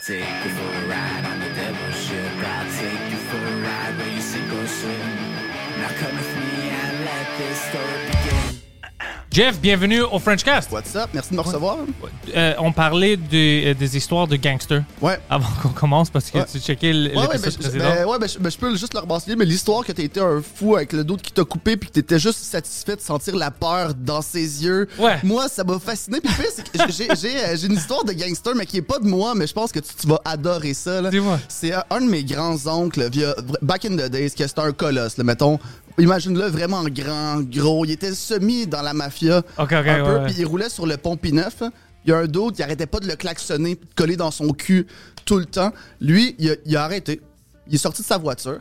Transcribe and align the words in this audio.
take 0.00 0.44
you 0.44 0.50
for 0.50 0.62
a 0.62 0.86
ride 0.86 1.24
on 1.26 1.40
the 1.40 1.50
devil's 1.54 1.94
ship. 1.94 2.32
I'll 2.38 2.72
take 2.78 3.10
you 3.10 3.18
for 3.18 3.36
a 3.36 3.56
ride 3.60 3.98
where 3.98 4.08
you 4.08 4.20
sink 4.20 4.50
or 4.50 4.66
swim. 4.66 4.98
Now 5.78 5.90
come 5.98 6.16
with 6.16 6.36
me 6.36 6.70
and 6.70 7.04
let 7.04 7.38
this 7.38 7.60
story. 7.60 8.19
Jeff, 9.32 9.60
bienvenue 9.60 10.00
au 10.02 10.18
Frenchcast. 10.18 10.72
What's 10.72 10.96
up? 10.96 11.10
Merci 11.14 11.30
de 11.30 11.36
me 11.36 11.40
recevoir. 11.42 11.76
Euh, 12.34 12.54
on 12.58 12.72
parlait 12.72 13.16
de- 13.16 13.70
euh, 13.70 13.74
des 13.74 13.96
histoires 13.96 14.26
de 14.26 14.34
gangsters. 14.34 14.82
Ouais. 15.00 15.20
Avant 15.30 15.46
qu'on 15.62 15.68
commence, 15.68 16.10
parce 16.10 16.32
que 16.32 16.38
Ouais. 16.38 16.46
tu 16.50 16.58
checkais 16.58 16.90
l- 16.90 17.12
Ouais, 17.14 17.28
ben, 17.30 17.40
précédent. 17.40 17.78
ben, 17.78 18.06
ouais, 18.06 18.18
ben, 18.18 18.28
je, 18.28 18.38
ben, 18.40 18.50
je 18.50 18.58
peux 18.58 18.74
juste 18.76 18.92
le 18.92 18.98
rebassiner, 18.98 19.36
mais 19.36 19.44
l'histoire 19.44 19.84
que 19.84 19.92
t'as 19.92 20.02
été 20.02 20.18
un 20.18 20.42
fou 20.42 20.74
avec 20.74 20.92
le 20.92 21.04
dos 21.04 21.16
qui 21.16 21.30
t'a 21.30 21.44
coupé 21.44 21.76
puis 21.76 21.88
que 21.90 21.94
t'étais 21.94 22.18
juste 22.18 22.40
satisfait 22.40 22.96
de 22.96 23.00
sentir 23.02 23.36
la 23.36 23.52
peur 23.52 23.94
dans 23.94 24.20
ses 24.20 24.64
yeux. 24.64 24.88
Ouais. 24.98 25.20
Moi, 25.22 25.48
ça 25.48 25.62
m'a 25.62 25.78
fasciné. 25.78 26.20
Puis 26.20 26.32
le 26.36 26.42
pire, 26.42 26.52
c'est 26.52 26.68
que 26.68 26.92
j'ai- 26.92 27.14
j'ai 27.14 27.44
euh, 27.44 27.56
j'ai 27.56 27.68
une 27.68 27.74
histoire 27.76 28.02
de 28.02 28.12
gangster, 28.12 28.56
mais 28.56 28.66
qui 28.66 28.78
est 28.78 28.82
pas 28.82 28.98
de 28.98 29.06
moi, 29.06 29.34
mais 29.36 29.46
je 29.46 29.52
pense 29.52 29.70
que 29.70 29.78
tu, 29.78 29.90
tu 29.96 30.08
vas 30.08 30.20
adorer 30.24 30.74
ça. 30.74 31.08
Dis-moi. 31.08 31.38
C'est 31.46 31.72
un 31.72 32.00
de 32.00 32.06
mes 32.10 32.24
grands-oncles, 32.24 33.08
via, 33.12 33.36
back 33.62 33.84
in 33.84 33.90
the 33.96 34.10
days, 34.10 34.32
que 34.32 34.44
c'était 34.44 34.60
un 34.60 34.72
colosse, 34.72 35.18
là, 35.18 35.22
mettons. 35.22 35.60
Imagine-le 36.00 36.46
vraiment 36.46 36.82
grand, 36.84 37.40
gros. 37.40 37.84
Il 37.84 37.90
était 37.90 38.14
semi 38.14 38.66
dans 38.66 38.82
la 38.82 38.94
mafia. 38.94 39.38
Ok, 39.58 39.72
ok, 39.72 39.72
un 39.72 40.04
peu, 40.04 40.16
ouais. 40.16 40.24
puis 40.26 40.34
il 40.38 40.46
roulait 40.46 40.68
sur 40.68 40.86
le 40.86 40.96
pont 40.96 41.16
P9. 41.16 41.70
Il 42.04 42.10
y 42.10 42.12
a 42.12 42.18
un 42.18 42.26
d'autre 42.26 42.56
qui 42.56 42.62
arrêtait 42.62 42.86
pas 42.86 43.00
de 43.00 43.06
le 43.06 43.16
klaxonner, 43.16 43.74
de 43.74 43.80
coller 43.94 44.16
dans 44.16 44.30
son 44.30 44.48
cul 44.52 44.86
tout 45.26 45.38
le 45.38 45.44
temps. 45.44 45.72
Lui, 46.00 46.34
il 46.38 46.50
a, 46.50 46.54
il 46.64 46.76
a 46.76 46.84
arrêté. 46.84 47.20
Il 47.68 47.74
est 47.74 47.78
sorti 47.78 48.00
de 48.02 48.06
sa 48.06 48.16
voiture. 48.16 48.60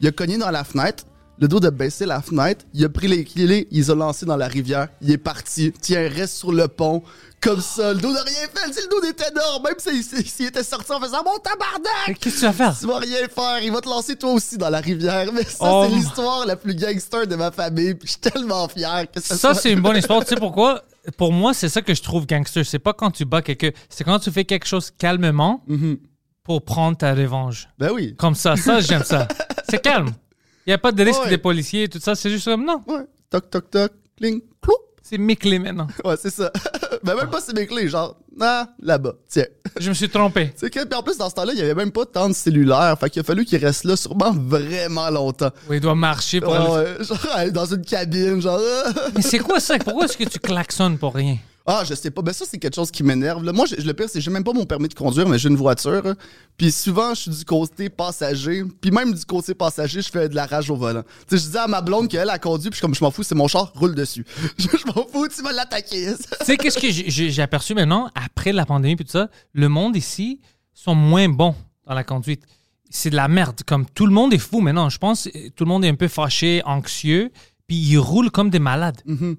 Il 0.00 0.08
a 0.08 0.12
cogné 0.12 0.36
dans 0.38 0.50
la 0.50 0.64
fenêtre. 0.64 1.04
Le 1.42 1.48
dos 1.48 1.58
de 1.58 1.70
baisser 1.70 2.06
la 2.06 2.22
fenêtre. 2.22 2.64
Il 2.72 2.84
a 2.84 2.88
pris 2.88 3.08
les 3.08 3.24
clés, 3.24 3.66
il 3.72 3.78
les 3.80 3.90
a 3.90 3.96
lancés 3.96 4.24
dans 4.24 4.36
la 4.36 4.46
rivière. 4.46 4.86
Il 5.00 5.10
est 5.10 5.18
parti. 5.18 5.72
Tiens, 5.80 6.08
reste 6.08 6.36
sur 6.36 6.52
le 6.52 6.68
pont. 6.68 7.02
Comme 7.40 7.60
ça. 7.60 7.92
Le 7.92 7.98
dos 7.98 8.12
n'a 8.12 8.22
rien 8.22 8.46
fait. 8.54 8.68
Le 8.68 8.88
dos 8.88 9.04
était 9.08 9.28
énorme. 9.28 9.64
Même 9.64 9.74
s'il 9.76 10.24
s'il 10.24 10.46
était 10.46 10.62
sorti 10.62 10.92
en 10.92 11.00
faisant 11.00 11.24
Mon 11.24 11.36
tabarnak! 11.38 12.16
Qu'est-ce 12.20 12.36
que 12.36 12.40
tu 12.40 12.46
vas 12.46 12.52
faire? 12.52 12.78
Tu 12.78 12.86
vas 12.86 12.98
rien 12.98 13.26
faire, 13.28 13.58
il 13.60 13.72
va 13.72 13.80
te 13.80 13.88
lancer 13.88 14.14
toi 14.14 14.30
aussi 14.30 14.56
dans 14.56 14.70
la 14.70 14.78
rivière. 14.78 15.32
Mais 15.32 15.42
ça, 15.42 15.56
Oh. 15.62 15.86
c'est 15.88 15.96
l'histoire 15.96 16.46
la 16.46 16.54
plus 16.54 16.76
gangster 16.76 17.26
de 17.26 17.34
ma 17.34 17.50
famille. 17.50 17.96
Je 18.04 18.10
suis 18.10 18.20
tellement 18.20 18.68
fier 18.68 19.10
que 19.12 19.20
ça, 19.20 19.34
Ça, 19.34 19.36
soit- 19.52 19.54
c'est 19.62 19.72
une 19.72 19.80
bonne 19.80 19.96
histoire. 20.02 20.20
tu 20.22 20.28
sais 20.28 20.36
pourquoi? 20.36 20.84
Pour 21.16 21.32
moi, 21.32 21.54
c'est 21.54 21.68
ça 21.68 21.82
que 21.82 21.92
je 21.92 22.02
trouve 22.02 22.24
gangster. 22.24 22.64
C'est 22.64 22.78
pas 22.78 22.92
quand 22.92 23.10
tu 23.10 23.24
bats 23.24 23.42
quelqu'un, 23.42 23.70
c'est 23.88 24.04
quand 24.04 24.20
tu 24.20 24.30
fais 24.30 24.44
quelque 24.44 24.66
chose 24.68 24.92
calmement 24.96 25.64
pour 26.44 26.62
prendre 26.64 26.96
ta 26.96 27.12
revanche. 27.16 27.66
Ben 27.80 27.90
oui. 27.92 28.14
Comme 28.16 28.36
ça, 28.36 28.54
ça, 28.54 28.78
j'aime 28.80 29.02
ça. 29.02 29.26
C'est 29.68 29.82
calme. 29.82 30.10
Il 30.66 30.70
n'y 30.70 30.74
a 30.74 30.78
pas 30.78 30.92
de 30.92 31.02
risque 31.04 31.22
Ouais. 31.22 31.30
des 31.30 31.38
policiers 31.38 31.84
et 31.84 31.88
tout 31.88 31.98
ça. 32.00 32.14
C'est 32.14 32.30
juste 32.30 32.44
comme, 32.44 32.64
non, 32.64 32.82
Ouais. 32.86 33.04
Toc, 33.30 33.50
toc, 33.50 33.70
toc. 33.70 33.92
Cling. 34.16 34.40
Clou. 34.60 34.74
c'est 35.02 35.18
mes 35.18 35.36
clés 35.36 35.58
maintenant. 35.58 35.88
Ouais, 36.04 36.14
c'est 36.20 36.30
ça. 36.30 36.52
ben 37.02 37.14
même 37.16 37.28
pas 37.30 37.40
c'est 37.40 37.54
mes 37.54 37.66
clés, 37.66 37.88
genre, 37.88 38.16
ah, 38.40 38.68
là-bas, 38.80 39.14
tiens. 39.28 39.46
Je 39.80 39.88
me 39.88 39.94
suis 39.94 40.08
trompé. 40.08 40.52
C'est 40.56 40.70
que, 40.70 40.94
en 40.94 41.02
plus, 41.02 41.16
dans 41.18 41.28
ce 41.30 41.34
temps-là, 41.34 41.52
il 41.54 41.58
y 41.58 41.62
avait 41.62 41.74
même 41.74 41.90
pas 41.90 42.04
tant 42.06 42.28
de 42.28 42.34
cellulaire. 42.34 42.96
Fait 43.00 43.10
qu'il 43.10 43.20
a 43.20 43.24
fallu 43.24 43.44
qu'il 43.44 43.58
reste 43.64 43.84
là 43.84 43.96
sûrement 43.96 44.32
vraiment 44.32 45.10
longtemps. 45.10 45.50
Oui, 45.68 45.78
il 45.78 45.80
doit 45.80 45.94
marcher 45.94 46.40
pour 46.40 46.52
Ouais, 46.52 46.58
aller- 46.58 46.98
ouais, 46.98 47.04
genre, 47.04 47.26
aller 47.34 47.50
dans 47.50 47.66
une 47.66 47.84
cabine, 47.84 48.40
genre. 48.40 48.60
Mais 49.16 49.22
c'est 49.22 49.38
quoi 49.40 49.58
ça? 49.60 49.78
Pourquoi 49.78 50.04
est-ce 50.04 50.16
que 50.16 50.24
tu 50.24 50.38
klaxonnes 50.38 50.98
pour 50.98 51.14
rien? 51.14 51.38
Ah, 51.66 51.84
je 51.88 51.94
sais 51.94 52.10
pas. 52.10 52.22
Ben 52.22 52.32
ça, 52.32 52.44
c'est 52.48 52.58
quelque 52.58 52.74
chose 52.74 52.90
qui 52.90 53.02
m'énerve. 53.02 53.44
là. 53.44 53.52
Moi, 53.52 53.66
je- 53.66 53.76
le 53.76 53.94
pire, 53.94 54.06
c'est 54.08 54.18
que 54.18 54.24
j'ai 54.24 54.30
même 54.30 54.42
pas 54.44 54.52
mon 54.52 54.64
permis 54.66 54.88
de 54.88 54.94
conduire, 54.94 55.28
mais 55.28 55.38
j'ai 55.38 55.48
une 55.48 55.56
voiture. 55.56 56.02
hein. 56.06 56.14
Puis 56.56 56.72
souvent, 56.72 57.14
je 57.14 57.20
suis 57.22 57.30
du 57.30 57.44
côté 57.44 57.88
passager. 57.88 58.64
Puis 58.80 58.90
même 58.90 59.12
du 59.14 59.24
côté 59.24 59.54
passager, 59.54 60.02
je 60.02 60.08
fais 60.10 60.28
de 60.28 60.34
la 60.34 60.46
rage 60.46 60.70
au 60.70 60.76
volant. 60.76 61.02
Tu 61.28 61.38
sais, 61.38 61.44
je 61.46 61.50
dis 61.52 61.56
à 61.58 61.66
ma 61.68 61.80
blonde 61.80 62.08
qu'elle 62.08 62.28
a 62.30 62.38
conduit, 62.38 62.70
puis 62.70 62.76
je 62.78 62.82
comme, 62.82 62.94
je 62.94 63.02
m'en 63.04 63.10
fous, 63.10 63.22
c'est 63.22 63.34
mon 63.36 63.46
char, 63.48 63.72
roule 63.76 63.94
dessus. 63.94 64.24
je 64.58 64.66
m'en 64.86 65.06
fous, 65.06 65.28
tu 65.28 65.42
vas 65.42 65.52
l'attaquer. 65.52 66.14
Tu 66.40 66.44
sais, 66.46 66.56
qu'est-ce 66.56 66.78
que 66.78 66.90
j'ai- 66.90 67.42
aperçu 67.42 67.74
maintenant, 67.74 68.08
après 68.14 68.52
la 68.52 68.66
pandémie 68.66 68.94
et 68.94 68.96
tout 69.04 69.04
ça, 69.08 69.28
le 69.52 69.68
monde 69.68 69.96
ici 69.96 70.40
sont 70.74 70.94
moins 70.96 71.28
bons 71.28 71.54
dans 71.86 71.94
la 71.94 72.02
conduite. 72.04 72.42
C'est 72.90 73.10
de 73.10 73.16
la 73.16 73.28
merde. 73.28 73.60
Comme 73.66 73.86
tout 73.86 74.06
le 74.06 74.12
monde 74.12 74.34
est 74.34 74.38
fou 74.38 74.60
maintenant. 74.60 74.88
Je 74.90 74.98
pense 74.98 75.24
que 75.32 75.48
tout 75.50 75.64
le 75.64 75.68
monde 75.68 75.84
est 75.84 75.88
un 75.88 75.94
peu 75.94 76.08
fâché, 76.08 76.60
anxieux, 76.66 77.30
puis 77.66 77.76
ils 77.76 77.98
roulent 77.98 78.30
comme 78.30 78.50
des 78.50 78.58
malades. 78.58 79.00
J'ai- 79.06 79.36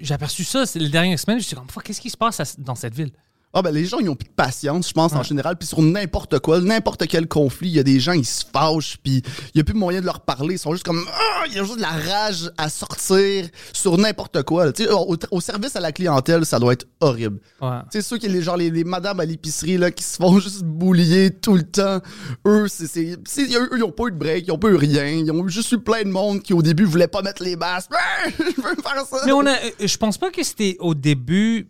J'ai 0.00 0.14
aperçu 0.14 0.44
ça 0.44 0.64
les 0.74 0.88
dernières 0.88 1.18
semaines. 1.18 1.40
Je 1.40 1.44
suis 1.44 1.56
comme, 1.56 1.66
qu'est-ce 1.84 2.00
qui 2.00 2.10
se 2.10 2.16
passe 2.16 2.58
dans 2.58 2.74
cette 2.74 2.94
ville? 2.94 3.12
Ah 3.54 3.62
ben 3.62 3.70
les 3.70 3.86
gens 3.86 3.98
ils 3.98 4.10
ont 4.10 4.14
plus 4.14 4.28
de 4.28 4.34
patience, 4.34 4.88
je 4.88 4.92
pense 4.92 5.14
en 5.14 5.22
général, 5.22 5.56
puis 5.56 5.66
sur 5.66 5.80
n'importe 5.80 6.38
quoi, 6.38 6.60
n'importe 6.60 7.06
quel 7.06 7.26
conflit, 7.26 7.68
il 7.68 7.76
y 7.76 7.78
a 7.78 7.82
des 7.82 7.98
gens 7.98 8.12
ils 8.12 8.26
se 8.26 8.44
fâchent, 8.52 8.98
puis 9.02 9.22
il 9.54 9.58
y 9.58 9.60
a 9.60 9.64
plus 9.64 9.74
moyen 9.74 10.00
de 10.00 10.06
leur 10.06 10.20
parler, 10.20 10.56
ils 10.56 10.58
sont 10.58 10.72
juste 10.72 10.84
comme 10.84 11.02
ah, 11.10 11.44
il 11.46 11.54
y 11.54 11.58
a 11.58 11.64
juste 11.64 11.76
de 11.76 11.80
la 11.80 11.88
rage 11.88 12.50
à 12.58 12.68
sortir 12.68 13.48
sur 13.72 13.96
n'importe 13.96 14.42
quoi. 14.42 14.70
Tu 14.72 14.84
sais, 14.84 14.90
au, 14.90 15.16
au 15.30 15.40
service 15.40 15.76
à 15.76 15.80
la 15.80 15.92
clientèle, 15.92 16.44
ça 16.44 16.58
doit 16.58 16.74
être 16.74 16.86
horrible. 17.00 17.40
Ouais. 17.62 17.78
Tu 17.90 17.98
sais 17.98 18.02
ceux 18.02 18.18
qui 18.18 18.28
les 18.28 18.42
genre 18.42 18.58
les, 18.58 18.70
les 18.70 18.84
madames 18.84 19.20
à 19.20 19.24
l'épicerie 19.24 19.78
là 19.78 19.90
qui 19.90 20.04
se 20.04 20.16
font 20.16 20.38
juste 20.40 20.62
boulier 20.64 21.30
tout 21.30 21.54
le 21.54 21.62
temps, 21.62 22.00
eux 22.46 22.66
c'est 22.68 22.96
eux, 22.96 23.70
ils 23.76 23.82
ont 23.82 23.92
pas 23.92 24.04
eu 24.08 24.12
de 24.12 24.16
break, 24.18 24.44
ils 24.46 24.52
ont 24.52 24.58
pas 24.58 24.68
eu 24.68 24.76
rien, 24.76 25.06
ils 25.06 25.32
ont 25.32 25.48
juste 25.48 25.72
eu 25.72 25.78
plein 25.78 26.02
de 26.02 26.10
monde 26.10 26.42
qui 26.42 26.52
au 26.52 26.60
début 26.60 26.84
voulait 26.84 27.08
pas 27.08 27.22
mettre 27.22 27.42
les 27.42 27.56
masques. 27.56 27.90
Ah, 27.94 28.28
je 28.38 28.42
veux 28.60 28.76
faire 28.82 29.06
ça. 29.08 29.22
Mais 29.24 29.32
on 29.32 29.46
a, 29.46 29.52
euh, 29.52 29.70
je 29.80 29.96
pense 29.96 30.18
pas 30.18 30.30
que 30.30 30.42
c'était 30.42 30.76
au 30.80 30.94
début 30.94 31.66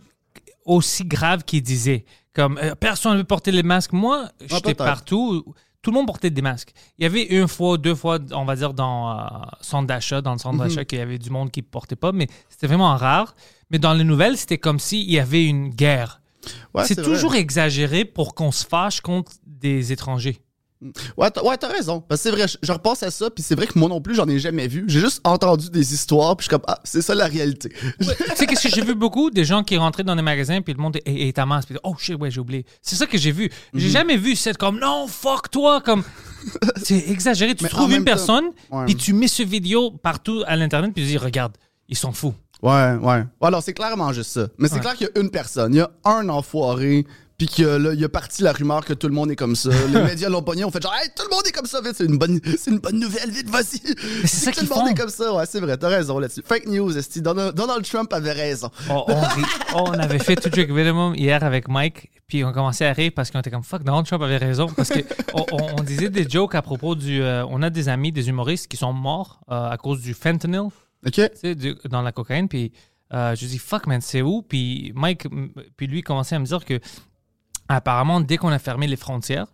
aussi 0.69 1.05
grave 1.05 1.45
qu'ils 1.45 1.63
disaient. 1.63 2.05
Comme 2.35 2.59
euh, 2.63 2.75
personne 2.75 3.13
ne 3.15 3.19
veut 3.19 3.25
porter 3.25 3.51
les 3.51 3.63
masques. 3.63 3.93
Moi, 3.93 4.29
j'étais 4.41 4.55
Ah, 4.55 4.61
peut-être. 4.61 4.79
partout. 4.85 5.45
Tout 5.83 5.91
le 5.91 5.97
monde 5.97 6.07
portait 6.07 6.31
des 6.31 6.43
masques. 6.43 6.73
Il 6.99 7.03
y 7.05 7.07
avait 7.07 7.23
une 7.25 7.49
fois, 7.49 7.79
deux 7.79 7.95
fois, 7.95 8.19
on 8.33 8.45
va 8.45 8.57
dire, 8.57 8.75
dans 8.75 9.11
euh, 9.19 9.23
centre 9.61 9.87
d'achat, 9.87 10.21
dans 10.21 10.33
le 10.33 10.39
centre 10.39 10.57
Mhm. 10.57 10.69
d'achat, 10.69 10.85
qu'il 10.85 10.99
y 10.99 11.03
avait 11.03 11.19
du 11.19 11.31
monde 11.31 11.51
qui 11.51 11.61
ne 11.61 11.67
portait 11.67 11.97
pas, 11.97 12.13
mais 12.13 12.27
c'était 12.49 12.67
vraiment 12.67 12.95
rare. 12.97 13.35
Mais 13.71 13.79
dans 13.79 13.95
les 13.95 14.05
nouvelles, 14.05 14.37
c'était 14.37 14.59
comme 14.59 14.79
s'il 14.79 15.11
y 15.11 15.19
avait 15.19 15.45
une 15.47 15.69
guerre. 15.71 16.21
Ouais, 16.75 16.85
c'est 16.85 16.95
vrai. 16.99 17.05
toujours 17.05 17.35
exagéré 17.35 18.05
pour 18.05 18.35
qu'on 18.35 18.53
se 18.53 18.65
fâche 18.67 19.01
contre 19.01 19.33
des 19.47 19.93
étrangers. 19.93 20.39
Ouais, 21.17 21.31
t'as, 21.31 21.43
ouais, 21.43 21.57
t'as 21.57 21.69
raison. 21.69 22.01
Parce 22.01 22.23
que 22.23 22.31
c'est 22.31 22.37
vrai, 22.37 22.47
je, 22.47 22.57
je 22.63 22.71
repense 22.73 23.03
à 23.03 23.11
ça, 23.11 23.31
puis 23.31 23.43
c'est 23.43 23.55
vrai 23.57 23.67
que 23.67 23.77
moi 23.79 23.89
non 23.89 24.01
plus, 24.01 24.15
j'en 24.15 24.29
ai 24.29 24.39
jamais 24.39 24.69
vu. 24.69 24.85
J'ai 24.87 25.01
juste 25.01 25.21
entendu 25.25 25.71
des 25.71 25.93
histoires, 25.93 26.37
puis 26.37 26.45
je 26.45 26.49
suis 26.49 26.57
comme, 26.57 26.65
ah, 26.69 26.79
c'est 26.85 27.03
ça 27.03 27.15
la 27.17 27.27
réalité. 27.27 27.71
tu 28.01 28.05
sais, 28.37 28.47
qu'est-ce 28.47 28.69
que 28.69 28.75
j'ai 28.75 28.83
vu 28.85 28.95
beaucoup? 28.95 29.31
Des 29.31 29.45
gens 29.45 29.65
qui 29.65 29.77
rentraient 29.77 30.05
dans 30.05 30.15
des 30.15 30.23
magasins, 30.23 30.61
puis 30.61 30.73
le 30.75 30.81
monde 30.81 30.97
est, 30.97 31.03
est 31.29 31.33
ta 31.37 31.47
masse, 31.47 31.67
puis 31.67 31.77
oh 31.83 31.95
shit, 31.99 32.15
ouais, 32.21 32.31
j'ai 32.31 32.41
oublié. 32.41 32.65
C'est 32.81 32.95
ça 32.97 33.07
que 33.07 33.19
j'ai 33.19 33.33
vu. 33.33 33.51
J'ai 33.75 33.89
jamais 33.91 34.17
vu 34.17 34.37
cette 34.37 34.57
comme 34.57 34.79
non, 34.79 35.07
fuck 35.09 35.51
toi, 35.51 35.81
comme. 35.81 36.05
C'est 36.83 37.09
exagéré. 37.11 37.55
Tu 37.57 37.65
Mais 37.65 37.71
trouves 37.71 37.91
une 37.91 37.99
temps- 37.99 38.05
personne, 38.05 38.45
Ouais. 38.71 38.85
puis 38.87 38.95
tu 38.95 39.13
mets 39.13 39.27
ce 39.29 39.43
vidéo 39.43 39.91
partout 39.91 40.43
à 40.47 40.55
l'internet, 40.57 40.93
puis 40.95 41.03
tu 41.03 41.09
dis 41.09 41.19
regarde, 41.19 41.57
ils 41.89 41.97
sont 41.97 42.13
fous. 42.13 42.35
Ouais, 42.63 42.95
ouais. 43.01 43.25
Alors, 43.41 43.63
c'est 43.63 43.73
clairement 43.73 44.13
juste 44.13 44.31
ça. 44.33 44.49
Mais 44.59 44.69
c'est 44.69 44.75
Ouais. 44.77 44.81
clair 44.81 44.95
qu'il 44.95 45.09
y 45.13 45.19
a 45.19 45.21
une 45.21 45.31
personne, 45.31 45.75
il 45.75 45.79
y 45.79 45.81
a 45.81 45.91
un 46.05 46.29
enfoiré, 46.29 47.05
puis 47.39 47.47
que 47.47 47.63
là, 47.63 47.93
il 47.95 48.01
y 48.01 48.05
a 48.05 48.09
parti 48.09 48.43
la 48.43 48.53
rumeur 48.53 48.85
que 48.85 48.93
tout 48.93 49.07
le 49.07 49.15
monde 49.15 49.31
est 49.31 49.37
comme 49.37 49.55
ça. 49.55 49.71
Les 49.93 50.03
médias 50.05 50.29
l'ont 50.29 50.43
pogné, 50.43 50.65
on 50.65 50.71
fait 50.73 50.83
genre, 50.83 50.93
hey, 51.01 51.09
tout 51.17 51.23
le 51.23 51.35
monde 51.35 51.47
est 51.47 51.53
comme 51.53 51.67
ça, 51.67 51.81
vite, 51.81 51.95
c'est 51.97 52.05
une 52.05 52.19
bonne, 52.19 52.41
c'est 52.59 52.71
une 52.73 52.81
bonne 52.81 52.99
nouvelle, 52.99 53.31
vite, 53.31 53.49
vas-y. 53.49 53.81
c'est 54.27 54.27
ça 54.27 54.51
Tout 54.53 54.63
le 54.63 54.69
monde 54.69 54.79
font. 54.81 54.87
est 54.89 54.95
comme 54.95 55.09
ça, 55.09 55.33
ouais, 55.33 55.45
c'est 55.47 55.61
vrai, 55.61 55.77
t'as 55.77 55.89
raison 55.89 56.19
là-dessus. 56.19 56.43
Fake 56.45 56.67
news, 56.67 56.99
esti. 56.99 57.23
Donald, 57.23 57.55
Donald 57.55 57.85
Trump 57.85 58.13
avait 58.13 58.33
raison. 58.33 58.71
Oh, 58.91 59.05
on, 59.07 59.21
rit. 59.21 59.43
Oh, 59.77 59.85
on 59.87 59.93
avait 59.93 60.19
fait 60.19 60.35
tout 60.35 60.51
Trick 60.51 60.69
Minimum 60.71 61.15
hier 61.15 61.43
avec 61.45 61.69
Mike, 61.69 62.11
puis 62.27 62.45
on 62.45 62.53
commençait 62.53 62.87
à 62.87 62.93
rire 62.93 63.13
parce 63.15 63.31
qu'on 63.31 63.39
était 63.39 63.51
comme 63.53 63.63
fuck, 63.63 63.85
Donald 63.85 64.05
Trump 64.05 64.23
avait 64.25 64.37
raison. 64.37 64.67
Parce 64.77 64.89
que 64.89 64.99
on, 65.79 65.83
disait 65.83 66.11
des 66.11 66.29
jokes 66.29 66.57
à 66.57 66.63
propos 66.63 66.97
du. 66.97 67.23
euh, 67.23 67.47
on 67.49 67.63
a 67.63 67.71
des 67.71 67.89
amis, 67.89 68.11
des 68.11 68.29
humoristes 68.29 68.67
qui 68.67 68.77
sont 68.77 68.93
morts 68.93 69.41
euh, 69.51 69.71
à 69.71 69.77
cause 69.79 70.01
du 70.01 70.13
fentanyl. 70.13 70.71
OK? 71.07 71.13
tu 71.13 71.23
sais, 71.37 71.55
du- 71.55 71.77
dans 71.89 72.03
la 72.03 72.11
cocaïne. 72.11 72.49
Puis 72.49 72.73
euh, 73.15 73.35
je 73.35 73.47
dis, 73.47 73.59
fuck, 73.59 73.87
man, 73.87 74.01
c'est 74.03 74.21
où? 74.21 74.43
Puis 74.43 74.93
Mike, 74.95 75.27
puis 75.77 75.87
lui, 75.87 76.03
commençait 76.03 76.35
à 76.35 76.39
me 76.41 76.45
dire 76.45 76.65
que, 76.65 76.79
apparemment, 77.69 78.21
dès 78.21 78.37
qu'on 78.37 78.49
a 78.49 78.59
fermé 78.59 78.87
les 78.87 78.97
frontières, 78.97 79.47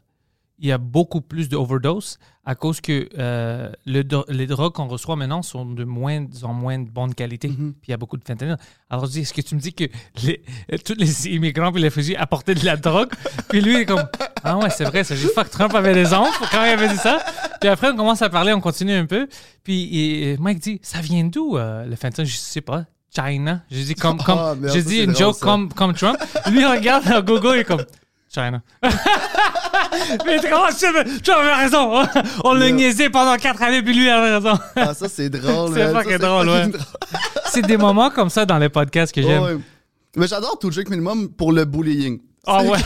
il 0.58 0.68
y 0.68 0.72
a 0.72 0.78
beaucoup 0.78 1.20
plus 1.20 1.48
de 1.48 1.56
overdose 1.56 2.18
à 2.44 2.54
cause 2.54 2.80
que 2.80 3.08
euh, 3.18 3.72
le 3.86 4.02
les 4.28 4.46
drogues 4.46 4.72
qu'on 4.72 4.86
reçoit 4.86 5.16
maintenant 5.16 5.42
sont 5.42 5.66
de 5.66 5.82
moins 5.84 6.24
en 6.42 6.52
moins 6.52 6.78
de 6.78 6.88
bonne 6.88 7.14
qualité. 7.14 7.48
Puis 7.48 7.88
il 7.88 7.90
y 7.90 7.94
a 7.94 7.96
beaucoup 7.96 8.16
de 8.16 8.24
fentanyl. 8.24 8.56
Alors 8.88 9.06
je 9.06 9.12
dis, 9.12 9.20
est-ce 9.20 9.34
que 9.34 9.40
tu 9.40 9.56
me 9.56 9.60
dis 9.60 9.72
que 9.72 9.84
les, 10.22 10.44
tous 10.84 10.94
les 10.96 11.28
immigrants 11.28 11.72
puis 11.72 11.82
les 11.82 11.88
réfugiés 11.88 12.16
apportaient 12.16 12.54
de 12.54 12.64
la 12.64 12.76
drogue? 12.76 13.10
puis 13.48 13.60
lui, 13.60 13.74
il 13.74 13.80
est 13.80 13.86
comme, 13.86 14.04
ah 14.44 14.58
ouais, 14.58 14.70
c'est 14.70 14.84
vrai, 14.84 15.02
ça. 15.02 15.16
J'ai 15.16 15.26
dit, 15.26 15.32
fuck, 15.34 15.50
Trump 15.50 15.74
avait 15.74 15.92
raison 15.92 16.24
quand 16.52 16.64
il 16.64 16.70
avait 16.70 16.88
dit 16.88 16.98
ça. 16.98 17.24
Puis 17.60 17.68
après, 17.68 17.90
on 17.90 17.96
commence 17.96 18.22
à 18.22 18.28
parler, 18.28 18.52
on 18.52 18.60
continue 18.60 18.94
un 18.94 19.06
peu. 19.06 19.26
Puis 19.64 19.98
et 19.98 20.36
Mike 20.38 20.60
dit, 20.60 20.78
ça 20.82 21.00
vient 21.00 21.24
d'où 21.24 21.56
euh, 21.56 21.84
le 21.84 21.96
fentanyl? 21.96 22.30
Je 22.30 22.36
sais 22.36 22.60
pas. 22.60 22.84
China? 23.14 23.62
J'ai 23.70 23.84
dit 23.84 23.94
comme, 23.94 24.18
comme, 24.18 24.60
merde, 24.60 24.72
j'ai 24.72 24.82
ça, 24.82 24.88
dit 24.88 24.96
c'est 24.96 25.04
une 25.04 25.12
drôle, 25.12 25.24
joke 25.24 25.36
ça. 25.36 25.46
comme, 25.46 25.72
comme 25.72 25.94
Trump. 25.94 26.18
Lui, 26.50 26.60
il 26.60 26.66
regarde 26.66 27.06
à 27.08 27.22
Google 27.22 27.56
et 27.56 27.60
est 27.60 27.64
comme, 27.64 27.84
China. 28.34 28.60
Mais 30.26 30.40
comment 30.42 30.68
tu 30.76 31.30
avais 31.30 31.54
raison. 31.54 32.02
On 32.44 32.54
l'a 32.54 32.70
niaisé 32.70 33.10
pendant 33.10 33.36
quatre 33.36 33.62
années, 33.62 33.82
puis 33.82 33.94
lui 33.94 34.08
avait 34.10 34.36
raison. 34.36 34.58
Ah, 34.76 34.94
ça, 34.94 35.08
c'est 35.08 35.30
drôle. 35.30 35.72
C'est 35.74 35.92
fucking 35.92 36.18
drôle, 36.18 36.48
ouais. 36.48 36.70
C'est 37.46 37.62
des 37.62 37.76
moments 37.76 38.10
comme 38.10 38.30
ça 38.30 38.44
dans 38.44 38.58
les 38.58 38.68
podcasts 38.68 39.14
que 39.14 39.22
j'aime. 39.22 39.42
Ouais. 39.42 39.56
Mais 40.16 40.26
j'adore 40.26 40.58
tout 40.58 40.70
Drake 40.70 40.90
Minimum 40.90 41.28
pour 41.30 41.52
le 41.52 41.64
bullying. 41.64 42.20
Ah 42.46 42.60
C'est 42.62 42.70
ouais. 42.70 42.78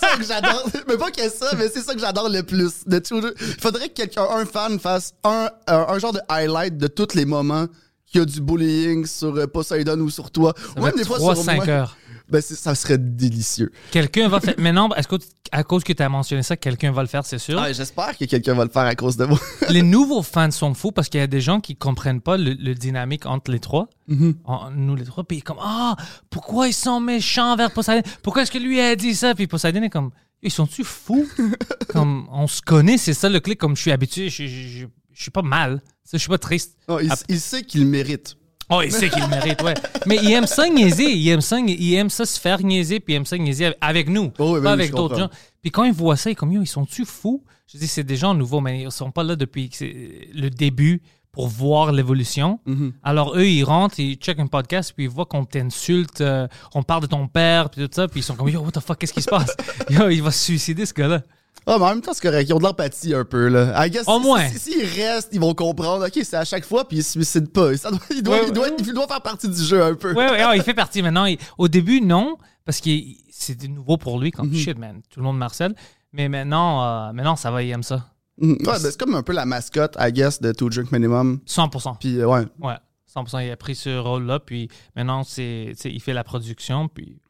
ça 0.00 0.16
que 0.16 0.24
j'adore. 0.24 0.64
Mais 0.88 0.96
pas 0.96 1.10
que 1.10 1.22
ça, 1.28 1.46
mais 1.58 1.68
c'est 1.68 1.82
ça 1.82 1.94
que 1.94 2.00
j'adore 2.00 2.28
le 2.28 2.42
plus. 2.42 2.84
De 2.86 2.98
tout. 2.98 3.20
Il 3.40 3.60
faudrait 3.60 3.88
que 3.88 3.94
quelqu'un, 3.94 4.24
un 4.30 4.46
fan, 4.46 4.78
fasse 4.78 5.12
un, 5.24 5.48
un, 5.66 5.86
un 5.88 5.98
genre 5.98 6.12
de 6.12 6.20
highlight 6.28 6.78
de 6.78 6.86
tous 6.86 7.14
les 7.14 7.24
moments 7.26 7.66
qu'il 8.06 8.20
y 8.20 8.22
a 8.22 8.24
du 8.26 8.40
bullying 8.40 9.06
sur 9.06 9.34
euh, 9.36 9.46
Poseidon 9.46 9.98
ou 10.00 10.10
sur 10.10 10.30
toi. 10.30 10.54
Ça 10.56 10.80
Ou 10.80 10.84
même 10.84 10.94
des 10.96 11.04
fois 11.04 11.18
3 11.18 11.34
sur 11.34 11.44
5 11.44 11.56
moi. 11.56 11.68
heures. 11.68 11.96
Ben, 12.32 12.40
ça 12.40 12.74
serait 12.74 12.98
délicieux. 12.98 13.70
Quelqu'un 13.90 14.28
va 14.28 14.40
faire. 14.40 14.54
Mais 14.58 14.72
non, 14.72 14.88
est-ce 14.96 15.06
que, 15.06 15.16
à 15.52 15.62
cause 15.62 15.84
que 15.84 15.92
tu 15.92 16.02
as 16.02 16.08
mentionné 16.08 16.42
ça, 16.42 16.56
quelqu'un 16.56 16.90
va 16.90 17.02
le 17.02 17.08
faire, 17.08 17.24
c'est 17.26 17.38
sûr? 17.38 17.58
Ah, 17.60 17.72
J'espère 17.72 18.16
que 18.16 18.24
quelqu'un 18.24 18.54
va 18.54 18.64
le 18.64 18.70
faire 18.70 18.82
à 18.82 18.94
cause 18.94 19.16
de 19.16 19.26
moi. 19.26 19.38
les 19.68 19.82
nouveaux 19.82 20.22
fans 20.22 20.50
sont 20.50 20.72
fous 20.74 20.92
parce 20.92 21.08
qu'il 21.08 21.20
y 21.20 21.22
a 21.22 21.26
des 21.26 21.40
gens 21.42 21.60
qui 21.60 21.76
comprennent 21.76 22.20
pas 22.22 22.36
le, 22.38 22.54
le 22.54 22.74
dynamique 22.74 23.26
entre 23.26 23.50
les 23.50 23.60
trois. 23.60 23.88
Mm-hmm. 24.08 24.34
En- 24.44 24.70
nous 24.70 24.96
les 24.96 25.04
trois. 25.04 25.24
Puis 25.24 25.42
comme, 25.42 25.58
ah, 25.60 25.94
pourquoi 26.30 26.68
ils 26.68 26.72
sont 26.74 27.00
méchants 27.00 27.54
vers 27.56 27.70
Poseidon? 27.70 28.02
Pourquoi 28.22 28.42
est-ce 28.42 28.50
que 28.50 28.58
lui 28.58 28.80
a 28.80 28.96
dit 28.96 29.14
ça? 29.14 29.34
Puis 29.34 29.46
Poseidon 29.46 29.82
est 29.82 29.90
comme, 29.90 30.10
ils 30.42 30.50
sont-tu 30.50 30.84
fous? 30.84 31.28
comme, 31.88 32.26
on 32.32 32.46
se 32.46 32.62
connaît, 32.62 32.96
c'est 32.98 33.14
ça 33.14 33.28
le 33.28 33.40
clic. 33.40 33.58
Comme 33.60 33.76
je 33.76 33.82
suis 33.82 33.92
habitué, 33.92 34.30
je, 34.30 34.46
je, 34.46 34.68
je- 34.68 34.86
je 35.12 35.22
suis 35.22 35.30
pas 35.30 35.42
mal. 35.42 35.82
Je 36.10 36.16
suis 36.18 36.28
pas 36.28 36.38
triste. 36.38 36.76
Non, 36.88 36.98
il, 36.98 37.10
il 37.28 37.38
sait 37.40 37.62
qu'il 37.62 37.86
mérite. 37.86 38.36
Oh, 38.72 38.82
il 38.82 38.90
sait 38.92 39.08
qu'il 39.10 39.26
mérite, 39.28 39.62
ouais. 39.62 39.74
Mais 40.06 40.16
il 40.22 40.32
aime 40.32 40.46
ça 40.46 40.68
niaiser. 40.68 41.12
Il 41.12 41.28
aime 41.28 41.40
ça, 41.40 41.58
il 41.58 41.94
aime 41.94 42.10
ça 42.10 42.24
se 42.24 42.40
faire 42.40 42.60
niaiser, 42.62 43.00
puis 43.00 43.14
il 43.14 43.16
aime 43.18 43.26
ça 43.26 43.36
niaiser 43.38 43.72
avec- 43.80 44.08
nous, 44.08 44.32
Oh, 44.38 44.54
oui, 44.54 44.60
ben 44.60 44.62
pas 44.64 44.74
oui, 44.76 44.80
avec 44.82 44.90
d'autres 44.94 45.18
gens. 45.18 45.28
Puis 45.60 45.70
quand 45.70 45.84
ils 45.84 45.92
voient 45.92 46.16
ça, 46.16 46.30
ils 46.30 46.34
sont 46.34 46.40
comme, 46.40 46.52
Yo, 46.52 46.62
ils 46.62 46.66
sont-tu 46.66 47.04
fous? 47.04 47.42
Je 47.72 47.78
dis, 47.78 47.86
c'est 47.86 48.04
des 48.04 48.16
gens 48.16 48.34
nouveaux, 48.34 48.60
mais 48.60 48.82
ils 48.82 48.90
sont 48.90 49.10
pas 49.10 49.22
là 49.22 49.36
depuis 49.36 49.70
c'est 49.72 49.94
le 50.34 50.50
début 50.50 51.00
pour 51.30 51.48
voir 51.48 51.92
l'évolution. 51.92 52.60
Mm-hmm. 52.66 52.92
Alors, 53.02 53.36
eux, 53.36 53.46
ils 53.46 53.64
rentrent, 53.64 53.98
ils 54.00 54.16
checkent 54.16 54.40
un 54.40 54.46
podcast, 54.46 54.92
puis 54.94 55.04
ils 55.04 55.10
voient 55.10 55.24
qu'on 55.24 55.44
t'insulte, 55.46 56.20
euh, 56.20 56.46
on 56.74 56.82
parle 56.82 57.02
de 57.02 57.06
ton 57.06 57.26
père, 57.28 57.70
puis 57.70 57.82
tout 57.82 57.90
ça, 57.94 58.06
puis 58.08 58.20
ils 58.20 58.22
sont 58.22 58.34
comme, 58.34 58.48
Yo, 58.48 58.60
what 58.60 58.72
the 58.72 58.80
fuck, 58.80 58.98
qu'est-ce 58.98 59.14
qui 59.14 59.22
se 59.22 59.30
passe? 59.30 59.56
Yo, 59.90 60.08
il 60.10 60.22
va 60.22 60.30
se 60.30 60.44
suicider, 60.44 60.84
ce 60.84 60.92
gars-là. 60.92 61.22
Ah, 61.66 61.76
mais 61.78 61.84
en 61.84 61.88
même 61.90 62.00
temps, 62.00 62.12
c'est 62.12 62.22
correct. 62.22 62.48
Ils 62.48 62.52
ont 62.54 62.58
de 62.58 62.64
l'empathie 62.64 63.14
un 63.14 63.24
peu, 63.24 63.46
là. 63.48 63.86
I 63.86 63.90
guess, 63.90 64.08
Au 64.08 64.18
si- 64.18 64.24
moins. 64.26 64.48
si- 64.48 64.58
S'ils 64.58 64.84
restent, 64.84 65.28
ils 65.32 65.38
vont 65.40 65.54
comprendre. 65.54 66.04
OK, 66.06 66.12
c'est 66.24 66.34
à 66.36 66.44
chaque 66.44 66.64
fois, 66.64 66.86
puis 66.88 66.98
ils 66.98 67.04
se 67.04 67.12
suicident 67.12 67.46
pas. 67.52 67.76
Ça 67.76 67.90
doit- 67.90 68.00
il, 68.10 68.22
doit, 68.22 68.36
Ouais, 68.36 68.44
il, 68.48 68.52
doit, 68.52 68.66
ouais. 68.68 68.76
il 68.78 68.92
doit 68.92 69.06
faire 69.06 69.20
partie 69.22 69.48
du 69.48 69.62
jeu 69.62 69.80
un 69.82 69.94
peu. 69.94 70.12
Ouais, 70.12 70.28
ouais, 70.30 70.40
ah, 70.42 70.56
il 70.56 70.62
fait 70.62 70.74
partie 70.74 71.02
maintenant. 71.02 71.24
Il- 71.26 71.38
au 71.58 71.68
début, 71.68 72.00
non, 72.00 72.36
parce 72.64 72.80
que 72.80 72.90
c'était 73.30 73.68
nouveau 73.68 73.96
pour 73.96 74.18
lui, 74.20 74.32
comme 74.32 74.52
shit, 74.54 74.76
man. 74.76 75.02
Tout 75.08 75.20
le 75.20 75.24
monde 75.24 75.38
Marcel. 75.38 75.74
Mais 76.12 76.28
maintenant, 76.28 76.82
euh, 77.08 77.12
maintenant, 77.12 77.36
ça 77.36 77.50
va, 77.52 77.62
il 77.62 77.70
aime 77.70 77.82
ça. 77.84 78.06
Mhm. 78.38 78.52
Ouais, 78.52 78.58
ben, 78.64 78.78
c'est 78.78 78.98
comme 78.98 79.14
un 79.14 79.22
peu 79.22 79.32
la 79.32 79.46
mascotte, 79.46 79.94
I 80.00 80.10
guess, 80.12 80.40
de 80.40 80.50
Two 80.52 80.68
Drink 80.68 80.90
Minimum. 80.90 81.40
100%. 81.46 81.94
Puis, 82.00 82.18
euh, 82.18 82.26
ouais. 82.26 82.44
Ouais, 82.60 82.74
100%. 83.06 83.38
Il 83.38 83.50
a 83.50 83.56
pris 83.56 83.76
ce 83.76 83.96
rôle-là, 83.98 84.40
puis 84.40 84.68
maintenant, 84.96 85.22
c'est, 85.22 85.74
il 85.84 86.00
fait 86.00 86.12
la 86.12 86.24
production, 86.24 86.88
puis 86.88 87.20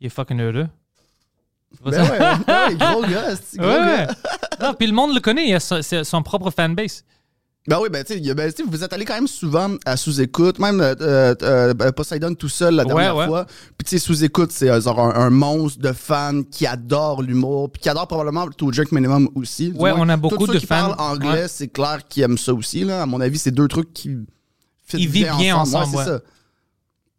il 0.00 0.06
est 0.08 0.10
fucking 0.10 0.40
heureux. 0.40 0.68
Ben 1.84 1.92
ça? 1.92 2.02
ouais, 2.02 2.18
ouais, 2.18 2.74
gros 2.78 3.02
gars, 3.02 3.34
gros 3.56 3.66
Ouais, 3.66 3.74
gars. 3.74 4.06
ouais. 4.06 4.06
Non, 4.62 4.74
puis 4.74 4.86
le 4.86 4.92
monde 4.94 5.14
le 5.14 5.20
connaît, 5.20 5.48
il 5.48 5.54
a 5.54 5.60
son, 5.60 6.22
propre 6.22 6.50
fanbase. 6.50 7.04
Ben 7.66 7.78
oui, 7.82 7.90
ben 7.90 8.02
tu 8.02 8.14
sais, 8.24 8.34
ben, 8.34 8.50
tu 8.50 8.64
sais, 8.64 8.68
vous 8.68 8.82
êtes 8.82 8.92
allé 8.94 9.04
quand 9.04 9.14
même 9.14 9.26
souvent 9.26 9.72
à 9.84 9.98
sous-écoute, 9.98 10.58
même 10.58 10.80
euh, 10.80 10.94
euh, 11.02 11.34
euh, 11.42 11.92
Poseidon 11.92 12.34
tout 12.34 12.48
seul 12.48 12.74
la 12.76 12.84
dernière 12.86 13.14
ouais. 13.14 13.26
fois. 13.26 13.44
Puis 13.76 13.84
tu 13.84 13.90
sais, 13.90 13.98
sous-écoute, 13.98 14.50
c'est 14.52 14.70
euh, 14.70 14.80
genre 14.80 14.98
un, 15.00 15.14
un 15.14 15.28
monstre 15.28 15.78
de 15.82 15.92
fans 15.92 16.42
qui 16.50 16.66
adore 16.66 17.20
l'humour, 17.20 17.70
puis 17.70 17.82
qui 17.82 17.90
adore 17.90 18.08
probablement 18.08 18.48
Two 18.48 18.70
Drink 18.70 18.90
Minimum 18.90 19.28
aussi. 19.34 19.70
Ouais, 19.76 19.92
on 19.94 20.08
a 20.08 20.16
beaucoup 20.16 20.46
de 20.46 20.58
qui 20.58 20.64
fans. 20.66 20.94
parlent 20.94 20.94
anglais, 20.98 21.42
Ouais. 21.42 21.48
c'est 21.48 21.68
clair 21.68 21.98
qu'ils 22.08 22.22
aiment 22.22 22.38
ça 22.38 22.54
aussi. 22.54 22.84
Là. 22.84 23.02
À 23.02 23.06
mon 23.06 23.20
avis, 23.20 23.36
c'est 23.38 23.50
deux 23.50 23.68
trucs 23.68 23.92
qui 23.92 24.16
fit 24.86 24.96
Ils 24.96 25.08
vivent 25.08 25.36
bien 25.36 25.56
ensemble, 25.56 25.84
Ouais, 25.84 25.90
c'est 26.04 26.10
ouais. 26.10 26.18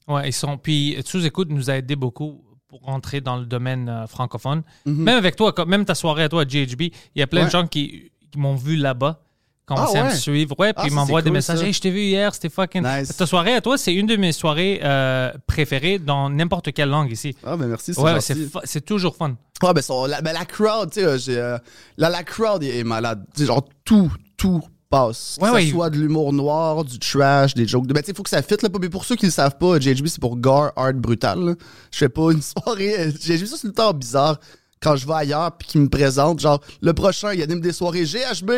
ça. 0.07 0.13
Ouais, 0.13 0.30
ils 0.30 0.34
sont. 0.34 0.57
Puis 0.57 0.98
sous-écoute 1.06 1.50
nous 1.52 1.69
a 1.69 1.75
aidé 1.75 1.95
beaucoup 1.95 2.42
pour 2.69 2.81
rentrer 2.83 3.19
dans 3.19 3.36
le 3.38 3.45
domaine 3.45 3.89
euh, 3.89 4.06
francophone. 4.07 4.62
Mhm. 4.86 5.04
Même 5.04 5.18
avec 5.18 5.36
toi, 5.36 5.51
comme- 5.54 5.69
même 5.69 5.86
ta 5.86 5.95
soirée 5.95 6.24
à 6.24 6.30
toi 6.30 6.44
à 6.44 6.45
GHB, 6.45 6.81
il 6.83 6.92
y 7.19 7.21
a 7.24 7.27
plein 7.27 7.42
de 7.42 7.45
Ouais. 7.45 7.51
gens 7.51 7.66
qui, 7.68 8.12
qui 8.31 8.38
m'ont 8.38 8.56
vu 8.56 8.75
là-bas, 8.75 9.21
commencé 9.66 9.94
Ah 9.98 10.01
à 10.01 10.04
me 10.06 10.10
ouais? 10.10 10.16
suivre. 10.16 10.56
Ouais, 10.60 10.69
Ah, 10.75 10.81
puis 10.81 10.88
ils 10.88 10.89
ça, 10.92 10.95
m'envoient 10.95 11.24
des 11.24 11.31
messages. 11.31 11.63
Hey, 11.63 11.74
je 11.74 11.81
t'ai 11.81 11.89
vu 11.89 12.01
hier, 12.01 12.33
c'était 12.36 12.50
fucking. 12.50 12.83
Nice. 12.83 13.18
Ta 13.18 13.25
soirée 13.25 13.56
à 13.56 13.62
toi, 13.62 13.75
c'est 13.77 13.94
une 13.94 14.06
de 14.06 14.16
mes 14.18 14.31
soirées 14.31 14.80
euh, 14.83 15.31
préférées 15.48 15.98
dans 15.98 16.30
n'importe 16.30 16.71
quelle 16.71 16.89
langue 16.89 17.12
ici. 17.12 17.36
Ah, 17.44 17.57
ben 17.57 17.68
merci, 17.68 17.94
c'est 17.95 18.01
Ouais, 18.01 18.19
c'est 18.66 18.86
toujours 18.86 19.16
fun. 19.16 19.36
Ah, 19.63 19.74
ben, 19.74 19.81
son- 19.81 20.06
la, 20.06 20.21
ben, 20.21 20.33
la 20.33 20.45
crowd, 20.45 20.92
tu 20.92 21.01
sais, 21.01 21.06
euh, 21.06 21.18
euh, 21.30 21.57
la, 21.98 22.10
la 22.10 22.24
crowd 22.24 22.63
est, 22.63 22.83
malade. 22.83 23.25
Tu 23.33 23.42
sais, 23.42 23.48
genre, 23.48 23.68
tout, 23.83 24.12
tout 24.38 24.62
passe. 24.90 25.38
Ouais, 25.42 25.50
que 25.50 25.54
ouais. 25.56 25.70
soit 25.70 25.90
de 25.90 25.98
l'humour 25.98 26.34
noir, 26.34 26.84
du 26.84 26.98
trash, 27.00 27.54
des 27.54 27.68
jokes. 27.68 27.88
de- 27.88 27.94
Ben, 27.94 28.02
tu 28.04 28.14
faut 28.14 28.24
que 28.24 28.30
ça 28.30 28.42
fit, 28.42 28.56
là. 28.62 28.70
Mais 28.82 28.90
pour 28.90 29.06
ceux 29.06 29.16
qui 29.16 29.26
le 29.26 29.32
savent 29.32 29.58
pas, 29.58 29.80
JHB, 29.80 30.08
c'est 30.08 30.20
pour 30.20 30.38
Gore 30.38 30.72
Art 30.76 30.94
Brutal. 30.94 31.56
Je 31.92 31.98
fais 31.98 32.10
pas 32.10 32.32
une 32.32 32.42
soirée. 32.42 33.12
JHB, 33.12 33.46
ça, 33.46 33.56
c'est 33.58 33.68
le 33.68 33.74
temps 33.74 33.94
bizarre. 33.94 34.40
Quand 34.81 34.96
je 34.96 35.06
vais 35.06 35.14
ailleurs 35.14 35.52
puis 35.58 35.68
qu'ils 35.68 35.81
me 35.81 35.90
présentent, 35.90 36.40
genre, 36.40 36.62
le 36.81 36.94
prochain, 36.94 37.34
il 37.34 37.42
anime 37.42 37.60
des 37.60 37.74
soirées 37.74 38.06
GHB, 38.06 38.50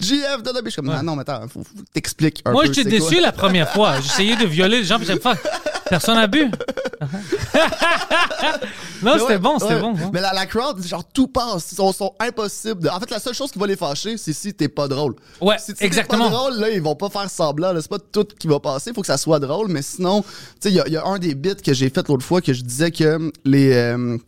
GF, 0.00 0.42
de 0.42 0.50
Je 0.64 0.70
suis 0.70 0.76
comme, 0.82 0.90
ah 0.90 1.00
non, 1.02 1.14
mais 1.14 1.20
attends, 1.22 1.42
faut, 1.46 1.62
faut 1.62 1.74
que 1.82 1.88
t'expliques 1.94 2.42
un 2.44 2.50
Moi, 2.50 2.64
peu. 2.64 2.72
j'étais 2.72 2.90
c'est 2.90 2.98
quoi. 2.98 3.08
déçu 3.10 3.20
la 3.22 3.30
première 3.30 3.70
fois. 3.70 4.00
J'essayais 4.02 4.34
de 4.36 4.46
violer 4.46 4.78
les 4.78 4.84
gens, 4.84 4.96
puis 4.98 5.06
fait, 5.06 5.22
fuck, 5.22 5.38
personne 5.88 6.16
n'a 6.16 6.26
bu. 6.26 6.50
non, 9.02 9.12
c'était 9.12 9.24
ouais, 9.24 9.38
bon, 9.38 9.58
c'était 9.58 9.74
ouais. 9.74 9.80
bon. 9.80 9.94
Mais 10.12 10.20
la, 10.20 10.32
la 10.32 10.46
crowd, 10.46 10.82
genre, 10.84 11.04
tout 11.04 11.28
passe. 11.28 11.72
Ils 11.72 11.76
sont, 11.76 11.92
sont 11.92 12.14
impossibles. 12.18 12.82
de- 12.82 12.88
En 12.88 12.98
fait, 13.00 13.10
la 13.10 13.18
seule 13.20 13.34
chose 13.34 13.50
qui 13.50 13.58
va 13.58 13.66
les 13.66 13.76
fâcher, 13.76 14.16
c'est 14.18 14.32
si 14.32 14.52
t'es 14.52 14.68
pas 14.68 14.88
drôle. 14.88 15.14
Ouais, 15.40 15.56
si 15.58 15.72
t'es 15.74 15.84
exactement. 15.86 16.24
pas 16.24 16.30
drôle, 16.36 16.54
là, 16.58 16.70
ils 16.70 16.82
vont 16.82 16.96
pas 16.96 17.08
faire 17.10 17.30
semblant. 17.30 17.72
C'est 17.80 17.88
pas 17.88 17.98
tout 17.98 18.26
qui 18.38 18.46
va 18.48 18.58
passer. 18.60 18.92
Faut 18.92 19.00
que 19.02 19.06
ça 19.06 19.16
soit 19.16 19.38
drôle. 19.38 19.68
Mais 19.68 19.82
sinon, 19.82 20.22
tu 20.22 20.28
sais, 20.60 20.70
il 20.70 20.74
y, 20.74 20.80
a- 20.80 20.86
il 20.88 20.92
y 20.92 20.96
a 20.96 21.04
un 21.04 21.18
des 21.18 21.34
bits 21.34 21.54
que 21.56 21.72
j'ai 21.72 21.90
fait 21.90 22.06
l'autre 22.08 22.24
fois 22.26 22.40
que 22.40 22.52
je 22.52 22.62
disais 22.62 22.90
que 22.90 23.30
les. 23.44 23.72
euh, 23.72 24.18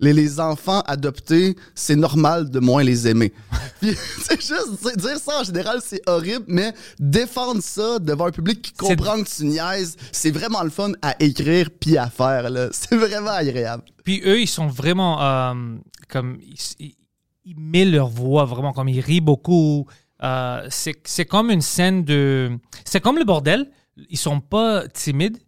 Les, 0.00 0.12
les 0.12 0.40
enfants 0.40 0.80
adoptés, 0.86 1.56
c'est 1.74 1.96
normal 1.96 2.50
de 2.50 2.58
moins 2.58 2.82
les 2.82 3.06
aimer. 3.08 3.32
Puis, 3.80 3.94
c'est 4.22 4.40
juste 4.40 4.98
dire 4.98 5.18
ça 5.18 5.40
en 5.40 5.44
général, 5.44 5.80
c'est 5.84 6.02
horrible, 6.08 6.44
mais 6.48 6.72
défendre 6.98 7.62
ça 7.62 7.98
devant 7.98 8.26
un 8.26 8.30
public 8.30 8.62
qui 8.62 8.72
comprend 8.72 9.22
que 9.22 9.28
tu 9.28 9.44
niaises, 9.44 9.96
c'est 10.12 10.30
vraiment 10.30 10.62
le 10.62 10.70
fun 10.70 10.92
à 11.02 11.14
écrire 11.20 11.68
puis 11.78 11.96
à 11.96 12.08
faire. 12.08 12.50
là. 12.50 12.68
C'est 12.72 12.96
vraiment 12.96 13.30
agréable. 13.30 13.84
Puis 14.04 14.22
eux, 14.24 14.40
ils 14.40 14.48
sont 14.48 14.66
vraiment 14.66 15.22
euh, 15.22 15.76
comme. 16.08 16.38
Ils 16.78 17.56
mettent 17.56 17.88
leur 17.88 18.08
voix 18.08 18.44
vraiment 18.44 18.72
comme 18.72 18.88
ils 18.88 19.00
rient 19.00 19.20
beaucoup. 19.20 19.86
Euh, 20.22 20.66
c'est 20.70 20.94
c'est 21.04 21.24
comme 21.24 21.50
une 21.50 21.62
scène 21.62 22.04
de. 22.04 22.58
C'est 22.84 23.00
comme 23.00 23.18
le 23.18 23.24
bordel. 23.24 23.70
Ils 24.08 24.18
sont 24.18 24.40
pas 24.40 24.86
timides. 24.88 25.38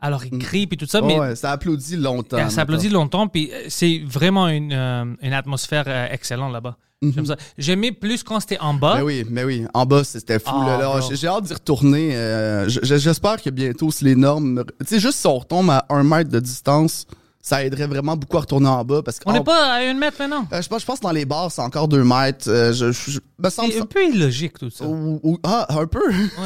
Alors 0.00 0.24
ils 0.24 0.38
crient 0.38 0.66
puis 0.66 0.76
tout 0.76 0.86
ça, 0.86 1.00
mais 1.00 1.16
Mm. 1.16 1.20
Ouais, 1.20 1.36
ça 1.36 1.50
applaudit 1.52 1.96
longtemps. 1.96 2.48
ça 2.50 2.60
applaudit 2.62 2.88
longtemps. 2.88 3.26
Puis 3.28 3.50
euh, 3.52 3.64
c'est 3.68 4.00
vraiment 4.06 4.48
une, 4.48 4.72
euh, 4.72 5.04
une 5.22 5.32
atmosphère 5.32 5.84
euh, 5.88 6.06
excellente 6.10 6.52
là-bas. 6.52 6.76
Ça. 7.24 7.36
J'aimais 7.56 7.92
plus 7.92 8.24
quand 8.24 8.40
c'était 8.40 8.58
en 8.58 8.74
bas. 8.74 8.94
Mais 8.96 9.02
Mm-hmm. 9.02 9.04
Ben 9.04 9.04
oui, 9.06 9.26
mais 9.30 9.44
oui. 9.44 9.64
En 9.72 9.86
bas, 9.86 10.02
c'était 10.02 10.38
fou. 10.40 10.50
Ah, 10.52 10.66
là, 10.66 10.78
là. 10.78 10.98
bro. 11.00 11.14
J'ai- 11.14 11.28
hâte 11.28 11.44
d'y 11.44 11.54
retourner. 11.54 12.10
euh, 12.16 12.68
J'espère 12.68 13.40
que 13.40 13.50
bientôt, 13.50 13.90
si 13.92 14.04
les 14.04 14.16
normes. 14.16 14.64
Tu 14.80 14.86
sais, 14.86 14.98
juste 15.00 15.18
si 15.18 15.26
on 15.28 15.38
retombe 15.38 15.70
à 15.70 15.86
un 15.90 16.02
mètre 16.02 16.30
de 16.30 16.40
distance, 16.40 17.06
ça 17.48 17.64
aiderait 17.64 17.86
vraiment 17.86 18.14
beaucoup 18.14 18.36
à 18.36 18.40
retourner 18.40 18.68
en 18.68 18.84
bas. 18.84 19.02
Parce 19.02 19.18
que 19.18 19.24
On 19.26 19.32
n'est 19.32 19.42
pas 19.42 19.72
à 19.72 19.84
une 19.84 19.96
mètre 19.98 20.16
maintenant. 20.18 20.46
Euh, 20.52 20.60
je, 20.60 20.68
pense, 20.68 20.82
je 20.82 20.86
pense 20.86 20.98
que 20.98 21.04
dans 21.04 21.12
les 21.12 21.24
bars, 21.24 21.50
c'est 21.50 21.62
encore 21.62 21.88
deux 21.88 22.04
mètres. 22.04 22.48
Euh, 22.48 22.72
je, 22.74 22.92
je- 22.92 23.10
je- 23.12 23.20
me 23.38 23.48
semble 23.48 23.72
C'est 23.72 23.80
un 23.80 23.86
peu 23.86 24.04
illogique 24.06 24.58
tout 24.58 24.68
ça. 24.68 24.84
Ou- 24.86 25.18
ou- 25.22 25.38
ah, 25.44 25.66
un 25.70 25.86
peu. 25.86 26.02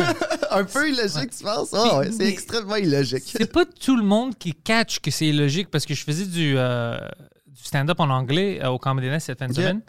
un 0.50 0.64
peu 0.64 0.88
illogique, 0.88 1.30
tu 1.36 1.42
penses? 1.44 1.70
Ah, 1.72 1.98
ouais, 1.98 2.10
c'est 2.12 2.26
extrêmement 2.28 2.76
illogique. 2.76 3.24
C'est 3.26 3.50
pas 3.52 3.64
tout 3.64 3.96
le 3.96 4.04
monde 4.04 4.36
qui 4.38 4.52
catch 4.54 5.00
que 5.00 5.10
c'est 5.10 5.26
illogique 5.26 5.70
parce 5.70 5.86
que 5.86 5.94
je 5.94 6.04
faisais 6.04 6.26
du, 6.26 6.54
euh, 6.56 6.96
du 7.48 7.62
stand-up 7.64 7.98
en 7.98 8.08
anglais 8.10 8.64
au 8.66 8.78
Comedy 8.78 9.08
Nest 9.08 9.26
cette 9.26 9.38
fin 9.40 9.48
de 9.48 9.54
semaine. 9.54 9.80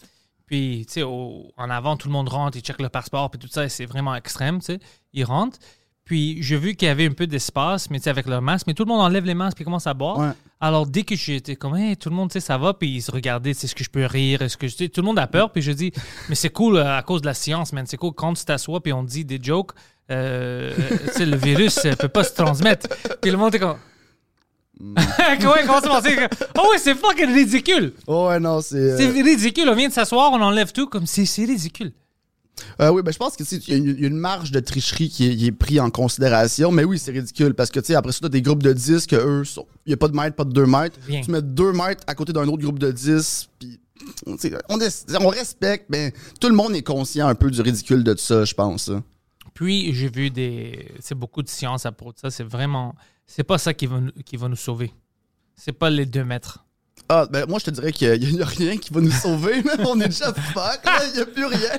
Puis, 0.48 0.86
tu 0.88 0.94
sais, 0.94 1.04
en 1.04 1.70
avant, 1.70 1.96
tout 1.96 2.08
le 2.08 2.14
monde 2.14 2.30
rentre, 2.30 2.58
ils 2.58 2.62
checkent 2.62 2.82
le 2.82 2.90
passeport, 2.90 3.30
puis 3.30 3.40
tout 3.40 3.48
ça, 3.48 3.64
et 3.66 3.70
c'est 3.70 3.86
vraiment 3.86 4.14
extrême, 4.16 4.60
tu 4.60 4.66
sais. 4.66 4.80
Ils 5.14 5.24
rentrent. 5.24 5.58
Puis, 6.06 6.44
j'ai 6.44 6.58
vu 6.58 6.76
qu'il 6.76 6.90
y 6.90 6.92
avait 6.92 7.08
un 7.08 7.14
peu 7.14 7.28
d'espace, 7.28 7.90
mais 7.90 7.98
tu 7.98 8.04
sais, 8.04 8.10
avec 8.10 8.28
leur 8.28 8.42
masque, 8.42 8.68
mais 8.68 8.74
tout 8.74 8.84
le 8.84 8.90
monde 8.90 9.00
enlève 9.02 9.24
les 9.26 9.36
masques 9.36 9.56
puis 9.56 9.64
commence 9.64 9.88
à 9.88 9.94
boire. 9.94 10.34
Ouais. 10.64 10.68
Alors, 10.68 10.86
dès 10.88 11.04
que 11.04 11.16
j'étais 11.16 11.56
comme, 11.56 11.76
hey, 11.76 11.98
tout 11.98 12.10
le 12.10 12.16
monde, 12.16 12.30
tu 12.30 12.34
sais, 12.34 12.40
ça 12.40 12.58
va, 12.58 12.74
puis 12.74 12.90
ils 12.90 13.02
se 13.02 13.12
regardaient, 13.12 13.54
sais, 13.54 13.66
est-ce 13.66 13.76
que 13.76 13.84
je 13.84 13.90
peux 13.90 14.06
rire, 14.06 14.42
est-ce 14.42 14.58
que 14.58 14.68
je. 14.68 14.76
Tout 14.88 15.02
le 15.02 15.06
monde 15.06 15.20
a 15.20 15.28
peur, 15.28 15.52
puis 15.52 15.62
je 15.62 15.72
dis, 15.72 15.92
mais 16.30 16.36
c'est 16.36 16.50
cool 16.50 16.78
euh, 16.78 16.98
à 16.98 17.02
cause 17.04 17.22
de 17.22 17.26
la 17.28 17.34
science, 17.34 17.74
man. 17.74 17.86
C'est 17.86 17.98
cool 17.98 18.14
quand 18.14 18.34
tu 18.34 18.46
t'assois, 18.46 18.82
puis 18.82 18.94
on 18.94 19.04
dit 19.04 19.26
des 19.26 19.40
jokes, 19.42 19.72
euh, 20.12 20.72
euh, 21.20 21.26
le 21.26 21.36
virus 21.38 21.80
euh, 21.86 21.96
peut 21.96 22.08
pas 22.08 22.24
se 22.24 22.34
transmettre. 22.34 22.88
Puis 23.22 23.32
le 23.32 23.38
monde 23.38 23.56
est 23.56 23.60
comme. 23.60 23.78
Comment 25.42 25.54
comment 25.68 25.82
ça? 25.82 26.02
Oh 26.58 26.68
oui, 26.72 26.78
c'est 26.80 26.96
fucking 26.96 27.32
ridicule! 27.34 27.94
Oh, 28.08 28.28
ouais, 28.28 28.40
non, 28.40 28.60
c'est. 28.60 28.76
euh, 28.76 28.98
C'est 28.98 29.08
ridicule, 29.22 29.70
on 29.70 29.76
vient 29.76 29.88
de 29.88 29.94
s'asseoir, 29.94 30.32
on 30.32 30.42
enlève 30.42 30.72
tout, 30.72 30.88
comme 30.88 31.06
c'est 31.06 31.26
c'est 31.26 31.46
ridicule. 31.46 31.94
Euh, 32.80 32.90
oui, 32.92 33.02
ben, 33.02 33.12
je 33.12 33.18
pense 33.18 33.36
que 33.36 33.44
tu 33.44 33.50
sais, 33.50 33.56
il 33.68 33.70
y, 33.70 33.74
a 33.74 33.78
une- 33.78 33.86
il 33.98 34.02
y 34.02 34.06
a 34.06 34.08
une 34.08 34.18
marge 34.18 34.52
de 34.52 34.60
tricherie 34.60 35.10
qui 35.10 35.28
est, 35.30 35.36
qui 35.36 35.48
est 35.48 35.52
prise 35.52 35.80
en 35.80 35.90
considération, 35.90 36.72
mais 36.72 36.84
oui, 36.84 37.00
c'est 37.00 37.12
ridicule 37.12 37.54
parce 37.56 37.70
que 37.72 37.80
tu 37.80 37.88
sais, 37.88 37.96
après 37.96 38.12
ça, 38.12 38.20
t'as 38.22 38.30
des 38.30 38.42
groupes 38.42 38.62
de 38.64 38.72
10 38.74 39.08
que 39.08 39.16
eux, 39.16 39.44
sont- 39.44 39.66
il 39.86 39.90
n'y 39.90 39.94
a 39.94 39.98
pas 39.98 40.08
de 40.08 40.16
mètres, 40.16 40.36
pas 40.36 40.44
de 40.46 40.54
2 40.54 40.66
mètres. 40.66 40.98
Tu 41.24 41.32
mets 41.32 41.42
2 41.42 41.74
mètres 41.74 42.04
à 42.08 42.16
côté 42.16 42.32
d'un 42.34 42.48
autre 42.48 42.62
groupe 42.62 42.80
de 42.80 42.92
10, 42.92 43.50
puis 43.60 43.80
tu 44.28 44.38
sais, 44.38 44.54
on, 44.70 45.28
respecte, 45.30 45.86
mais 45.90 46.14
tout 46.40 46.48
le 46.50 46.56
monde 46.56 46.76
est 46.76 46.84
conscient 46.84 47.28
un 47.28 47.36
peu 47.36 47.50
du 47.50 47.62
ridicule 47.62 48.04
de 48.04 48.14
tout 48.14 48.20
ça, 48.20 48.46
je 48.46 48.54
pense. 48.54 48.90
hein. 48.90 49.04
Puis 49.54 49.94
j'ai 49.94 50.10
vu 50.10 50.30
des. 50.30 50.88
C'est 51.00 51.16
beaucoup 51.16 51.42
de 51.44 51.50
science 51.50 51.86
à 51.86 51.92
propos 51.92 52.14
de 52.14 52.20
ça. 52.20 52.30
C'est 52.32 52.44
vraiment. 52.44 52.96
C'est 53.28 53.44
pas 53.44 53.58
ça 53.60 53.74
qui 53.74 53.86
va, 53.86 54.00
nous- 54.00 54.12
qui 54.26 54.36
va 54.36 54.48
nous 54.48 54.56
sauver. 54.56 54.92
C'est 55.56 55.72
pas 55.74 55.90
les 55.90 56.06
deux 56.08 56.24
mètres. 56.26 56.63
Ah, 57.10 57.26
ben 57.30 57.46
moi, 57.48 57.60
je 57.60 57.66
te 57.66 57.72
dirais 57.72 57.92
qu'il 57.92 58.10
n'y 58.18 58.42
a, 58.42 58.46
rien 58.46 58.78
qui 58.78 58.94
va 58.94 59.02
nous 59.02 59.12
sauver. 59.12 59.62
là. 59.62 59.74
on 59.86 60.00
est 60.00 60.08
déjà 60.08 60.34
fuck, 60.34 60.86
là. 60.86 61.02
il 61.08 61.14
n'y 61.16 61.22
a 61.22 61.26
plus 61.26 61.46
rien. 61.46 61.70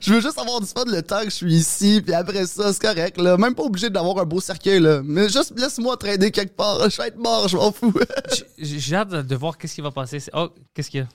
Je 0.00 0.14
veux 0.14 0.20
juste 0.20 0.38
avoir 0.38 0.60
du 0.60 0.66
fun 0.66 0.84
le 0.86 1.02
temps 1.02 1.20
que 1.20 1.26
je 1.26 1.34
suis 1.34 1.54
ici, 1.54 2.00
puis 2.04 2.14
après 2.14 2.46
ça, 2.46 2.72
c'est 2.72 2.80
correct. 2.80 3.20
Là. 3.20 3.36
Même 3.36 3.54
pas 3.54 3.64
obligé 3.64 3.90
d'avoir 3.90 4.18
un 4.18 4.24
beau 4.24 4.40
cercueil. 4.40 4.80
Là. 4.80 5.02
Mais 5.04 5.28
juste 5.28 5.52
laisse-moi 5.56 5.96
traîner 5.96 6.30
quelque 6.30 6.56
part. 6.56 6.88
Je 6.88 6.96
vais 6.96 7.08
être 7.08 7.18
mort, 7.18 7.48
je 7.48 7.56
m'en 7.56 7.70
fous. 7.70 7.92
J'ai 8.58 8.96
hâte 8.96 9.10
de 9.10 9.36
voir 9.36 9.58
qu'est-ce 9.58 9.74
qui 9.74 9.82
va 9.82 9.90
passer. 9.90 10.22
Oh, 10.32 10.48
qu'est-ce 10.74 10.90
qu'il 10.90 11.00
y 11.00 11.02
a? 11.02 11.08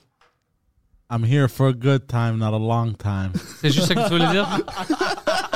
I'm 1.14 1.24
here 1.24 1.46
for 1.46 1.68
a 1.68 1.74
good 1.74 2.06
time, 2.08 2.38
not 2.38 2.54
a 2.54 2.58
long 2.58 2.94
time. 2.94 3.32
C'est 3.60 3.70
juste 3.70 3.88
ça 3.88 3.94
que 3.94 4.04
tu 4.04 4.14
voulais 4.14 4.30
dire? 4.30 4.48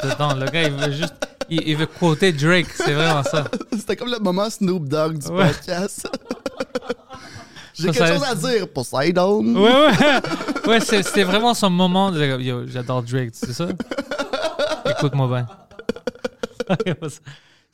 C'est 0.00 0.08
de 0.10 0.14
temps. 0.14 0.34
Le 0.34 0.46
gars, 0.46 0.62
il 0.64 0.72
veut 0.72 0.92
juste. 0.92 1.14
Il, 1.48 1.62
il 1.68 1.76
veut 1.76 1.86
quoter 1.86 2.32
Drake. 2.32 2.66
C'est 2.74 2.92
vraiment 2.92 3.22
ça. 3.22 3.44
C'était 3.72 3.96
comme 3.96 4.10
le 4.10 4.18
moment 4.18 4.48
Snoop 4.48 4.88
Dogg 4.88 5.18
du 5.18 5.28
Ouais. 5.28 5.48
podcast. 5.48 6.08
J'ai 7.74 7.84
quelque 7.86 7.98
ça- 7.98 8.14
chose 8.14 8.24
à 8.24 8.34
dire, 8.34 8.68
Poseidon. 8.68 9.42
Ouais, 9.56 9.70
ouais. 9.72 10.20
Ouais, 10.68 10.80
c'était 10.80 11.24
vraiment 11.24 11.54
son 11.54 11.70
moment. 11.70 12.10
de- 12.10 12.40
Yo, 12.40 12.66
j'adore 12.66 13.02
Drake, 13.02 13.30
c'est 13.32 13.52
ça? 13.52 13.66
Écoute-moi 14.90 15.26
bien. 15.28 16.78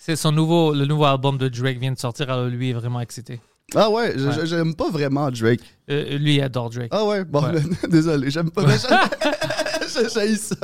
C'est 0.01 0.15
son 0.17 0.31
nouveau, 0.33 0.73
le 0.73 0.87
nouveau 0.87 1.05
album 1.05 1.37
de 1.37 1.49
Drake 1.49 1.79
vient 1.79 1.93
de 1.93 1.99
sortir, 1.99 2.31
alors 2.31 2.47
lui 2.47 2.71
est 2.71 2.73
vraiment 2.73 3.01
excité. 3.01 3.41
Ah 3.75 3.91
ouais, 3.91 4.15
j'aime 4.45 4.75
pas 4.75 4.89
vraiment 4.91 5.29
Drake. 5.31 5.61
Euh, 5.91 6.17
lui, 6.17 6.37
il 6.37 6.41
adore 6.41 6.71
Drake. 6.71 6.89
Ah 6.93 7.05
ouais, 7.05 7.25
bon, 7.25 7.43
Ouais. 7.43 7.61
désolé, 7.91 8.31
j'aime 8.31 8.51
pas. 8.51 8.63
j'ai- 10.15 10.37
ça. 10.37 10.55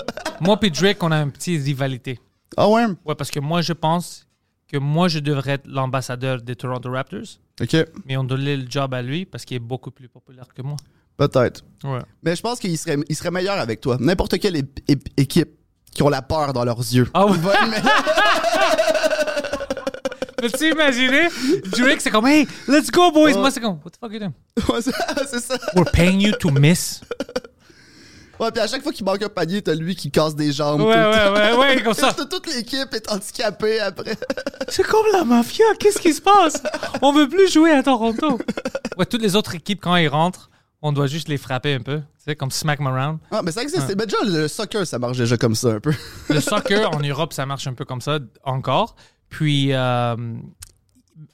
Moi 0.41 0.59
et 0.63 0.71
Drake, 0.71 1.03
on 1.03 1.11
a 1.13 1.17
une 1.23 1.33
petite 1.33 1.63
rivalité. 1.65 2.19
Ah 2.57 2.69
ouais? 2.69 2.85
Ouais, 3.05 3.15
parce 3.15 3.31
que 3.31 3.41
moi, 3.41 3.63
je 3.63 3.73
pense 3.73 4.27
que 4.69 4.77
moi, 4.79 5.09
je 5.09 5.19
devrais 5.19 5.53
être 5.53 5.67
l'ambassadeur 5.67 6.41
des 6.43 6.57
Toronto 6.57 6.91
Raptors, 6.91 7.39
Ok, 7.61 7.77
mais 8.07 8.17
on 8.17 8.25
donnait 8.25 8.57
le 8.57 8.65
job 8.69 8.93
à 8.95 9.03
lui 9.03 9.25
parce 9.27 9.45
qu'il 9.45 9.57
est 9.57 9.61
beaucoup 9.61 9.91
plus 9.91 10.09
populaire 10.09 10.47
que 10.55 10.63
moi. 10.63 10.77
peut-être. 11.17 11.63
Ouais. 11.85 12.01
Mais 12.23 12.35
je 12.35 12.43
pense 12.43 12.59
qu'il 12.59 12.77
serait, 12.79 12.97
il 13.09 13.15
serait 13.17 13.31
meilleur 13.31 13.59
avec 13.59 13.81
toi. 13.81 13.97
N'importe 14.01 14.39
quelle 14.41 14.63
équipe 15.17 15.51
qui 15.93 16.03
ont 16.03 16.09
la 16.09 16.23
peur 16.23 16.53
dans 16.53 16.65
leurs 16.65 16.79
yeux. 16.81 17.09
Ah 17.15 17.25
ouais. 17.27 17.37
Peux-tu 20.37 20.73
imaginer? 20.73 21.29
Drake, 21.79 22.01
c'est 22.01 22.11
comme, 22.11 22.27
hey, 22.27 22.47
let's 22.69 22.91
go, 22.91 23.11
boys. 23.13 23.29
Ouais. 23.33 23.35
Moi, 23.39 23.51
c'est 23.51 23.61
comme, 23.61 23.79
what 23.85 23.91
the 23.91 23.97
fuck 23.99 24.11
are 24.11 24.13
you 24.13 24.19
doing? 24.19 24.33
C'est 25.31 25.41
ça. 25.41 25.57
We're 25.75 25.91
paying 25.91 26.21
you 26.21 26.33
to 26.33 26.51
miss. 26.51 27.01
Ouais, 28.41 28.51
puis 28.51 28.61
à 28.61 28.67
chaque 28.67 28.83
fois 28.83 28.93
qu'il 28.93 29.05
manque 29.05 29.23
un 29.23 29.29
panier, 29.29 29.63
t'as 29.63 29.75
lui 29.75 29.95
qui 29.95 30.11
casse 30.11 30.35
des 30.35 30.53
jambes. 30.53 30.81
Ouais, 30.81 30.95
tout 30.95 31.33
ouais, 31.35 31.53
ouais, 31.53 31.57
ouais, 31.77 31.83
comme 31.83 31.95
ça. 31.95 32.13
Toute 32.13 32.47
l'équipe 32.55 32.93
est 32.93 33.11
handicapée 33.11 33.81
après. 33.81 34.17
C'est 34.69 34.83
comme 34.87 35.07
la 35.13 35.25
mafia, 35.25 35.65
qu'est-ce 35.79 35.99
qui 36.01 36.13
se 36.13 36.21
passe? 36.21 36.63
On 37.03 37.13
veut 37.13 37.29
plus 37.29 37.51
jouer 37.53 37.71
à 37.71 37.83
Toronto. 37.83 38.39
Ouais, 38.99 39.07
toutes 39.07 39.23
les 39.23 39.37
autres 39.37 39.55
équipes, 39.55 39.81
quand 39.83 39.97
ils 39.97 40.09
rentrent, 40.09 40.51
on 40.83 40.93
doit 40.93 41.07
juste 41.07 41.29
les 41.29 41.39
frapper 41.39 41.75
un 41.75 41.81
peu. 41.81 41.99
Tu 41.99 42.05
sais, 42.31 42.37
comme 42.37 42.51
smack 42.51 42.81
'em 42.81 42.87
around. 42.87 43.19
Ah, 43.31 43.41
mais 43.43 43.53
ça 43.53 43.63
existe. 43.63 43.95
Mais 43.97 44.07
déjà, 44.07 44.19
le 44.25 44.49
soccer, 44.49 44.87
ça 44.87 44.99
marche 44.99 45.17
déjà 45.19 45.37
comme 45.37 45.55
ça 45.55 45.69
un 45.69 45.81
peu. 45.81 45.93
Le 46.29 46.41
soccer 46.41 46.91
en 46.95 47.01
Europe, 47.01 47.33
ça 47.33 47.47
marche 47.47 47.67
un 47.67 47.75
peu 47.75 47.85
comme 47.85 48.01
ça 48.01 48.19
encore. 48.45 48.97
Puis 49.31 49.73
euh, 49.73 50.17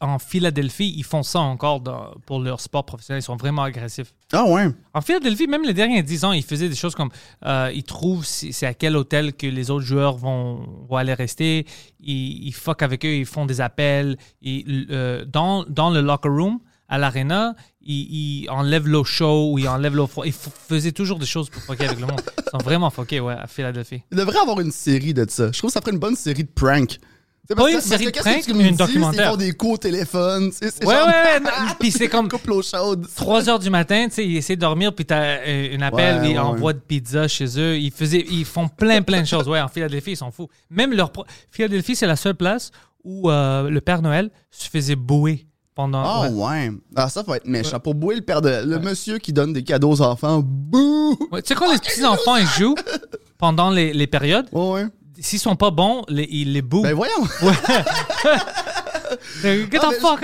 en 0.00 0.18
Philadelphie, 0.18 0.92
ils 0.96 1.04
font 1.04 1.22
ça 1.22 1.40
encore 1.40 1.80
dans- 1.80 2.12
pour 2.26 2.40
leur 2.40 2.60
sport 2.60 2.84
professionnel. 2.84 3.20
Ils 3.22 3.24
sont 3.24 3.36
vraiment 3.36 3.62
agressifs. 3.62 4.12
Ah 4.32 4.44
ouais. 4.44 4.68
En 4.94 5.00
Philadelphie, 5.00 5.46
même 5.46 5.64
les 5.64 5.72
derniers 5.74 6.02
10 6.02 6.24
ans, 6.24 6.32
ils 6.32 6.42
faisaient 6.44 6.68
des 6.68 6.74
choses 6.76 6.94
comme 6.94 7.10
euh, 7.46 7.70
ils 7.74 7.82
trouvent 7.84 8.24
si- 8.26 8.52
c'est 8.52 8.66
à 8.66 8.74
quel 8.74 8.96
hôtel 8.96 9.32
que 9.34 9.46
les 9.46 9.70
autres 9.70 9.84
joueurs 9.86 10.16
vont, 10.16 10.66
vont 10.88 10.96
aller 10.96 11.14
rester. 11.14 11.66
Ils, 12.00 12.46
ils 12.48 12.52
fuck 12.54 12.82
avec 12.82 13.04
eux, 13.04 13.14
ils 13.14 13.26
font 13.26 13.46
des 13.46 13.60
appels. 13.60 14.16
Ils, 14.42 14.86
euh, 14.90 15.24
dans, 15.24 15.64
dans 15.64 15.90
le 15.90 16.00
locker 16.02 16.28
room, 16.28 16.58
à 16.88 16.98
l'arena, 16.98 17.54
ils, 17.80 18.42
ils 18.44 18.50
enlèvent 18.50 18.88
l'eau 18.88 19.04
chaude 19.04 19.52
ou 19.54 19.58
ils 19.58 19.68
enlèvent 19.68 19.94
l'eau 19.96 20.06
froide. 20.08 20.28
Ils 20.28 20.32
faisaient 20.34 20.92
toujours 20.92 21.18
des 21.18 21.26
choses 21.26 21.48
pour 21.48 21.62
fucker 21.62 21.84
avec 21.86 22.00
le 22.00 22.06
monde. 22.06 22.20
Ils 22.38 22.50
sont 22.50 22.58
vraiment 22.64 22.90
fuckés, 22.90 23.20
ouais, 23.20 23.34
à 23.34 23.46
Philadelphie. 23.46 24.02
Il 24.10 24.18
devrait 24.18 24.38
avoir 24.40 24.60
une 24.60 24.72
série 24.72 25.14
de 25.14 25.24
ça. 25.28 25.52
Je 25.52 25.58
trouve 25.58 25.70
que 25.70 25.74
ça 25.74 25.80
ferait 25.80 25.92
une 25.92 25.98
bonne 26.00 26.16
série 26.16 26.44
de 26.44 26.50
pranks. 26.52 26.98
C'est 27.50 27.56
Pas 27.56 27.68
une 27.68 27.80
série 27.80 28.06
de 28.06 28.10
pranks, 28.12 28.48
mais 28.54 28.68
une 28.68 28.76
documentaire. 28.76 29.26
Ils 29.26 29.30
font 29.30 29.36
des 29.36 29.52
coups 29.52 29.74
au 29.74 29.76
téléphone. 29.76 30.52
Ouais, 30.62 30.86
ouais, 30.86 30.94
ouais. 30.94 31.40
Puis 31.80 31.90
c'est 31.90 32.06
comme 32.06 32.28
couple 32.28 32.50
l'eau 32.50 32.62
chaude. 32.62 33.08
3 33.16 33.48
heures 33.48 33.58
du 33.58 33.70
matin, 33.70 34.06
tu 34.06 34.14
sais, 34.14 34.24
ils 34.24 34.36
essaient 34.36 34.54
de 34.54 34.60
dormir, 34.60 34.94
puis 34.94 35.04
t'as 35.04 35.38
euh, 35.44 35.76
un 35.76 35.82
appel, 35.82 36.30
ils 36.30 36.38
envoient 36.38 36.74
de 36.74 36.78
pizza 36.78 37.26
chez 37.26 37.58
eux. 37.58 37.76
Ils, 37.76 37.90
faisaient, 37.90 38.24
ils 38.30 38.44
font 38.44 38.68
plein, 38.68 39.02
plein 39.02 39.22
de 39.22 39.26
choses. 39.26 39.48
Ouais, 39.48 39.60
en 39.60 39.66
Philadelphie, 39.66 40.12
ils 40.12 40.16
sont 40.16 40.30
fous. 40.30 40.48
Même 40.70 40.92
leur. 40.92 41.10
Philadelphie, 41.50 41.96
c'est 41.96 42.06
la 42.06 42.14
seule 42.14 42.36
place 42.36 42.70
où 43.02 43.28
euh, 43.28 43.68
le 43.68 43.80
Père 43.80 44.00
Noël 44.00 44.30
se 44.52 44.70
faisait 44.70 44.94
bouer 44.94 45.48
pendant. 45.74 46.04
Ah 46.04 46.28
ouais. 46.28 46.28
ouais. 46.28 46.70
Ah, 46.94 47.08
ça 47.08 47.24
va 47.24 47.38
être 47.38 47.46
méchant. 47.48 47.80
Pour 47.80 47.96
bouer 47.96 48.14
le 48.14 48.22
père 48.22 48.42
de. 48.42 48.64
Le 48.64 48.78
monsieur 48.78 49.18
qui 49.18 49.32
donne 49.32 49.52
des 49.52 49.64
cadeaux 49.64 49.90
aux 49.90 50.02
enfants. 50.02 50.40
Bouh! 50.40 51.18
Tu 51.18 51.40
sais, 51.46 51.54
quand 51.56 51.72
les 51.72 51.78
petits-enfants, 51.78 52.36
ils 52.36 52.46
jouent 52.46 52.76
pendant 53.38 53.70
les, 53.70 53.92
les 53.92 54.06
périodes, 54.06 54.46
Ouais, 54.52 54.70
ouais. 54.70 54.86
S'ils 55.20 55.38
sont 55.38 55.56
pas 55.56 55.70
bons, 55.70 56.02
les- 56.08 56.28
ils 56.30 56.52
les 56.52 56.62
bouent. 56.62 56.82
Ben 56.82 56.94
voyons. 56.94 57.26
Euh, 59.44 59.66
Get 59.70 59.78
the 59.80 60.00
fuck. 60.00 60.20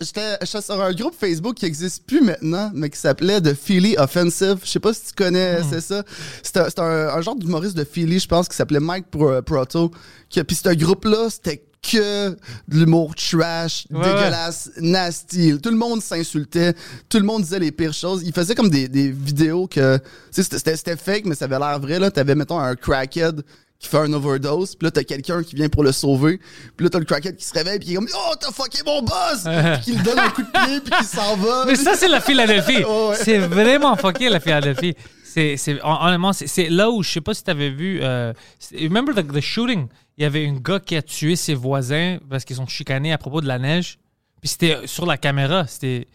J'étais 0.00 0.46
sur 0.46 0.80
un 0.80 0.92
groupe 0.92 1.14
Facebook 1.18 1.56
qui 1.56 1.64
n'existe 1.64 2.06
plus 2.06 2.20
maintenant, 2.20 2.70
mais 2.72 2.88
qui 2.88 2.98
s'appelait 2.98 3.40
The 3.40 3.52
Philly 3.54 3.96
Offensive. 3.98 4.58
Je 4.64 4.70
sais 4.70 4.78
pas 4.80 4.94
si 4.94 5.06
tu 5.06 5.12
connais, 5.16 5.60
Hmm. 5.60 5.64
c'est 5.68 5.80
ça. 5.80 6.04
C'était 6.42 6.80
un, 6.80 7.20
genre 7.20 7.34
d'humoriste 7.34 7.76
de 7.76 7.82
Philly, 7.84 8.20
je 8.20 8.28
pense, 8.28 8.48
qui 8.48 8.54
s'appelait 8.56 8.78
Mike 8.80 9.06
Pro- 9.10 9.42
Proto. 9.42 9.90
Qui- 10.28 10.42
Puis 10.44 10.54
ce 10.56 10.68
groupe-là, 10.72 11.28
c'était 11.30 11.64
que 11.82 12.28
de 12.30 12.36
l'humour 12.68 13.12
trash, 13.16 13.86
Ouais, 13.90 13.98
dégueulasse, 14.04 14.70
nasty. 14.76 15.58
Tout 15.60 15.70
le 15.70 15.76
monde 15.76 16.00
s'insultait, 16.00 16.74
tout 17.08 17.18
le 17.18 17.24
monde 17.24 17.42
disait 17.42 17.58
les 17.58 17.72
pires 17.72 17.92
choses. 17.92 18.22
Il 18.24 18.32
faisait 18.32 18.54
comme 18.54 18.70
des, 18.70 18.86
des 18.86 19.10
vidéos 19.10 19.66
que, 19.66 19.98
c'était 20.30 20.96
fake, 20.96 21.24
mais 21.24 21.34
ça 21.34 21.46
avait 21.46 21.58
l'air 21.58 21.80
vrai. 21.80 21.98
Là, 21.98 22.12
t'avais 22.12 22.36
mettons 22.36 22.60
un 22.60 22.76
crackhead 22.76 23.42
qui 23.82 23.88
fait 23.88 23.98
un 23.98 24.12
overdose, 24.12 24.76
puis 24.76 24.86
là 24.86 24.90
t'as 24.90 25.02
quelqu'un 25.04 25.42
qui 25.42 25.56
vient 25.56 25.68
pour 25.68 25.82
le 25.84 25.92
sauver, 25.92 26.38
puis 26.76 26.84
là 26.84 26.90
t'as 26.90 26.98
le 27.00 27.04
crackhead 27.04 27.36
qui 27.36 27.44
se 27.44 27.52
réveille, 27.52 27.78
puis 27.78 27.88
qui 27.88 27.92
est 27.92 27.96
comme 27.96 28.08
oh 28.14 28.34
t'as 28.40 28.50
fucké 28.52 28.78
mon 28.86 29.02
boss, 29.02 29.42
puis 29.44 29.80
qui 29.84 29.92
lui 29.96 30.02
donne 30.04 30.18
un 30.20 30.30
coup 30.30 30.42
de 30.42 30.50
pied, 30.50 30.80
puis 30.80 30.92
qui 31.00 31.04
s'en 31.04 31.36
va. 31.36 31.64
Mais 31.66 31.74
ça, 31.76 31.94
c'est 31.96 32.08
la 32.08 32.20
Philadelphie. 32.20 32.84
Ouais. 32.84 33.16
C'est 33.16 33.38
vraiment 33.38 33.96
fucké, 33.96 34.28
la 34.28 34.40
Philadelphie. 34.40 34.94
C'est, 35.24 35.56
c'est, 35.56 35.82
hon- 35.82 35.98
honnêtement, 36.06 36.32
c'est, 36.32 36.68
là 36.68 36.90
où 36.90 37.02
je 37.02 37.10
sais 37.10 37.20
pas 37.20 37.32
si 37.34 37.42
tu 37.42 37.50
avais 37.50 37.70
vu. 37.70 38.00
Euh, 38.02 38.32
remember 38.74 39.14
the, 39.14 39.26
the 39.32 39.40
shooting? 39.40 39.88
Il 40.18 40.22
y 40.22 40.26
avait 40.26 40.46
un 40.46 40.54
gars 40.54 40.78
qui 40.78 40.94
a 40.94 41.02
tué 41.02 41.36
ses 41.36 41.54
voisins 41.54 42.18
parce 42.28 42.44
qu'ils 42.44 42.56
sont 42.56 42.66
chicanés 42.66 43.12
à 43.12 43.18
propos 43.18 43.40
de 43.40 43.48
la 43.48 43.58
neige. 43.58 43.98
Puis 44.40 44.50
c'était 44.50 44.86
sur 44.86 45.06
la 45.06 45.16
caméra. 45.16 45.66
C'était. 45.66 46.06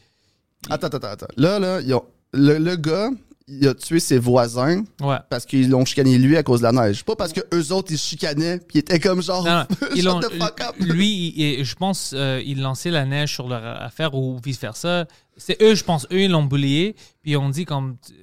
Attends, 0.69 0.88
attends, 0.88 1.07
attends. 1.07 1.27
Là, 1.36 1.57
là, 1.59 1.81
ils 1.81 1.93
ont- 1.95 2.05
le, 2.33 2.57
le 2.59 2.75
gars, 2.75 3.09
il 3.47 3.67
a 3.67 3.73
tué 3.73 3.99
ses 3.99 4.17
voisins 4.19 4.83
Ouais. 5.01 5.17
parce 5.29 5.45
qu'ils 5.45 5.69
l'ont 5.69 5.85
chicané 5.85 6.17
lui 6.17 6.35
à 6.35 6.43
cause 6.43 6.59
de 6.59 6.65
la 6.65 6.71
neige. 6.73 7.03
Pas 7.05 7.15
parce 7.15 7.31
que 7.33 7.39
eux 7.53 7.71
autres, 7.71 7.91
ils 7.91 7.97
se 7.97 8.07
chicanaient, 8.07 8.57
puis 8.59 8.75
ils 8.75 8.79
étaient 8.79 8.99
comme 8.99 9.21
genre, 9.21 9.43
Non, 9.45 9.59
non, 9.59 9.65
ils 9.95 10.09
ont- 10.09 10.19
lui, 10.79 11.33
il- 11.35 11.63
je 11.63 11.75
pense, 11.75 12.13
euh, 12.13 12.41
il 12.45 12.61
lançait 12.61 12.91
la 12.91 13.05
neige 13.05 13.33
sur 13.33 13.47
leur 13.47 13.63
affaire 13.81 14.13
ou 14.15 14.37
vice 14.43 14.59
versa. 14.59 15.05
C'est 15.37 15.61
eux, 15.61 15.75
je 15.75 15.83
pense, 15.83 16.05
eux, 16.11 16.21
ils 16.21 16.31
l'ont 16.31 16.43
bullié. 16.43 16.95
Puis 17.21 17.31
ils 17.31 17.37
ont 17.37 17.49
dit 17.49 17.63
comme, 17.65 17.95
euh, 18.11 18.13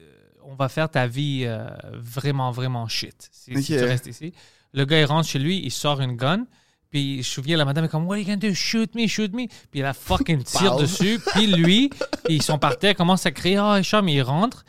on 0.44 0.54
va 0.56 0.68
faire 0.68 0.90
ta 0.90 1.06
vie 1.06 1.44
euh, 1.44 1.66
vraiment, 1.94 2.50
vraiment 2.50 2.86
shit 2.86 3.30
si, 3.32 3.52
tu 3.64 3.78
restes 3.78 4.06
ici. 4.06 4.32
Le 4.72 4.84
gars, 4.84 5.00
il 5.00 5.04
rentre 5.04 5.28
chez 5.28 5.38
lui, 5.38 5.60
il 5.64 5.70
sort 5.70 6.00
une 6.00 6.16
gun. 6.16 6.44
Puis 6.90 7.14
je 7.14 7.18
me 7.18 7.22
souviens, 7.22 7.56
la 7.56 7.64
madame 7.64 7.86
est 7.86 7.88
comme, 7.88 8.06
What 8.06 8.14
are 8.16 8.20
you 8.20 8.24
gonna 8.26 8.36
do? 8.36 8.52
Shoot 8.54 8.94
me, 8.94 9.06
shoot 9.06 9.32
me. 9.32 9.46
Puis 9.70 9.80
il 9.80 9.84
a 9.84 9.94
fucking 9.94 10.42
tire 10.44 10.76
dessus. 10.76 11.18
Puis 11.32 11.46
lui, 11.46 11.90
ils 12.28 12.42
sont 12.42 12.58
par 12.58 12.76
terre, 12.78 12.94
commence 12.94 13.24
à 13.26 13.30
crier, 13.30 13.56
ah, 13.56 13.80
oh, 13.80 14.02
mais 14.02 14.14
il 14.14 14.22
rentre. 14.22 14.64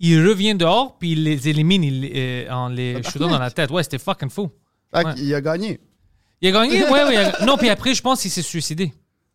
Il 0.00 0.26
revient 0.26 0.54
dehors, 0.54 0.96
puis 0.98 1.12
il 1.12 1.24
les 1.24 1.48
élimine 1.48 1.82
il- 1.82 2.12
euh, 2.14 2.50
en 2.50 2.68
les 2.68 3.02
shootant 3.02 3.28
dans 3.28 3.38
la 3.38 3.50
tête. 3.50 3.70
Ouais, 3.70 3.82
c'était 3.82 3.98
fucking 3.98 4.30
fou. 4.30 4.50
Fait 4.94 5.04
Ouais. 5.04 5.14
qu'il 5.14 5.34
a 5.34 5.40
gagné. 5.40 5.80
Il 6.40 6.48
a 6.48 6.52
gagné, 6.52 6.84
ouais, 6.84 6.90
ouais. 6.90 7.14
il 7.14 7.18
a- 7.18 7.38
Non, 7.46 7.56
puis 7.56 7.68
après, 7.68 7.94
je 7.94 8.02
pense 8.02 8.22
qu'il 8.22 8.30
s'est 8.30 8.42
suicidé. 8.42 8.92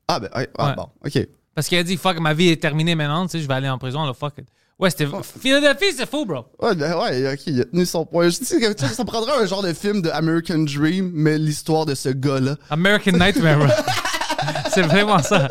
Ah, 0.07 0.19
ben, 0.19 0.29
ouais, 0.35 0.49
ah, 0.57 0.73
bon, 0.75 0.87
ok. 1.05 1.27
Parce 1.53 1.67
qu'il 1.67 1.77
a 1.77 1.83
dit, 1.83 1.97
fuck, 1.97 2.19
ma 2.19 2.33
vie 2.33 2.49
est 2.49 2.61
terminée 2.61 2.95
maintenant, 2.95 3.25
tu 3.25 3.33
sais, 3.33 3.39
je 3.41 3.47
vais 3.47 3.53
aller 3.53 3.69
en 3.69 3.77
prison, 3.77 4.05
là, 4.05 4.13
fuck 4.13 4.33
it. 4.39 4.45
Ouais, 4.79 4.89
c'était. 4.89 5.07
Philadelphie, 5.39 5.93
c'est 5.95 6.09
fou, 6.09 6.25
bro. 6.25 6.45
Ouais, 6.61 6.73
ben, 6.75 6.97
ouais, 6.97 7.33
ok, 7.33 7.41
il 7.47 7.61
a 7.61 7.65
tenu 7.65 7.85
son 7.85 8.05
point. 8.05 8.27
Je 8.29 8.39
dis 8.39 8.59
que 8.59 8.87
ça 8.87 9.05
prendrait 9.05 9.43
un 9.43 9.45
genre 9.45 9.61
de 9.61 9.71
film 9.73 10.01
de 10.01 10.09
American 10.09 10.59
Dream, 10.59 11.11
mais 11.13 11.37
l'histoire 11.37 11.85
de 11.85 11.93
ce 11.93 12.09
gars-là. 12.09 12.55
American 12.69 13.11
Nightmare, 13.11 13.59
bro. 13.59 13.67
c'est 14.73 14.81
vraiment 14.81 15.19
ça. 15.19 15.47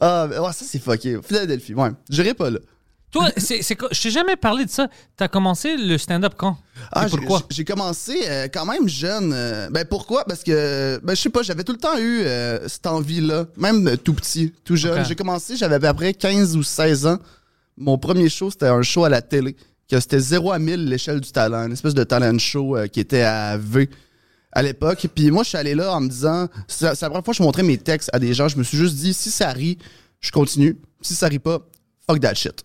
Ah, 0.00 0.26
ben, 0.30 0.40
ouais, 0.40 0.52
ça 0.52 0.64
c'est 0.66 0.78
fucké. 0.78 1.18
Philadelphie, 1.22 1.74
ouais. 1.74 1.90
J'irai 2.08 2.34
pas 2.34 2.50
là. 2.50 2.58
Toi, 3.10 3.30
c'est, 3.38 3.62
c'est, 3.62 3.76
je 3.90 4.02
t'ai 4.02 4.10
jamais 4.10 4.36
parlé 4.36 4.66
de 4.66 4.70
ça. 4.70 4.88
T'as 5.16 5.28
commencé 5.28 5.76
le 5.78 5.96
stand-up 5.96 6.34
quand? 6.36 6.58
Ah, 6.92 7.06
Et 7.06 7.10
pourquoi? 7.10 7.38
J'ai 7.50 7.56
j'ai 7.56 7.64
commencé 7.64 8.20
euh, 8.28 8.48
quand 8.52 8.66
même 8.66 8.86
jeune. 8.88 9.32
euh, 9.32 9.70
ben 9.70 9.86
pourquoi? 9.88 10.24
Parce 10.24 10.42
que, 10.42 11.00
ben 11.02 11.14
je 11.14 11.20
sais 11.22 11.30
pas, 11.30 11.42
j'avais 11.42 11.64
tout 11.64 11.72
le 11.72 11.78
temps 11.78 11.96
eu 11.96 12.20
euh, 12.20 12.68
cette 12.68 12.86
envie-là, 12.86 13.46
même 13.56 13.96
tout 13.98 14.12
petit, 14.12 14.52
tout 14.62 14.76
jeune. 14.76 15.04
J'ai 15.06 15.14
commencé, 15.14 15.56
j'avais 15.56 15.76
à 15.76 15.80
peu 15.80 15.94
près 15.94 16.12
15 16.12 16.56
ou 16.56 16.62
16 16.62 17.06
ans. 17.06 17.18
Mon 17.78 17.96
premier 17.96 18.28
show, 18.28 18.50
c'était 18.50 18.66
un 18.66 18.82
show 18.82 19.04
à 19.04 19.08
la 19.08 19.22
télé, 19.22 19.56
que 19.90 19.98
c'était 20.00 20.20
0 20.20 20.52
à 20.52 20.58
1000 20.58 20.84
l'échelle 20.86 21.20
du 21.20 21.30
talent, 21.32 21.66
une 21.66 21.72
espèce 21.72 21.94
de 21.94 22.04
talent 22.04 22.38
show 22.38 22.76
qui 22.92 23.00
était 23.00 23.22
à 23.22 23.56
V 23.56 23.88
à 24.52 24.62
l'époque. 24.62 25.06
Puis 25.14 25.30
moi, 25.30 25.44
je 25.44 25.48
suis 25.50 25.58
allé 25.58 25.74
là 25.74 25.94
en 25.94 26.00
me 26.00 26.08
disant, 26.08 26.46
c'est 26.66 26.94
c'est 26.94 27.02
la 27.06 27.08
première 27.10 27.24
fois 27.24 27.32
que 27.32 27.38
je 27.38 27.42
montrais 27.42 27.62
mes 27.62 27.78
textes 27.78 28.10
à 28.12 28.18
des 28.18 28.34
gens, 28.34 28.48
je 28.48 28.58
me 28.58 28.64
suis 28.64 28.76
juste 28.76 28.96
dit, 28.96 29.14
si 29.14 29.30
ça 29.30 29.48
rit, 29.50 29.78
je 30.20 30.30
continue. 30.30 30.76
Si 31.00 31.14
ça 31.14 31.28
rit 31.28 31.38
pas, 31.38 31.60
fuck 32.06 32.20
that 32.20 32.34
shit. 32.34 32.62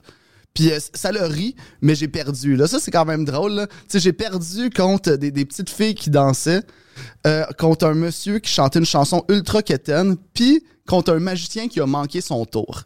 Puis 0.53 0.71
euh, 0.71 0.79
ça 0.93 1.11
le 1.11 1.23
rit, 1.23 1.55
mais 1.81 1.95
j'ai 1.95 2.07
perdu. 2.07 2.55
Là, 2.55 2.67
ça, 2.67 2.79
c'est 2.79 2.91
quand 2.91 3.05
même 3.05 3.25
drôle. 3.25 3.67
Tu 3.69 3.75
sais, 3.87 3.99
j'ai 3.99 4.13
perdu 4.13 4.69
contre 4.69 5.15
des 5.15 5.45
petites 5.45 5.69
filles 5.69 5.95
qui 5.95 6.09
dansaient, 6.09 6.61
euh, 7.27 7.45
contre 7.57 7.85
un 7.87 7.93
monsieur 7.93 8.39
qui 8.39 8.51
chantait 8.51 8.79
une 8.79 8.85
chanson 8.85 9.23
ultra 9.29 9.61
quétaine, 9.61 10.15
puis 10.33 10.63
contre 10.87 11.13
un 11.13 11.19
magicien 11.19 11.69
qui 11.69 11.79
a 11.79 11.85
manqué 11.85 12.19
son 12.19 12.43
tour. 12.45 12.81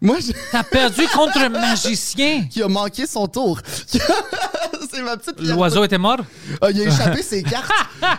Moi, 0.00 0.16
j'ai- 0.20 0.34
T'as 0.50 0.62
perdu 0.62 1.02
contre 1.14 1.38
un 1.38 1.50
magicien? 1.50 2.44
qui 2.50 2.62
a 2.62 2.68
manqué 2.68 3.06
son 3.06 3.26
tour. 3.26 3.60
c'est 4.90 5.02
ma 5.02 5.16
petite. 5.16 5.40
L'oiseau 5.40 5.84
était 5.84 5.98
mort? 5.98 6.18
Ah, 6.60 6.70
il 6.70 6.80
a 6.80 6.84
échappé 6.88 7.22
ses 7.22 7.42
cartes. 7.42 7.70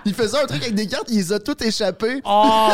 il 0.05 0.13
faisait 0.13 0.37
un 0.39 0.45
truc 0.45 0.61
avec 0.61 0.75
des 0.75 0.87
cartes, 0.87 1.07
il 1.09 1.17
les 1.17 1.33
a 1.33 1.39
toutes 1.39 1.61
échappées. 1.63 2.21
Oh, 2.25 2.69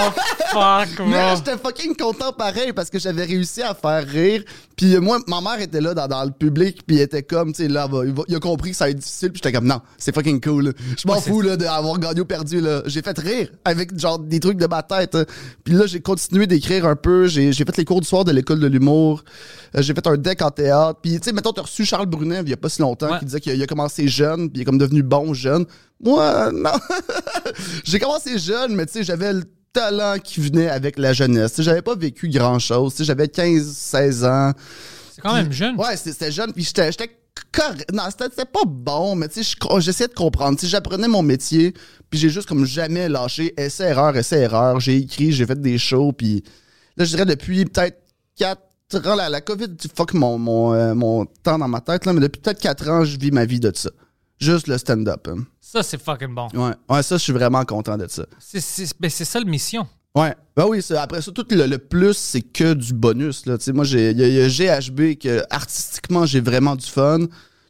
fuck, 0.52 1.08
Mais 1.08 1.36
j'étais 1.36 1.58
fucking 1.58 1.96
content 1.96 2.32
pareil 2.34 2.74
parce 2.74 2.90
que 2.90 3.00
j'avais 3.00 3.24
réussi 3.26 3.62
à 3.62 3.74
faire 3.74 4.06
rire. 4.06 4.44
Puis 4.76 4.96
euh, 4.96 5.02
moi, 5.02 5.20
ma 5.28 5.42
mère 5.42 5.60
était 5.62 5.82
là 5.82 5.94
dans, 5.94 6.08
dans 6.08 6.24
le 6.24 6.32
public, 6.32 6.82
puis 6.86 6.98
elle 6.98 7.04
était 7.04 7.24
comme, 7.24 7.52
tu 7.54 7.64
sais, 7.64 7.68
là, 7.70 7.88
il, 8.06 8.14
va- 8.14 8.24
il 8.28 8.36
a 8.36 8.40
compris 8.40 8.72
que 8.72 8.78
ça 8.78 8.86
allait 8.86 8.94
être 8.94 9.00
difficile, 9.00 9.30
puis 9.32 9.42
j'étais 9.44 9.52
comme, 9.52 9.68
non, 9.68 9.82
c'est 9.98 10.14
fucking 10.16 10.40
cool. 10.42 10.74
Je 10.98 11.08
m'en 11.08 11.16
Ouais, 11.16 11.22
fous 11.22 11.42
là, 11.42 11.58
d'avoir 11.58 12.00
gagné 12.00 12.22
ou 12.22 12.26
perdu. 12.26 12.59
Là. 12.62 12.82
J'ai 12.86 13.02
fait 13.02 13.18
rire 13.20 13.50
avec 13.66 13.98
genre 14.00 14.20
des 14.20 14.40
trucs 14.40 14.58
de 14.58 14.68
ma 14.68 14.84
tête. 14.84 15.16
hein. 15.16 15.26
Puis 15.64 15.74
là, 15.74 15.86
j'ai 15.86 16.00
continué 16.02 16.48
d'écrire 16.48 16.86
un 16.86 16.96
peu. 16.96 17.28
J'ai 17.28 17.52
j'ai 17.54 17.64
fait 17.66 17.78
les 17.78 17.86
cours 17.86 18.02
du 18.02 18.08
soir 18.08 18.26
de 18.26 18.32
l'école 18.32 18.60
de 18.60 18.68
l'humour. 18.68 19.24
Euh, 19.76 19.82
j'ai 19.82 19.94
fait 19.94 20.06
un 20.08 20.18
deck 20.18 20.42
en 20.42 20.52
théâtre. 20.52 21.00
Puis, 21.02 21.20
tu 21.20 21.26
sais, 21.26 21.32
mettons, 21.34 21.52
t'as 21.54 21.62
reçu 21.64 21.86
Charles 21.86 22.06
Brunet 22.08 22.42
il 22.44 22.50
y 22.50 22.54
a 22.54 22.58
pas 22.58 22.70
si 22.70 22.82
longtemps 22.82 23.12
Ouais. 23.12 23.20
qui 23.20 23.26
disait 23.26 23.40
qu'il 23.40 23.52
a, 23.52 23.56
il 23.56 23.64
a 23.64 23.68
commencé 23.68 24.08
jeune, 24.08 24.50
puis 24.50 24.60
il 24.60 24.62
est 24.62 24.66
comme 24.66 24.78
devenu 24.78 25.04
bon 25.04 25.34
jeune. 25.34 25.66
Moi, 26.02 26.52
non. 26.54 26.72
j'ai 27.84 28.00
commencé 28.00 28.38
jeune, 28.38 28.76
mais 28.76 28.86
tu 28.86 28.94
sais, 28.94 29.04
j'avais 29.04 29.34
le 29.34 29.44
talent 29.74 30.16
qui 30.24 30.42
venait 30.42 30.70
avec 30.70 30.98
la 30.98 31.14
jeunesse. 31.14 31.54
J'avais 31.62 31.82
pas 31.82 31.96
vécu 31.96 32.30
grand-chose. 32.30 32.94
Tu 32.94 32.98
sais, 33.00 33.04
J'avais 33.06 33.26
15-16 33.28 34.26
ans. 34.26 34.54
C'est 35.14 35.22
quand 35.22 35.34
même 35.36 35.52
jeune. 35.52 35.76
Ouais, 35.76 35.96
c'était 35.98 36.32
jeune, 36.32 36.54
puis 36.54 36.64
j'étais. 36.64 36.90
Non, 37.94 38.04
c'était 38.10 38.46
pas 38.46 38.64
bon, 38.66 39.16
mais 39.16 39.28
tu 39.30 39.44
sais, 39.44 39.56
je- 39.62 39.80
j'essayais 39.80 40.08
de 40.08 40.14
comprendre. 40.14 40.58
Tu 40.58 40.66
sais, 40.66 40.72
J'apprenais 40.72 41.08
mon 41.08 41.24
métier, 41.24 41.74
puis 42.10 42.20
j'ai 42.20 42.30
juste 42.30 42.48
comme 42.48 42.66
jamais 42.66 43.08
lâché. 43.10 43.54
Essai-erreur, 43.60 44.16
essai-erreur. 44.18 44.80
J'ai 44.80 44.98
écrit, 44.98 45.32
j'ai 45.32 45.46
fait 45.46 45.60
des 45.60 45.78
shows, 45.78 46.12
puis 46.14 46.44
là, 46.98 47.06
je 47.06 47.10
dirais 47.12 47.26
depuis 47.26 47.66
peut-être 47.66 47.98
4 48.38 48.62
ans, 49.08 49.16
la, 49.16 49.30
la 49.30 49.42
COVID, 49.42 49.76
tu 49.78 49.88
fuck 49.96 50.14
mon, 50.14 50.38
mon, 50.38 50.74
euh, 50.74 50.94
mon 50.96 51.26
temps 51.26 51.58
dans 51.60 51.68
ma 51.68 51.82
tête, 51.82 52.06
là, 52.06 52.14
mais 52.14 52.22
depuis 52.22 52.42
peut-être 52.42 52.60
4 52.60 52.90
ans, 52.90 53.04
je 53.06 53.18
vis 53.18 53.32
ma 53.32 53.46
vie 53.46 53.60
de 53.60 53.72
ça. 53.76 53.90
Juste 54.40 54.68
le 54.68 54.78
stand-up. 54.78 55.28
hein. 55.30 55.44
Ça, 55.60 55.84
c'est 55.84 56.02
fucking 56.02 56.34
bon. 56.34 56.48
Ouais. 56.54 56.72
ouais, 56.90 57.04
ça, 57.04 57.18
je 57.18 57.24
suis 57.24 57.34
vraiment 57.34 57.64
content 57.66 57.98
de 57.98 58.08
ça. 58.08 58.26
C'est, 58.40 58.62
c'est, 58.62 58.88
ben, 59.00 59.10
c'est 59.10 59.26
ça, 59.26 59.38
la 59.40 59.46
mission. 59.46 59.86
Ouais. 60.16 60.34
Ben 60.56 60.66
oui, 60.68 60.84
après 60.98 61.22
ça, 61.22 61.32
tout 61.32 61.46
le, 61.52 61.68
le 61.68 61.78
plus, 61.78 62.18
c'est 62.18 62.42
que 62.42 62.74
du 62.74 62.94
bonus. 62.94 63.46
Là. 63.46 63.58
Tu 63.60 63.66
sais, 63.66 63.74
moi, 63.74 63.84
j'ai- 63.84 64.10
il 64.12 64.20
y, 64.20 64.24
a- 64.24 64.28
il 64.28 64.34
y 64.34 64.42
a 64.42 64.48
GHB 64.48 65.18
que 65.20 65.44
artistiquement, 65.52 66.26
j'ai 66.26 66.40
vraiment 66.42 66.76
du 66.76 66.88
fun. 66.88 67.20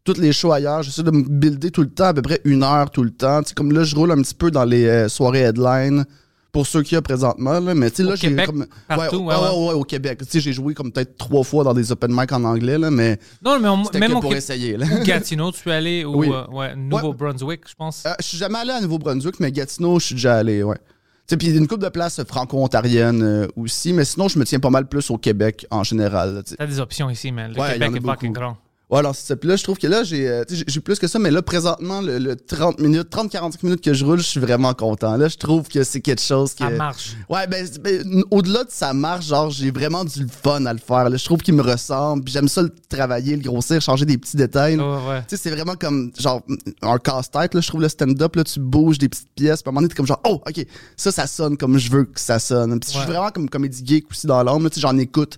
Toutes 0.03 0.17
les 0.17 0.31
shows 0.33 0.51
ailleurs, 0.53 0.81
j'essaie 0.83 1.03
de 1.03 1.11
me 1.11 1.23
builder 1.23 1.71
tout 1.71 1.81
le 1.81 1.89
temps, 1.89 2.05
à 2.05 2.13
peu 2.13 2.21
près 2.21 2.41
une 2.45 2.63
heure 2.63 2.89
tout 2.89 3.03
le 3.03 3.11
temps. 3.11 3.41
Tu 3.43 3.49
sais, 3.49 3.53
comme 3.55 3.71
là, 3.71 3.83
je 3.83 3.95
roule 3.95 4.11
un 4.11 4.21
petit 4.21 4.33
peu 4.33 4.49
dans 4.49 4.63
les 4.65 4.85
euh, 4.87 5.09
soirées 5.09 5.41
headline 5.41 6.05
pour 6.51 6.65
ceux 6.65 6.81
qu'il 6.81 6.95
y 6.95 6.97
a 6.97 7.01
présentement. 7.03 7.59
Là. 7.59 7.75
Mais 7.75 7.91
tu 7.91 7.97
sais, 7.97 8.03
Au 8.05 8.09
là, 8.09 8.15
j'ai 8.15 8.35
comme. 8.35 8.65
partout, 8.87 9.17
ouais, 9.17 9.35
ouais, 9.35 9.41
ouais, 9.41 9.67
ouais. 9.67 9.73
au 9.73 9.83
Québec. 9.83 10.19
Tu 10.19 10.25
sais, 10.25 10.39
j'ai 10.39 10.53
joué 10.53 10.73
comme 10.73 10.91
peut-être 10.91 11.15
trois 11.17 11.43
fois 11.43 11.63
dans 11.63 11.73
des 11.75 11.91
open 11.91 12.11
mic 12.11 12.31
en 12.31 12.43
anglais, 12.43 12.77
là, 12.79 12.89
mais 12.89 13.19
Non, 13.43 13.59
mais 13.59 13.67
on- 13.67 13.77
même 13.77 14.11
que 14.11 14.17
au 14.17 14.19
pour 14.21 14.29
Québec- 14.31 14.37
essayer. 14.37 14.77
Là. 14.77 14.87
Gatineau, 15.05 15.51
tu 15.51 15.69
es 15.69 15.73
allé, 15.73 16.05
ou 16.05 16.15
Oui. 16.17 16.29
euh, 16.31 16.47
ouais, 16.47 16.75
Nouveau-Brunswick, 16.75 17.61
je 17.69 17.75
pense. 17.75 18.03
Euh, 18.07 18.11
je 18.19 18.25
suis 18.25 18.37
jamais 18.37 18.57
allé 18.59 18.71
à 18.71 18.81
Nouveau-Brunswick, 18.81 19.39
mais 19.39 19.51
Gatineau, 19.51 19.99
je 19.99 20.05
suis 20.07 20.15
déjà 20.15 20.37
allé, 20.37 20.63
ouais. 20.63 20.77
Tu 20.77 21.33
sais, 21.33 21.37
puis 21.37 21.47
il 21.49 21.53
y 21.53 21.57
a 21.57 21.59
une 21.59 21.67
couple 21.67 21.83
de 21.83 21.89
places 21.89 22.23
franco-ontariennes 22.23 23.21
euh, 23.21 23.47
aussi, 23.55 23.93
mais 23.93 24.05
sinon, 24.05 24.27
je 24.27 24.39
me 24.39 24.45
tiens 24.45 24.59
pas 24.59 24.71
mal 24.71 24.87
plus 24.87 25.11
au 25.11 25.17
Québec 25.19 25.67
en 25.69 25.83
général. 25.83 26.41
tu. 26.47 26.55
T'as 26.55 26.65
des 26.65 26.79
options 26.79 27.09
ici, 27.11 27.31
man. 27.31 27.51
Le 27.55 27.73
Québec 27.73 27.91
est 27.95 28.01
fucking 28.05 28.33
grand. 28.33 28.57
Ouais, 28.89 28.97
alors 28.99 29.15
c'est 29.15 29.27
ça. 29.27 29.35
Puis 29.35 29.47
là, 29.47 29.55
je 29.55 29.61
trouve 29.63 29.77
que 29.77 29.85
là, 29.85 30.03
j'ai 30.03 30.27
euh, 30.27 30.43
j'ai- 30.49 30.63
j'ai 30.67 30.79
plus 30.79 30.97
que 30.97 31.05
ça, 31.07 31.19
mais 31.19 31.29
là, 31.29 31.43
présentement, 31.43 32.01
le, 32.01 32.17
le 32.17 32.35
30 32.35 32.79
minutes, 32.79 33.09
30-45 33.11 33.61
minutes 33.61 33.81
que 33.83 33.93
je 33.93 34.03
roule, 34.03 34.17
je 34.17 34.23
suis 34.23 34.39
vraiment 34.39 34.73
content. 34.73 35.15
Là, 35.15 35.27
je 35.27 35.37
trouve 35.37 35.67
que 35.67 35.83
c'est 35.83 36.01
quelque 36.01 36.21
chose 36.23 36.55
qui. 36.55 36.63
Ça 36.63 36.71
marche. 36.71 37.15
Ouais, 37.29 37.45
ben, 37.45 37.67
ben, 37.83 38.23
au-delà 38.31 38.63
de 38.63 38.71
ça 38.71 38.93
marche, 38.93 39.27
genre, 39.27 39.51
j'ai 39.51 39.69
vraiment 39.69 40.03
du 40.05 40.25
fun 40.43 40.65
à 40.65 40.73
le 40.73 40.79
faire. 40.79 41.07
là. 41.07 41.17
Je 41.17 41.23
trouve 41.25 41.39
qu'il 41.41 41.53
me 41.53 41.61
ressemble, 41.61 42.23
puis 42.23 42.33
j'aime 42.33 42.47
ça 42.47 42.63
le 42.63 42.73
travailler, 42.89 43.35
le 43.35 43.43
grossir, 43.43 43.79
changer 43.79 44.05
des 44.05 44.17
petits 44.17 44.37
détails. 44.37 44.77
Ouais, 44.77 44.83
ouais. 44.83 45.19
Tu 45.27 45.35
sais, 45.35 45.37
c'est 45.37 45.51
vraiment 45.51 45.75
comme, 45.75 46.11
genre, 46.19 46.41
un 46.81 46.97
casse-tête, 46.97 47.53
là, 47.53 47.61
je 47.61 47.67
trouve 47.67 47.81
le 47.81 47.89
stand-up, 47.89 48.35
là, 48.35 48.43
tu 48.43 48.59
bouges 48.59 48.97
des 48.97 49.07
petites 49.09 49.29
pièces, 49.35 49.61
puis 49.61 49.67
à 49.67 49.69
un 49.69 49.73
moment 49.73 49.81
donné, 49.81 49.89
t'es 49.89 49.97
comme 49.97 50.07
genre, 50.07 50.21
oh, 50.27 50.41
ok, 50.47 50.65
ça, 50.97 51.11
ça 51.11 51.27
sonne 51.27 51.57
comme 51.57 51.77
je 51.77 51.91
veux 51.91 52.05
que 52.05 52.19
ça 52.19 52.39
sonne. 52.39 52.79
Puis 52.79 52.89
je 52.91 52.97
suis 52.97 53.07
vraiment 53.07 53.29
comme 53.29 53.47
comédie 53.49 53.83
geek 53.85 54.09
aussi 54.09 54.25
dans 54.25 54.41
l'ombre, 54.41 54.63
là, 54.63 54.69
tu 54.71 54.75
sais, 54.75 54.81
j'en 54.81 54.97
écoute 54.97 55.37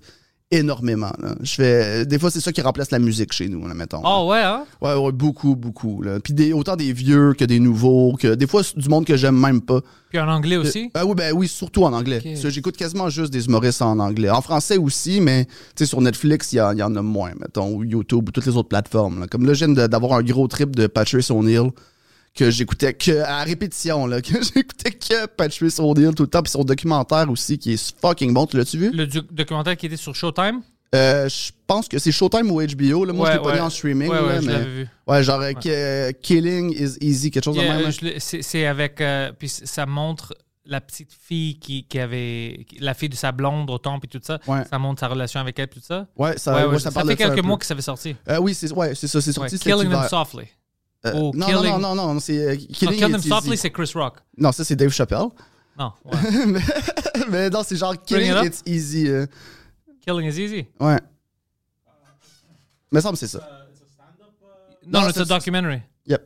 énormément, 0.52 1.12
là. 1.22 1.36
Je 1.42 1.54
fais, 1.54 2.06
des 2.06 2.20
fois, 2.20 2.30
c'est 2.30 2.42
ça 2.42 2.52
qui 2.52 2.62
remplace 2.62 2.92
la 2.92 3.00
musique 3.00 3.32
chez 3.34 3.48
nous, 3.48 3.66
là, 3.68 3.74
mettons. 3.74 4.02
Oh, 4.04 4.30
ouais, 4.30 4.42
hein? 4.42 4.64
Ouais, 4.82 4.94
ouais, 4.96 5.12
beaucoup, 5.12 5.56
beaucoup, 5.56 6.02
là. 6.02 6.20
Puis 6.20 6.34
des, 6.34 6.54
autant 6.54 6.76
des 6.76 6.92
vieux 6.94 7.34
que 7.34 7.46
des 7.46 7.60
nouveaux, 7.60 8.16
que 8.20 8.36
des 8.36 8.48
fois, 8.48 8.62
du 8.76 8.90
monde 8.90 9.06
que 9.06 9.16
j'aime 9.16 9.38
même 9.40 9.62
pas. 9.62 9.80
Puis 10.10 10.20
en 10.20 10.28
anglais 10.28 10.58
aussi? 10.58 10.92
Ah 10.94 11.06
oui, 11.06 11.16
ben 11.16 11.34
oui, 11.34 11.48
surtout 11.48 11.84
en 11.86 11.94
anglais. 11.94 12.22
J'écoute 12.50 12.76
quasiment 12.76 13.10
juste 13.10 13.32
des 13.32 13.46
humoristes 13.46 13.82
en 13.82 13.98
anglais. 14.00 14.30
En 14.30 14.42
français 14.42 14.78
aussi, 14.78 15.22
mais 15.22 15.46
tu 15.46 15.52
sais, 15.78 15.86
sur 15.86 16.02
Netflix, 16.02 16.52
il 16.52 16.58
y, 16.58 16.62
en- 16.62 16.74
il 16.74 16.80
y 16.80 16.84
en 16.84 16.94
a 16.98 17.02
moins, 17.02 17.32
mettons, 17.40 17.74
ou 17.74 17.84
YouTube, 17.86 18.28
ou 18.28 18.32
toutes 18.32 18.46
les 18.46 18.58
autres 18.58 18.68
plateformes. 18.70 19.22
là. 19.22 19.28
Comme 19.28 19.46
là, 19.46 19.54
je 19.54 19.66
viens 19.66 19.74
de- 19.74 19.88
d'avoir 19.88 20.14
un 20.20 20.24
gros 20.24 20.48
trip 20.50 20.76
de 20.76 20.88
Patrice 20.88 21.32
O'Neill 21.32 21.70
que 22.36 22.50
j'écoutais 22.50 22.94
que 22.94 23.20
à 23.22 23.44
répétition, 23.44 24.06
là, 24.08 24.22
que 24.22 24.34
j'écoutais 24.42 24.92
que 24.92 25.26
Patrice 25.28 25.80
O'Neill 25.80 26.14
tout 26.16 26.24
le 26.24 26.30
temps, 26.30 26.42
puis 26.42 26.52
son 26.52 26.64
documentaire 26.64 27.30
aussi 27.30 27.58
qui 27.58 27.74
est 27.74 27.96
fucking 28.02 28.34
bon. 28.34 28.46
Tu 28.48 28.58
l'as-tu 28.58 28.78
vu? 28.78 28.92
Le 28.92 29.06
du- 29.08 29.22
documentaire 29.32 29.76
qui 29.78 29.86
était 29.88 29.98
sur 29.98 30.16
Showtime? 30.16 30.62
Euh, 30.94 31.30
je 31.30 31.52
pense 31.68 31.88
que 31.88 31.98
c'est 32.00 32.12
Showtime 32.12 32.52
ou 32.52 32.62
HBO. 32.62 33.06
Là. 33.06 33.14
Moi, 33.14 33.32
je 33.32 33.38
l'ai 33.38 33.42
pas 33.44 33.54
vu 33.54 33.60
en 33.62 33.70
streaming. 33.70 34.10
Ouais, 34.10 34.16
là, 34.18 34.28
ouais, 34.28 34.42
je 34.42 34.48
mais... 34.50 34.64
vu. 34.66 34.88
Ouais, 35.08 35.24
genre 35.24 35.40
euh, 35.42 35.54
que- 35.54 36.12
Killing 36.22 36.72
is 36.74 36.98
Easy, 37.00 37.32
quelque 37.32 37.46
chose 37.46 37.56
de 37.56 37.62
même. 37.62 37.86
hein. 37.86 38.18
c'est 38.20 38.66
avec. 38.66 39.00
euh, 39.00 39.32
puis 39.38 39.48
ça 39.48 39.86
montre 39.86 40.34
la 40.66 40.80
petite 40.82 41.12
fille 41.14 41.58
qui, 41.60 41.86
qui 41.86 41.98
avait. 41.98 42.66
La 42.80 42.94
fille 42.94 43.08
de 43.10 43.16
sa 43.16 43.32
blonde 43.32 43.70
au 43.70 43.78
temps, 43.78 44.00
puis 44.00 44.10
tout 44.10 44.20
ça. 44.22 44.40
Ouais. 44.48 44.64
Ça 44.70 44.78
montre 44.80 45.00
sa 45.00 45.08
relation 45.08 45.40
avec 45.40 45.58
elle, 45.60 45.68
puis 45.70 45.80
tout 45.80 45.86
ça. 45.86 46.08
Ouais, 46.18 46.38
ça, 46.38 46.54
Ouais, 46.56 46.64
ouais, 46.64 46.74
ouais, 46.74 46.80
ça, 46.80 46.92
ça, 46.92 47.06
fait 47.06 47.16
quelques 47.16 47.44
mois 47.44 47.58
que 47.58 47.66
ça 47.66 47.74
avait 47.74 47.82
sorti. 47.82 48.16
Euh, 48.30 48.40
oui, 48.40 48.54
c'est 48.54 48.72
ouais, 48.74 48.94
c'est 48.94 49.08
ça, 49.08 49.22
c'est 49.22 49.38
Ouais, 49.40 49.50
sorti 49.50 49.60
Killing 49.60 49.90
Them. 49.90 50.08
Softly. 50.10 50.44
Euh, 51.06 51.12
Oh, 51.16 51.32
non, 51.34 51.48
Killing- 51.48 51.64
non, 51.64 51.80
non, 51.80 51.96
non, 51.96 52.14
non, 52.14 52.20
c'est 52.20 52.38
euh, 52.38 52.52
Non, 52.56 52.58
Killing 52.58 52.74
Kill 52.74 52.94
It 52.94 53.00
Them 53.00 53.16
Easy. 53.16 53.30
Softly, 53.30 53.58
c'est 53.58 53.72
Chris 53.72 53.92
Rock. 53.96 54.18
Non, 54.38 54.52
ça 54.52 54.64
c'est 54.64 54.76
Dave 54.76 54.92
Chappelle. 54.92 55.26
Non, 55.80 55.94
ouais. 56.06 56.46
mais, 56.46 56.60
mais 57.30 57.50
non, 57.50 57.64
c'est 57.66 57.76
genre 57.76 57.96
Killing 58.04 58.34
it. 58.46 58.46
It's 58.46 58.62
Easy. 58.68 59.08
euh, 59.08 59.26
Killing 60.06 60.28
is 60.30 60.40
easy. 60.40 60.68
ouais. 60.80 61.00
Mais 62.92 63.00
ça 63.02 63.10
me 63.12 63.16
semble 63.16 63.20
que 63.20 63.20
c'est 63.20 63.28
ça. 63.28 63.48
No, 64.86 65.00
Non, 65.00 65.08
it's 65.08 65.18
a 65.18 65.24
c'est- 65.24 65.30
documentary. 65.30 65.82
Yep. 66.08 66.22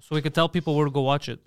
So 0.00 0.14
we 0.14 0.22
could 0.22 0.32
tell 0.32 0.48
people 0.48 0.74
where 0.74 0.86
to 0.86 0.90
go 0.92 1.02
watch 1.04 1.28
it. 1.28 1.38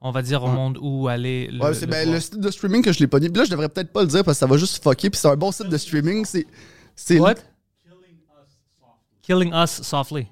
On 0.00 0.10
va 0.10 0.20
dire 0.22 0.42
au 0.42 0.48
Ouais. 0.48 0.52
monde 0.54 0.78
où 0.82 1.08
aller. 1.08 1.46
Le, 1.50 1.62
Ouais, 1.62 1.72
c'est 1.72 1.86
le 1.86 1.92
ben, 1.92 2.10
le 2.12 2.20
site 2.20 2.38
de 2.38 2.50
streaming 2.50 2.82
que 2.82 2.92
je 2.92 2.98
l'ai 3.00 3.06
pas 3.06 3.20
mis. 3.20 3.28
Puis 3.30 3.38
Là, 3.38 3.44
je 3.44 3.50
devrais 3.50 3.68
peut-être 3.70 3.90
pas 3.92 4.02
le 4.02 4.08
dire 4.08 4.22
parce 4.24 4.36
que 4.36 4.40
ça 4.40 4.46
va 4.46 4.56
juste 4.58 4.82
fucker. 4.82 5.08
Puis 5.08 5.18
c'est 5.20 5.28
un 5.28 5.36
bon 5.36 5.50
site 5.52 5.68
de 5.68 5.76
streaming. 5.78 6.24
C'est. 6.26 6.46
c'est 6.94 7.18
What? 7.20 7.36
Killing 7.82 8.16
us 8.18 8.50
softly. 8.80 9.22
Killing 9.22 9.52
us 9.54 9.70
softly. 9.82 10.26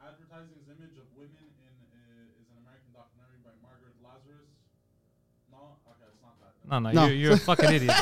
Advertising's 0.00 0.66
image 0.68 0.96
of 0.98 1.06
women 1.16 1.44
in 1.62 1.74
uh, 1.94 2.40
is 2.40 2.46
an 2.50 2.58
American 2.64 2.90
documentary 2.92 3.40
by 3.44 3.54
Margaret 3.62 3.94
Lazarus. 4.02 4.50
No, 5.50 5.78
okay, 5.86 6.06
it's 6.12 6.22
not 6.22 6.34
that. 6.42 6.52
Non, 6.68 6.82
non, 6.82 6.92
Non. 6.94 7.08
You're, 7.08 7.16
you're 7.16 7.34
a 7.34 7.38
fucking 7.38 7.70
idiot. 7.70 7.94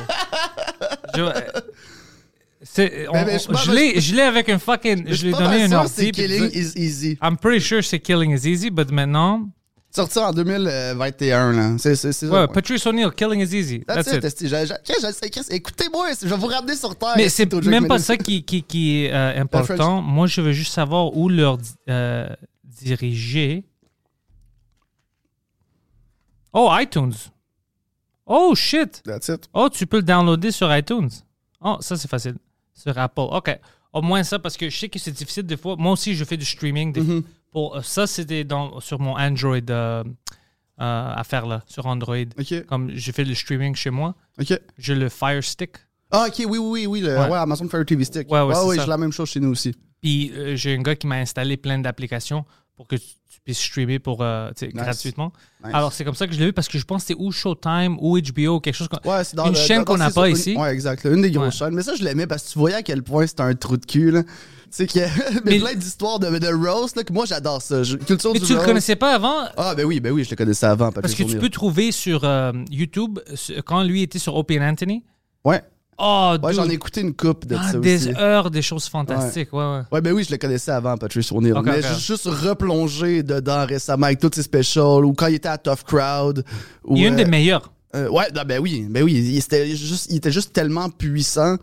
je, 1.14 1.20
euh, 1.22 1.60
c'est- 2.62 3.06
on- 3.08 3.12
Mais- 3.12 3.24
mais 3.26 3.38
on- 3.48 3.56
je 3.56 3.70
l'ai- 3.72 4.00
je 4.00 4.14
l'ai 4.14 4.22
avec 4.22 4.48
un 4.48 4.58
fucking. 4.58 5.06
Je 5.08 5.14
suis 5.14 5.26
lui 5.26 5.32
donné 5.34 5.62
un 5.64 5.72
ordi. 5.72 6.12
Killing 6.12 6.50
is 6.54 6.72
Easy. 6.76 7.18
I'm 7.22 7.36
pretty 7.36 7.60
sure 7.60 7.82
c'est 7.82 7.98
Killing 8.00 8.32
is 8.32 8.46
easy, 8.46 8.70
but 8.70 8.90
maintenant. 8.90 9.50
Sorti 9.94 10.18
en 10.18 10.32
2021, 10.32 11.52
là. 11.52 11.76
C'est 11.78 11.94
c'est- 11.96 12.12
c'est 12.12 12.26
ça. 12.26 12.32
Ouais, 12.32 12.40
ouais. 12.40 12.48
Patrice 12.48 12.86
O'Neill, 12.86 13.10
Killing 13.10 13.40
is 13.40 13.54
easy. 13.54 13.80
That's, 13.80 14.06
That's, 14.06 14.40
it, 14.40 15.36
it. 15.36 15.52
Écoutez-moi, 15.52 16.08
je 16.22 16.28
vais 16.28 16.36
vous 16.36 16.46
ramener 16.46 16.74
sur 16.76 16.96
Terre. 16.96 17.12
Mais 17.16 17.28
c'est 17.28 17.52
même 17.66 17.86
pas 17.86 17.98
ça 17.98 18.16
qui, 18.16 18.42
qui, 18.42 18.62
qui 18.62 19.04
est 19.04 19.12
euh, 19.12 19.40
important. 19.42 20.00
Moi, 20.00 20.26
je 20.28 20.40
veux 20.40 20.52
juste 20.52 20.72
savoir 20.72 21.14
où 21.14 21.28
leur 21.28 21.58
euh, 21.90 22.26
diriger. 22.64 23.64
Oh, 26.54 26.70
iTunes. 26.72 27.14
Oh, 28.26 28.54
shit. 28.54 29.02
That's 29.04 29.28
it. 29.28 29.48
Oh, 29.52 29.68
tu 29.70 29.86
peux 29.86 29.98
le 29.98 30.02
downloader 30.02 30.52
sur 30.52 30.74
iTunes. 30.74 31.10
Oh, 31.60 31.76
ça, 31.80 31.96
c'est 31.96 32.08
facile. 32.08 32.36
Sur 32.74 32.96
Apple. 32.98 33.20
OK. 33.30 33.58
Au 33.92 34.00
moins 34.00 34.22
ça, 34.22 34.38
parce 34.38 34.56
que 34.56 34.70
je 34.70 34.78
sais 34.78 34.88
que 34.88 34.98
c'est 34.98 35.10
difficile 35.12 35.42
des 35.44 35.56
fois. 35.58 35.76
Moi 35.78 35.92
aussi, 35.92 36.14
je 36.14 36.24
fais 36.24 36.36
du 36.38 36.46
streaming. 36.46 36.92
des- 36.92 37.02
Mm-hmm. 37.02 37.22
Pour, 37.52 37.76
euh, 37.76 37.82
ça, 37.82 38.06
c'était 38.06 38.44
dans- 38.44 38.80
sur 38.80 38.98
mon 39.00 39.16
Android 39.16 39.56
euh, 39.70 40.02
euh, 40.04 41.12
à 41.14 41.22
faire 41.24 41.46
là, 41.46 41.62
sur 41.66 41.86
Android. 41.86 42.16
Comme 42.66 42.90
j'ai 42.94 43.12
fait 43.12 43.24
le 43.24 43.34
streaming 43.34 43.74
chez 43.74 43.90
moi, 43.90 44.14
j'ai 44.78 44.94
le 44.94 45.08
Fire 45.08 45.44
Stick. 45.44 45.76
Ah, 46.10 46.26
ok, 46.28 46.34
oui, 46.40 46.46
oui, 46.46 46.58
oui, 46.58 46.86
oui, 46.86 47.00
le, 47.00 47.16
Ouais. 47.18 47.28
ouais. 47.30 47.38
Amazon 47.38 47.68
Fire 47.68 47.84
TV 47.86 48.04
Stick. 48.04 48.30
Ouais, 48.30 48.42
ouais, 48.42 48.54
c'est 48.54 48.64
oui, 48.66 48.76
j'ai 48.80 48.86
la 48.86 48.98
même 48.98 49.12
chose 49.12 49.30
chez 49.30 49.40
nous 49.40 49.50
aussi. 49.50 49.74
Puis 50.02 50.32
euh, 50.36 50.56
j'ai 50.56 50.74
un 50.76 50.82
gars 50.82 50.96
qui 50.96 51.06
m'a 51.06 51.16
installé 51.16 51.56
plein 51.56 51.78
d'applications 51.78 52.44
pour 52.76 52.86
que 52.88 52.96
tu, 52.96 53.06
tu 53.30 53.40
puisses 53.44 53.60
streamer 53.62 53.98
pour, 53.98 54.22
euh, 54.22 54.50
Nice. 54.60 54.72
gratuitement. 54.74 55.32
Nice. 55.64 55.72
Alors, 55.74 55.92
c'est 55.92 56.04
comme 56.04 56.14
ça 56.14 56.26
que 56.26 56.32
je 56.34 56.38
l'ai 56.40 56.46
vu 56.46 56.52
parce 56.52 56.68
que 56.68 56.78
je 56.78 56.84
pense 56.84 57.02
que 57.02 57.08
c'était 57.08 57.20
ou 57.22 57.30
Showtime 57.32 57.96
ou 58.00 58.18
HBO, 58.18 58.60
quelque 58.60 58.74
chose 58.74 58.88
comme 58.88 59.00
Ouais, 59.10 59.22
c'est 59.24 59.36
dans 59.36 59.46
Une 59.46 59.52
le- 59.52 59.58
chaîne 59.58 59.84
qu'on 59.84 59.96
n'a 59.98 60.10
pas 60.10 60.28
ici. 60.28 60.56
Ouais, 60.56 60.72
exact. 60.72 61.04
là, 61.04 61.12
Une 61.12 61.22
des 61.22 61.30
grosses 61.30 61.56
chaînes. 61.56 61.74
Mais 61.74 61.82
ça, 61.82 61.94
je 61.94 62.02
l'aimais 62.02 62.26
parce 62.26 62.44
que 62.44 62.52
tu 62.52 62.58
voyais 62.58 62.76
à 62.76 62.82
quel 62.82 63.02
point 63.02 63.26
c'était 63.26 63.42
un 63.42 63.54
trou 63.54 63.76
de 63.76 63.86
cul, 63.86 64.10
là. 64.10 64.22
Tu 64.72 64.76
sais 64.78 64.86
qu'il 64.86 65.02
y 65.02 65.04
a 65.04 65.08
mais 65.44 65.58
plein 65.58 65.74
d'histoires 65.74 66.18
de, 66.18 66.38
de 66.38 66.48
roast, 66.48 66.96
là, 66.96 67.04
que 67.04 67.12
moi, 67.12 67.26
j'adore 67.26 67.60
ça. 67.60 67.82
Je- 67.82 67.96
culture 67.98 68.32
Mais 68.32 68.38
du 68.40 68.46
tu 68.46 68.52
le 68.52 68.58
roast. 68.58 68.68
connaissais 68.68 68.96
pas 68.96 69.14
avant? 69.14 69.44
Ah, 69.56 69.74
ben 69.74 69.84
oui, 69.84 70.00
ben 70.00 70.10
oui, 70.12 70.24
je 70.24 70.30
le 70.30 70.36
connaissais 70.36 70.64
avant. 70.66 70.90
parce 70.90 71.14
que 71.14 71.22
tu 71.24 71.36
peux 71.38 71.50
trouver 71.50 71.92
sur 71.92 72.24
euh, 72.24 72.52
YouTube 72.70 73.18
quand 73.66 73.82
lui 73.82 74.02
était 74.02 74.18
sur 74.18 74.34
Opie 74.34 74.58
Anthony. 74.58 75.04
Ouais. 75.44 75.62
Oh, 75.98 76.36
Ouais, 76.42 76.54
j'en 76.54 76.68
ai 76.70 76.72
écouté 76.72 77.02
une 77.02 77.14
coupe 77.14 77.44
de 77.46 77.54
Ah, 77.56 77.70
ça 77.72 77.78
des 77.78 78.08
aussi. 78.08 78.16
heures, 78.18 78.50
des 78.50 78.62
choses 78.62 78.86
fantastiques. 78.88 79.52
Ouais, 79.52 79.62
ouais. 79.62 79.80
Ouais, 79.92 80.00
ben 80.00 80.12
oui, 80.14 80.24
je 80.24 80.30
le 80.30 80.38
connaissais 80.38 80.70
avant, 80.72 80.96
Patrice 80.96 81.30
O'Neill. 81.30 81.52
Ok, 81.52 81.66
mais 81.66 81.82
juste 81.98 82.24
replongé 82.26 83.22
dedans 83.22 83.66
récemment 83.66 84.06
avec 84.06 84.18
tous 84.18 84.30
ses 84.34 84.42
specials 84.42 85.04
ou 85.04 85.12
quand 85.12 85.26
il 85.26 85.34
était 85.34 85.48
à 85.50 85.58
Tough 85.58 85.82
Crowd. 85.86 86.44
Ou, 86.84 86.96
Il 86.96 87.04
est 87.04 87.08
une 87.08 87.16
des 87.16 87.24
euh, 87.24 87.28
meilleures. 87.28 87.70
euh, 87.94 88.08
ouais, 88.08 88.24
non, 88.34 88.42
ben 88.46 88.58
oui, 88.60 88.86
ben 88.88 89.02
oui. 89.04 89.12
Il, 89.12 89.36
était 89.38 89.76
juste, 89.76 90.06
il 90.10 90.16
était 90.16 90.32
juste 90.32 90.52
tellement 90.54 90.88
puissant. 90.88 91.56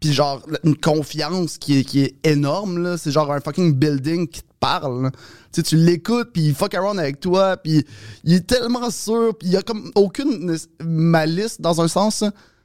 Puis 0.00 0.12
genre, 0.12 0.42
une 0.64 0.76
confiance 0.76 1.56
qui 1.58 1.78
est, 1.78 1.84
qui 1.84 2.02
est 2.02 2.16
énorme, 2.26 2.78
là. 2.82 2.98
C'est 2.98 3.10
genre 3.10 3.32
un 3.32 3.40
fucking 3.40 3.72
building 3.74 4.28
qui 4.28 4.42
te 4.42 4.46
parle. 4.60 5.04
là. 5.04 5.10
Tu 5.10 5.18
sais, 5.52 5.62
tu 5.62 5.76
l'écoutes, 5.76 6.32
puis 6.32 6.42
il 6.48 6.54
fuck 6.54 6.74
around 6.74 6.98
avec 6.98 7.18
toi, 7.20 7.56
puis 7.56 7.84
il 8.24 8.34
est 8.34 8.46
tellement 8.46 8.90
sûr, 8.90 9.34
puis 9.38 9.48
il 9.48 9.52
y 9.54 9.56
a 9.56 9.62
comme 9.62 9.90
aucune 9.94 10.54
malice 10.82 11.60
dans 11.60 11.80
un 11.80 11.88
sens. 11.88 12.24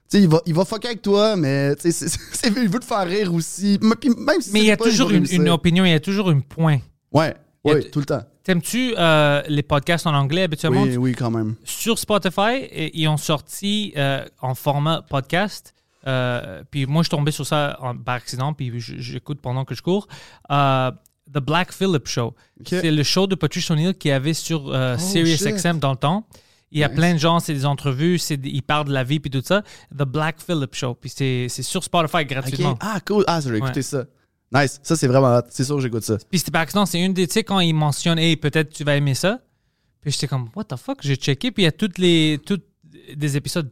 Tu 0.09 0.17
sais, 0.17 0.23
il 0.23 0.27
va, 0.27 0.41
il 0.45 0.53
va 0.53 0.65
fucker 0.65 0.87
avec 0.89 1.01
toi, 1.01 1.37
mais 1.37 1.73
tu 1.77 1.89
sais, 1.91 2.07
c'est- 2.33 2.47
il 2.49 2.67
veut 2.69 2.79
te 2.79 2.85
faire 2.85 3.07
rire 3.07 3.33
aussi. 3.33 3.79
Mais, 3.81 3.95
puis 3.95 4.09
même 4.09 4.41
si 4.41 4.51
Mais 4.51 4.59
il 4.59 4.65
y 4.65 4.71
a 4.71 4.77
pas, 4.77 4.83
toujours 4.85 5.09
une, 5.11 5.47
opinion, 5.49 5.85
il 5.85 5.91
y 5.91 5.93
a 5.95 5.99
toujours 6.01 6.29
un 6.29 6.41
point. 6.41 6.79
Ouais, 7.13 7.33
t- 7.81 7.89
tout 7.91 7.99
le 7.99 8.05
temps. 8.05 8.23
T'aimes-tu 8.43 8.93
euh, 8.97 9.41
les 9.47 9.61
podcasts 9.63 10.05
en 10.07 10.13
anglais 10.15 10.43
habituellement? 10.43 10.81
Oui, 10.81 10.97
oui, 10.97 11.13
quand 11.13 11.29
même. 11.31 11.55
Sur 11.63 11.97
Spotify, 11.99 12.67
ils 12.93 13.07
ont 13.07 13.17
sorti 13.17 13.93
euh, 13.95 14.25
en 14.41 14.55
format 14.55 15.03
podcast. 15.07 15.73
Euh, 16.07 16.63
puis 16.71 16.85
moi, 16.85 17.03
je 17.03 17.09
tombé 17.09 17.31
sur 17.31 17.45
ça 17.45 17.77
en- 17.81 17.97
par 17.97 18.15
accident, 18.15 18.53
puis 18.53 18.71
j'écoute 18.79 19.39
pendant 19.41 19.65
que 19.65 19.75
je 19.75 19.81
cours. 19.81 20.07
Euh, 20.51 20.91
The 21.33 21.39
Black 21.39 21.71
Phillip 21.71 22.07
Show. 22.07 22.33
C'est 22.65 22.91
le 22.91 23.03
show 23.03 23.25
de 23.27 23.35
Patrice 23.35 23.69
O'Neill 23.71 23.93
qu'il 23.95 24.09
y 24.09 24.13
avait 24.13 24.33
sur 24.33 24.73
euh, 24.73 24.95
Oh, 24.97 25.01
Sirius 25.01 25.39
shit. 25.43 25.55
XM 25.55 25.79
dans 25.79 25.91
le 25.91 25.97
temps. 25.97 26.27
Il 26.73 26.79
y 26.79 26.83
a 26.83 26.87
Nice. 26.87 26.95
plein 26.97 27.13
de 27.13 27.19
gens, 27.19 27.39
c'est 27.39 27.53
des 27.53 27.65
entrevues, 27.65 28.17
c'est 28.17 28.39
ils 28.43 28.61
parlent 28.63 28.87
de 28.87 28.93
la 28.93 29.03
vie 29.03 29.19
puis 29.19 29.29
tout 29.29 29.41
ça. 29.43 29.61
The 29.93 30.03
Black 30.03 30.41
Phillip 30.41 30.73
Show. 30.73 30.95
Puis 30.95 31.09
c'est 31.09 31.47
c'est 31.49 31.63
sur 31.63 31.83
Spotify 31.83 32.25
gratuitement. 32.25 32.77
Ah, 32.81 32.99
cool. 33.05 33.23
Ah, 33.27 33.39
je 33.41 33.49
vais 33.49 33.57
écouter 33.59 33.77
Ouais. 33.77 33.81
ça. 33.81 34.05
Nice. 34.53 34.79
Ça, 34.83 34.95
c'est 34.97 35.07
vraiment 35.07 35.37
hot. 35.37 35.41
C'est 35.49 35.63
sûr 35.63 35.75
que 35.75 35.81
j'écoute 35.81 36.03
ça. 36.03 36.17
Puis 36.29 36.39
c'était 36.39 36.51
par 36.51 36.61
accident, 36.63 36.85
c'est 36.85 36.99
une 36.99 37.13
des, 37.13 37.27
tu 37.27 37.33
sais, 37.33 37.43
quand 37.45 37.59
il 37.61 37.73
mentionne, 37.73 38.19
hey, 38.19 38.35
peut-être 38.35 38.69
tu 38.73 38.83
vas 38.83 38.95
aimer 38.97 39.13
ça. 39.13 39.39
Puis 40.01 40.11
j'étais 40.11 40.27
comme, 40.27 40.49
what 40.55 40.65
the 40.65 40.75
fuck, 40.75 40.97
j'ai 41.01 41.15
checké, 41.15 41.51
puis 41.51 41.63
il 41.63 41.65
y 41.65 41.69
a 41.69 41.71
toutes 41.71 41.97
les, 41.97 42.39
toutes 42.45 42.65
des 43.15 43.37
épisodes. 43.37 43.71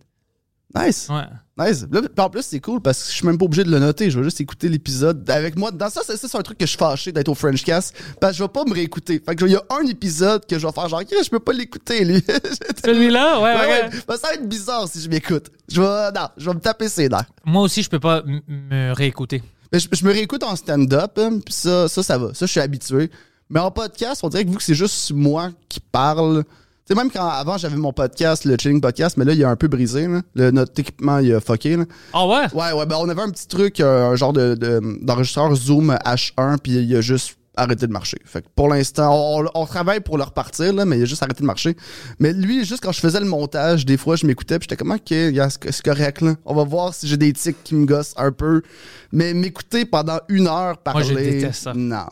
Nice. 0.76 1.08
Ouais. 1.10 1.24
Nice. 1.58 1.86
Là, 1.92 2.02
en 2.18 2.30
plus, 2.30 2.44
c'est 2.44 2.60
cool 2.60 2.80
parce 2.80 3.04
que 3.04 3.10
je 3.10 3.16
suis 3.16 3.26
même 3.26 3.38
pas 3.38 3.46
obligé 3.46 3.64
de 3.64 3.72
le 3.72 3.80
noter. 3.80 4.12
Je 4.12 4.18
vais 4.20 4.24
juste 4.24 4.40
écouter 4.40 4.70
l'épisode 4.70 5.28
avec 5.30 5.58
moi. 5.58 5.72
Dans 5.72 5.90
ça, 5.90 6.02
c'est 6.06 6.36
un 6.36 6.42
truc 6.42 6.58
que 6.58 6.66
je 6.66 6.70
suis 6.70 6.78
fâché 6.78 7.12
d'être 7.12 7.28
au 7.28 7.36
French 7.36 7.64
Cast 7.64 7.96
parce 8.22 8.34
que 8.34 8.38
je 8.38 8.44
vais 8.44 8.50
pas 8.50 8.64
me 8.66 8.74
réécouter. 8.74 9.22
Fait 9.26 9.36
que 9.36 9.46
il 9.46 9.52
y 9.52 9.56
a 9.56 9.64
un 9.72 9.86
épisode 9.88 10.46
que 10.46 10.60
je 10.60 10.68
vais 10.68 10.72
faire 10.74 10.88
genre, 10.88 11.02
je 11.02 11.30
peux 11.30 11.40
pas 11.40 11.54
l'écouter, 11.54 12.06
lui. 12.06 12.24
Celui-là, 12.86 13.42
ouais, 13.42 13.90
Ouais, 14.08 14.18
ça 14.18 14.28
va 14.28 14.34
être 14.36 14.48
bizarre 14.48 14.88
si 14.88 15.02
je 15.02 15.10
m'écoute. 15.10 15.48
Je 15.68 15.82
vais, 15.82 16.12
non, 16.12 16.28
je 16.38 16.50
vais 16.50 16.56
me 16.56 16.62
taper 16.62 16.88
ses 16.88 17.10
dents. 17.10 17.26
Moi 17.46 17.64
aussi, 17.64 17.82
je 17.82 17.90
peux 17.90 18.00
pas 18.00 18.24
me 18.24 18.94
réécouter. 18.94 19.42
Mais 19.74 19.80
je, 19.80 19.88
je 19.92 20.06
me 20.06 20.12
réécoute 20.12 20.44
en 20.44 20.56
stand-up, 20.56 21.18
hein, 21.18 21.40
puis 21.44 21.54
ça, 21.54 21.88
ça, 21.88 22.04
ça 22.04 22.18
va. 22.18 22.34
Ça, 22.34 22.46
je 22.46 22.52
suis 22.52 22.60
habitué. 22.60 23.12
Mais 23.50 23.60
en 23.60 23.72
podcast, 23.72 24.22
on 24.24 24.30
dirait 24.30 24.46
que 24.46 24.50
vu 24.52 24.58
que 24.58 24.64
c'est 24.64 24.76
juste 24.76 25.12
moi 25.12 25.50
qui 25.68 25.80
parle. 25.80 26.44
Sais, 26.90 26.96
même 26.96 27.12
quand 27.12 27.28
avant 27.28 27.56
j'avais 27.60 27.76
mon 27.76 27.94
podcast, 27.94 28.46
le 28.46 28.58
Chilling 28.60 28.82
Podcast, 28.82 29.16
mais 29.16 29.24
là, 29.24 29.34
il 29.34 29.44
a 29.44 29.50
un 29.52 29.56
peu 29.56 29.68
brisé. 29.68 30.08
Là. 30.08 30.22
Le- 30.34 30.50
notre 30.50 30.72
équipement, 30.80 31.20
il 31.20 31.32
a 31.36 31.40
fucké. 31.40 31.78
Là. 31.78 31.86
Ah 32.14 32.26
ouais? 32.26 32.46
Ouais, 32.54 32.72
ouais, 32.74 32.86
ben 32.88 32.96
on 33.00 33.08
avait 33.10 33.22
un 33.22 33.30
petit 33.30 33.48
truc, 33.48 33.80
euh, 33.80 34.10
un 34.10 34.16
genre 34.16 34.34
de, 34.34 34.56
de- 34.56 34.98
d'enregistreur 35.06 35.54
Zoom 35.54 35.92
H1, 36.04 36.58
puis 36.58 36.72
il 36.80 36.96
a 36.96 37.02
juste 37.02 37.36
arrêté 37.56 37.86
de 37.86 37.92
marcher. 37.92 38.18
Fait 38.26 38.42
que 38.42 38.48
pour 38.56 38.70
l'instant, 38.70 39.12
on, 39.14 39.46
on 39.54 39.66
travaille 39.68 40.00
pour 40.00 40.18
le 40.18 40.24
repartir, 40.24 40.74
là, 40.74 40.84
mais 40.86 40.98
il 40.98 41.04
a 41.04 41.06
juste 41.06 41.22
arrêté 41.22 41.42
de 41.42 41.46
marcher. 41.46 41.76
Mais 42.18 42.34
lui, 42.34 42.66
juste 42.66 42.82
quand 42.82 42.92
je 42.92 43.02
faisais 43.02 43.20
le 43.20 43.28
montage, 43.28 43.86
des 43.86 43.98
fois, 43.98 44.16
je 44.16 44.26
m'écoutais, 44.26 44.58
puis 44.58 44.66
j'étais 44.68 44.78
comme, 44.84 44.92
ok, 44.92 45.14
gars, 45.34 45.50
c'est 45.52 45.72
c'est 45.72 45.84
correct, 45.86 46.22
là. 46.22 46.36
On 46.46 46.56
va 46.56 46.64
voir 46.64 46.96
si 46.96 47.08
j'ai 47.08 47.18
des 47.18 47.34
tics 47.34 47.64
qui 47.64 47.76
me 47.76 47.86
gossent 47.86 48.16
un 48.18 48.32
peu. 48.32 48.64
Mais 49.12 49.36
m'écouter 49.36 49.86
pendant 49.86 50.18
une 50.28 50.48
heure 50.48 50.78
parler. 50.80 51.04
je 51.06 51.14
déteste 51.14 51.62
ça. 51.66 51.74
Non. 51.76 52.06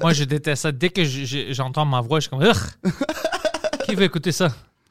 Moi, 0.00 0.14
je 0.14 0.24
déteste 0.24 0.62
ça. 0.62 0.72
Dès 0.72 0.88
que 0.88 1.04
je- 1.04 1.24
je- 1.26 1.52
j'entends 1.52 1.84
ma 1.84 2.00
voix, 2.00 2.18
je 2.20 2.28
suis 2.28 2.30
comme! 2.30 2.42
qui 3.86 3.94
veut 3.94 4.04
écouter 4.04 4.32
ça? 4.32 4.48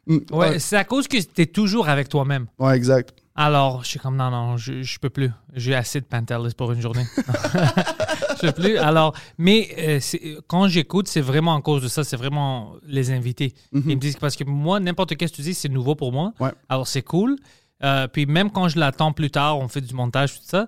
Ouais, 0.08 0.22
ouais, 0.32 0.60
c'est 0.60 0.78
à 0.78 0.84
cause 0.84 1.08
que 1.08 1.18
t'es 1.22 1.48
toujours 1.48 1.90
avec 1.90 2.10
toi-même. 2.10 2.48
ouais, 2.60 2.76
exact. 2.76 3.14
Alors, 3.38 3.84
je 3.84 3.90
suis 3.90 4.00
comme, 4.00 4.16
non, 4.16 4.32
non, 4.32 4.56
je, 4.56 4.82
je 4.82 4.98
peux 4.98 5.10
plus. 5.10 5.30
J'ai 5.54 5.76
assez 5.76 6.00
de 6.00 6.06
Pantelis 6.06 6.54
pour 6.56 6.72
une 6.72 6.80
journée. 6.80 7.06
je 7.18 8.48
peux 8.48 8.52
plus. 8.54 8.78
Alors, 8.78 9.14
mais 9.38 9.68
euh, 9.78 10.00
quand 10.48 10.70
j'écoute, 10.70 11.10
c'est 11.10 11.20
vraiment 11.20 11.54
en 11.54 11.60
cause 11.60 11.82
de 11.84 11.90
ça. 11.90 12.06
C'est 12.06 12.16
vraiment 12.16 12.76
les 12.88 13.12
invités. 13.12 13.54
Ils 13.74 13.82
me 13.84 13.96
disent, 13.96 14.16
parce 14.16 14.38
que 14.38 14.46
moi, 14.46 14.80
n'importe 14.80 15.18
qu'est-ce 15.18 15.34
que 15.34 15.38
tu 15.38 15.42
dis, 15.42 15.54
c'est 15.54 15.68
nouveau 15.68 15.96
pour 15.96 16.14
moi. 16.14 16.34
Ouais. 16.40 16.52
Alors, 16.70 16.88
c'est 16.88 17.02
cool. 17.02 17.36
Euh, 17.84 18.08
puis 18.08 18.26
même 18.26 18.52
quand 18.52 18.70
je 18.70 18.80
l'attends 18.80 19.12
plus 19.12 19.30
tard, 19.30 19.60
on 19.60 19.68
fait 19.68 19.82
du 19.82 19.94
montage, 19.94 20.36
tout 20.36 20.46
ça, 20.46 20.66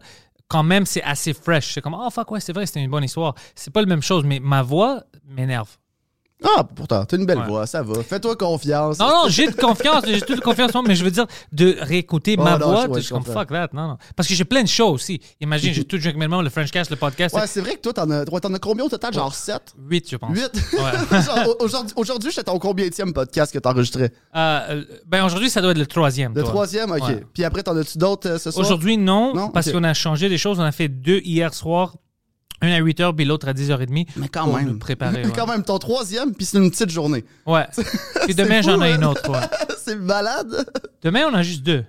quand 0.49 0.63
même, 0.63 0.85
c'est 0.85 1.03
assez 1.03 1.33
fresh. 1.33 1.73
C'est 1.73 1.81
comme, 1.81 1.95
oh 1.97 2.09
fuck, 2.09 2.29
ouais, 2.31 2.41
c'est 2.41 2.51
vrai, 2.53 2.65
c'était 2.65 2.81
une 2.81 2.91
bonne 2.91 3.05
histoire. 3.05 3.33
C'est 3.55 3.71
pas 3.71 3.79
la 3.79 3.87
même 3.87 4.01
chose, 4.01 4.25
mais 4.25 4.41
ma 4.41 4.61
voix 4.61 5.03
m'énerve. 5.25 5.69
Ah, 6.43 6.63
pourtant, 6.63 7.03
t'as 7.03 7.17
une 7.17 7.25
belle 7.25 7.39
Ouais. 7.39 7.45
voix, 7.47 7.65
ça 7.65 7.81
va. 7.81 8.03
Fais-toi 8.03 8.35
confiance. 8.35 8.99
Non, 8.99 9.07
non, 9.07 9.23
j'ai 9.27 9.47
de 9.47 9.55
confiance, 9.55 10.03
j'ai 10.05 10.21
toute 10.21 10.39
confiance 10.41 10.69
en 10.75 10.81
moi, 10.81 10.89
mais 10.89 10.95
je 10.95 11.03
veux 11.03 11.09
dire, 11.09 11.25
de 11.51 11.75
réécouter 11.79 12.35
Oh, 12.37 12.43
ma 12.43 12.59
non, 12.59 12.67
voix, 12.67 12.83
je- 12.83 12.87
ouais, 12.89 12.93
je 12.95 12.99
je 12.99 13.05
suis 13.05 13.13
comme 13.13 13.23
fuck 13.25 13.47
that, 13.49 13.69
non, 13.73 13.87
non. 13.87 13.97
Parce 14.15 14.29
que 14.29 14.35
j'ai 14.35 14.45
plein 14.45 14.61
de 14.61 14.67
shows 14.67 14.89
aussi. 14.91 15.19
Imagine, 15.41 15.73
j'ai 15.73 15.83
tout 15.83 15.97
Drink 15.97 16.15
Minimum, 16.15 16.43
le 16.43 16.49
Frenchcast, 16.51 16.91
le 16.91 16.95
podcast, 16.95 17.33
Ouais, 17.35 17.47
c'est 17.47 17.61
vrai 17.61 17.73
que 17.75 17.81
toi, 17.81 17.93
t'en 17.93 18.09
as, 18.11 18.25
t'en 18.25 18.53
as 18.53 18.59
combien 18.59 18.85
au 18.85 18.89
total? 18.89 19.13
Genre 19.13 19.33
7? 19.33 19.73
8, 19.89 20.11
je 20.11 20.15
pense. 20.17 20.29
8? 20.37 20.51
Ouais. 20.73 20.79
Aujourd'hui, 21.59 21.93
aujourd'hui, 21.95 22.31
j'étais 22.31 22.51
au 22.51 22.59
combienième 22.59 23.13
podcast 23.13 23.51
que 23.51 23.57
t'enregistrais? 23.59 24.11
Euh, 24.35 24.59
euh, 24.69 24.83
ben 25.07 25.25
aujourd'hui, 25.25 25.49
ça 25.49 25.61
doit 25.61 25.71
être 25.71 25.77
le 25.79 25.85
troisième. 25.87 26.33
Le 26.35 26.41
toi. 26.43 26.51
troisième, 26.51 26.91
ok. 26.91 27.23
Puis 27.33 27.43
après, 27.45 27.63
t'en 27.63 27.75
as-tu 27.75 27.97
d'autres 27.97 28.29
euh, 28.29 28.37
ce 28.37 28.51
soir? 28.51 28.63
Aujourd'hui, 28.63 28.97
non, 28.97 29.33
Non? 29.33 29.49
parce 29.49 29.71
qu'on 29.71 29.83
a 29.83 29.93
changé 29.95 30.29
des 30.29 30.37
choses. 30.37 30.59
On 30.59 30.63
a 30.63 30.71
fait 30.71 30.87
deux 30.87 31.19
hier 31.23 31.53
soir, 31.53 31.95
un 32.61 32.71
à 32.71 32.79
8h, 32.81 33.15
puis 33.15 33.25
l'autre 33.25 33.47
à 33.47 33.53
10h30. 33.53 34.07
Mais 34.17 34.27
quand 34.29 34.45
pour 34.45 34.57
même. 34.57 34.67
nous 34.69 34.79
préparer. 34.79 35.19
Mais 35.21 35.25
Ouais. 35.27 35.33
quand 35.35 35.47
même, 35.47 35.63
ton 35.63 35.77
troisième, 35.77 36.33
puis 36.33 36.45
c'est 36.45 36.57
une 36.57 36.69
petite 36.71 36.89
journée. 36.89 37.23
Ouais. 37.45 37.65
Puis 38.25 38.33
demain, 38.35 38.61
j'en 38.61 38.81
ai 38.81 38.91
hein? 38.91 38.95
une 38.97 39.05
autre. 39.05 39.29
ouais. 39.29 39.45
c'est 39.77 39.95
malade. 39.95 40.65
Demain, 41.03 41.25
on 41.31 41.33
a 41.33 41.43
juste 41.43 41.63
deux. 41.63 41.85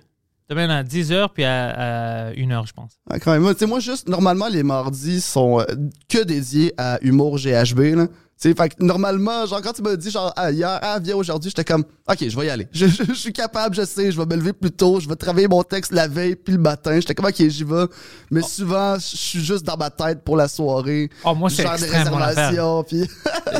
Demain, 0.49 0.67
on 0.67 0.71
a 0.71 0.83
10h, 0.83 1.29
puis 1.33 1.43
à, 1.43 2.27
à 2.27 2.31
1h, 2.33 2.67
je 2.67 2.73
pense. 2.73 2.93
Ouais, 3.09 3.19
quand 3.19 3.31
même. 3.37 3.53
Tu 3.53 3.59
sais, 3.59 3.65
moi, 3.67 3.79
juste, 3.79 4.09
normalement, 4.09 4.47
les 4.47 4.63
mardis 4.63 5.21
sont 5.21 5.59
euh, 5.59 5.65
que 6.07 6.23
dédiés 6.23 6.73
à 6.77 6.97
humour 7.03 7.37
GHB, 7.37 7.79
là. 7.95 8.07
Sais, 8.41 8.53
fait 8.53 8.69
que 8.69 8.81
normalement, 8.81 9.45
genre, 9.45 9.61
quand 9.61 9.73
tu 9.73 9.81
m'as 9.81 9.97
dit, 9.97 10.09
genre, 10.09 10.31
ah, 10.37 10.49
hier, 10.49 10.79
ah, 10.81 10.97
viens 11.03 11.17
aujourd'hui, 11.17 11.49
j'étais 11.49 11.65
comme, 11.65 11.83
ok, 12.09 12.17
je 12.29 12.39
vais 12.39 12.45
y 12.45 12.49
aller. 12.49 12.69
Je, 12.73 12.87
je- 12.87 13.03
je 13.09 13.13
suis 13.13 13.33
capable, 13.33 13.75
je 13.75 13.83
sais, 13.83 14.13
je 14.13 14.17
vais 14.17 14.25
me 14.25 14.35
lever 14.37 14.53
plus 14.53 14.71
tôt, 14.71 15.01
je 15.01 15.09
vais 15.09 15.17
travailler 15.17 15.49
mon 15.49 15.61
texte 15.61 15.91
la 15.91 16.07
veille, 16.07 16.37
puis 16.37 16.53
le 16.53 16.59
matin. 16.61 16.97
J'étais 16.97 17.13
comme, 17.13 17.25
ok, 17.25 17.35
j'y 17.49 17.65
vais. 17.65 17.83
Mais 18.31 18.41
souvent, 18.41 18.95
je 18.95 19.17
suis 19.17 19.43
juste 19.43 19.65
dans 19.65 19.75
ma 19.75 19.89
tête 19.89 20.23
pour 20.23 20.37
la 20.37 20.47
soirée. 20.47 21.09
Oh, 21.25 21.35
moi, 21.35 21.49
c'est 21.49 21.63
Genre 21.63 21.75
des 21.75 21.83
extrême, 21.83 22.09
mon 22.11 22.17
affaire. 22.17 22.49
réservations, 22.51 22.83
puis. 22.85 23.03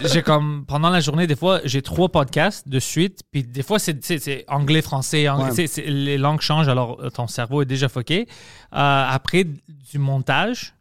j'ai 0.05 0.21
comme 0.23 0.63
pendant 0.65 0.89
la 0.89 1.01
journée 1.01 1.27
des 1.27 1.35
fois 1.35 1.59
j'ai 1.65 1.81
trois 1.81 2.07
podcasts 2.09 2.67
de 2.69 2.79
suite 2.79 3.21
puis 3.31 3.43
des 3.43 3.63
fois 3.63 3.79
c'est 3.79 4.45
anglais 4.47 4.81
français 4.83 5.27
anglais, 5.27 5.51
Ouais. 5.51 5.67
c'est- 5.67 5.85
les 5.87 6.17
langues 6.17 6.41
changent 6.41 6.67
alors 6.69 6.99
euh, 7.01 7.09
ton 7.09 7.25
cerveau 7.27 7.63
est 7.63 7.65
déjà 7.65 7.89
foqué 7.89 8.27
Euh, 8.71 9.05
après 9.09 9.45
du 9.45 9.97
montage 9.97 10.75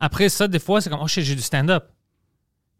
après 0.00 0.30
ça 0.30 0.48
des 0.48 0.58
fois 0.58 0.80
c'est 0.80 0.88
comme 0.88 1.00
oh 1.02 1.06
shit, 1.08 1.24
j'ai 1.24 1.34
du 1.34 1.42
stand-up 1.42 1.84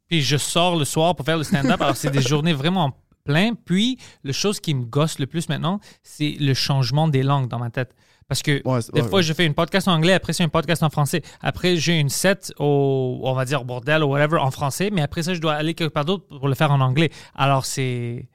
puis 0.09 0.23
je 0.23 0.37
sors 0.37 0.77
le 0.77 0.85
soir 0.85 1.15
pour 1.17 1.25
faire 1.25 1.39
le 1.39 1.45
stand-up 1.45 1.81
alors 1.81 1.97
c'est 1.97 2.11
des 2.11 2.23
journées 2.23 2.53
vraiment 2.53 2.97
plein 3.25 3.55
puis 3.55 3.99
le 4.23 4.33
chose 4.33 4.61
qui 4.61 4.75
me 4.75 4.85
gosse 4.85 5.19
le 5.19 5.27
plus 5.27 5.49
maintenant 5.49 5.81
c'est 6.03 6.37
le 6.39 6.55
changement 6.55 7.09
des 7.09 7.23
langues 7.23 7.49
dans 7.49 7.59
ma 7.59 7.71
tête 7.71 7.95
parce 8.29 8.43
que 8.43 8.63
Ouais, 8.67 8.81
des 8.95 9.03
ouais, 9.03 9.09
fois, 9.09 9.19
ouais. 9.19 9.23
je 9.23 9.33
fais 9.35 9.45
une 9.45 9.53
podcast 9.53 9.87
en 9.87 9.93
anglais, 9.93 10.15
après, 10.15 10.33
c'est 10.33 10.43
un 10.43 10.49
podcast 10.49 10.83
en 10.83 10.89
français. 10.89 11.21
Après, 11.43 11.77
j'ai 11.77 12.01
une 12.01 12.09
set 12.09 12.55
au, 12.59 13.21
on 13.23 13.35
va 13.35 13.45
dire, 13.45 13.67
bordel 13.67 14.03
ou 14.03 14.07
whatever 14.07 14.39
en 14.39 14.51
français, 14.51 14.89
mais 14.91 15.03
après 15.03 15.23
ça, 15.23 15.35
je 15.35 15.41
dois 15.41 15.53
aller 15.53 15.75
quelque 15.75 15.93
part 15.93 16.07
d'autre 16.07 16.27
pour 16.27 16.49
le 16.49 16.55
faire 16.55 16.73
en 16.73 16.81
anglais. 16.81 17.11
Alors, 17.35 17.67
c'est. 17.67 18.27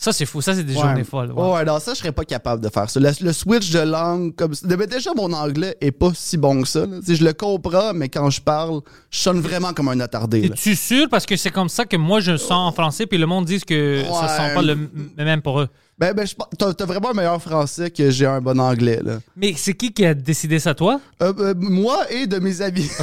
Ça, 0.00 0.12
c'est 0.12 0.26
fou. 0.26 0.40
Ça, 0.40 0.54
c'est 0.54 0.62
des 0.62 0.76
Ouais. 0.76 0.80
journées 0.80 1.02
folles. 1.02 1.32
ouais. 1.32 1.50
Ouais, 1.54 1.64
non, 1.64 1.80
ça, 1.80 1.92
je 1.92 1.98
serais 1.98 2.12
pas 2.12 2.24
capable 2.24 2.62
de 2.62 2.68
faire 2.68 2.88
ça. 2.88 3.00
Le, 3.00 3.10
le 3.20 3.32
switch 3.32 3.72
de 3.72 3.80
langue, 3.80 4.32
comme 4.36 4.54
ça. 4.54 4.64
Mais 4.78 4.86
déjà, 4.86 5.10
mon 5.16 5.32
anglais 5.32 5.76
est 5.80 5.90
pas 5.90 6.12
si 6.14 6.36
bon 6.36 6.62
que 6.62 6.68
ça. 6.68 6.86
là. 6.86 6.98
Je 7.06 7.24
le 7.24 7.32
comprends, 7.32 7.92
mais 7.94 8.08
quand 8.08 8.30
je 8.30 8.40
parle, 8.40 8.80
je 9.10 9.18
sonne 9.18 9.40
vraiment 9.40 9.72
comme 9.72 9.88
un 9.88 9.98
attardé. 9.98 10.44
Es-tu 10.44 10.76
sûr? 10.76 11.08
Parce 11.10 11.26
que 11.26 11.34
c'est 11.36 11.50
comme 11.50 11.68
ça 11.68 11.84
que 11.84 11.96
moi, 11.96 12.20
je 12.20 12.36
sens 12.36 12.52
en 12.52 12.70
français, 12.70 13.06
puis 13.06 13.18
le 13.18 13.26
monde 13.26 13.46
dit 13.46 13.58
que 13.60 14.04
ça 14.04 14.10
Ouais. 14.22 14.28
sent 14.28 14.54
pas 14.54 14.62
le 14.62 14.78
même 15.24 15.42
pour 15.42 15.60
eux. 15.60 15.68
Ben, 15.98 16.14
ben, 16.14 16.24
t'as 16.56 16.72
t'as 16.74 16.84
vraiment 16.86 17.10
un 17.10 17.14
meilleur 17.14 17.42
français 17.42 17.90
que 17.90 18.08
j'ai 18.12 18.26
un 18.26 18.40
bon 18.40 18.60
anglais, 18.60 19.00
là. 19.04 19.18
Mais 19.36 19.54
c'est 19.56 19.74
qui 19.74 19.92
qui 19.92 20.06
a 20.06 20.14
décidé 20.14 20.60
ça, 20.60 20.72
toi? 20.72 21.00
Euh, 21.20 21.32
euh, 21.40 21.54
moi 21.56 22.06
et 22.12 22.28
de 22.28 22.38
mes 22.38 22.62
amis. 22.62 22.88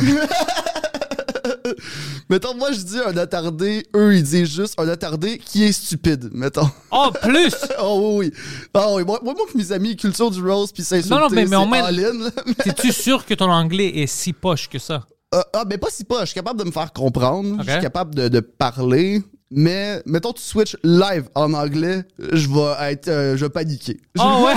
mettons, 2.29 2.55
moi, 2.55 2.71
je 2.71 2.79
dis 2.81 2.99
un 2.99 3.15
attardé, 3.17 3.85
eux, 3.95 4.15
ils 4.15 4.23
disent 4.23 4.53
juste 4.55 4.75
un 4.79 4.87
attardé 4.87 5.37
qui 5.37 5.63
est 5.63 5.71
stupide, 5.71 6.29
mettons. 6.33 6.69
Oh, 6.91 7.11
plus! 7.21 7.53
Oh 7.79 8.17
oui, 8.19 8.31
oui. 8.33 8.33
Ah 8.73 8.93
oui, 8.93 9.03
moi, 9.05 9.19
moi, 9.23 9.33
mes 9.53 9.71
amis, 9.71 9.95
culture 9.95 10.31
du 10.31 10.41
rose, 10.47 10.71
puis 10.71 10.83
s'insulter, 10.83 11.09
Non, 11.13 11.21
non, 11.21 11.27
mais- 11.29 11.45
mais 11.45 11.57
c'est 11.79 11.83
all-in, 11.83 12.23
là. 12.23 12.29
T'es-tu 12.63 12.91
sûr 12.91 13.25
que 13.25 13.33
ton 13.33 13.49
anglais 13.51 13.91
est 13.97 14.07
si 14.07 14.33
poche 14.33 14.69
que 14.69 14.79
ça? 14.79 15.05
Euh, 15.33 15.41
ah, 15.53 15.63
mais 15.69 15.77
pas 15.77 15.87
si 15.89 16.03
pas. 16.05 16.21
Je 16.21 16.25
suis 16.27 16.35
capable 16.35 16.59
de 16.59 16.65
me 16.65 16.71
faire 16.71 16.93
comprendre. 16.93 17.61
Je 17.65 17.71
suis 17.71 17.81
capable 17.81 18.15
de, 18.15 18.27
de 18.29 18.39
parler. 18.39 19.21
Mais, 19.51 20.01
mettons, 20.05 20.33
tu 20.33 20.41
switches 20.41 20.75
live 20.83 21.29
en 21.35 21.53
anglais, 21.53 22.03
je 22.19 22.47
vais 22.47 22.91
être. 22.91 23.07
euh, 23.09 23.37
je 23.37 23.45
vais 23.45 23.49
paniquer. 23.49 23.99
Oh, 24.19 24.45
ouais! 24.45 24.53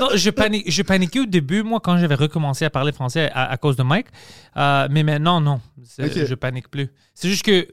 Non, 0.00 0.08
je, 0.14 0.30
panique, 0.30 0.70
je 0.70 0.82
paniquais 0.82 1.20
au 1.20 1.26
début, 1.26 1.62
moi, 1.62 1.80
quand 1.80 1.96
j'avais 1.98 2.14
recommencé 2.14 2.64
à 2.64 2.70
parler 2.70 2.92
français 2.92 3.30
à, 3.32 3.50
à 3.50 3.56
cause 3.56 3.76
de 3.76 3.82
Mike. 3.82 4.06
Euh, 4.56 4.88
mais 4.90 5.02
maintenant, 5.02 5.40
non. 5.40 5.60
C'est- 5.84 6.04
Ok. 6.20 6.24
Je 6.26 6.34
panique 6.34 6.68
plus. 6.70 6.88
C'est 7.14 7.28
juste 7.28 7.44
que 7.44 7.68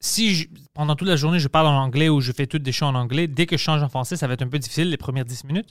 si 0.00 0.34
je- 0.34 0.48
pendant 0.74 0.94
toute 0.96 1.08
la 1.08 1.16
journée, 1.16 1.38
je 1.38 1.48
parle 1.48 1.66
en 1.66 1.76
anglais 1.82 2.08
ou 2.08 2.20
je 2.20 2.32
fais 2.32 2.46
toutes 2.46 2.62
des 2.62 2.72
choses 2.72 2.88
en 2.88 2.94
anglais, 2.94 3.26
dès 3.28 3.46
que 3.46 3.56
je 3.56 3.62
change 3.62 3.82
en 3.82 3.88
français, 3.88 4.16
ça 4.16 4.26
va 4.26 4.34
être 4.34 4.42
un 4.42 4.48
peu 4.48 4.58
difficile 4.58 4.90
les 4.90 4.96
premières 4.96 5.24
10 5.24 5.44
minutes. 5.44 5.70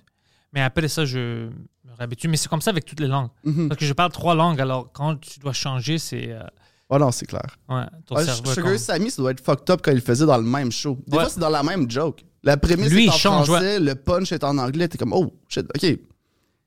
Mais 0.54 0.62
après 0.62 0.88
ça, 0.88 1.06
je 1.06 1.20
me 1.50 1.94
réhabitue. 1.98 2.28
Mais 2.28 2.38
c'est 2.38 2.48
comme 2.50 2.62
ça 2.62 2.72
avec 2.72 2.86
toutes 2.86 3.00
les 3.02 3.08
langues. 3.08 3.30
Mhm. 3.44 3.68
Parce 3.70 3.80
que 3.80 3.86
je 3.86 3.94
parle 3.94 4.12
trois 4.12 4.36
langues, 4.36 4.60
alors 4.62 4.92
quand 4.94 5.16
tu 5.20 5.40
dois 5.40 5.54
changer, 5.54 5.98
c'est. 5.98 6.32
euh, 6.32 6.42
Oh 6.90 7.00
non, 7.00 7.12
c'est 7.12 7.26
clair. 7.26 7.58
ouais, 7.68 7.84
ton 8.06 8.16
Ah, 8.16 8.24
cerveau. 8.24 8.52
Sugar 8.52 8.66
comme- 8.70 8.78
Sammy, 8.78 9.10
ça 9.12 9.22
doit 9.22 9.32
être 9.32 9.44
fucked 9.44 9.70
up 9.72 9.82
quand 9.84 9.92
il 9.92 10.02
faisait 10.02 10.26
dans 10.28 10.38
le 10.38 10.44
même 10.44 10.72
show. 10.72 11.00
Des 11.08 11.18
Ouais. 11.18 11.24
fois, 11.24 11.30
c'est 11.32 11.40
dans 11.40 11.50
la 11.50 11.64
même 11.64 11.90
joke. 11.90 12.24
La 12.46 12.58
prémisse 12.58 12.92
Lui, 12.92 13.02
est 13.02 13.06
il 13.06 13.10
en 13.10 13.14
change, 13.14 13.48
français, 13.48 13.80
le 13.80 13.96
punch 13.96 14.32
est 14.32 14.44
en 14.44 14.58
anglais. 14.58 14.88
T'es 14.88 14.98
comme, 14.98 15.14
oh, 15.14 15.34
shit, 15.50 15.66
OK. 15.76 16.00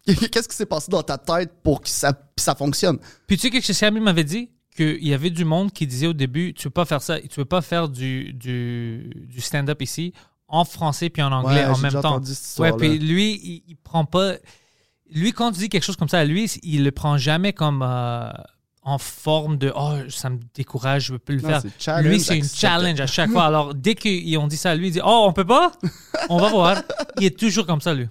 Qu'est-ce 0.30 0.48
qui 0.48 0.56
s'est 0.56 0.66
passé 0.66 0.90
dans 0.90 1.02
ta 1.02 1.16
tête 1.18 1.52
pour 1.62 1.80
que 1.80 1.88
ça, 1.88 2.12
ça 2.36 2.54
fonctionne? 2.54 2.98
Puis 3.26 3.36
tu 3.36 3.50
sais 3.50 3.60
que 3.60 3.72
Sammy 3.72 4.00
m'avait 4.00 4.24
dit 4.24 4.50
qu'il 4.76 5.06
y 5.06 5.14
avait 5.14 5.30
du 5.30 5.44
monde 5.44 5.72
qui 5.72 5.86
disait 5.86 6.06
au 6.06 6.12
début 6.12 6.54
tu 6.54 6.64
peux 6.64 6.70
pas 6.70 6.84
faire 6.84 7.02
ça, 7.02 7.20
tu 7.20 7.28
peux 7.28 7.44
pas 7.44 7.62
faire 7.62 7.88
du, 7.88 8.32
du, 8.32 9.10
du 9.14 9.40
stand-up 9.40 9.82
ici 9.82 10.12
en 10.46 10.64
français 10.64 11.10
puis 11.10 11.20
en 11.20 11.32
anglais 11.32 11.66
Ouais, 11.66 11.72
en 11.72 11.78
même 11.78 12.00
temps. 12.00 12.20
Ouais, 12.58 12.72
puis 12.72 12.98
lui 12.98 13.40
il, 13.42 13.62
il 13.68 13.76
prend 13.76 14.04
pas 14.04 14.34
lui 15.10 15.32
quand 15.32 15.52
tu 15.52 15.58
dis 15.58 15.68
quelque 15.68 15.84
chose 15.84 15.96
comme 15.96 16.08
ça 16.08 16.20
à 16.20 16.24
lui, 16.24 16.44
il 16.62 16.84
le 16.84 16.92
prend 16.92 17.18
jamais 17.18 17.52
comme 17.52 17.82
euh, 17.82 18.30
en 18.88 18.98
forme 18.98 19.56
de 19.58 19.72
oh 19.76 19.92
ça 20.08 20.30
me 20.30 20.38
décourage, 20.54 21.06
je 21.06 21.12
veux 21.12 21.18
plus 21.18 21.36
le 21.36 21.42
Non, 21.48 21.60
faire. 21.78 22.02
lui 22.02 22.20
c'est 22.20 22.38
une 22.38 22.44
challenge 22.44 23.00
à 23.00 23.06
chaque 23.06 23.30
fois. 23.30 23.44
Alors 23.44 23.74
dès 23.74 23.94
qu'ils 23.94 24.36
ont 24.38 24.46
dit 24.46 24.56
ça 24.56 24.70
à 24.70 24.74
lui, 24.74 24.88
il 24.88 24.92
dit 24.92 25.00
oh 25.04 25.24
on 25.28 25.32
peut 25.32 25.44
pas, 25.46 25.72
on 26.28 26.38
va 26.38 26.48
voir. 26.50 26.82
Il 27.18 27.24
est 27.26 27.38
toujours 27.38 27.66
comme 27.66 27.80
ça 27.80 27.94
lui. 27.94 28.08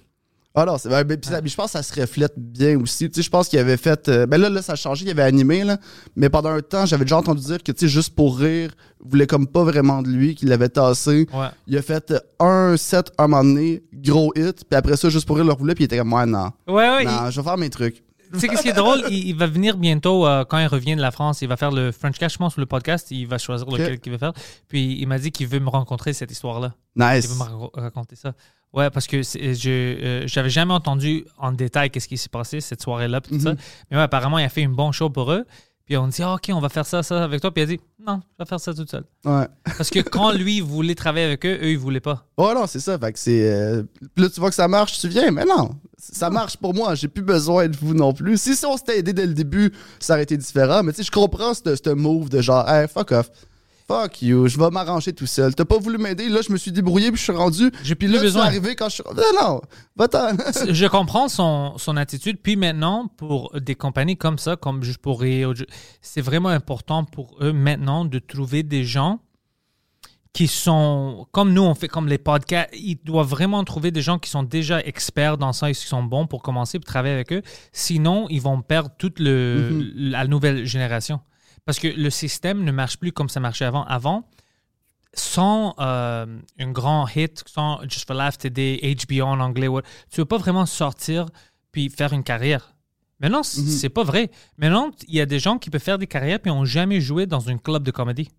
Ah 0.54 0.64
non, 0.64 0.76
ben, 0.86 1.04
ben, 1.04 1.16
ça- 1.22 1.40
je 1.44 1.54
pense 1.54 1.66
que 1.66 1.70
ça 1.78 1.82
se 1.84 2.00
reflète 2.00 2.32
bien 2.36 2.80
aussi. 2.80 3.08
Tu 3.08 3.16
sais, 3.16 3.22
je 3.22 3.30
pense 3.30 3.48
qu'il 3.48 3.60
avait 3.60 3.76
fait. 3.76 4.08
euh, 4.08 4.26
ben 4.26 4.40
là, 4.40 4.48
là, 4.48 4.60
ça 4.60 4.72
a 4.72 4.76
changé, 4.76 5.04
il 5.04 5.10
avait 5.10 5.22
animé, 5.22 5.62
là. 5.62 5.76
Mais 6.16 6.30
pendant 6.30 6.48
un 6.48 6.60
temps, 6.62 6.84
j'avais 6.84 7.04
déjà 7.04 7.18
entendu 7.18 7.42
dire 7.44 7.62
que, 7.62 7.70
tu 7.70 7.80
sais, 7.80 7.88
juste 7.88 8.16
pour 8.16 8.36
rire, 8.40 8.70
voulait 8.98 9.28
comme 9.28 9.46
pas 9.46 9.62
vraiment 9.62 10.02
de 10.02 10.08
lui, 10.08 10.34
qu'il 10.34 10.48
l'avait 10.48 10.70
tassé. 10.70 11.28
Ouais. 11.32 11.46
Il 11.68 11.78
a 11.78 11.82
fait 11.82 12.12
un 12.40 12.76
set 12.76 13.12
un 13.18 13.28
moment 13.28 13.44
donné, 13.44 13.84
gros 13.92 14.32
hit, 14.34 14.64
puis 14.68 14.76
après 14.76 14.96
ça, 14.96 15.08
juste 15.10 15.26
pour 15.26 15.36
rire, 15.36 15.44
le 15.44 15.52
roulait, 15.52 15.76
puis 15.76 15.84
il 15.84 15.86
était 15.86 15.98
comme, 15.98 16.12
ouais, 16.12 16.26
non. 16.26 16.50
Ouais 16.66 16.74
ouais. 16.74 17.04
il- 17.04 17.08
non, 17.08 17.30
je 17.30 17.40
vais 17.40 17.44
faire 17.44 17.58
mes 17.58 17.70
trucs. 17.70 18.02
Tu 18.32 18.40
sais, 18.40 18.48
qu'est-ce 18.48 18.62
qui 18.62 18.68
est 18.68 18.72
drôle? 18.72 19.02
Il, 19.10 19.28
il 19.28 19.34
va 19.36 19.46
venir 19.46 19.76
bientôt, 19.76 20.26
euh, 20.26 20.44
quand 20.44 20.58
il 20.58 20.66
revient 20.66 20.96
de 20.96 21.00
la 21.00 21.10
France, 21.10 21.40
il 21.42 21.48
va 21.48 21.56
faire 21.56 21.70
le 21.70 21.92
French 21.92 22.18
Cash, 22.18 22.34
je 22.34 22.38
pense, 22.38 22.56
le 22.56 22.66
podcast. 22.66 23.10
Il 23.10 23.26
va 23.26 23.38
choisir 23.38 23.66
lequel 23.68 24.00
qu'il 24.00 24.12
veut 24.12 24.18
faire. 24.18 24.32
Puis 24.68 24.98
il 25.00 25.06
m'a 25.06 25.18
dit 25.18 25.30
qu'il 25.32 25.46
veut 25.48 25.60
me 25.60 25.68
rencontrer 25.70 26.12
cette 26.12 26.30
histoire-là. 26.30 26.74
Il 26.96 27.02
Nice. 27.04 27.28
veut 27.28 27.36
me 27.36 27.42
ra- 27.42 27.70
raconter 27.74 28.16
ça. 28.16 28.32
Ouais, 28.74 28.90
parce 28.90 29.06
que 29.06 29.22
je 29.22 29.68
euh, 29.70 30.22
j'avais 30.26 30.50
jamais 30.50 30.74
entendu 30.74 31.24
en 31.38 31.52
détail 31.52 31.88
qu'est-ce 31.90 32.06
qui 32.06 32.18
s'est 32.18 32.28
passé 32.28 32.60
cette 32.60 32.82
soirée-là, 32.82 33.22
tout 33.22 33.40
ça. 33.40 33.54
Mais 33.90 33.96
ouais, 33.96 34.02
apparemment, 34.02 34.38
il 34.38 34.44
a 34.44 34.50
fait 34.50 34.60
une 34.60 34.74
bonne 34.74 34.92
show 34.92 35.08
pour 35.08 35.32
eux. 35.32 35.46
Puis 35.88 35.96
on 35.96 36.06
dit, 36.06 36.22
Ah, 36.22 36.34
OK, 36.34 36.50
on 36.52 36.60
va 36.60 36.68
faire 36.68 36.84
ça, 36.84 37.02
ça 37.02 37.24
avec 37.24 37.40
toi. 37.40 37.50
Puis 37.50 37.62
a 37.62 37.66
dit, 37.66 37.80
non, 38.06 38.20
je 38.38 38.44
vais 38.44 38.46
faire 38.48 38.60
ça 38.60 38.74
toute 38.74 38.90
seule. 38.90 39.04
Ouais. 39.24 39.46
Parce 39.64 39.88
que 39.88 40.00
quand 40.00 40.32
lui 40.32 40.60
voulait 40.60 40.94
travailler 40.94 41.24
avec 41.24 41.46
eux, 41.46 41.54
eux, 41.62 41.70
ils 41.70 41.78
voulaient 41.78 42.00
pas. 42.00 42.26
Oh 42.36 42.52
non, 42.54 42.66
c'est 42.66 42.80
ça. 42.80 42.98
Fait 42.98 43.10
que 43.12 43.18
c'est. 43.18 43.50
euh, 43.50 43.82
là, 44.16 44.28
tu 44.28 44.38
vois 44.38 44.50
que 44.50 44.54
ça 44.54 44.68
marche, 44.68 45.00
tu 45.00 45.08
viens. 45.08 45.30
Mais 45.30 45.46
non, 45.46 45.70
ça 45.98 46.28
marche 46.28 46.58
pour 46.58 46.74
moi. 46.74 46.94
J'ai 46.94 47.08
plus 47.08 47.22
besoin 47.22 47.68
de 47.68 47.76
vous 47.76 47.94
non 47.94 48.12
plus. 48.12 48.36
Si, 48.36 48.54
si 48.54 48.66
on 48.66 48.76
s'était 48.76 48.98
aidé 48.98 49.14
dès 49.14 49.26
le 49.26 49.32
début, 49.34 49.72
ça 49.98 50.12
aurait 50.12 50.24
été 50.24 50.36
différent. 50.36 50.82
Mais 50.82 50.92
tu 50.92 50.98
sais, 50.98 51.04
je 51.04 51.10
comprends 51.10 51.54
ce 51.54 51.62
ce 51.74 51.90
move 51.90 52.28
de 52.28 52.42
genre, 52.42 52.68
hey, 52.68 52.86
fuck 52.86 53.10
off. 53.12 53.30
Fuck 53.90 54.20
you, 54.20 54.48
je 54.48 54.58
vais 54.58 54.68
m'arranger 54.68 55.14
tout 55.14 55.26
seul. 55.26 55.54
T'as 55.54 55.64
pas 55.64 55.78
voulu 55.78 55.96
m'aider, 55.96 56.28
là, 56.28 56.40
je 56.46 56.52
me 56.52 56.58
suis 56.58 56.72
débrouillé, 56.72 57.10
puis 57.10 57.16
je 57.16 57.22
suis 57.22 57.32
rendu. 57.32 57.72
J'ai 57.82 57.94
plus 57.94 58.06
là, 58.06 58.20
besoin. 58.20 58.44
arrivé 58.44 58.76
quand 58.76 58.90
je 58.90 58.96
suis. 58.96 59.04
Non, 59.16 59.22
non, 59.40 59.60
va-t'en. 59.96 60.36
je 60.70 60.86
comprends 60.86 61.28
son, 61.28 61.78
son 61.78 61.96
attitude. 61.96 62.38
Puis 62.42 62.56
maintenant, 62.56 63.08
pour 63.16 63.58
des 63.58 63.74
compagnies 63.74 64.18
comme 64.18 64.36
ça, 64.36 64.56
comme 64.56 64.82
juste 64.82 64.98
pour 64.98 65.22
rire, 65.22 65.54
c'est 66.02 66.20
vraiment 66.20 66.50
important 66.50 67.04
pour 67.04 67.38
eux 67.40 67.54
maintenant 67.54 68.04
de 68.04 68.18
trouver 68.18 68.62
des 68.62 68.84
gens 68.84 69.20
qui 70.34 70.48
sont, 70.48 71.26
comme 71.32 71.54
nous, 71.54 71.62
on 71.62 71.74
fait 71.74 71.88
comme 71.88 72.08
les 72.08 72.18
podcasts, 72.18 72.68
ils 72.74 72.98
doivent 73.02 73.26
vraiment 73.26 73.64
trouver 73.64 73.90
des 73.90 74.02
gens 74.02 74.18
qui 74.18 74.28
sont 74.28 74.42
déjà 74.42 74.80
experts 74.80 75.38
dans 75.38 75.54
ça 75.54 75.70
et 75.70 75.72
qui 75.72 75.86
sont 75.86 76.02
bons 76.02 76.26
pour 76.26 76.42
commencer, 76.42 76.78
pour 76.78 76.86
travailler 76.86 77.14
avec 77.14 77.32
eux. 77.32 77.42
Sinon, 77.72 78.26
ils 78.28 78.42
vont 78.42 78.60
perdre 78.60 78.90
toute 78.98 79.18
le, 79.18 79.90
la 79.96 80.26
nouvelle 80.26 80.66
génération. 80.66 81.20
Parce 81.68 81.78
que 81.80 81.88
le 81.88 82.08
système 82.08 82.64
ne 82.64 82.72
marche 82.72 82.96
plus 82.96 83.12
comme 83.12 83.28
ça 83.28 83.40
marchait 83.40 83.66
avant. 83.66 83.84
Avant, 83.84 84.26
sans 85.12 85.74
euh, 85.80 86.24
un 86.58 86.70
grand 86.70 87.06
hit, 87.14 87.44
sans 87.46 87.80
Just 87.82 88.06
for 88.06 88.16
Laugh 88.16 88.38
TD, 88.38 88.96
HBO 89.06 89.20
en 89.26 89.38
anglais, 89.38 89.68
what- 89.68 89.82
tu 90.10 90.20
ne 90.20 90.24
peux 90.24 90.28
pas 90.28 90.38
vraiment 90.38 90.64
sortir 90.64 91.26
puis 91.70 91.90
faire 91.90 92.14
une 92.14 92.24
carrière. 92.24 92.74
Maintenant, 93.20 93.42
c- 93.42 93.60
c'est 93.66 93.90
pas 93.90 94.02
vrai. 94.02 94.30
Maintenant, 94.56 94.92
il 95.08 95.14
y 95.16 95.20
a 95.20 95.26
des 95.26 95.38
gens 95.38 95.58
qui 95.58 95.68
peuvent 95.68 95.82
faire 95.82 95.98
des 95.98 96.06
carrières 96.06 96.40
puis 96.40 96.50
n'ont 96.50 96.64
jamais 96.64 97.02
joué 97.02 97.26
dans 97.26 97.50
un 97.50 97.58
club 97.58 97.82
de 97.82 97.90
comédie. 97.90 98.30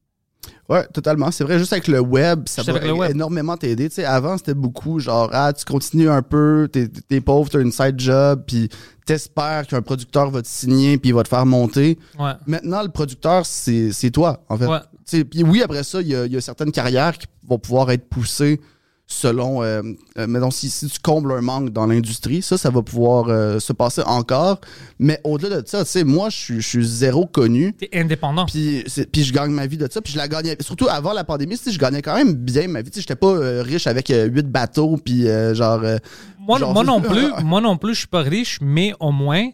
Ouais, 0.67 0.85
totalement. 0.93 1.31
C'est 1.31 1.43
vrai, 1.43 1.59
juste 1.59 1.73
avec 1.73 1.87
le 1.87 1.99
web, 1.99 2.47
ça 2.47 2.63
va 2.63 3.09
énormément 3.09 3.57
t'aider. 3.57 3.89
Tu 3.89 3.95
sais, 3.95 4.05
avant, 4.05 4.37
c'était 4.37 4.53
beaucoup 4.53 4.99
genre, 4.99 5.29
ah, 5.33 5.51
tu 5.53 5.65
continues 5.65 6.09
un 6.09 6.21
peu, 6.21 6.69
t'es, 6.71 6.87
t'es 6.87 7.21
pauvre, 7.21 7.49
t'as 7.49 7.61
une 7.61 7.71
side 7.71 7.99
job, 7.99 8.43
puis 8.45 8.69
t'espères 9.05 9.65
qu'un 9.67 9.81
producteur 9.81 10.29
va 10.29 10.41
te 10.41 10.47
signer, 10.47 10.97
puis 10.97 11.09
il 11.09 11.15
va 11.15 11.23
te 11.23 11.29
faire 11.29 11.45
monter. 11.45 11.97
Ouais. 12.19 12.33
Maintenant, 12.45 12.83
le 12.83 12.89
producteur, 12.89 13.45
c'est, 13.45 14.11
toi, 14.11 14.43
en 14.49 14.57
fait. 14.57 15.23
Puis 15.25 15.43
oui, 15.43 15.63
après 15.63 15.83
ça, 15.83 16.01
il 16.01 16.07
y 16.07 16.11
y 16.11 16.37
a 16.37 16.41
certaines 16.41 16.71
carrières 16.71 17.17
qui 17.17 17.27
vont 17.47 17.57
pouvoir 17.57 17.89
être 17.91 18.07
poussées 18.07 18.61
selon. 19.11 19.63
Euh, 19.63 19.81
euh, 20.17 20.27
mettons, 20.27 20.51
si, 20.51 20.69
si 20.69 20.87
tu 20.87 20.99
combles 20.99 21.31
un 21.33 21.41
manque 21.41 21.71
dans 21.71 21.85
l'industrie, 21.87 22.41
ça, 22.41 22.57
ça 22.57 22.69
va 22.69 22.81
pouvoir 22.81 23.27
euh, 23.27 23.59
se 23.59 23.73
passer 23.73 24.01
encore. 24.05 24.61
Mais 24.99 25.19
au-delà 25.23 25.61
de 25.61 25.67
ça, 25.67 25.83
tu 25.83 25.89
sais, 25.91 26.03
moi, 26.03 26.29
je 26.29 26.59
suis- 26.61 26.85
zéro 26.85 27.25
connu. 27.25 27.73
T'es 27.73 27.89
indépendant. 27.93 28.45
Puis, 28.45 28.83
je 28.87 29.33
gagne 29.33 29.51
ma 29.51 29.65
vie 29.67 29.77
de 29.77 29.87
ça. 29.91 29.99
Puis 30.01 30.13
je 30.13 30.17
la 30.17 30.27
gagnais. 30.27 30.55
Surtout 30.61 30.87
avant 30.89 31.11
la 31.13 31.23
pandémie, 31.23 31.57
tu 31.57 31.63
sais, 31.65 31.71
je 31.71 31.79
gagnais 31.79 32.01
quand 32.01 32.15
même 32.15 32.33
bien 32.33 32.67
ma 32.67 32.81
vie. 32.81 32.91
Tu 32.91 32.95
sais, 32.95 33.01
J'étais 33.01 33.15
pas 33.15 33.27
euh, 33.27 33.61
riche 33.63 33.87
avec 33.87 34.07
huit 34.09 34.47
bateaux. 34.47 34.97
Puis 35.03 35.23
genre. 35.53 35.81
euh, 35.83 35.97
Moi, 36.39 36.59
genre- 36.59 36.73
moi 36.73 36.83
non 36.83 37.01
plus, 37.01 37.27
moi 37.43 37.59
non 37.61 37.77
plus, 37.77 37.93
je 37.95 37.99
suis 37.99 38.07
pas 38.07 38.21
riche, 38.21 38.59
mais 38.61 38.93
au 38.99 39.11
moins, 39.11 39.49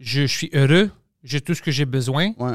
je 0.00 0.26
suis 0.26 0.50
heureux. 0.54 0.90
J'ai 1.22 1.40
tout 1.40 1.54
ce 1.54 1.62
que 1.62 1.70
j'ai 1.70 1.84
besoin. 1.86 2.32
Ouais. 2.38 2.52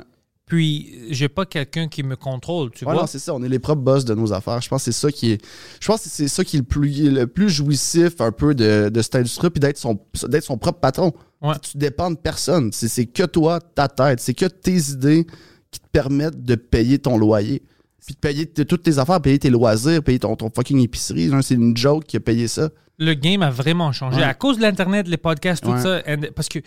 Puis, 0.49 1.05
j'ai 1.11 1.29
pas 1.29 1.45
quelqu'un 1.45 1.87
qui 1.87 2.01
me 2.03 2.15
contrôle, 2.15 2.71
tu 2.71 2.83
Ouais, 2.83 2.91
vois. 2.91 3.01
non, 3.03 3.07
c'est 3.07 3.19
ça. 3.19 3.33
On 3.35 3.41
est 3.43 3.47
les 3.47 3.59
propres 3.59 3.83
boss 3.83 4.03
de 4.03 4.13
nos 4.15 4.33
affaires. 4.33 4.59
Je 4.61 4.67
pense 4.67 4.83
que 4.83 4.91
c'est 4.91 4.99
ça 4.99 5.11
qui 5.11 5.31
est. 5.31 5.45
Je 5.79 5.87
pense 5.87 6.01
que 6.03 6.09
c'est 6.09 6.27
ça 6.27 6.43
qui 6.43 6.57
est 6.57 6.59
le 6.59 6.65
plus, 6.65 7.09
le 7.11 7.27
plus 7.27 7.49
jouissif 7.49 8.19
un 8.19 8.31
peu 8.31 8.53
de, 8.55 8.89
de 8.89 9.01
cette 9.01 9.15
industrie. 9.15 9.51
Puis 9.51 9.59
d'être 9.59 9.77
son, 9.77 9.97
d'être 10.27 10.43
son 10.43 10.57
propre 10.57 10.79
patron. 10.79 11.13
Ouais. 11.41 11.53
Tu 11.61 11.77
dépends 11.77 12.11
de 12.11 12.17
personne. 12.17 12.71
C'est, 12.73 12.87
c'est 12.89 13.05
que 13.05 13.23
toi, 13.23 13.59
ta 13.61 13.87
tête. 13.87 14.19
C'est 14.19 14.33
que 14.33 14.45
tes 14.45 14.75
idées 14.91 15.25
qui 15.71 15.79
te 15.79 15.87
permettent 15.91 16.43
de 16.43 16.55
payer 16.55 16.99
ton 16.99 17.17
loyer. 17.17 17.61
Puis 18.05 18.15
de 18.15 18.19
payer 18.19 18.47
toutes 18.47 18.81
tes 18.81 18.97
affaires, 18.97 19.21
payer 19.21 19.37
tes 19.37 19.51
loisirs, 19.51 20.01
payer 20.03 20.17
ton, 20.17 20.35
ton 20.35 20.49
fucking 20.49 20.79
épicerie. 20.81 21.29
Genre, 21.29 21.43
C'est 21.43 21.53
une 21.53 21.77
joke 21.77 22.05
qui 22.05 22.17
a 22.17 22.19
payé 22.19 22.47
ça. 22.47 22.69
le 22.97 23.13
game 23.13 23.43
a 23.43 23.51
vraiment 23.51 23.91
changé 23.91 24.17
Ouais. 24.17 24.23
à 24.23 24.33
cause 24.33 24.57
de 24.57 24.63
l'Internet, 24.63 25.07
les 25.07 25.17
podcasts, 25.17 25.63
tout 25.63 25.77
ça. 25.77 26.01
and- 26.07 26.31
parce 26.35 26.49
que 26.49 26.57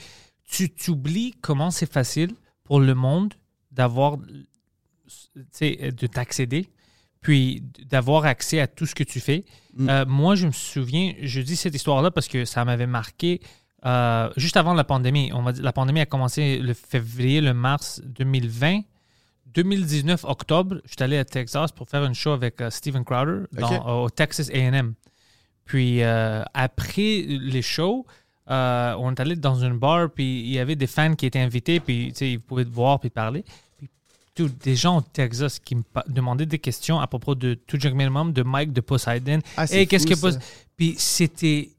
tu 0.48 0.70
t'oublies 0.70 1.34
comment 1.42 1.70
c'est 1.72 1.90
facile 1.92 2.30
pour 2.64 2.78
le 2.78 2.94
monde 2.94 3.34
d'avoir, 3.72 4.18
tu 4.18 5.44
sais, 5.50 5.90
de 5.92 6.06
t'accéder, 6.06 6.68
puis 7.20 7.62
d'avoir 7.86 8.24
accès 8.24 8.60
à 8.60 8.66
tout 8.66 8.86
ce 8.86 8.94
que 8.94 9.04
tu 9.04 9.20
fais. 9.20 9.44
Mm. 9.76 9.88
Euh, 9.88 10.04
moi, 10.06 10.34
je 10.34 10.46
me 10.46 10.52
souviens, 10.52 11.14
je 11.20 11.40
dis 11.40 11.56
cette 11.56 11.74
histoire-là 11.74 12.10
parce 12.10 12.28
que 12.28 12.44
ça 12.44 12.64
m'avait 12.64 12.86
marqué 12.86 13.40
euh, 13.84 14.30
juste 14.36 14.56
avant 14.56 14.74
la 14.74 14.84
pandémie. 14.84 15.30
On 15.32 15.42
va 15.42 15.52
dire, 15.52 15.62
la 15.64 15.72
pandémie 15.72 16.00
a 16.00 16.06
commencé 16.06 16.58
le 16.58 16.74
février, 16.74 17.40
le 17.40 17.54
mars 17.54 18.00
2020. 18.04 18.80
2019, 19.54 20.24
octobre, 20.24 20.80
je 20.84 20.92
suis 20.92 21.02
allé 21.02 21.18
à 21.18 21.24
Texas 21.24 21.72
pour 21.72 21.88
faire 21.88 22.04
une 22.04 22.14
show 22.14 22.30
avec 22.30 22.60
euh, 22.60 22.70
Steven 22.70 23.04
Crowder 23.04 23.46
dans- 23.52 24.02
au 24.04 24.10
Texas 24.10 24.50
AM. 24.50 24.94
Puis 25.64 26.02
euh, 26.02 26.42
après 26.54 27.22
les 27.28 27.62
shows, 27.62 28.06
euh, 28.50 28.94
on 28.98 29.12
est 29.12 29.20
allé 29.20 29.36
dans 29.36 29.54
une 29.62 29.78
bar, 29.78 30.10
puis 30.10 30.40
il 30.42 30.50
y 30.52 30.58
avait 30.58 30.76
des 30.76 30.86
fans 30.86 31.14
qui 31.14 31.26
étaient 31.26 31.38
invités, 31.40 31.80
puis 31.80 32.08
ils 32.20 32.40
pouvaient 32.40 32.64
te 32.64 32.70
voir 32.70 32.98
puis 33.00 33.10
parler. 33.10 33.44
Puis 33.78 33.88
tout, 34.34 34.48
des 34.62 34.76
gens 34.76 34.98
au 34.98 35.00
Texas 35.00 35.58
qui 35.58 35.76
me 35.76 35.82
demandaient 36.08 36.46
des 36.46 36.58
questions 36.58 36.98
à 37.00 37.06
propos 37.06 37.34
de 37.34 37.54
Two 37.54 37.78
Junk 37.78 37.94
Minimum, 37.94 38.32
de 38.32 38.42
Mike 38.42 38.72
de 38.72 38.80
Poseidon. 38.80 39.38
Ah, 39.56 39.66
Et 39.70 39.86
qu'est-ce 39.86 40.06
que 40.06 40.14
Pos- 40.14 40.32
ça. 40.32 40.38
Puis 40.76 40.94
c'était 40.98 41.70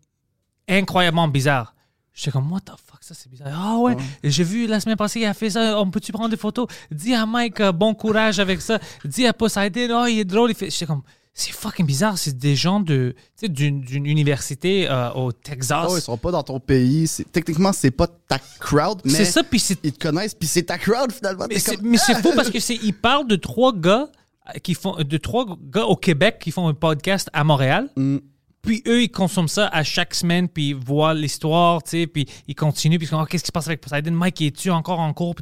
incroyablement 0.67 1.27
bizarre. 1.27 1.73
J'étais 2.13 2.31
comme, 2.31 2.51
what 2.51 2.59
the 2.61 2.69
fuck, 2.85 2.99
ça 3.01 3.15
c'est 3.15 3.27
bizarre. 3.29 3.47
Ah 3.51 3.77
ouais, 3.79 3.97
j'ai 4.23 4.43
vu 4.43 4.67
la 4.67 4.79
semaine 4.79 4.95
passée, 4.95 5.21
il 5.21 5.25
a 5.25 5.33
fait 5.33 5.49
ça, 5.49 5.79
on 5.81 5.89
peut-tu 5.89 6.11
prendre 6.11 6.29
des 6.29 6.37
photos? 6.37 6.67
Dis 6.91 7.13
à 7.15 7.25
Mike, 7.25 7.59
euh, 7.59 7.71
bon 7.71 7.95
courage 7.95 8.39
avec 8.39 8.61
ça. 8.61 8.79
Dis 9.03 9.25
à 9.25 9.33
Poseidon, 9.33 10.03
oh, 10.03 10.05
il 10.05 10.19
est 10.19 10.23
drôle. 10.25 10.51
Il 10.51 10.55
fait... 10.55 10.69
J'étais 10.69 10.85
comme, 10.85 11.01
c'est 11.35 11.51
fucking 11.51 11.85
bizarre, 11.85 12.17
c'est 12.17 12.37
des 12.37 12.55
gens 12.55 12.79
de, 12.79 13.15
d'une, 13.41 13.81
d'une 13.81 14.05
université 14.05 14.87
euh, 14.89 15.11
au 15.13 15.31
Texas. 15.31 15.87
Oh, 15.89 15.97
ils 15.97 16.01
sont 16.01 16.17
pas 16.17 16.29
dans 16.31 16.43
ton 16.43 16.59
pays. 16.59 17.07
C'est- 17.07 17.23
Techniquement, 17.31 17.73
c'est 17.73 17.89
pas 17.91 18.05
ta 18.07 18.37
crowd, 18.59 19.01
mais 19.03 19.11
c'est 19.11 19.25
ça, 19.25 19.43
puis 19.43 19.59
ils 19.83 19.93
te 19.93 19.99
connaissent, 20.07 20.35
puis 20.35 20.47
c'est 20.47 20.63
ta 20.63 20.77
crowd 20.77 21.11
finalement. 21.11 21.45
Mais 21.49 21.57
c'est, 21.57 21.77
comme, 21.77 21.87
mais 21.89 21.97
c'est 21.97 22.21
fou 22.21 22.31
parce 22.35 22.51
que 22.51 22.59
c'est, 22.59 22.75
ils 22.75 22.93
parlent 22.93 23.27
de 23.27 23.35
trois 23.35 23.73
gars 23.75 24.09
euh, 24.49 24.59
qui 24.59 24.75
font, 24.75 24.95
de 24.97 25.17
trois 25.17 25.57
gars 25.71 25.85
au 25.85 25.95
Québec 25.95 26.37
qui 26.39 26.51
font 26.51 26.67
un 26.67 26.75
podcast 26.75 27.29
à 27.33 27.43
Montréal. 27.43 27.89
Mm. 27.95 28.17
Puis 28.61 28.81
eux, 28.87 29.01
ils 29.03 29.11
consomment 29.11 29.47
ça 29.49 29.67
à 29.67 29.83
chaque 29.83 30.13
semaine, 30.13 30.47
puis 30.47 30.69
ils 30.69 30.75
voient 30.75 31.13
l'histoire, 31.13 31.81
tu 31.83 31.89
sais, 32.01 32.07
puis 32.07 32.25
ils 32.47 32.55
continuent, 32.55 32.97
puis 32.97 33.07
ils 33.07 33.09
sont 33.09 33.17
comme, 33.17 33.25
Ah, 33.25 33.27
qu'est-ce 33.29 33.43
qui 33.43 33.47
se 33.47 33.51
passe 33.51 33.67
avec 33.67 33.81
Poseidon? 33.81 34.11
Mike, 34.11 34.39
es-tu 34.41 34.69
encore 34.69 34.99
en 34.99 35.11
cours? 35.13 35.35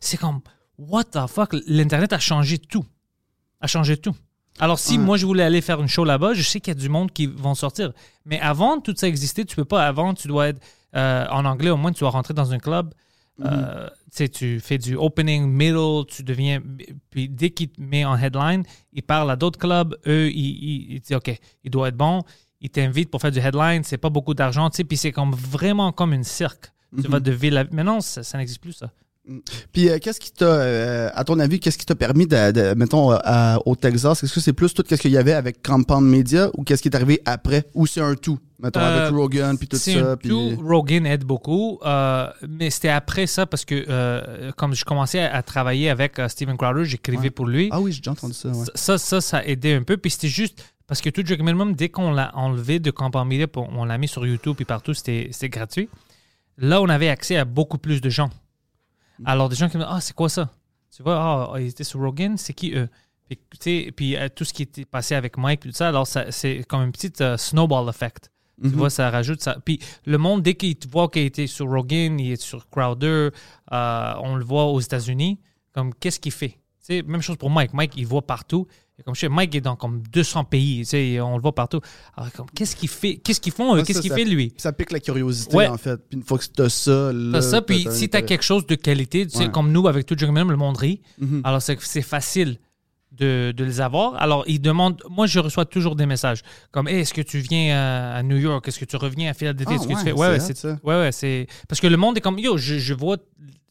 C'est 0.00 0.18
comme, 0.18 0.40
what 0.76 1.04
the 1.04 1.26
fuck? 1.28 1.54
L'Internet 1.68 2.12
a 2.12 2.18
changé 2.18 2.58
tout. 2.58 2.84
A 3.60 3.66
changé 3.68 3.96
tout. 3.96 4.14
Alors, 4.58 4.78
si 4.78 4.98
moi, 4.98 5.16
je 5.16 5.26
voulais 5.26 5.42
aller 5.42 5.60
faire 5.60 5.80
une 5.80 5.88
show 5.88 6.04
là-bas, 6.04 6.34
je 6.34 6.42
sais 6.42 6.60
qu'il 6.60 6.74
y 6.74 6.76
a 6.76 6.80
du 6.80 6.88
monde 6.88 7.12
qui 7.12 7.26
vont 7.26 7.54
sortir. 7.54 7.92
Mais 8.24 8.40
avant, 8.40 8.80
tout 8.80 8.94
ça 8.96 9.06
existait, 9.06 9.44
tu 9.44 9.56
peux 9.56 9.64
pas. 9.64 9.86
Avant, 9.86 10.14
tu 10.14 10.28
dois 10.28 10.48
être, 10.48 10.60
euh, 10.94 11.26
en 11.30 11.44
anglais, 11.44 11.70
au 11.70 11.76
moins, 11.76 11.92
tu 11.92 12.00
dois 12.00 12.10
rentrer 12.10 12.34
dans 12.34 12.52
un 12.52 12.58
club. 12.58 12.92
Euh, 13.44 13.88
tu 14.14 14.60
fais 14.60 14.78
du 14.78 14.96
opening, 14.96 15.46
middle, 15.46 16.06
tu 16.08 16.22
deviens. 16.22 16.62
Puis 17.10 17.28
dès 17.28 17.50
qu'il 17.50 17.68
te 17.68 17.80
met 17.80 18.04
en 18.04 18.16
headline, 18.16 18.62
il 18.92 19.02
parle 19.02 19.30
à 19.30 19.36
d'autres 19.36 19.58
clubs. 19.58 19.94
Eux, 20.06 20.30
ils, 20.30 20.36
ils, 20.36 20.92
ils 20.94 21.00
disent 21.00 21.16
OK, 21.16 21.38
il 21.64 21.70
doit 21.70 21.88
être 21.88 21.96
bon. 21.96 22.22
Ils 22.62 22.70
t'invitent 22.70 23.10
pour 23.10 23.20
faire 23.20 23.30
du 23.30 23.38
headline. 23.38 23.84
C'est 23.84 23.98
pas 23.98 24.08
beaucoup 24.08 24.32
d'argent, 24.32 24.70
tu 24.70 24.76
sais. 24.76 24.84
Puis 24.84 24.96
c'est 24.96 25.12
comme 25.12 25.32
vraiment 25.32 25.92
comme 25.92 26.14
une 26.14 26.24
cirque. 26.24 26.72
Tu 27.02 27.08
vas 27.08 27.20
de 27.20 27.30
ville 27.30 27.58
à. 27.58 27.64
Mais 27.72 27.84
non, 27.84 28.00
ça, 28.00 28.22
ça 28.22 28.38
n'existe 28.38 28.62
plus, 28.62 28.72
ça. 28.72 28.90
Puis 29.72 29.88
euh, 29.88 29.98
qu'est-ce 30.00 30.20
qui 30.20 30.30
t'a, 30.32 30.44
euh, 30.44 31.10
à 31.14 31.24
ton 31.24 31.38
avis, 31.40 31.58
qu'est-ce 31.58 31.76
qui 31.78 31.84
t'a 31.86 31.94
permis 31.96 32.26
de, 32.26 32.52
de- 32.52 32.74
mettons, 32.74 33.12
euh, 33.12 33.16
à- 33.24 33.58
au 33.66 33.74
Texas, 33.74 34.22
est-ce 34.22 34.32
que 34.34 34.40
c'est 34.40 34.52
plus 34.52 34.72
tout 34.72 34.84
ce 34.88 34.94
qu'il 34.94 35.10
y 35.10 35.16
avait 35.18 35.32
avec 35.32 35.62
Compound 35.62 36.06
Media 36.06 36.48
ou 36.54 36.62
qu'est-ce 36.62 36.80
qui 36.82 36.88
est 36.88 36.94
arrivé 36.94 37.20
après? 37.24 37.64
Ou 37.74 37.86
c'est 37.86 38.00
un 38.00 38.14
tout, 38.14 38.38
mettons, 38.60 38.78
avec 38.80 39.12
Rogan 39.14 39.58
puis 39.58 39.66
tout 39.66 39.76
ça. 39.76 40.12
un 40.12 40.16
puis- 40.16 40.28
tout. 40.28 40.52
Rogan 40.64 41.06
aide 41.06 41.24
beaucoup. 41.24 41.78
mais 42.48 42.70
c'était 42.70 42.88
après 42.90 43.26
ça 43.26 43.46
parce 43.46 43.64
que 43.64 44.50
comme 44.52 44.74
je 44.74 44.84
commençais 44.84 45.20
à, 45.20 45.34
à 45.34 45.42
travailler 45.42 45.90
avec 45.90 46.20
Steven 46.28 46.56
Crowder, 46.56 46.84
j'écrivais 46.84 47.22
Ouais. 47.22 47.30
pour 47.30 47.46
lui. 47.46 47.68
Ah 47.72 47.80
oui, 47.80 47.92
j'ai 47.92 47.98
déjà 48.00 48.12
entendu 48.12 48.34
ça. 48.34 48.48
Ouais. 48.50 48.64
Ça, 48.76 48.96
ça, 48.98 49.20
ça 49.20 49.38
a 49.38 49.44
aidé 49.44 49.72
un 49.74 49.82
peu. 49.82 49.96
Puis 49.96 50.12
c'était 50.12 50.28
juste 50.28 50.62
parce 50.86 51.00
que 51.00 51.10
tout 51.10 51.24
Drug 51.24 51.40
Minimum, 51.40 51.74
dès 51.74 51.88
qu'on 51.88 52.12
l'a 52.12 52.30
enlevé 52.36 52.78
de 52.78 52.92
Compound 52.92 53.26
Media, 53.28 53.48
puis 53.48 53.60
on 53.76 53.84
l'a 53.84 53.98
mis 53.98 54.06
sur 54.06 54.24
YouTube 54.24 54.54
et 54.60 54.64
partout, 54.64 54.94
c'était 54.94 55.28
gratuit. 55.48 55.88
Là, 56.58 56.80
on 56.80 56.88
avait 56.88 57.08
accès 57.08 57.36
à 57.36 57.44
beaucoup 57.44 57.76
plus 57.78 58.00
de 58.00 58.08
gens. 58.08 58.30
Alors, 59.24 59.48
des 59.48 59.56
gens 59.56 59.68
qui 59.68 59.76
me 59.76 59.82
disent 59.82 59.92
Ah, 59.92 60.00
c'est 60.00 60.14
quoi 60.14 60.28
ça? 60.28 60.50
Tu 60.94 61.02
vois, 61.02 61.16
ah, 61.52 61.60
ils 61.60 61.68
étaient 61.68 61.84
sur 61.84 62.00
Rogan, 62.00 62.36
c'est 62.36 62.54
qui 62.54 62.72
eux? 62.74 62.88
Puis, 63.28 63.92
puis 63.92 64.16
euh, 64.16 64.28
tout 64.34 64.44
ce 64.44 64.52
qui 64.52 64.62
était 64.62 64.84
passé 64.84 65.14
avec 65.14 65.36
Mike, 65.36 65.60
tout 65.60 65.72
ça, 65.72 65.88
alors 65.88 66.06
c'est 66.06 66.64
comme 66.68 66.82
une 66.82 66.92
petite 66.92 67.20
euh, 67.20 67.36
snowball 67.36 67.88
effect. 67.88 68.30
Tu 68.62 68.68
vois, 68.68 68.88
ça 68.88 69.10
rajoute 69.10 69.42
ça. 69.42 69.58
Puis 69.62 69.80
le 70.06 70.16
monde, 70.16 70.42
dès 70.42 70.54
qu'il 70.54 70.76
te 70.76 70.88
voit 70.88 71.08
qu'il 71.08 71.24
était 71.24 71.46
sur 71.46 71.68
Rogan, 71.68 72.18
il 72.18 72.32
est 72.32 72.40
sur 72.40 72.66
Crowder, 72.70 73.30
euh, 73.72 74.14
on 74.22 74.36
le 74.36 74.44
voit 74.44 74.64
aux 74.66 74.80
États-Unis, 74.80 75.38
comme 75.72 75.92
qu'est-ce 75.92 76.18
qu'il 76.18 76.32
fait? 76.32 76.58
Tu 76.86 76.94
sais, 76.98 77.02
même 77.02 77.22
chose 77.22 77.36
pour 77.36 77.50
Mike. 77.50 77.72
Mike, 77.74 77.92
il 77.96 78.06
voit 78.06 78.22
partout. 78.22 78.66
Et 78.98 79.02
comme 79.02 79.14
je 79.14 79.20
sais, 79.20 79.28
Mike 79.28 79.54
est 79.56 79.60
dans 79.60 79.76
comme 79.76 80.02
200 80.12 80.44
pays, 80.44 80.78
tu 80.80 80.84
sais, 80.86 81.20
on 81.20 81.36
le 81.36 81.42
voit 81.42 81.54
partout. 81.54 81.80
Alors, 82.16 82.30
comme, 82.32 82.46
qu'est-ce 82.54 82.76
qu'il 82.76 82.88
fait? 82.88 83.16
Qu'est-ce 83.16 83.40
qu'ils 83.40 83.52
font? 83.52 83.82
Qu'est-ce 83.82 84.00
qu'il 84.00 84.12
fait, 84.12 84.24
lui? 84.24 84.54
Ça 84.56 84.72
pique 84.72 84.92
la 84.92 85.00
curiosité, 85.00 85.54
Ouais. 85.56 85.66
en 85.66 85.76
fait. 85.76 85.96
Puis 86.08 86.16
une 86.18 86.22
fois 86.24 86.38
que 86.38 86.44
t'as 86.46 86.68
ça, 86.68 87.12
là, 87.12 87.32
T'as 87.40 87.42
ça, 87.42 87.60
puis 87.60 87.80
si 87.90 88.08
t'as 88.08 88.18
intérêt. 88.18 88.24
quelque 88.24 88.44
chose 88.44 88.64
de 88.66 88.74
qualité, 88.76 89.26
tu 89.26 89.36
sais, 89.36 89.48
comme 89.50 89.72
nous, 89.72 89.86
avec 89.88 90.06
tout 90.06 90.14
Minimum, 90.20 90.50
le 90.50 90.56
monde 90.56 90.76
rit. 90.76 91.02
Mhm. 91.18 91.42
Alors, 91.44 91.60
c'est 91.60 91.76
c'est 91.82 92.02
facile 92.02 92.58
de, 93.12 93.52
de 93.56 93.64
les 93.64 93.80
avoir. 93.80 94.14
Alors, 94.22 94.44
ils 94.46 94.60
demandent. 94.60 95.02
Moi, 95.10 95.26
je 95.26 95.40
reçois 95.40 95.64
toujours 95.64 95.96
des 95.96 96.06
messages 96.06 96.42
comme 96.70 96.86
Hey, 96.88 97.00
est-ce 97.00 97.12
que 97.14 97.22
tu 97.22 97.38
viens 97.40 97.76
à, 97.76 98.14
à 98.16 98.22
New 98.22 98.36
York? 98.36 98.66
Est-ce 98.68 98.78
que 98.78 98.84
tu 98.84 98.96
reviens 98.96 99.30
à 99.30 99.34
Philadelphie? 99.34 99.72
Ah, 99.72 99.76
Est-ce 99.76 99.88
que 99.88 99.92
ouais, 99.92 99.98
tu 99.98 100.04
fais. 100.04 100.10
c'est 100.10 100.18
Ouais, 100.20 100.28
ouais, 100.28 100.40
c'est. 100.40 100.56
ça. 100.56 100.78
Ouais, 100.84 100.94
ouais, 100.94 101.12
c'est. 101.12 101.46
Parce 101.68 101.80
que 101.80 101.86
le 101.88 101.96
monde 101.96 102.16
est 102.16 102.20
comme 102.20 102.38
Yo, 102.38 102.56
je, 102.56 102.78
je 102.78 102.94
vois. 102.94 103.16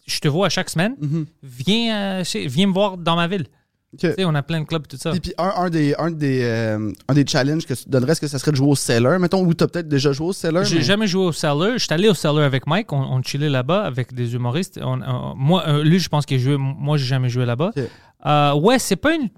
Je 0.06 0.20
te 0.20 0.28
vois 0.28 0.48
à 0.48 0.50
chaque 0.50 0.70
semaine. 0.70 0.96
Mhm. 1.00 1.26
Viens, 1.44 2.20
euh, 2.20 2.24
viens 2.48 2.68
me 2.68 2.74
voir 2.74 2.98
dans 2.98 3.16
ma 3.16 3.28
ville. 3.28 3.46
Tu 3.98 4.08
sais, 4.12 4.26
on 4.26 4.36
a 4.36 4.44
plein 4.44 4.60
de 4.60 4.66
clubs 4.66 4.84
et 4.84 4.88
tout 4.90 4.98
ça. 4.98 5.12
Puis, 5.12 5.20
puis 5.22 5.34
un, 5.38 5.54
un 5.56 5.70
des, 5.70 5.96
un, 5.98 6.12
des, 6.12 6.42
euh, 6.44 6.92
un 7.08 7.14
des 7.14 7.26
challenges 7.26 7.66
que 7.66 7.74
tu 7.74 7.88
donnerais, 7.88 8.12
est-ce 8.12 8.20
que 8.20 8.28
ça 8.28 8.38
serait 8.40 8.52
de 8.52 8.58
jouer 8.58 8.68
au 8.68 8.76
Cellar, 8.76 9.18
mettons, 9.20 9.42
ou 9.46 9.54
t'as 9.54 9.68
peut-être 9.68 9.88
déjà 9.88 10.12
joué 10.12 10.28
au 10.28 10.34
Cellar? 10.34 10.66
J'ai 10.66 10.76
mais- 10.78 10.82
jamais 10.82 11.08
joué 11.08 11.24
au 11.28 11.32
Cellar. 11.32 11.74
Je 11.74 11.78
suis 11.86 11.94
allé 11.94 12.10
au 12.10 12.14
Cellar 12.14 12.44
avec 12.44 12.68
Mike. 12.68 12.92
On, 12.92 12.98
on 13.00 13.24
chillait 13.24 13.48
là-bas 13.50 13.84
avec 13.86 14.14
des 14.14 14.34
humoristes. 14.36 14.80
On- 14.84 15.02
on- 15.02 15.36
moi, 15.36 15.64
euh, 15.68 15.82
lui, 15.84 16.00
je 16.00 16.10
pense 16.10 16.26
qu'il 16.26 16.38
a 16.38 16.44
joué. 16.44 16.58
Moi, 16.58 16.98
j'ai 16.98 17.06
jamais 17.06 17.30
joué 17.30 17.46
là-bas. 17.46 17.72
Euh, 18.26 18.54
ouais, 18.56 18.80
c'est 18.80 18.98
pas 18.98 19.16
une. 19.16 19.30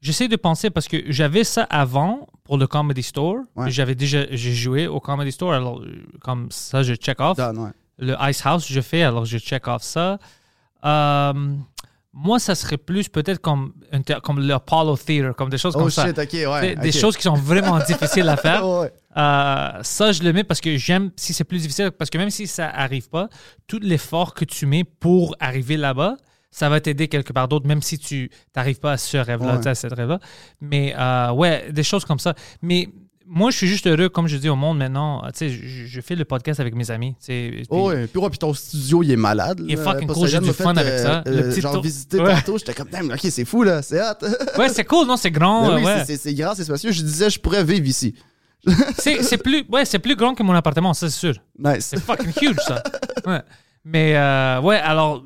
J'essaie 0.00 0.28
de 0.28 0.36
penser 0.36 0.70
parce 0.70 0.88
que 0.88 0.96
j'avais 1.08 1.44
ça 1.44 1.64
avant 1.64 2.28
pour 2.44 2.56
le 2.56 2.66
Comedy 2.66 3.02
Store. 3.02 3.36
Ouais. 3.56 3.70
J'avais 3.70 3.94
déjà 3.94 4.24
j'ai 4.30 4.54
joué 4.54 4.86
au 4.86 5.00
Comedy 5.00 5.32
Store. 5.32 5.52
Alors, 5.52 5.82
comme 6.22 6.46
ça, 6.50 6.82
je 6.82 6.94
check 6.94 7.20
off. 7.20 7.36
Done, 7.36 7.58
ouais. 7.58 7.70
Le 7.98 8.14
Ice 8.28 8.44
House, 8.44 8.66
je 8.70 8.80
fais. 8.80 9.02
Alors, 9.02 9.24
je 9.24 9.38
check 9.38 9.66
off 9.68 9.82
ça. 9.82 10.18
Euh, 10.84 11.32
moi, 12.12 12.38
ça 12.38 12.54
serait 12.54 12.76
plus 12.78 13.08
peut-être 13.08 13.40
comme, 13.40 13.72
comme 14.22 14.40
le 14.40 14.54
Apollo 14.54 14.96
Theater, 14.96 15.34
comme 15.36 15.50
des 15.50 15.58
choses 15.58 15.74
Oh 15.76 15.80
comme 15.80 15.90
ça. 15.90 16.06
shit, 16.06 16.18
ok, 16.18 16.30
Des, 16.30 16.46
ouais. 16.46 16.76
des 16.76 16.92
choses 16.92 17.16
qui 17.16 17.22
sont 17.22 17.34
vraiment 17.34 17.78
difficiles 17.86 18.28
à 18.28 18.36
faire. 18.36 18.66
Ouais, 18.66 18.80
ouais. 18.80 18.92
Euh, 19.16 19.82
ça, 19.82 20.12
je 20.12 20.22
le 20.22 20.32
mets 20.32 20.44
parce 20.44 20.60
que 20.60 20.76
j'aime 20.76 21.10
si 21.16 21.32
c'est 21.34 21.44
plus 21.44 21.62
difficile, 21.62 21.90
parce 21.90 22.08
que 22.10 22.18
même 22.18 22.30
si 22.30 22.46
ça 22.46 22.68
arrive 22.70 23.08
pas, 23.08 23.28
tout 23.66 23.80
l'effort 23.82 24.34
que 24.34 24.44
tu 24.44 24.64
mets 24.66 24.84
pour 24.84 25.34
arriver 25.40 25.76
là-bas, 25.76 26.16
ça 26.50 26.68
va 26.68 26.80
t'aider 26.80 27.08
quelque 27.08 27.32
part 27.32 27.46
d'autre, 27.46 27.66
même 27.66 27.82
si 27.82 27.98
tu 27.98 28.30
n'arrives 28.56 28.80
pas 28.80 28.92
à 28.92 28.96
ce 28.96 29.16
rêve-là, 29.18 29.56
Ouais. 29.58 29.68
à 29.68 29.74
cette 29.74 29.92
rêve-là. 29.92 30.18
Mais 30.60 30.94
euh, 30.98 31.30
ouais, 31.32 31.70
des 31.72 31.82
choses 31.82 32.04
comme 32.04 32.18
ça. 32.18 32.34
Mais 32.62 32.88
moi, 33.30 33.50
je 33.50 33.56
suis 33.58 33.66
juste 33.68 33.86
heureux, 33.86 34.08
comme 34.08 34.26
je 34.26 34.36
dis 34.38 34.48
au 34.48 34.56
monde 34.56 34.78
maintenant, 34.78 35.22
tu 35.26 35.30
sais, 35.34 35.48
je, 35.50 35.86
je 35.86 36.00
fais 36.00 36.14
le 36.16 36.24
podcast 36.24 36.60
avec 36.60 36.74
mes 36.74 36.90
amis. 36.90 37.14
tu 37.20 37.26
puis- 37.26 37.66
Oh. 37.68 37.90
Puis, 38.10 38.20
ouais, 38.20 38.30
puis 38.30 38.38
ton 38.38 38.54
studio, 38.54 39.02
il 39.02 39.10
est 39.10 39.16
malade. 39.16 39.60
Il 39.64 39.72
est 39.72 39.76
fucking 39.76 40.08
cool, 40.08 40.26
j'ai 40.28 40.40
du 40.40 40.52
fun 40.52 40.74
fait, 40.74 40.80
avec 40.80 40.98
ça. 40.98 41.22
euh, 41.26 41.42
Le 41.42 41.48
petit 41.50 41.60
genre 41.60 41.74
tour- 41.74 41.82
visiter 41.82 42.20
Ouais. 42.20 42.34
tantôt, 42.34 42.56
j'étais 42.58 42.72
comme, 42.74 42.88
damn, 42.88 43.10
ok, 43.10 43.20
c'est 43.22 43.44
fou, 43.44 43.62
là, 43.62 43.82
c'est 43.82 44.00
hot. 44.00 44.26
Ouais, 44.58 44.68
c'est 44.70 44.84
cool, 44.84 45.06
non, 45.06 45.16
c'est 45.16 45.30
grand. 45.30 45.68
Ben 45.68 45.76
oui, 45.76 45.84
ouais. 45.84 46.04
c'est- 46.06 46.34
grand, 46.34 46.54
c'est 46.54 46.64
spacieux. 46.64 46.90
Je 46.92 47.02
disais, 47.02 47.28
je 47.30 47.38
pourrais 47.38 47.64
vivre 47.64 47.86
ici. 47.86 48.14
C'est 48.98 49.40
plus, 49.42 49.64
ouais, 49.70 49.84
c'est 49.84 50.00
plus 50.00 50.16
grand 50.16 50.34
que 50.34 50.42
mon 50.42 50.52
appartement, 50.52 50.92
ça, 50.92 51.08
c'est 51.08 51.16
sûr. 51.18 51.34
Nice. 51.58 51.86
C'est 51.90 52.00
fucking 52.00 52.32
huge, 52.42 52.56
ça. 52.66 52.82
Ouais. 53.24 53.40
Mais 53.84 54.16
euh, 54.16 54.60
ouais, 54.60 54.76
alors, 54.76 55.24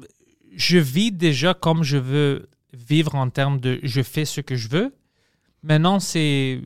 je 0.55 0.77
vis 0.77 1.11
déjà 1.13 1.55
comme 1.55 1.83
je 1.83 1.97
veux 1.97 2.49
vivre 2.75 3.15
en 3.15 3.31
termes 3.31 3.59
de 3.59 3.81
je 3.83 4.03
fais 4.03 4.27
ce 4.27 4.43
que 4.43 4.55
je 4.55 4.69
veux. 4.69 4.95
Maintenant, 5.63 5.99
c'est 5.99 6.61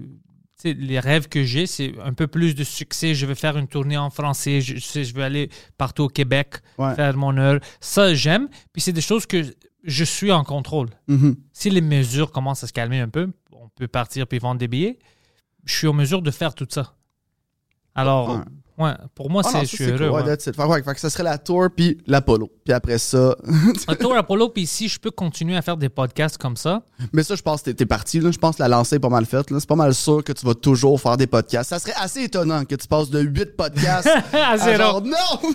les 0.75 1.01
rêves 1.01 1.29
que 1.29 1.45
j'ai, 1.45 1.67
c'est 1.67 1.95
un 2.03 2.13
peu 2.13 2.27
plus 2.27 2.55
de 2.55 2.65
succès. 2.65 3.15
Je 3.15 3.27
veux 3.27 3.35
faire 3.35 3.57
une 3.57 3.69
tournée 3.69 3.97
en 3.97 4.11
français. 4.11 4.61
Je, 4.61 4.77
je 4.77 5.15
veux 5.15 5.23
aller 5.23 5.49
partout 5.79 6.05
au 6.05 6.09
Québec, 6.09 6.57
Ouais. 6.79 6.95
faire 6.95 7.17
mon 7.17 7.37
heure. 7.39 7.61
Ça, 7.81 8.15
j'aime. 8.15 8.49
Puis 8.73 8.83
c'est 8.83 8.93
des 8.93 9.01
choses 9.01 9.27
que 9.27 9.43
je 9.85 10.05
suis 10.05 10.33
en 10.33 10.43
contrôle. 10.45 10.89
Mhm. 11.09 11.37
Si 11.53 11.71
les 11.71 11.81
mesures 11.81 12.33
commencent 12.33 12.65
à 12.65 12.67
se 12.67 12.73
calmer 12.73 13.01
un 13.01 13.09
peu, 13.09 13.31
on 13.53 13.69
peut 13.69 13.89
partir 13.89 14.27
puis 14.27 14.39
vendre 14.39 14.59
des 14.59 14.69
billets. 14.69 14.99
Je 15.65 15.75
suis 15.75 15.87
en 15.89 15.93
mesure 15.93 16.23
de 16.23 16.31
faire 16.31 16.55
tout 16.55 16.67
ça. 16.69 16.95
Alors, 17.95 18.31
ouais, 18.31 18.45
pour 19.15 19.31
moi, 19.31 19.43
Ah 19.45 19.49
c'est, 19.53 19.61
je 19.63 19.67
suis 19.67 19.85
heureux. 19.85 19.97
cool. 19.97 20.07
Ouais, 20.11 20.23
ouais. 20.23 20.37
Fait, 20.83 20.89
ouais, 20.91 20.95
ça 20.97 21.11
serait 21.11 21.23
la 21.23 21.39
tour 21.39 21.67
puis 21.75 21.99
l'Apollo. 22.07 22.51
Puis 22.65 22.73
après 22.75 22.99
ça. 22.99 23.35
Un 23.89 23.95
tour 23.95 24.15
Apollo, 24.17 24.51
puis 24.51 24.67
si 24.67 24.89
je 24.89 24.99
peux 25.01 25.11
continuer 25.11 25.57
à 25.57 25.63
faire 25.63 25.77
des 25.77 25.89
podcasts 25.89 26.37
comme 26.39 26.57
ça, 26.57 26.83
Mais 27.13 27.23
ça, 27.23 27.35
je 27.37 27.43
pense 27.43 27.61
que 27.61 27.67
t'es- 27.67 27.75
t'es 27.75 27.87
parti. 27.87 28.21
Là. 28.21 28.31
Je 28.31 28.39
pense 28.39 28.57
que 28.57 28.63
la 28.63 28.69
lancée 28.69 28.97
est 28.97 29.01
pas 29.01 29.09
mal 29.09 29.25
faite. 29.27 29.51
là. 29.51 29.59
C'est 29.61 29.69
pas 29.69 29.77
mal 29.77 29.95
sûr 29.95 30.23
que 30.23 30.33
tu 30.33 30.45
vas 30.45 30.55
toujours 30.55 31.01
faire 31.01 31.17
des 31.17 31.27
podcasts. 31.27 31.71
Ça 31.71 31.79
serait 31.79 31.95
assez 31.97 32.23
étonnant 32.25 32.65
que 32.65 32.75
tu 32.75 32.87
passes 32.87 33.09
de 33.11 33.21
8 33.21 33.57
podcasts 33.57 34.09
à 34.33 34.51
à 34.53 34.59
zéro. 34.59 34.77
genre, 34.83 35.03
non! 35.03 35.51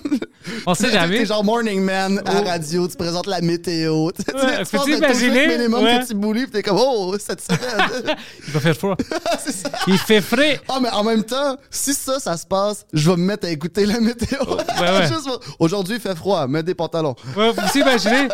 On 0.66 0.74
sait 0.74 0.90
jamais. 0.92 1.18
T'es 1.18 1.26
genre 1.26 1.44
Morning 1.44 1.80
Man 1.82 2.20
à 2.26 2.40
Oh. 2.40 2.44
radio, 2.44 2.88
tu 2.88 2.96
présentes 2.96 3.26
la 3.26 3.40
météo. 3.40 4.10
Tu 4.12 4.24
ton 4.24 4.86
imaginer? 4.86 5.44
truc 5.46 5.58
minimum 5.58 5.84
Ouais. 5.84 6.00
que 6.00 6.08
tu 6.08 6.14
boulis, 6.14 6.46
pis 6.46 6.52
t'es 6.52 6.62
comme, 6.62 6.78
oh, 6.80 7.14
cette 7.18 7.40
semaine. 7.40 8.16
Il 8.46 8.52
va 8.52 8.60
faire 8.60 8.76
froid. 8.76 8.96
C'est 9.44 9.52
ça. 9.52 9.70
Il 9.86 9.98
fait 9.98 10.20
frais. 10.20 10.60
Ah, 10.68 10.78
mais 10.80 10.90
en 10.90 11.04
même 11.04 11.24
temps, 11.24 11.56
si 11.70 11.92
ça, 11.94 12.18
ça 12.18 12.36
se 12.36 12.46
passe, 12.46 12.84
je 12.92 13.10
vais 13.14 13.20
me 13.20 13.26
mettre 13.26 13.46
à 13.46 13.50
écouter 13.50 13.86
la 13.86 14.00
météo. 14.00 14.38
ouais. 14.56 15.08
Aujourd'hui, 15.58 15.96
il 15.96 16.00
fait 16.00 16.14
froid, 16.16 16.46
mets 16.46 16.62
des 16.62 16.74
pantalons. 16.74 17.14
Ouais, 17.36 17.52
vous 17.52 17.78
imaginez? 17.78 18.28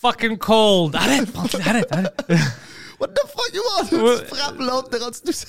fucking 0.00 0.36
cold. 0.36 0.96
Arrête, 0.96 1.28
arrête, 1.66 1.86
arrête. 1.92 2.24
What 3.00 3.08
the 3.08 3.20
fuck 3.26 3.50
you 3.54 3.60
want? 3.62 4.04
Ouais. 4.04 4.18
Tu 4.28 4.34
frappes 4.34 4.58
l'autre, 4.58 4.88
t'es 4.90 4.98
rendu 4.98 5.18
tout 5.24 5.32
ça. 5.32 5.46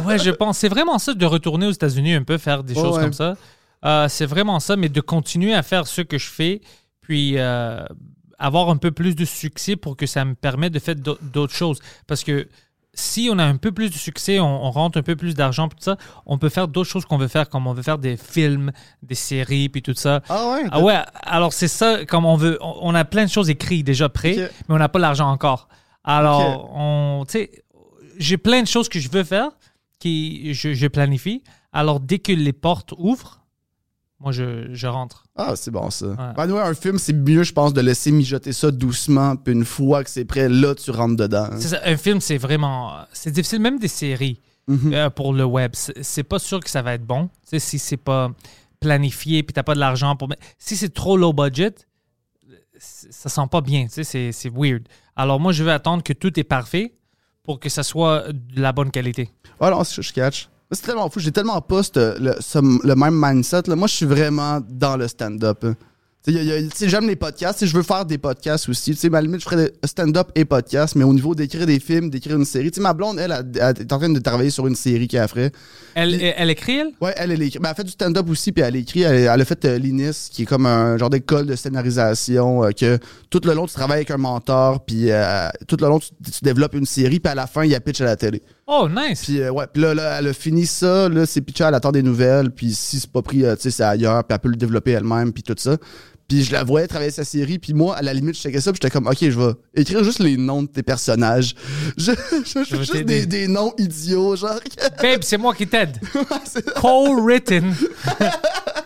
Ouais, 0.04 0.18
je 0.18 0.30
pense. 0.30 0.58
C'est 0.58 0.68
vraiment 0.68 0.98
ça 0.98 1.14
de 1.14 1.26
retourner 1.26 1.66
aux 1.66 1.72
États-Unis 1.72 2.14
un 2.14 2.22
peu, 2.22 2.38
faire 2.38 2.62
des 2.62 2.74
choses 2.74 2.96
ouais. 2.96 3.02
comme 3.02 3.12
ça. 3.12 3.36
Euh, 3.84 4.08
c'est 4.08 4.26
vraiment 4.26 4.60
ça, 4.60 4.76
mais 4.76 4.88
de 4.88 5.00
continuer 5.00 5.54
à 5.54 5.62
faire 5.62 5.86
ce 5.86 6.00
que 6.02 6.18
je 6.18 6.28
fais, 6.28 6.60
puis 7.00 7.34
euh, 7.38 7.84
avoir 8.38 8.70
un 8.70 8.76
peu 8.76 8.90
plus 8.92 9.14
de 9.16 9.24
succès 9.24 9.76
pour 9.76 9.96
que 9.96 10.06
ça 10.06 10.24
me 10.24 10.34
permette 10.34 10.72
de 10.72 10.78
faire 10.78 10.94
d'au- 10.96 11.18
d'autres 11.22 11.54
choses. 11.54 11.80
Parce 12.06 12.22
que 12.24 12.48
si 12.96 13.28
on 13.30 13.38
a 13.38 13.44
un 13.44 13.56
peu 13.56 13.70
plus 13.70 13.90
de 13.90 13.94
succès, 13.94 14.40
on, 14.40 14.64
on 14.64 14.70
rentre 14.70 14.98
un 14.98 15.02
peu 15.02 15.14
plus 15.14 15.34
d'argent, 15.34 15.68
tout 15.68 15.76
ça, 15.78 15.96
on 16.24 16.38
peut 16.38 16.48
faire 16.48 16.66
d'autres 16.66 16.88
choses 16.90 17.04
qu'on 17.04 17.18
veut 17.18 17.28
faire, 17.28 17.48
comme 17.48 17.66
on 17.66 17.74
veut 17.74 17.82
faire 17.82 17.98
des 17.98 18.16
films, 18.16 18.72
des 19.02 19.14
séries, 19.14 19.68
puis 19.68 19.82
tout 19.82 19.94
ça. 19.94 20.22
Ah 20.28 20.50
ouais? 20.50 20.64
Ah 20.72 20.80
ouais, 20.80 20.98
alors 21.22 21.52
c'est 21.52 21.68
ça, 21.68 22.04
comme 22.06 22.24
on 22.24 22.36
veut, 22.36 22.58
on 22.60 22.86
on 22.86 22.94
a 22.94 23.04
plein 23.04 23.24
de 23.24 23.30
choses 23.30 23.50
écrites 23.50 23.86
déjà 23.86 24.08
prêtes, 24.08 24.52
mais 24.68 24.74
on 24.74 24.78
n'a 24.78 24.88
pas 24.88 24.98
l'argent 24.98 25.30
encore. 25.30 25.68
Alors, 26.04 26.70
on, 26.74 27.24
tu 27.26 27.32
sais, 27.32 27.50
j'ai 28.16 28.38
plein 28.38 28.62
de 28.62 28.66
choses 28.68 28.88
que 28.88 28.98
je 28.98 29.10
veux 29.10 29.24
faire, 29.24 29.50
qui 29.98 30.54
je, 30.54 30.72
je 30.72 30.86
planifie. 30.86 31.42
Alors, 31.72 32.00
dès 32.00 32.18
que 32.18 32.32
les 32.32 32.52
portes 32.52 32.94
ouvrent, 32.96 33.42
moi, 34.20 34.32
je, 34.32 34.68
je 34.72 34.86
rentre. 34.86 35.24
Ah, 35.36 35.54
c'est 35.56 35.70
bon 35.70 35.90
ça. 35.90 36.06
Ouais. 36.06 36.52
Un 36.60 36.74
film, 36.74 36.98
c'est 36.98 37.12
mieux, 37.12 37.42
je 37.42 37.52
pense, 37.52 37.72
de 37.74 37.80
laisser 37.80 38.10
mijoter 38.12 38.52
ça 38.52 38.70
doucement, 38.70 39.36
puis 39.36 39.52
une 39.52 39.64
fois 39.64 40.02
que 40.04 40.10
c'est 40.10 40.24
prêt, 40.24 40.48
là, 40.48 40.74
tu 40.74 40.90
rentres 40.90 41.16
dedans. 41.16 41.48
C'est 41.58 41.68
ça, 41.68 41.80
un 41.84 41.96
film, 41.96 42.20
c'est 42.20 42.38
vraiment, 42.38 42.94
c'est 43.12 43.30
difficile, 43.30 43.60
même 43.60 43.78
des 43.78 43.88
séries 43.88 44.40
Mhm. 44.68 44.92
euh, 44.94 45.10
pour 45.10 45.32
le 45.32 45.44
web. 45.44 45.72
C'est 45.74 46.24
pas 46.24 46.38
sûr 46.40 46.60
que 46.60 46.70
ça 46.70 46.82
va 46.82 46.94
être 46.94 47.04
bon. 47.04 47.28
Si 47.44 47.78
c'est 47.78 47.96
pas 47.96 48.32
planifié, 48.80 49.42
puis 49.42 49.52
t'as 49.52 49.62
pas 49.62 49.74
de 49.74 49.80
l'argent 49.80 50.16
pour. 50.16 50.28
Si 50.58 50.76
c'est 50.76 50.92
trop 50.92 51.16
low 51.16 51.32
budget, 51.32 51.74
ça 52.78 53.28
sent 53.28 53.46
pas 53.50 53.60
bien. 53.60 53.86
C'est- 53.88 54.50
weird. 54.52 54.82
Alors 55.14 55.40
moi, 55.40 55.52
je 55.52 55.62
vais 55.64 55.70
attendre 55.72 56.02
que 56.02 56.12
tout 56.12 56.38
est 56.38 56.44
parfait 56.44 56.94
pour 57.42 57.60
que 57.60 57.68
ça 57.68 57.82
soit 57.82 58.32
de 58.32 58.60
la 58.60 58.72
bonne 58.72 58.90
qualité. 58.90 59.30
Je, 59.60 60.02
je 60.02 60.12
catch. 60.12 60.48
C'est 60.72 60.82
tellement 60.84 61.08
fou, 61.10 61.20
j'ai 61.20 61.32
tellement 61.32 61.60
pas 61.60 61.82
ce- 61.82 62.20
le, 62.20 62.34
ce- 62.40 62.86
le 62.86 62.94
même 62.96 63.14
mindset. 63.14 63.62
Là. 63.66 63.76
Moi, 63.76 63.86
je 63.88 63.94
suis 63.94 64.06
vraiment 64.06 64.60
dans 64.68 64.96
le 64.96 65.06
stand-up. 65.08 65.64
hein. 65.64 65.74
J'aime 66.80 67.06
les 67.06 67.14
podcasts, 67.14 67.64
je 67.64 67.72
veux 67.72 67.84
faire 67.84 68.04
des 68.04 68.18
podcasts 68.18 68.68
aussi. 68.68 68.90
Tu 68.90 68.96
sais, 68.96 69.06
à 69.06 69.10
la 69.10 69.20
limite, 69.22 69.38
je 69.38 69.44
ferais 69.44 69.66
des 69.66 69.72
stand-up 69.86 70.26
et 70.34 70.44
podcast, 70.44 70.96
mais 70.96 71.04
au 71.04 71.12
niveau 71.14 71.36
d'écrire 71.36 71.66
des 71.66 71.78
films, 71.78 72.10
d'écrire 72.10 72.34
une 72.34 72.44
série. 72.44 72.72
Ma 72.78 72.92
blonde, 72.94 73.20
elle, 73.20 73.30
elle, 73.30 73.46
elle 73.54 73.82
est 73.82 73.92
en 73.92 73.98
train 73.98 74.08
de 74.08 74.18
travailler 74.18 74.50
sur 74.50 74.66
une 74.66 74.74
série 74.74 75.06
qu'elle 75.06 75.28
ferait. 75.28 75.52
Elle, 75.94 76.20
elle 76.20 76.50
écrit, 76.50 76.78
elle? 76.78 76.90
Ouais, 77.00 77.14
elle, 77.16 77.30
elle 77.30 77.42
écrit. 77.42 77.60
Ben, 77.60 77.68
elle 77.70 77.76
fait 77.76 77.84
du 77.84 77.92
stand-up 77.92 78.28
aussi, 78.28 78.50
puis 78.50 78.64
elle 78.64 78.74
écrit. 78.74 79.02
Elle, 79.02 79.14
elle 79.32 79.40
a 79.40 79.44
fait 79.44 79.64
euh, 79.66 79.78
l'INIS, 79.78 80.28
qui 80.32 80.42
est 80.42 80.46
comme 80.46 80.66
un 80.66 80.98
genre 80.98 81.10
d'école 81.10 81.46
de 81.46 81.54
scénarisation, 81.54 82.64
euh, 82.64 82.70
que 82.72 82.98
tout 83.30 83.40
le 83.44 83.54
long, 83.54 83.66
tu 83.68 83.74
travailles 83.74 83.98
avec 83.98 84.10
un 84.10 84.16
mentor, 84.16 84.84
puis 84.84 85.12
euh, 85.12 85.48
tout 85.68 85.76
le 85.80 85.86
long, 85.86 86.00
tu, 86.00 86.08
tu 86.24 86.40
développes 86.42 86.74
une 86.74 86.86
série, 86.86 87.20
puis 87.20 87.30
à 87.30 87.36
la 87.36 87.46
fin, 87.46 87.62
il 87.64 87.70
y 87.70 87.74
a 87.76 87.80
pitch 87.80 88.00
à 88.00 88.04
la 88.04 88.16
télé. 88.16 88.42
Oh, 88.68 88.88
nice. 88.88 89.22
Puis 89.24 89.40
euh, 89.40 89.50
ouais, 89.50 89.66
puis 89.72 89.80
là, 89.80 89.94
là, 89.94 90.18
elle 90.18 90.28
a 90.28 90.32
fini 90.32 90.66
ça, 90.66 91.08
là, 91.08 91.24
c'est 91.24 91.40
pitché, 91.40 91.62
elle 91.64 91.74
attend 91.74 91.92
des 91.92 92.02
nouvelles, 92.02 92.50
puis 92.50 92.74
si 92.74 92.98
c'est 92.98 93.10
pas 93.10 93.22
pris, 93.22 93.44
euh, 93.44 93.54
tu 93.54 93.62
sais, 93.62 93.70
c'est 93.70 93.84
ailleurs, 93.84 94.24
puis 94.24 94.34
elle 94.34 94.40
peut 94.40 94.48
le 94.48 94.56
développer 94.56 94.90
elle-même, 94.90 95.32
puis 95.32 95.44
tout 95.44 95.54
ça. 95.56 95.76
Puis 96.26 96.42
je 96.42 96.52
la 96.52 96.64
voyais 96.64 96.88
travailler 96.88 97.12
sa 97.12 97.22
série, 97.22 97.60
puis 97.60 97.72
moi, 97.72 97.94
à 97.96 98.02
la 98.02 98.12
limite, 98.12 98.34
je 98.34 98.40
checkais 98.40 98.60
ça, 98.60 98.72
puis 98.72 98.80
j'étais 98.82 98.90
comme, 98.90 99.06
OK, 99.06 99.18
je 99.20 99.38
vais 99.38 99.52
écrire 99.76 100.02
juste 100.02 100.18
les 100.18 100.36
noms 100.36 100.64
de 100.64 100.68
tes 100.68 100.82
personnages. 100.82 101.54
Je, 101.96 102.12
je, 102.44 102.64
juste 102.64 102.96
des, 102.96 103.26
des 103.26 103.46
noms 103.46 103.72
idiots, 103.78 104.34
genre. 104.34 104.58
Babe, 105.00 105.20
c'est 105.22 105.38
moi 105.38 105.54
qui 105.54 105.68
t'aide. 105.68 106.00
Co-written. 106.80 107.72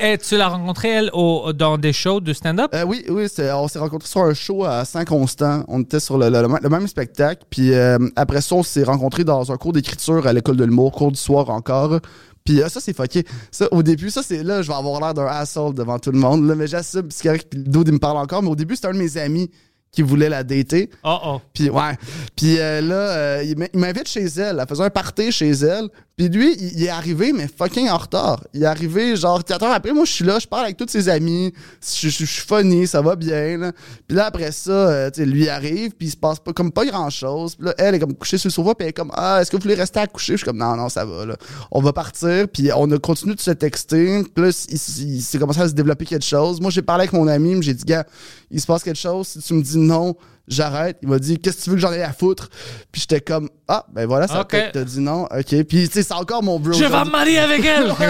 Eh, 0.00 0.18
tu 0.18 0.36
l'as 0.36 0.48
rencontrée, 0.48 0.88
elle, 0.88 1.10
dans 1.54 1.78
des 1.78 1.92
shows 1.92 2.20
de 2.20 2.32
stand-up? 2.32 2.70
Euh, 2.74 2.84
oui, 2.84 3.04
oui, 3.08 3.26
on 3.54 3.68
s'est 3.68 3.78
rencontrés 3.78 4.08
sur 4.08 4.22
un 4.22 4.34
show 4.34 4.64
à 4.64 4.84
Saint-Constant. 4.84 5.64
On 5.68 5.80
était 5.80 6.00
sur 6.00 6.18
le, 6.18 6.30
même- 6.30 6.58
le 6.62 6.68
même 6.68 6.86
spectacle. 6.86 7.42
Puis 7.50 7.72
euh, 7.72 7.98
après 8.16 8.40
ça, 8.40 8.54
on 8.56 8.62
s'est 8.62 8.84
rencontrés 8.84 9.24
dans 9.24 9.50
un 9.52 9.56
cours 9.56 9.72
d'écriture 9.72 10.26
à 10.26 10.32
l'école 10.32 10.56
de 10.56 10.64
l'humour, 10.64 10.92
cours 10.92 11.12
du 11.12 11.18
soir 11.20 11.50
encore. 11.50 11.98
Puis 12.44 12.62
euh, 12.62 12.68
ça, 12.68 12.80
c'est 12.80 12.96
fucké. 12.96 13.24
Au 13.70 13.82
début, 13.82 14.10
ça, 14.10 14.22
c'est 14.22 14.42
là, 14.42 14.62
je 14.62 14.68
vais 14.68 14.74
avoir 14.74 15.00
l'air 15.00 15.14
d'un 15.14 15.26
asshole 15.26 15.74
devant 15.74 15.98
tout 15.98 16.10
le 16.10 16.18
monde. 16.18 16.42
Mais 16.56 16.66
j'assume, 16.66 17.08
c'est 17.10 17.24
correct, 17.28 17.48
puis 17.50 17.60
dos, 17.62 17.84
il 17.84 17.92
me 17.92 17.98
parle 17.98 18.16
encore. 18.16 18.42
Mais 18.42 18.50
au 18.50 18.56
début, 18.56 18.76
c'était 18.76 18.88
un 18.88 18.94
de 18.94 18.98
mes 18.98 19.16
amis 19.18 19.50
qui 19.92 20.02
voulait 20.02 20.28
la 20.28 20.44
dater. 20.44 20.88
Oh, 21.04 21.18
oh. 21.24 21.40
Puis 21.52 21.68
ouais. 21.68 21.96
Puis 22.36 22.58
euh, 22.58 22.80
là, 22.80 22.94
euh, 22.94 23.42
il 23.44 23.78
m'invite 23.78 24.08
chez 24.08 24.24
elle. 24.24 24.58
Elle 24.60 24.66
faisait 24.68 24.84
un 24.84 24.90
party 24.90 25.32
chez 25.32 25.50
elle. 25.50 25.88
Puis 26.16 26.28
lui, 26.28 26.54
il, 26.60 26.72
il 26.78 26.84
est 26.84 26.90
arrivé, 26.90 27.32
mais 27.32 27.48
fucking 27.48 27.88
en 27.88 27.96
retard. 27.96 28.44
Il 28.52 28.62
est 28.62 28.66
arrivé 28.66 29.16
genre 29.16 29.42
4 29.42 29.62
heures 29.64 29.72
après. 29.72 29.92
Moi, 29.92 30.04
je 30.04 30.12
suis 30.12 30.24
là, 30.24 30.38
je 30.38 30.46
parle 30.46 30.64
avec 30.66 30.76
tous 30.76 30.86
ses 30.88 31.08
amis. 31.08 31.52
Je, 31.82 32.08
je- 32.08 32.18
je 32.20 32.24
suis 32.30 32.42
funny, 32.46 32.86
ça 32.86 33.00
va 33.02 33.16
bien. 33.16 33.56
Là. 33.58 33.72
Puis 34.06 34.16
là, 34.16 34.26
après 34.26 34.52
ça, 34.52 34.70
euh, 34.70 35.10
tu 35.10 35.20
sais, 35.22 35.26
lui 35.26 35.48
arrive, 35.48 35.92
puis 35.92 36.06
il 36.08 36.10
se 36.10 36.16
passe 36.16 36.38
pas 36.38 36.52
comme 36.52 36.70
pas 36.72 36.84
grand 36.84 37.08
chose. 37.10 37.56
Puis 37.56 37.64
là, 37.66 37.74
elle 37.78 37.94
est 37.94 37.98
comme 37.98 38.14
couchée 38.14 38.38
sur 38.38 38.48
le 38.48 38.52
sofa, 38.52 38.74
puis 38.74 38.84
elle 38.84 38.90
est 38.90 38.92
comme 38.92 39.10
Ah, 39.14 39.38
est-ce 39.40 39.50
que 39.50 39.56
vous 39.56 39.62
voulez 39.62 39.74
rester 39.74 39.98
à 39.98 40.06
coucher? 40.06 40.34
Je 40.34 40.38
suis 40.38 40.44
comme 40.46 40.58
Non, 40.58 40.76
non, 40.76 40.88
ça 40.88 41.04
va. 41.04 41.24
Là. 41.26 41.36
On 41.72 41.80
va 41.80 41.92
partir. 41.92 42.46
Puis 42.48 42.70
on 42.76 42.88
a 42.92 42.98
continué 42.98 43.34
de 43.34 43.40
se 43.40 43.50
texter. 43.52 44.22
Puis 44.34 44.44
là, 44.44 44.50
il, 44.68 44.74
il- 44.76 45.14
il 45.16 45.22
s'est 45.22 45.38
commencé 45.38 45.60
à 45.62 45.68
se 45.68 45.74
développer 45.74 46.04
quelque 46.04 46.24
chose. 46.24 46.60
Moi, 46.60 46.70
j'ai 46.70 46.82
parlé 46.82 47.02
avec 47.04 47.12
mon 47.14 47.26
ami, 47.26 47.54
mais 47.56 47.62
j'ai 47.62 47.74
dit 47.74 47.84
Gars, 47.84 48.04
il 48.50 48.60
se 48.60 48.66
passe 48.66 48.82
quelque 48.84 48.98
chose. 49.00 49.26
Si 49.26 49.40
tu 49.40 49.54
me 49.54 49.62
dis 49.62 49.78
non, 49.80 50.14
j'arrête. 50.48 50.98
Il 51.02 51.08
m'a 51.08 51.18
dit 51.18 51.38
Qu'est-ce 51.38 51.58
que 51.58 51.62
tu 51.64 51.70
veux 51.70 51.76
que 51.76 51.82
j'en 51.82 51.92
ai 51.92 52.02
à 52.02 52.12
foutre? 52.12 52.48
Puis 52.92 53.02
j'étais 53.02 53.20
comme 53.20 53.48
Ah, 53.68 53.86
ben 53.92 54.06
voilà, 54.06 54.26
ça 54.28 54.40
Ok. 54.40 54.50
peut-être 54.50 54.72
t'as 54.72 54.84
dit 54.84 55.00
non. 55.00 55.24
OK. 55.24 55.62
Puis 55.64 55.88
tu 55.88 55.92
sais, 55.92 56.02
c'est 56.02 56.14
encore 56.14 56.42
mon 56.42 56.58
bro. 56.60 56.72
Je 56.72 56.84
vais 56.84 57.04
me 57.04 57.10
marier 57.10 57.38
avec 57.38 57.64
elle! 57.64 57.92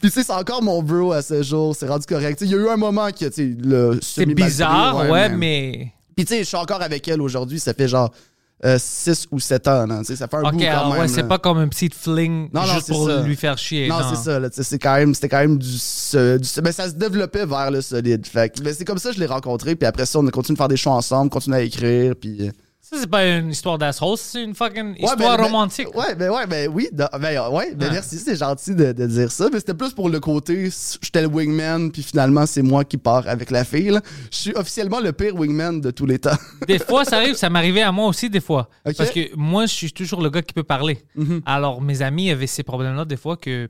Puis 0.00 0.10
tu 0.10 0.10
sais, 0.10 0.22
c'est 0.24 0.32
encore 0.32 0.62
mon 0.62 0.82
bro 0.82 1.12
à 1.12 1.22
ce 1.22 1.42
jour. 1.42 1.74
C'est 1.76 1.86
rendu 1.88 2.06
correct. 2.06 2.40
Il 2.42 2.48
y 2.50 2.54
a 2.54 2.58
eu 2.58 2.68
un 2.68 2.76
moment 2.76 3.10
qui, 3.10 3.28
tu 3.30 3.32
sais, 3.32 3.56
le 3.62 3.98
c'est 4.02 4.26
bizarre, 4.26 5.08
ouais, 5.08 5.28
mais... 5.28 5.92
Puis 6.16 6.26
tu 6.26 6.34
sais, 6.34 6.40
je 6.40 6.44
suis 6.48 6.56
encore 6.56 6.82
avec 6.82 7.06
elle 7.08 7.22
aujourd'hui. 7.22 7.58
Ça 7.60 7.72
fait 7.72 7.88
genre 7.88 8.12
6 8.78 9.26
ou 9.30 9.40
7 9.40 9.66
ans. 9.68 9.86
là. 9.86 10.02
Ça 10.04 10.14
fait 10.28 10.36
un 10.36 10.42
bout 10.42 10.46
Ok, 10.48 10.60
quand 10.60 10.68
alors 10.70 10.92
même. 10.92 11.00
ouais, 11.02 11.08
c'est 11.08 11.26
pas 11.26 11.38
comme 11.38 11.58
un 11.58 11.68
petit 11.68 11.90
fling 11.90 12.48
Non, 12.54 12.60
non, 12.60 12.66
juste 12.74 12.86
c'est 12.86 12.92
pour 12.92 13.08
ça. 13.08 13.22
lui 13.22 13.36
faire 13.36 13.58
chier. 13.58 13.88
Non, 13.88 13.96
c'est 14.10 14.16
ça. 14.16 14.40
c'est 14.62 14.78
quand 14.78 14.94
même, 14.94 15.14
c'était 15.14 15.28
quand 15.28 15.40
même 15.40 15.58
du, 15.58 15.66
du- 15.68 16.60
ben, 16.62 16.72
ça 16.72 16.88
se 16.88 16.94
développait 16.94 17.44
vers 17.46 17.70
le 17.70 17.80
solide. 17.80 18.26
Fait 18.26 18.52
ben, 18.62 18.72
c'est 18.76 18.84
comme 18.84 18.98
ça 18.98 19.08
que 19.10 19.16
je 19.16 19.20
l'ai 19.20 19.26
rencontré. 19.26 19.74
Puis 19.76 19.86
après 19.86 20.06
ça, 20.06 20.18
on 20.20 20.26
a 20.26 20.30
continué 20.30 20.54
de 20.54 20.58
faire 20.58 20.68
des 20.68 20.76
shows 20.76 20.90
ensemble, 20.90 21.30
continué 21.30 21.56
à 21.58 21.62
écrire. 21.62 22.14
Puis 22.20 22.48
euh, 22.48 22.52
Ça, 22.92 22.98
c'est 23.00 23.06
pas 23.10 23.26
une 23.26 23.50
histoire 23.50 23.78
d'asshole, 23.78 24.18
c'est 24.18 24.42
une 24.44 24.54
fucking 24.54 24.94
histoire 24.98 25.38
ben, 25.38 25.44
romantique. 25.44 25.88
ouais, 25.96 26.14
ben 26.14 26.30
ouais, 26.30 26.46
ben 26.46 26.70
oui. 26.72 26.88
ben 26.92 27.08
ouais, 27.14 27.74
ben 27.74 27.86
Ouais. 27.86 27.90
merci, 27.90 28.18
c'est 28.18 28.36
gentil 28.36 28.74
de, 28.74 28.92
de 28.92 29.06
dire 29.06 29.32
ça. 29.32 29.48
Mais 29.50 29.60
c'était 29.60 29.72
plus 29.72 29.92
pour 29.94 30.10
le 30.10 30.20
côté, 30.20 30.68
j'étais 31.00 31.22
le 31.22 31.28
wingman, 31.28 31.90
puis 31.90 32.02
finalement, 32.02 32.44
c'est 32.44 32.60
moi 32.62 32.84
qui 32.84 32.98
pars 32.98 33.26
avec 33.26 33.50
la 33.50 33.64
fille. 33.64 33.98
Je 34.30 34.36
suis 34.36 34.52
officiellement 34.54 35.00
le 35.00 35.12
pire 35.12 35.34
wingman 35.34 35.80
de 35.80 35.90
tous 35.90 36.04
les 36.04 36.18
temps. 36.18 36.36
Des 36.68 36.78
fois, 36.78 37.04
ça 37.06 37.16
arrive, 37.16 37.34
ça 37.34 37.48
m'arrivait 37.48 37.80
à 37.82 37.92
moi 37.92 38.08
aussi 38.08 38.28
des 38.28 38.40
fois. 38.40 38.68
Parce 38.84 39.10
que 39.10 39.34
moi, 39.36 39.64
je 39.66 39.72
suis 39.72 39.92
toujours 39.92 40.20
le 40.22 40.28
gars 40.28 40.42
qui 40.42 40.52
peut 40.52 40.62
parler. 40.62 40.98
Mhm. 41.16 41.40
Alors, 41.46 41.80
mes 41.80 42.02
amis 42.02 42.30
avaient 42.30 42.46
ces 42.46 42.62
problèmes-là 42.62 43.04
des 43.06 43.16
fois 43.16 43.36
que. 43.38 43.68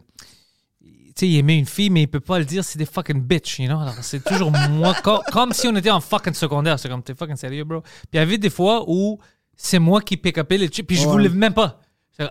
Tu 1.14 1.26
sais, 1.26 1.28
il 1.28 1.38
aimait 1.38 1.58
une 1.58 1.66
fille, 1.66 1.90
mais 1.90 2.02
il 2.02 2.06
peut 2.06 2.20
pas 2.20 2.38
le 2.38 2.44
dire, 2.44 2.64
c'est 2.64 2.78
des 2.78 2.86
fucking 2.86 3.20
bitch, 3.20 3.58
you 3.58 3.66
know? 3.66 3.78
Alors, 3.80 3.94
c'est 4.00 4.24
toujours 4.24 4.50
moi, 4.70 4.94
co- 5.04 5.20
comme, 5.30 5.52
si 5.52 5.68
on 5.68 5.76
était 5.76 5.90
en 5.90 6.00
fucking 6.00 6.32
secondaire. 6.34 6.78
C'est 6.78 6.88
comme, 6.88 7.02
t'es 7.02 7.14
fucking 7.14 7.36
sérieux, 7.36 7.64
bro? 7.64 7.80
Puis 7.82 7.90
il 8.14 8.16
y 8.16 8.20
avait 8.20 8.38
des 8.38 8.48
fois 8.50 8.84
où 8.86 9.18
c'est 9.56 9.78
moi 9.78 10.00
qui 10.00 10.16
pick 10.16 10.38
upais 10.38 10.56
les 10.56 10.68
chicks, 10.68 10.86
puis 10.86 10.96
je 10.96 11.04
Ouais. 11.06 11.12
voulais 11.12 11.28
même 11.28 11.52
pas. 11.54 11.78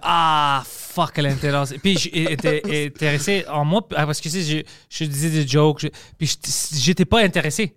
Ah, 0.02 0.64
fuck, 0.66 1.12
elle 1.18 1.26
est 1.28 1.32
intéressée. 1.32 1.78
Puis 1.80 1.98
j'étais 1.98 2.88
intéressé 2.88 3.46
en 3.50 3.66
moi, 3.66 3.88
parce 3.88 4.20
que 4.20 4.30
tu 4.30 4.42
sais, 4.42 4.42
je, 4.42 5.04
je 5.04 5.10
disais 5.10 5.30
des 5.30 5.48
jokes, 5.48 5.80
je- 5.82 5.88
puis 6.18 6.32
j'étais- 6.74 7.06
pas 7.06 7.22
intéressé. 7.22 7.76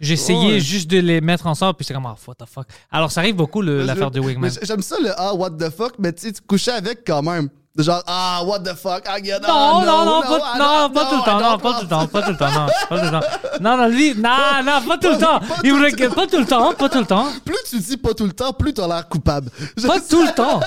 J'essayais 0.00 0.60
juste 0.60 0.90
de 0.90 0.98
les 0.98 1.20
mettre 1.20 1.46
ensemble, 1.46 1.74
puis 1.74 1.84
c'est 1.86 1.94
comme, 1.94 2.06
ah, 2.06 2.16
what 2.26 2.34
the 2.34 2.44
fuck. 2.46 2.66
Alors, 2.90 3.10
ça 3.10 3.20
arrive 3.20 3.36
beaucoup, 3.36 3.62
l'affaire 3.62 4.10
de 4.10 4.20
Wingman. 4.20 4.50
Mais 4.52 4.66
J'aime 4.66 4.82
ça 4.82 4.96
le 5.00 5.10
ah, 5.16 5.34
what 5.34 5.50
the 5.52 5.70
fuck, 5.70 5.94
mais 5.98 6.12
tu 6.12 6.22
sais, 6.26 6.32
tu 6.32 6.42
couchais 6.42 6.72
avec 6.72 7.00
quand 7.06 7.22
même. 7.22 7.48
Genre, 7.76 8.04
ah, 8.06 8.40
what 8.46 8.60
the 8.60 8.72
fuck, 8.76 9.02
ah, 9.06 9.18
yeah, 9.18 9.40
Non, 9.40 9.80
non, 9.84 10.04
non, 10.04 10.20
pas, 10.22 10.52
I 10.54 10.58
non, 10.60 10.90
pas 10.90 11.06
tout 11.06 11.16
le 11.16 11.24
temps, 11.24 11.40
non, 11.40 11.58
pas 11.58 11.72
tout 11.74 11.82
le 11.82 11.88
temps, 11.88 12.06
pas 12.06 12.22
tout 12.22 12.30
le 12.30 12.36
temps, 12.36 12.50
non, 12.52 12.66
pas 12.88 12.98
tout 13.00 13.04
le 13.04 13.10
temps. 13.10 13.26
Non, 13.60 13.76
non, 13.76 13.88
lui, 13.88 14.14
non, 14.14 14.62
non, 14.64 14.80
pas 14.86 14.96
tout 14.98 15.10
le 15.10 15.18
temps. 15.18 15.40
Il 15.64 15.72
voulait 15.72 15.90
que, 15.90 16.06
pas 16.14 16.28
tout 16.28 16.38
le 16.38 16.46
temps, 16.46 16.72
pas 16.74 16.88
tout 16.88 17.00
le 17.00 17.04
temps, 17.06 17.26
Plus 17.44 17.56
tu 17.68 17.78
dis 17.80 17.96
pas 17.96 18.14
tout 18.14 18.26
le 18.26 18.32
temps, 18.32 18.52
plus 18.52 18.72
t'as 18.74 18.86
l'air 18.86 19.08
coupable. 19.08 19.50
Pas 19.84 19.98
tout 20.00 20.22
le 20.22 20.32
temps. 20.32 20.60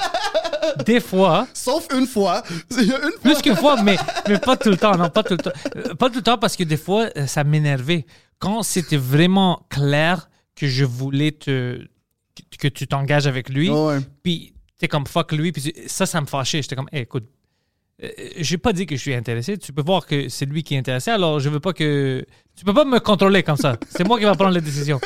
Des 0.85 0.99
fois, 0.99 1.47
Sauf 1.53 1.87
une 1.95 2.07
fois. 2.07 2.43
Une 2.77 2.89
fois. 2.89 2.99
plus 3.23 3.41
qu'une 3.41 3.55
fois, 3.55 3.81
mais, 3.81 3.95
mais 4.27 4.37
pas 4.37 4.57
tout 4.57 4.69
le 4.69 4.75
temps, 4.77 4.97
non, 4.97 5.09
pas 5.09 5.23
tout 5.23 5.33
le 5.35 5.37
temps. 5.37 5.51
Euh, 5.77 5.95
Pas 5.95 6.09
tout 6.09 6.17
le 6.17 6.21
temps 6.23 6.37
parce 6.37 6.57
que 6.57 6.65
des 6.65 6.75
fois, 6.75 7.07
euh, 7.15 7.25
ça 7.25 7.45
m'énervait. 7.45 8.05
Quand 8.37 8.63
c'était 8.63 8.97
vraiment 8.97 9.61
clair 9.69 10.27
que 10.57 10.67
je 10.67 10.83
voulais 10.83 11.31
te, 11.31 11.79
que- 12.59 12.67
tu 12.67 12.85
t'engages 12.85 13.27
avec 13.27 13.47
lui, 13.47 13.71
puis 14.23 14.53
t'es 14.78 14.88
comme 14.88 15.07
fuck 15.07 15.32
lui, 15.32 15.51
puis 15.51 15.73
ça, 15.88 16.05
ça 16.05 16.21
me 16.21 16.25
fâchait. 16.25 16.61
J'étais 16.61 16.75
comme, 16.75 16.89
hey, 16.91 17.01
écoute, 17.01 17.25
euh, 18.03 18.09
j'ai 18.38 18.57
pas 18.57 18.73
dit 18.73 18.86
que 18.86 18.95
je 18.95 19.01
suis 19.01 19.13
intéressé. 19.13 19.57
Tu 19.57 19.73
peux 19.73 19.82
voir 19.82 20.05
que 20.05 20.30
c'est 20.30 20.45
lui 20.45 20.63
qui 20.63 20.75
est 20.75 20.78
intéressé, 20.78 21.11
alors 21.11 21.39
je 21.39 21.49
veux 21.49 21.59
pas 21.59 21.73
que. 21.73 22.25
Tu 22.55 22.65
peux 22.65 22.73
pas 22.73 22.86
me 22.86 22.99
contrôler 22.99 23.43
comme 23.43 23.57
ça. 23.57 23.78
C'est 23.89 24.05
moi 24.05 24.17
qui 24.17 24.25
va 24.25 24.36
prendre 24.36 24.53
la 24.53 24.61
décision. 24.61 24.99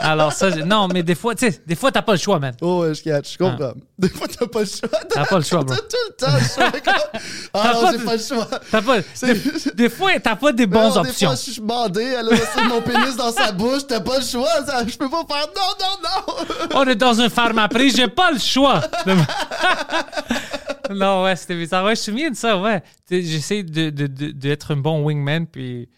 Alors 0.00 0.32
ça, 0.32 0.50
je- 0.50 0.60
non, 0.60 0.88
mais 0.88 1.02
des 1.02 1.14
fois, 1.14 1.34
tu 1.34 1.50
sais, 1.50 1.60
des 1.66 1.76
fois, 1.76 1.92
t'as 1.92 2.02
pas 2.02 2.12
le 2.12 2.18
choix, 2.18 2.38
man. 2.38 2.54
Oh, 2.60 2.84
je 2.92 3.00
catch, 3.02 3.32
je 3.34 3.38
comprends. 3.38 3.72
Des 3.98 4.08
fois, 4.08 4.26
t'as 4.26 4.46
pas 4.46 4.60
le 4.60 4.66
choix. 4.66 4.88
T'as 5.08 5.24
pas 5.24 5.36
le 5.38 5.44
choix, 5.44 5.62
bro. 5.62 5.74
T'as 5.74 5.80
tout 5.82 5.96
le 6.08 6.14
temps 6.16 6.32
le 6.32 6.40
choix. 6.70 6.80
Ah 7.56 7.72
non, 7.74 7.82
pas 7.82 7.92
j'ai 7.92 7.98
pas 8.04 8.16
le 8.16 8.22
choix. 8.22 8.48
T'as 8.70 8.82
pas, 8.82 8.98
des, 9.22 9.72
des 9.74 9.88
fois, 9.88 10.10
t'as 10.20 10.34
pas 10.36 10.52
des 10.52 10.66
bonnes 10.66 10.88
Non, 10.88 10.96
options. 10.96 11.30
Des 11.30 11.36
fois, 11.36 11.44
je 11.46 11.50
suis 11.52 11.60
bandé, 11.60 12.02
elle 12.02 12.26
a 12.26 12.30
laissé 12.30 12.64
mon 12.68 12.80
pénis 12.82 13.16
dans 13.16 13.30
sa 13.30 13.52
bouche, 13.52 13.86
t'as 13.86 14.00
pas 14.00 14.18
le 14.18 14.24
choix. 14.24 14.48
ça- 14.66 14.84
je 14.86 14.96
peux 14.96 15.08
pas 15.08 15.24
faire 15.28 15.46
non, 15.54 15.62
non, 15.80 15.96
non. 16.02 16.80
On 16.80 16.84
est 16.88 16.96
dans 16.96 17.20
un 17.20 17.28
pharmaprix, 17.28 17.90
j'ai 17.90 18.08
pas 18.08 18.32
le 18.32 18.38
choix. 18.40 18.80
non, 20.90 21.22
ouais, 21.24 21.36
c'était 21.36 21.54
bizarre. 21.56 21.84
Ouais, 21.84 21.94
je 21.94 22.00
me 22.00 22.04
souviens 22.04 22.30
de 22.30 22.36
ça, 22.36 22.58
ouais. 22.58 22.82
J'essaie 23.10 23.62
de, 23.62 23.90
de, 23.90 24.06
de- 24.06 24.32
d'être 24.32 24.72
un 24.72 24.76
bon 24.76 25.02
wingman, 25.04 25.46
puis 25.46 25.88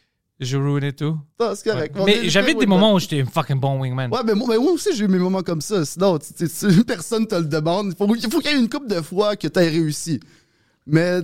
je 0.40 0.56
ruinais 0.56 0.92
tout. 0.92 1.16
Non, 1.40 1.52
c'est 1.54 1.70
correct. 1.70 1.96
Mais 2.04 2.28
j'avais 2.28 2.54
des 2.54 2.66
moments 2.66 2.94
où 2.94 2.98
j'étais 2.98 3.22
un 3.22 3.26
fucking 3.26 3.58
bon 3.58 3.80
wingman. 3.80 4.10
Ouais, 4.12 4.20
mais 4.24 4.34
moi, 4.34 4.48
mais 4.50 4.58
moi 4.58 4.72
aussi, 4.72 4.90
j'ai 4.94 5.04
eu 5.04 5.08
mes 5.08 5.18
moments 5.18 5.42
comme 5.42 5.60
ça. 5.60 5.84
Sinon, 5.84 6.18
tu- 6.18 6.46
si 6.46 6.84
personne 6.86 7.26
te 7.26 7.34
le 7.36 7.44
demande. 7.44 7.92
Il 7.92 7.96
faut, 7.96 8.14
il 8.14 8.30
faut 8.30 8.40
qu'il 8.40 8.50
y 8.50 8.54
ait 8.54 8.58
une 8.58 8.68
couple 8.68 8.88
de 8.88 9.00
fois 9.00 9.36
que 9.36 9.48
t'aies 9.48 9.68
réussi. 9.68 10.20
Mais, 10.86 11.20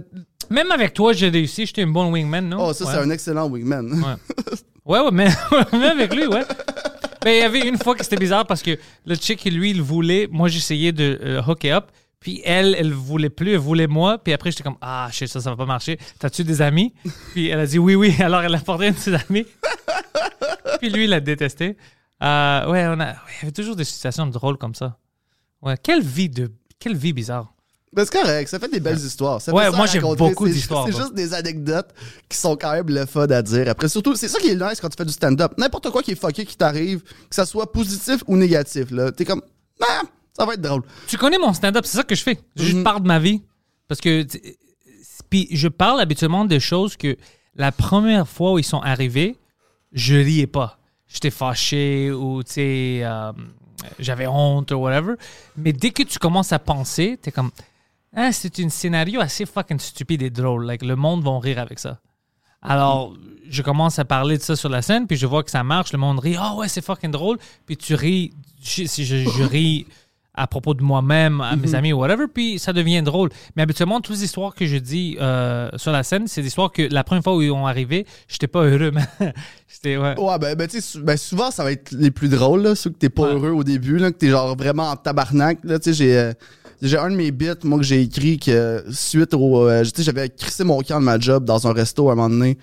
Même 0.50 0.70
avec 0.72 0.92
toi, 0.94 1.12
j'ai 1.12 1.28
réussi, 1.28 1.66
j'étais 1.66 1.82
un 1.82 1.86
bon 1.88 2.10
wingman, 2.10 2.48
non? 2.48 2.56
oh, 2.68 2.72
ça, 2.72 2.84
Ouais. 2.84 2.90
c'est 2.94 2.98
un 2.98 3.10
excellent 3.10 3.48
wingman. 3.48 3.92
Ouais, 4.84 4.98
ouais, 5.00 5.10
mais 5.12 5.28
même 5.72 5.82
avec 5.98 6.14
lui, 6.14 6.26
ouais. 6.26 6.42
Mais 7.24 7.38
il 7.38 7.40
y 7.40 7.44
avait 7.44 7.68
une 7.68 7.78
fois 7.78 7.94
que 7.94 8.02
c'était 8.02 8.16
bizarre 8.16 8.46
parce 8.46 8.62
que 8.62 8.76
le 9.06 9.14
chick, 9.14 9.44
lui, 9.44 9.70
il 9.70 9.80
voulait, 9.82 10.26
moi 10.32 10.48
j'essayais 10.48 10.90
de 10.90 11.20
euh, 11.22 11.42
hooker 11.46 11.70
up, 11.76 11.84
puis 12.22 12.40
elle, 12.44 12.76
elle 12.78 12.92
voulait 12.92 13.30
plus, 13.30 13.52
elle 13.52 13.58
voulait 13.58 13.88
moi, 13.88 14.16
puis 14.16 14.32
après 14.32 14.52
j'étais 14.52 14.62
comme, 14.62 14.76
ah, 14.80 15.08
shit, 15.10 15.26
ça, 15.26 15.40
ça 15.40 15.50
va 15.50 15.56
pas 15.56 15.66
marcher. 15.66 15.98
T'as-tu 16.20 16.44
des 16.44 16.62
amis? 16.62 16.94
Puis 17.32 17.48
elle 17.48 17.58
a 17.58 17.66
dit 17.66 17.80
oui, 17.80 17.96
oui, 17.96 18.14
alors 18.20 18.42
elle 18.42 18.54
a 18.54 18.58
porté 18.58 18.86
une 18.86 18.94
de 18.94 18.98
ses 18.98 19.14
amis. 19.14 19.44
puis 20.80 20.88
lui, 20.88 21.04
il 21.04 21.12
a 21.12 21.20
détesté. 21.20 21.76
Euh, 22.22 22.70
ouais, 22.70 22.86
on 22.86 23.00
a, 23.00 23.06
ouais, 23.06 23.14
il 23.32 23.38
y 23.40 23.42
avait 23.42 23.52
toujours 23.52 23.74
des 23.74 23.84
situations 23.84 24.26
drôles 24.28 24.56
comme 24.56 24.74
ça. 24.74 24.98
Ouais, 25.60 25.76
quelle 25.82 26.02
vie 26.02 26.28
de, 26.28 26.52
quelle 26.78 26.96
vie 26.96 27.12
bizarre. 27.12 27.52
Mais 27.94 28.04
c'est 28.04 28.12
correct, 28.12 28.48
ça 28.48 28.60
fait 28.60 28.68
des 28.68 28.80
belles 28.80 28.98
histoires. 28.98 29.42
Ça 29.42 29.52
Ouais, 29.52 29.68
moi, 29.72 29.86
j'ai 29.86 29.98
beaucoup 30.00 30.48
d'histoires, 30.48 30.86
C'est 30.86 30.96
juste 30.96 31.14
des 31.14 31.34
anecdotes 31.34 31.90
qui 32.28 32.38
sont 32.38 32.56
quand 32.56 32.72
même 32.72 32.88
le 32.88 33.04
fun 33.04 33.26
à 33.26 33.42
dire. 33.42 33.68
Après, 33.68 33.88
surtout, 33.88 34.14
c'est 34.14 34.28
ça 34.28 34.38
qui 34.38 34.48
est 34.48 34.54
nice 34.54 34.80
quand 34.80 34.88
tu 34.88 34.96
fais 34.96 35.04
du 35.04 35.12
stand-up. 35.12 35.52
N'importe 35.58 35.90
quoi 35.90 36.02
qui 36.02 36.12
est 36.12 36.20
fucké 36.20 36.46
qui 36.46 36.56
t'arrive, 36.56 37.02
que 37.02 37.34
ça 37.34 37.44
soit 37.44 37.70
positif 37.70 38.22
ou 38.28 38.36
négatif, 38.36 38.92
là. 38.92 39.10
T'es 39.10 39.24
comme, 39.24 39.42
ah, 39.80 40.02
ça 40.32 40.46
va 40.46 40.54
être 40.54 40.60
drôle. 40.60 40.82
Tu 41.06 41.18
connais 41.18 41.38
mon 41.38 41.52
stand-up, 41.52 41.84
c'est 41.84 41.98
ça 41.98 42.04
que 42.04 42.14
je 42.14 42.22
fais. 42.22 42.38
Je 42.56 42.64
juste 42.64 42.84
parle 42.84 43.02
de 43.02 43.08
ma 43.08 43.18
vie. 43.18 43.42
Parce 43.88 44.00
que. 44.00 44.26
Puis 45.28 45.48
je 45.50 45.68
parle 45.68 46.00
habituellement 46.00 46.44
des 46.44 46.60
choses 46.60 46.96
que 46.96 47.16
la 47.54 47.72
première 47.72 48.28
fois 48.28 48.52
où 48.52 48.58
ils 48.58 48.64
sont 48.64 48.80
arrivés, 48.80 49.38
je 49.92 50.14
riais 50.14 50.46
pas. 50.46 50.78
J'étais 51.06 51.30
fâché 51.30 52.10
ou, 52.10 52.42
tu 52.42 52.52
sais, 52.52 53.00
euh, 53.02 53.32
j'avais 53.98 54.26
honte 54.26 54.70
ou 54.72 54.76
whatever. 54.76 55.14
Mais 55.56 55.72
dès 55.72 55.90
que 55.90 56.02
tu 56.02 56.18
commences 56.18 56.52
à 56.52 56.58
penser, 56.58 57.18
t'es 57.20 57.30
comme. 57.30 57.50
Ah, 58.14 58.32
c'est 58.32 58.58
un 58.60 58.68
scénario 58.68 59.20
assez 59.20 59.46
fucking 59.46 59.78
stupide 59.78 60.22
et 60.22 60.30
drôle. 60.30 60.66
Like, 60.66 60.82
le 60.82 60.96
monde 60.96 61.22
va 61.22 61.38
rire 61.38 61.58
avec 61.58 61.78
ça. 61.78 61.98
Alors, 62.60 63.14
je 63.48 63.62
commence 63.62 63.98
à 63.98 64.04
parler 64.04 64.38
de 64.38 64.42
ça 64.42 64.54
sur 64.54 64.68
la 64.68 64.82
scène, 64.82 65.06
puis 65.06 65.16
je 65.16 65.26
vois 65.26 65.42
que 65.42 65.50
ça 65.50 65.64
marche, 65.64 65.92
le 65.92 65.98
monde 65.98 66.20
rit. 66.20 66.36
Ah 66.38 66.54
ouais, 66.54 66.68
c'est 66.68 66.84
fucking 66.84 67.10
drôle. 67.10 67.38
Puis 67.66 67.76
tu 67.76 67.94
ris, 67.94 68.32
je, 68.62 68.84
je 68.84 69.42
ris 69.42 69.86
à 70.34 70.46
propos 70.46 70.72
de 70.72 70.82
moi-même, 70.82 71.40
à 71.42 71.56
mes 71.56 71.74
amis 71.74 71.92
ou 71.92 71.98
whatever, 71.98 72.24
puis 72.32 72.58
ça 72.58 72.72
devient 72.72 73.02
drôle. 73.02 73.28
Mais 73.54 73.62
habituellement, 73.62 74.00
toutes 74.00 74.16
les 74.16 74.24
histoires 74.24 74.54
que 74.54 74.64
je 74.66 74.76
dis 74.78 75.16
euh, 75.20 75.68
sur 75.76 75.92
la 75.92 76.02
scène, 76.02 76.26
c'est 76.26 76.40
des 76.40 76.48
histoires 76.48 76.72
que 76.72 76.82
la 76.90 77.04
première 77.04 77.22
fois 77.22 77.36
où 77.36 77.42
ils 77.42 77.50
ont 77.50 77.66
arrivé, 77.66 78.06
j'étais 78.28 78.46
pas 78.46 78.62
heureux. 78.64 78.92
j'étais, 79.68 79.96
ouais. 79.96 80.18
Ouais, 80.18 80.38
ben, 80.38 80.54
ben, 80.54 80.66
tu 80.68 80.80
sais, 80.80 80.98
ben, 81.00 81.16
souvent, 81.16 81.50
ça 81.50 81.64
va 81.64 81.72
être 81.72 81.92
les 81.92 82.10
plus 82.10 82.28
drôles, 82.28 82.62
là, 82.62 82.74
ceux 82.74 82.90
que 82.90 82.96
t'es 82.96 83.10
pas 83.10 83.22
Ouais. 83.24 83.32
heureux 83.34 83.50
au 83.50 83.64
début, 83.64 83.98
là, 83.98 84.10
que 84.10 84.16
t'es 84.16 84.30
genre 84.30 84.56
vraiment 84.56 84.90
en 84.90 84.96
tabarnak. 84.96 85.58
Là, 85.64 85.78
tu 85.78 85.90
sais, 85.90 85.94
j'ai, 85.94 86.16
euh, 86.18 86.32
j'ai 86.80 86.96
un 86.96 87.10
de 87.10 87.16
mes 87.16 87.30
bits, 87.30 87.50
moi, 87.64 87.78
que 87.78 87.84
j'ai 87.84 88.00
écrit 88.00 88.38
que 88.38 88.84
suite 88.90 89.34
au. 89.34 89.68
euh, 89.68 89.82
tu 89.84 89.90
sais, 89.96 90.02
j'avais 90.02 90.28
crissé 90.30 90.64
mon 90.64 90.80
camp 90.80 90.98
de 91.00 91.04
ma 91.04 91.18
job 91.18 91.44
dans 91.44 91.66
un 91.66 91.72
resto 91.74 92.08
à 92.08 92.12
un 92.12 92.14
moment 92.16 92.30
donné. 92.30 92.56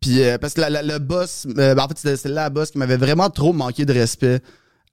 Puis, 0.00 0.18
parce 0.40 0.52
que 0.52 0.60
la- 0.60 0.68
la- 0.68 0.82
le 0.82 0.98
boss, 0.98 1.46
ben, 1.46 1.78
en 1.78 1.88
fait, 1.88 1.98
c'était 2.16 2.28
la 2.28 2.50
boss 2.50 2.70
qui 2.70 2.76
m'avait 2.78 2.98
vraiment 2.98 3.30
trop 3.30 3.54
manqué 3.54 3.86
de 3.86 3.92
respect, 3.94 4.40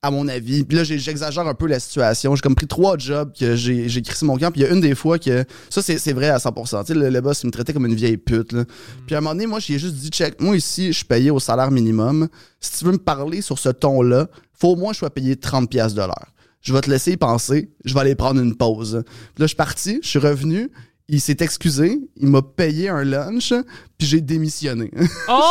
à 0.04 0.10
mon 0.10 0.28
avis. 0.28 0.64
Puis 0.64 0.78
là, 0.78 0.84
j'exagère 0.84 1.48
un 1.48 1.54
peu 1.54 1.68
la 1.68 1.80
situation. 1.80 2.36
J'ai 2.36 2.42
comme 2.42 2.56
pris 2.56 2.66
trois 2.66 2.98
jobs 2.98 3.32
que 3.38 3.56
j'ai 3.56 4.02
crissé 4.02 4.26
mon 4.26 4.36
camp. 4.38 4.52
Puis 4.52 4.62
il 4.62 4.64
y 4.64 4.68
a 4.68 4.74
une 4.74 4.82
des 4.82 4.96
fois 4.96 5.20
que. 5.20 5.46
Ça, 5.70 5.82
c'est 5.84 6.14
vrai 6.14 6.30
à 6.30 6.38
100%. 6.38 6.82
Tu 6.82 6.94
sais, 6.94 7.00
le, 7.00 7.10
le 7.10 7.22
boss, 7.22 7.44
il 7.44 7.48
me 7.48 7.52
traitait 7.52 7.72
comme 7.72 7.86
une 7.86 7.94
vieille 7.94 8.18
pute, 8.18 8.52
là. 8.52 8.64
Puis 9.06 9.14
à 9.14 9.20
un 9.20 9.22
moment 9.22 9.36
donné, 9.36 9.46
moi, 9.46 9.60
j'ai 9.60 9.78
juste 9.78 9.96
dit, 9.96 10.10
check, 10.10 10.42
moi 10.42 10.56
ici, 10.56 10.88
je 10.88 10.98
suis 10.98 11.06
payé 11.06 11.30
au 11.30 11.40
salaire 11.40 11.70
minimum. 11.70 12.28
Si 12.60 12.80
tu 12.80 12.86
veux 12.86 12.94
me 12.94 12.98
parler 12.98 13.42
sur 13.42 13.60
ce 13.60 13.70
ton-là, 13.70 14.28
faut 14.54 14.70
au 14.70 14.76
moins 14.76 14.90
que 14.90 14.96
je 14.96 15.00
sois 15.00 15.12
payé 15.12 15.36
30$ 15.36 15.68
piastres 15.68 15.96
de 15.96 16.02
l'heure. 16.02 16.28
Je 16.62 16.74
vais 16.74 16.82
te 16.82 16.90
laisser 16.90 17.12
y 17.12 17.18
penser, 17.18 17.72
je 17.86 17.94
vais 17.94 18.00
aller 18.00 18.16
prendre 18.16 18.40
une 18.42 18.56
pause. 18.56 19.04
Puis 19.06 19.42
là, 19.42 19.46
je 19.46 19.48
suis 19.48 19.56
parti, 19.56 20.00
je 20.04 20.08
suis 20.08 20.20
revenu, 20.20 20.72
il 21.10 21.20
s'est 21.20 21.38
excusé, 21.40 22.00
il 22.18 22.28
m'a 22.28 22.44
payé 22.44 22.90
un 22.90 23.04
lunch, 23.04 23.54
puis 23.98 24.08
j'ai 24.08 24.22
démissionné. 24.22 24.92
Oh! 25.28 25.42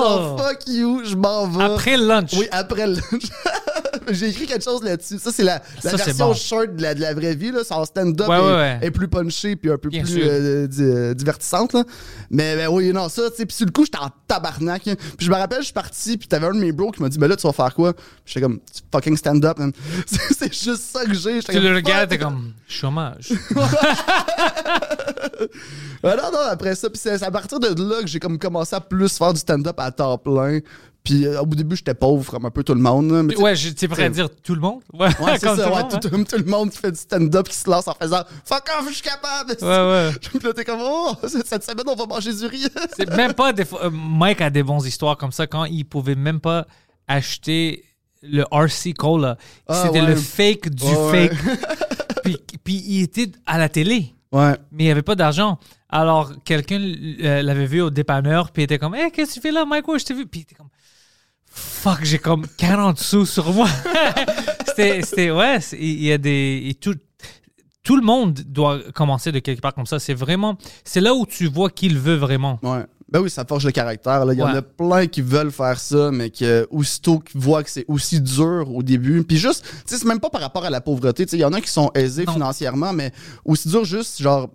Genre, 0.00 0.38
fuck 0.38 0.68
you, 0.68 1.02
je 1.04 1.16
m'en 1.16 1.48
vais. 1.48 1.64
Après 1.64 1.96
le 1.96 2.06
lunch. 2.06 2.34
Oui, 2.34 2.46
après 2.52 2.86
le 2.86 2.94
lunch. 2.94 3.24
J'ai 4.10 4.28
écrit 4.28 4.46
quelque 4.46 4.64
chose 4.64 4.82
là-dessus. 4.82 5.18
Ça, 5.18 5.30
c'est 5.32 5.42
la, 5.42 5.62
la 5.82 5.90
Ça, 5.90 5.96
version 5.96 6.28
bon. 6.28 6.34
short 6.34 6.74
de 6.76 6.82
la, 6.82 6.94
de 6.94 7.00
la 7.00 7.14
vraie 7.14 7.34
vie. 7.34 7.50
Là. 7.50 7.64
Son 7.64 7.84
stand-up 7.84 8.28
Ouais, 8.28 8.36
est, 8.36 8.40
ouais, 8.40 8.52
ouais. 8.52 8.78
est 8.82 8.90
plus 8.90 9.08
punché 9.08 9.56
puis 9.56 9.70
un 9.70 9.78
peu 9.78 9.88
Bien 9.88 10.02
plus 10.02 10.18
euh, 10.18 10.66
di- 10.66 10.82
euh, 10.82 11.14
divertissante. 11.14 11.72
Là. 11.72 11.84
Mais 12.30 12.56
ben, 12.56 12.68
oui, 12.68 12.92
non, 12.92 13.08
ça, 13.08 13.30
tu 13.30 13.36
sais. 13.36 13.46
Puis 13.46 13.56
sur 13.56 13.66
le 13.66 13.72
coup, 13.72 13.84
j'étais 13.84 13.98
en 13.98 14.10
tabarnak. 14.26 14.88
hein. 14.88 14.94
Puis 15.16 15.26
je 15.26 15.30
me 15.30 15.36
rappelle, 15.36 15.58
je 15.60 15.64
suis 15.66 15.72
parti, 15.72 16.16
puis 16.16 16.28
t'avais 16.28 16.46
un 16.46 16.54
de 16.54 16.60
mes 16.60 16.72
bros 16.72 16.90
qui 16.90 17.02
m'a 17.02 17.08
dit, 17.08 17.18
ben 17.18 17.28
là, 17.28 17.36
tu 17.36 17.46
vas 17.46 17.52
faire 17.52 17.74
quoi? 17.74 17.92
Puis 17.94 18.02
J'étais 18.26 18.40
comme, 18.42 18.60
fucking 18.92 19.16
stand-up, 19.16 19.58
man. 19.58 19.72
C'est 20.06 20.52
juste 20.52 20.82
ça 20.92 21.04
que 21.04 21.14
j'ai. 21.14 21.40
Tu 21.42 21.58
le 21.60 21.74
regardes, 21.74 22.08
t'es 22.10 22.18
comme 22.18 22.52
chômage. 22.68 23.32
Non, 26.02 26.16
non, 26.32 26.38
après 26.50 26.74
ça, 26.74 26.88
puis 26.88 26.98
c'est 27.02 27.18
c'est 27.18 27.24
à 27.24 27.30
partir 27.30 27.60
de 27.60 27.68
là 27.68 28.00
que 28.02 28.06
j'ai 28.06 28.18
comme 28.18 28.38
commencé 28.38 28.74
à 28.74 28.80
plus 28.80 29.16
faire 29.16 29.32
du 29.32 29.40
stand-up 29.40 29.78
à 29.78 29.90
temps 29.90 30.16
plein. 30.18 30.60
Puis 31.02 31.24
euh, 31.26 31.40
au 31.40 31.46
début, 31.46 31.76
j'étais 31.76 31.94
pauvre 31.94 32.30
comme 32.30 32.44
un 32.44 32.50
peu 32.50 32.62
tout 32.62 32.74
le 32.74 32.80
monde. 32.80 33.10
là. 33.10 33.22
Mais 33.22 33.32
tu 33.32 33.38
sais, 33.38 33.42
ouais, 33.42 33.54
tu 33.74 33.88
prêt 33.88 34.04
à 34.04 34.08
dire 34.10 34.28
tout 34.42 34.54
le 34.54 34.60
monde? 34.60 34.80
Ouais, 34.92 35.08
Ouais, 35.20 35.32
c'est 35.38 35.46
comme 35.46 35.56
ça, 35.56 35.64
tout 35.64 35.70
le 35.70 35.74
ouais, 35.76 35.82
monde, 35.82 35.90
tout, 35.92 36.08
tout- 36.10 36.24
tout 36.24 36.36
le 36.44 36.50
monde 36.50 36.70
qui 36.70 36.78
fait 36.78 36.92
du 36.92 36.98
stand-up 36.98 37.48
qui 37.48 37.56
se 37.56 37.70
lance 37.70 37.88
en 37.88 37.94
faisant 37.94 38.22
Fuck 38.44 38.64
off, 38.78 38.86
je 38.88 38.94
suis 38.94 39.02
capable! 39.02 39.56
Ouais, 39.62 39.66
ouais. 39.66 40.12
Puis 40.20 40.38
là, 40.46 40.52
t'es 40.52 40.64
comme 40.64 40.80
Oh, 40.82 41.14
cette 41.26 41.64
semaine, 41.64 41.84
on 41.86 41.94
va 41.94 42.06
manger 42.06 42.34
du 42.34 42.44
riz! 42.46 42.66
C'est 42.96 43.08
même 43.16 43.32
pas 43.32 43.52
des 43.54 43.64
fois. 43.64 43.86
euh, 43.86 43.90
Mike 43.90 44.42
a 44.42 44.50
des 44.50 44.62
bonnes 44.62 44.84
histoires 44.84 45.16
comme 45.16 45.32
ça 45.32 45.46
quand 45.46 45.64
il 45.64 45.84
pouvait 45.84 46.14
même 46.14 46.38
pas 46.40 46.66
acheter 47.08 47.84
le 48.22 48.44
RC 48.52 48.92
Cola. 48.92 49.36
Ah, 49.66 49.84
C'était 49.86 50.00
ouais. 50.02 50.06
le 50.08 50.16
fake 50.16 50.68
du 50.68 50.84
Ouais, 50.84 51.28
fake. 51.30 51.38
puis, 52.24 52.36
puis 52.62 52.84
il 52.86 53.02
était 53.02 53.30
à 53.46 53.56
la 53.58 53.68
télé, 53.68 54.14
Ouais. 54.32 54.52
mais 54.70 54.84
il 54.84 54.86
n'y 54.86 54.90
avait 54.92 55.02
pas 55.02 55.14
d'argent. 55.14 55.58
Alors 55.88 56.30
quelqu'un 56.44 56.78
euh, 56.80 57.42
l'avait 57.42 57.66
vu 57.66 57.80
au 57.80 57.90
dépanneur, 57.90 58.50
puis 58.52 58.62
il 58.62 58.64
était 58.64 58.78
comme 58.78 58.94
Hey, 58.94 59.10
qu'est-ce 59.10 59.30
que 59.30 59.34
tu 59.36 59.40
fais 59.40 59.50
là, 59.52 59.64
Mike? 59.64 59.88
Ouais, 59.88 59.98
je 59.98 60.04
t'ai 60.04 60.14
vu. 60.14 60.26
Puis 60.26 60.40
il 60.40 60.42
était 60.42 60.54
comme 60.54 60.68
Fuck, 61.50 62.00
j'ai 62.04 62.18
comme 62.18 62.46
40 62.56 62.98
sous 62.98 63.26
sur 63.26 63.52
moi. 63.52 63.68
c'était, 64.76 65.30
ouais, 65.30 65.58
il 65.72 66.02
y 66.04 66.12
a 66.12 66.18
des. 66.18 66.62
et 66.68 66.74
tout, 66.74 66.94
tout 67.82 67.96
le 67.96 68.02
monde 68.02 68.34
doit 68.46 68.78
commencer 68.94 69.32
de 69.32 69.38
quelque 69.40 69.60
part 69.60 69.74
comme 69.74 69.86
ça. 69.86 69.98
C'est 69.98 70.14
vraiment. 70.14 70.56
C'est 70.84 71.00
là 71.00 71.14
où 71.14 71.26
tu 71.26 71.46
vois 71.48 71.70
qu'il 71.70 71.98
veut 71.98 72.14
vraiment. 72.16 72.58
Ouais. 72.62 72.84
Ben 73.10 73.18
oui, 73.20 73.28
ça 73.28 73.44
forge 73.44 73.66
le 73.66 73.72
caractère. 73.72 74.24
là. 74.24 74.32
Il 74.32 74.38
y 74.38 74.42
en 74.42 74.54
a 74.54 74.62
plein 74.62 75.08
qui 75.08 75.20
veulent 75.20 75.50
faire 75.50 75.80
ça, 75.80 76.12
mais 76.12 76.30
que 76.30 76.68
aussitôt 76.70 77.18
qu'ils 77.18 77.40
voient 77.40 77.64
que 77.64 77.70
c'est 77.70 77.84
aussi 77.88 78.20
dur 78.20 78.66
au 78.72 78.84
début. 78.84 79.24
Puis 79.24 79.36
juste, 79.36 79.64
tu 79.64 79.70
sais, 79.86 79.96
c'est 79.98 80.06
même 80.06 80.20
pas 80.20 80.30
par 80.30 80.40
rapport 80.40 80.64
à 80.64 80.70
la 80.70 80.80
pauvreté. 80.80 81.26
Tu 81.26 81.30
sais, 81.30 81.36
il 81.36 81.40
y 81.40 81.44
en 81.44 81.52
a 81.52 81.60
qui 81.60 81.70
sont 81.70 81.90
aisés 81.96 82.24
Non. 82.24 82.34
financièrement, 82.34 82.92
mais 82.92 83.10
aussi 83.44 83.68
dur 83.68 83.84
juste, 83.84 84.22
genre, 84.22 84.48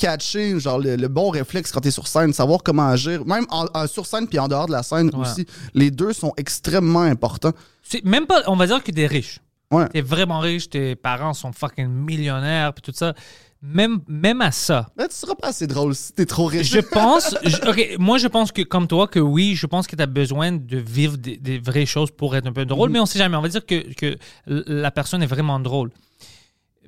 catcher 0.00 0.58
genre 0.58 0.78
le, 0.78 0.96
le 0.96 1.08
bon 1.08 1.28
réflexe 1.30 1.70
quand 1.70 1.80
t'es 1.80 1.90
sur 1.90 2.08
scène, 2.08 2.32
savoir 2.32 2.62
comment 2.62 2.88
agir, 2.88 3.24
même 3.26 3.44
en, 3.50 3.66
en- 3.74 3.86
sur 3.86 4.06
scène 4.06 4.26
puis 4.26 4.38
en 4.38 4.48
dehors 4.48 4.66
de 4.66 4.72
la 4.72 4.82
scène 4.82 5.10
Ouais. 5.14 5.20
aussi. 5.20 5.46
Les 5.74 5.90
deux 5.90 6.12
sont 6.12 6.32
extrêmement 6.36 7.02
importants. 7.02 7.52
C'est 7.82 8.04
même 8.04 8.26
pas, 8.26 8.42
on 8.46 8.56
va 8.56 8.66
dire 8.66 8.82
que 8.82 8.90
t'es 8.90 9.06
riche. 9.06 9.38
Ouais. 9.70 9.88
T'es 9.88 10.00
vraiment 10.00 10.40
riche, 10.40 10.68
tes 10.70 10.96
parents 10.96 11.34
sont 11.34 11.52
fucking 11.52 11.86
millionnaires, 11.86 12.72
puis 12.74 12.82
tout 12.82 12.96
ça. 12.96 13.14
Même, 13.62 14.00
même 14.08 14.40
à 14.40 14.52
ça. 14.52 14.88
Mais 14.96 15.06
tu 15.06 15.14
seras 15.14 15.34
pas 15.34 15.48
assez 15.48 15.66
drôle 15.66 15.94
si 15.94 16.14
t'es 16.14 16.24
trop 16.24 16.46
riche. 16.46 16.70
Je 16.72 16.80
pense, 16.98 17.36
je- 17.44 17.68
ok, 17.68 17.96
moi 17.98 18.16
je 18.16 18.26
pense 18.26 18.52
que 18.52 18.62
comme 18.62 18.86
toi, 18.88 19.06
que 19.06 19.20
oui, 19.20 19.54
je 19.54 19.66
pense 19.66 19.86
que 19.86 19.94
tu 19.96 20.02
as 20.02 20.06
besoin 20.06 20.50
de 20.52 20.78
vivre 20.78 21.18
des, 21.18 21.36
des 21.36 21.58
vraies 21.58 21.84
choses 21.86 22.10
pour 22.10 22.34
être 22.34 22.46
un 22.46 22.52
peu 22.54 22.64
drôle, 22.64 22.88
mais 22.88 22.98
on 23.00 23.06
sait 23.06 23.18
jamais. 23.18 23.36
On 23.36 23.42
va 23.42 23.48
dire 23.48 23.66
que, 23.66 23.92
que 23.94 24.16
la 24.46 24.90
personne 24.90 25.22
est 25.22 25.26
vraiment 25.26 25.60
drôle. 25.60 25.90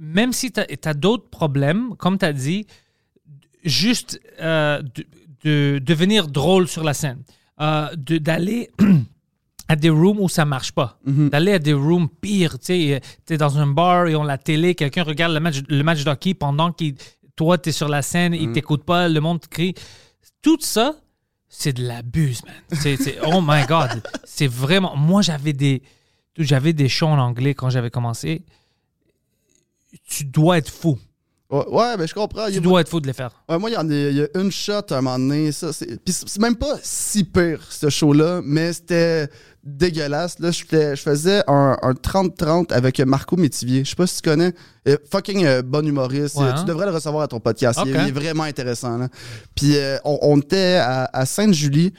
Même 0.00 0.32
si 0.32 0.50
tu 0.50 0.60
as, 0.60 0.94
d'autres 0.94 1.28
problèmes, 1.28 1.94
comme 1.98 2.16
tu 2.18 2.24
as 2.24 2.32
dit, 2.32 2.66
juste 3.62 4.20
euh, 4.40 4.82
de, 4.82 5.04
de 5.44 5.78
devenir 5.78 6.28
drôle 6.28 6.68
sur 6.68 6.84
la 6.84 6.94
scène, 6.94 7.22
euh, 7.60 7.88
de- 7.96 8.18
d'aller 8.18 8.70
à 9.68 9.76
des 9.76 9.90
rooms 9.90 10.18
où 10.20 10.28
ça 10.28 10.44
marche 10.44 10.72
pas, 10.72 10.98
d'aller 11.30 11.52
à 11.52 11.58
des 11.58 11.72
rooms 11.72 12.08
pires, 12.08 12.58
tu 12.58 12.66
sais, 12.66 13.00
tu 13.26 13.34
es 13.34 13.36
dans 13.38 13.58
un 13.58 13.66
bar 13.66 14.06
et 14.08 14.14
on 14.16 14.22
la 14.24 14.38
télé, 14.38 14.74
quelqu'un 14.74 15.02
regarde 15.04 15.32
le 15.32 15.40
match, 15.40 15.62
le 15.68 15.82
match 15.82 16.04
d'hockey 16.04 16.34
pendant 16.34 16.72
que 16.72 16.84
toi 17.36 17.56
tu 17.58 17.70
es 17.70 17.72
sur 17.72 17.88
la 17.88 18.02
scène, 18.02 18.34
il 18.34 18.52
t'écoute 18.52 18.84
pas, 18.84 19.08
le 19.08 19.20
monde 19.20 19.40
crie. 19.48 19.74
Tout 20.42 20.58
ça, 20.60 20.96
c'est 21.48 21.72
de 21.72 21.84
l'abus, 21.86 22.36
man. 22.46 22.54
C'est, 22.80 22.96
c'est- 22.96 23.18
oh 23.26 23.40
my 23.42 23.64
God. 23.66 24.02
C'est 24.24 24.46
vraiment. 24.46 24.96
Moi, 24.96 25.20
j'avais 25.22 25.52
des. 25.52 25.82
j'avais 26.38 26.72
des 26.72 26.88
shows 26.88 27.06
en 27.08 27.18
anglais 27.18 27.54
quand 27.54 27.68
j'avais 27.70 27.90
commencé. 27.90 28.42
Tu 30.08 30.24
dois 30.24 30.58
être 30.58 30.70
fou. 30.70 30.98
Ouais, 31.52 31.64
ouais, 31.68 31.96
ben 31.98 32.08
je 32.08 32.14
comprends. 32.14 32.46
Tu 32.50 32.60
dois 32.60 32.80
être 32.80 32.88
fou 32.88 32.98
de 33.00 33.06
les 33.06 33.12
faire. 33.12 33.30
Ouais, 33.48 33.58
moi, 33.58 33.68
il 33.70 33.74
y, 33.74 33.76
en 33.76 33.88
a, 33.88 33.92
il 33.92 34.16
y 34.16 34.22
a 34.22 34.28
une 34.40 34.50
shot 34.50 34.72
à 34.90 34.96
un 34.96 35.00
moment 35.02 35.18
donné. 35.18 35.52
Ça, 35.52 35.72
c'est... 35.72 36.02
Puis 36.02 36.12
c'est 36.14 36.26
c'est 36.28 36.40
même 36.40 36.56
pas 36.56 36.76
si 36.82 37.24
pire, 37.24 37.60
ce 37.68 37.90
show-là, 37.90 38.40
mais 38.42 38.72
c'était 38.72 39.28
dégueulasse. 39.62 40.38
Là, 40.38 40.50
je 40.50 40.94
faisais 40.96 41.42
un, 41.46 41.76
un 41.82 41.92
30-30 41.92 42.72
avec 42.72 42.98
Marco 43.00 43.36
Métivier. 43.36 43.84
Je 43.84 43.90
sais 43.90 43.96
pas 43.96 44.06
si 44.06 44.22
tu 44.22 44.28
connais. 44.30 44.54
Euh, 44.88 44.96
fucking 45.10 45.44
euh, 45.44 45.62
bon 45.62 45.86
humoriste. 45.86 46.36
Ouais, 46.36 46.44
Euh, 46.46 46.50
hein? 46.52 46.54
Tu 46.58 46.64
devrais 46.64 46.86
le 46.86 46.92
recevoir 46.92 47.22
à 47.24 47.28
ton 47.28 47.38
podcast. 47.38 47.78
Il, 47.84 47.94
est 47.94 48.10
vraiment 48.10 48.44
intéressant. 48.44 48.96
Là. 48.98 49.08
Puis 49.54 49.76
euh, 49.76 49.98
on, 50.04 50.18
on 50.22 50.38
était 50.40 50.76
à, 50.82 51.08
à 51.12 51.26
Sainte-Julie, 51.26 51.92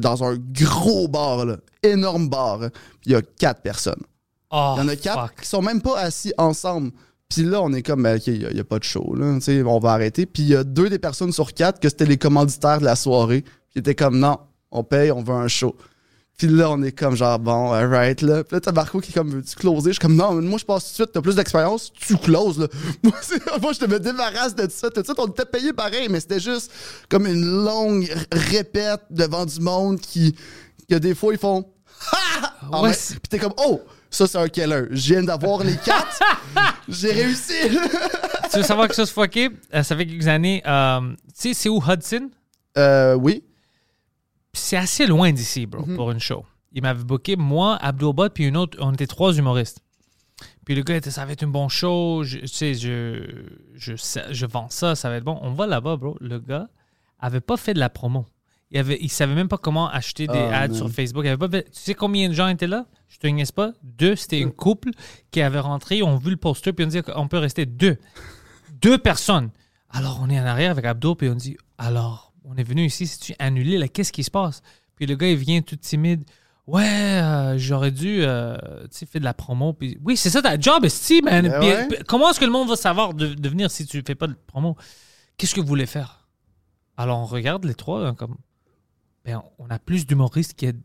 dans 0.00 0.22
un 0.22 0.36
gros 0.38 1.08
bar, 1.08 1.44
là, 1.44 1.56
énorme 1.82 2.28
bar. 2.28 2.62
hein. 2.62 2.70
Puis 3.00 3.10
il 3.10 3.12
y 3.12 3.16
a 3.16 3.22
quatre 3.22 3.62
personnes. 3.62 4.00
Oh, 4.48 4.74
Il 4.76 4.82
y 4.82 4.84
en 4.84 4.88
a 4.88 4.94
quatre 4.96 5.28
fuck. 5.28 5.40
qui 5.40 5.48
sont 5.48 5.60
même 5.62 5.82
pas 5.82 5.98
assis 5.98 6.32
ensemble. 6.38 6.92
Puis 7.32 7.44
là, 7.44 7.62
on 7.62 7.72
est 7.72 7.82
comme, 7.82 8.02
ben, 8.02 8.16
OK, 8.16 8.26
il 8.26 8.46
n'y 8.52 8.60
a, 8.60 8.64
pas 8.64 8.78
de 8.78 8.84
show, 8.84 9.14
là. 9.14 9.38
On 9.66 9.78
va 9.78 9.92
arrêter. 9.92 10.26
Puis 10.26 10.42
il 10.42 10.48
y 10.50 10.54
a 10.54 10.64
deux 10.64 10.90
des 10.90 10.98
personnes 10.98 11.32
sur 11.32 11.54
quatre 11.54 11.80
que 11.80 11.88
c'était 11.88 12.04
les 12.04 12.18
commanditaires 12.18 12.78
de 12.78 12.84
la 12.84 12.94
soirée. 12.94 13.42
Qui 13.70 13.78
étaient 13.78 13.94
comme, 13.94 14.18
non, 14.18 14.38
on 14.70 14.84
paye, 14.84 15.10
on 15.10 15.22
veut 15.22 15.32
un 15.32 15.48
show. 15.48 15.74
Puis 16.36 16.46
là, 16.48 16.70
on 16.70 16.82
est 16.82 16.92
comme, 16.92 17.16
genre, 17.16 17.38
bon, 17.38 17.72
alright, 17.72 18.20
là. 18.20 18.44
Puis 18.44 18.54
là, 18.54 18.60
t'as 18.60 18.72
Marco 18.72 19.00
qui 19.00 19.12
est 19.12 19.14
comme, 19.14 19.30
veux-tu 19.30 19.56
closer? 19.56 19.90
Je 19.90 19.92
suis 19.92 20.00
comme, 20.00 20.14
non, 20.14 20.34
mais 20.34 20.46
moi, 20.46 20.58
je 20.58 20.64
passe 20.66 20.84
tout 20.84 20.90
de 20.90 20.94
suite, 20.94 21.12
t'as 21.12 21.22
plus 21.22 21.36
d'expérience, 21.36 21.90
tu 21.94 22.18
closes, 22.18 22.58
là. 22.58 22.66
Moi, 23.02 23.14
moi, 23.62 23.72
je 23.72 23.78
te 23.78 23.86
me 23.86 23.98
débarrasse 23.98 24.54
de 24.54 24.68
ça. 24.70 24.90
Tout 24.90 25.00
de 25.00 25.06
suite, 25.06 25.18
on 25.18 25.26
était 25.28 25.46
payé 25.46 25.72
pareil, 25.72 26.08
mais 26.10 26.20
c'était 26.20 26.40
juste 26.40 26.70
comme 27.08 27.26
une 27.26 27.64
longue 27.64 28.12
répète 28.30 29.00
devant 29.08 29.46
du 29.46 29.58
monde 29.60 30.00
qui, 30.00 30.34
que 30.90 30.96
des 30.96 31.14
fois, 31.14 31.32
ils 31.32 31.38
font, 31.38 31.64
ha! 32.12 32.52
En 32.70 32.82
Ouais, 32.82 32.92
c'est- 32.92 33.14
Puis 33.14 33.28
t'es 33.30 33.38
comme, 33.38 33.54
oh, 33.56 33.80
ça, 34.12 34.26
c'est 34.26 34.38
un 34.38 34.48
killer. 34.48 34.82
Je 34.90 35.14
viens 35.14 35.22
d'avoir 35.22 35.64
les 35.64 35.76
quatre. 35.84 36.20
J'ai 36.88 37.12
réussi. 37.12 37.54
tu 38.50 38.56
veux 38.58 38.62
savoir 38.62 38.86
quelque 38.86 38.96
chose 38.96 39.10
fucké? 39.10 39.48
Euh, 39.74 39.82
ça 39.82 39.96
fait 39.96 40.06
quelques 40.06 40.28
années. 40.28 40.62
euh, 40.66 41.00
tu 41.28 41.32
sais, 41.34 41.54
c'est 41.54 41.68
où 41.68 41.82
Hudson? 41.86 42.30
euh, 42.78 43.14
oui. 43.14 43.42
Puis 44.52 44.60
c'est 44.62 44.76
assez 44.76 45.06
loin 45.06 45.32
d'ici, 45.32 45.64
bro, 45.66 45.84
Mhm. 45.86 45.96
pour 45.96 46.10
une 46.10 46.20
show. 46.20 46.44
Il 46.72 46.82
m'avait 46.82 47.04
booké, 47.04 47.36
moi, 47.36 47.76
Abdulbot, 47.80 48.28
puis 48.30 48.44
une 48.46 48.56
autre. 48.56 48.76
On 48.80 48.92
était 48.92 49.06
trois 49.06 49.32
humoristes. 49.34 49.80
Puis 50.64 50.74
le 50.74 50.82
gars 50.82 50.96
était, 50.96 51.10
ça 51.10 51.24
va 51.24 51.32
être 51.32 51.42
un 51.42 51.48
bon 51.48 51.68
show. 51.68 52.22
Je, 52.22 52.38
tu 52.38 52.48
sais, 52.48 52.74
je, 52.74 53.44
je, 53.74 53.96
sais- 53.96 54.24
je 54.30 54.46
vends 54.46 54.68
ça, 54.70 54.94
ça 54.94 55.08
va 55.08 55.16
être 55.16 55.24
bon. 55.24 55.38
On 55.42 55.52
va 55.52 55.66
là-bas, 55.66 55.96
bro. 55.96 56.16
Le 56.20 56.38
gars 56.38 56.68
avait 57.18 57.40
pas 57.40 57.56
fait 57.56 57.74
de 57.74 57.78
la 57.80 57.88
promo. 57.90 58.26
Il, 58.72 58.78
avait, 58.78 58.98
il 59.00 59.10
savait 59.10 59.34
même 59.34 59.48
pas 59.48 59.58
comment 59.58 59.88
acheter 59.90 60.26
des 60.26 60.32
Oh, 60.34 60.50
ads 60.52 60.74
sur 60.74 60.90
Facebook. 60.90 61.24
Il 61.24 61.28
avait 61.28 61.48
pas 61.48 61.62
tu 61.62 61.68
sais 61.72 61.94
combien 61.94 62.28
de 62.28 62.34
gens 62.34 62.48
étaient 62.48 62.66
là? 62.66 62.86
Je 63.08 63.18
te 63.18 63.26
niaise 63.26 63.52
pas. 63.52 63.72
Deux, 63.82 64.16
c'était 64.16 64.40
une 64.40 64.50
couple 64.50 64.90
qui 65.30 65.42
avait 65.42 65.60
rentré, 65.60 65.98
ils 65.98 66.02
ont 66.02 66.16
vu 66.16 66.30
le 66.30 66.38
poster, 66.38 66.72
puis 66.72 66.84
on 66.86 66.88
dit 66.88 67.02
qu'on 67.02 67.28
peut 67.28 67.38
rester 67.38 67.66
deux. 67.66 67.98
Deux 68.80 68.96
personnes. 68.96 69.50
Alors, 69.90 70.20
on 70.22 70.30
est 70.30 70.40
en 70.40 70.46
arrière 70.46 70.70
avec 70.70 70.86
Abdo, 70.86 71.14
puis 71.14 71.28
on 71.28 71.34
dit, 71.34 71.58
alors, 71.76 72.32
on 72.44 72.56
est 72.56 72.62
venu 72.62 72.86
ici, 72.86 73.06
si 73.06 73.18
tu 73.18 73.34
annulé, 73.38 73.76
là, 73.76 73.88
qu'est-ce 73.88 74.12
qui 74.12 74.24
se 74.24 74.30
passe? 74.30 74.62
Puis 74.96 75.04
le 75.04 75.16
gars, 75.16 75.28
il 75.28 75.36
vient 75.36 75.60
tout 75.60 75.76
timide. 75.76 76.24
Ouais, 76.66 77.20
euh, 77.20 77.58
j'aurais 77.58 77.90
dû, 77.90 78.22
euh, 78.22 78.56
tu 78.84 78.98
sais, 78.98 79.06
faire 79.06 79.20
de 79.20 79.24
la 79.26 79.34
promo. 79.34 79.74
Puis, 79.74 79.98
oui, 80.02 80.16
c'est 80.16 80.30
ça 80.30 80.40
ta 80.40 80.58
job, 80.58 80.84
esti, 80.84 81.20
man. 81.20 81.46
Ben 81.46 81.60
Puis, 81.60 81.68
ouais. 81.68 81.88
puis 81.88 81.98
comment 82.06 82.30
est-ce 82.30 82.40
que 82.40 82.44
le 82.46 82.52
monde 82.52 82.68
va 82.68 82.76
savoir 82.76 83.12
de, 83.12 83.34
de 83.34 83.48
venir 83.48 83.70
si 83.70 83.84
tu 83.84 84.02
fais 84.06 84.14
pas 84.14 84.28
de 84.28 84.36
promo? 84.46 84.76
Qu'est-ce 85.36 85.54
que 85.54 85.60
vous 85.60 85.66
voulez 85.66 85.86
faire? 85.86 86.26
Alors, 86.96 87.18
on 87.18 87.26
regarde 87.26 87.64
les 87.64 87.74
trois, 87.74 88.06
hein, 88.06 88.14
comme, 88.14 88.36
ben, 89.24 89.42
on 89.58 89.68
a 89.70 89.78
plus 89.78 90.06
d'humoristes 90.06 90.54
qu'il 90.54 90.66
y 90.66 90.68
a 90.70 90.72
de 90.72 90.80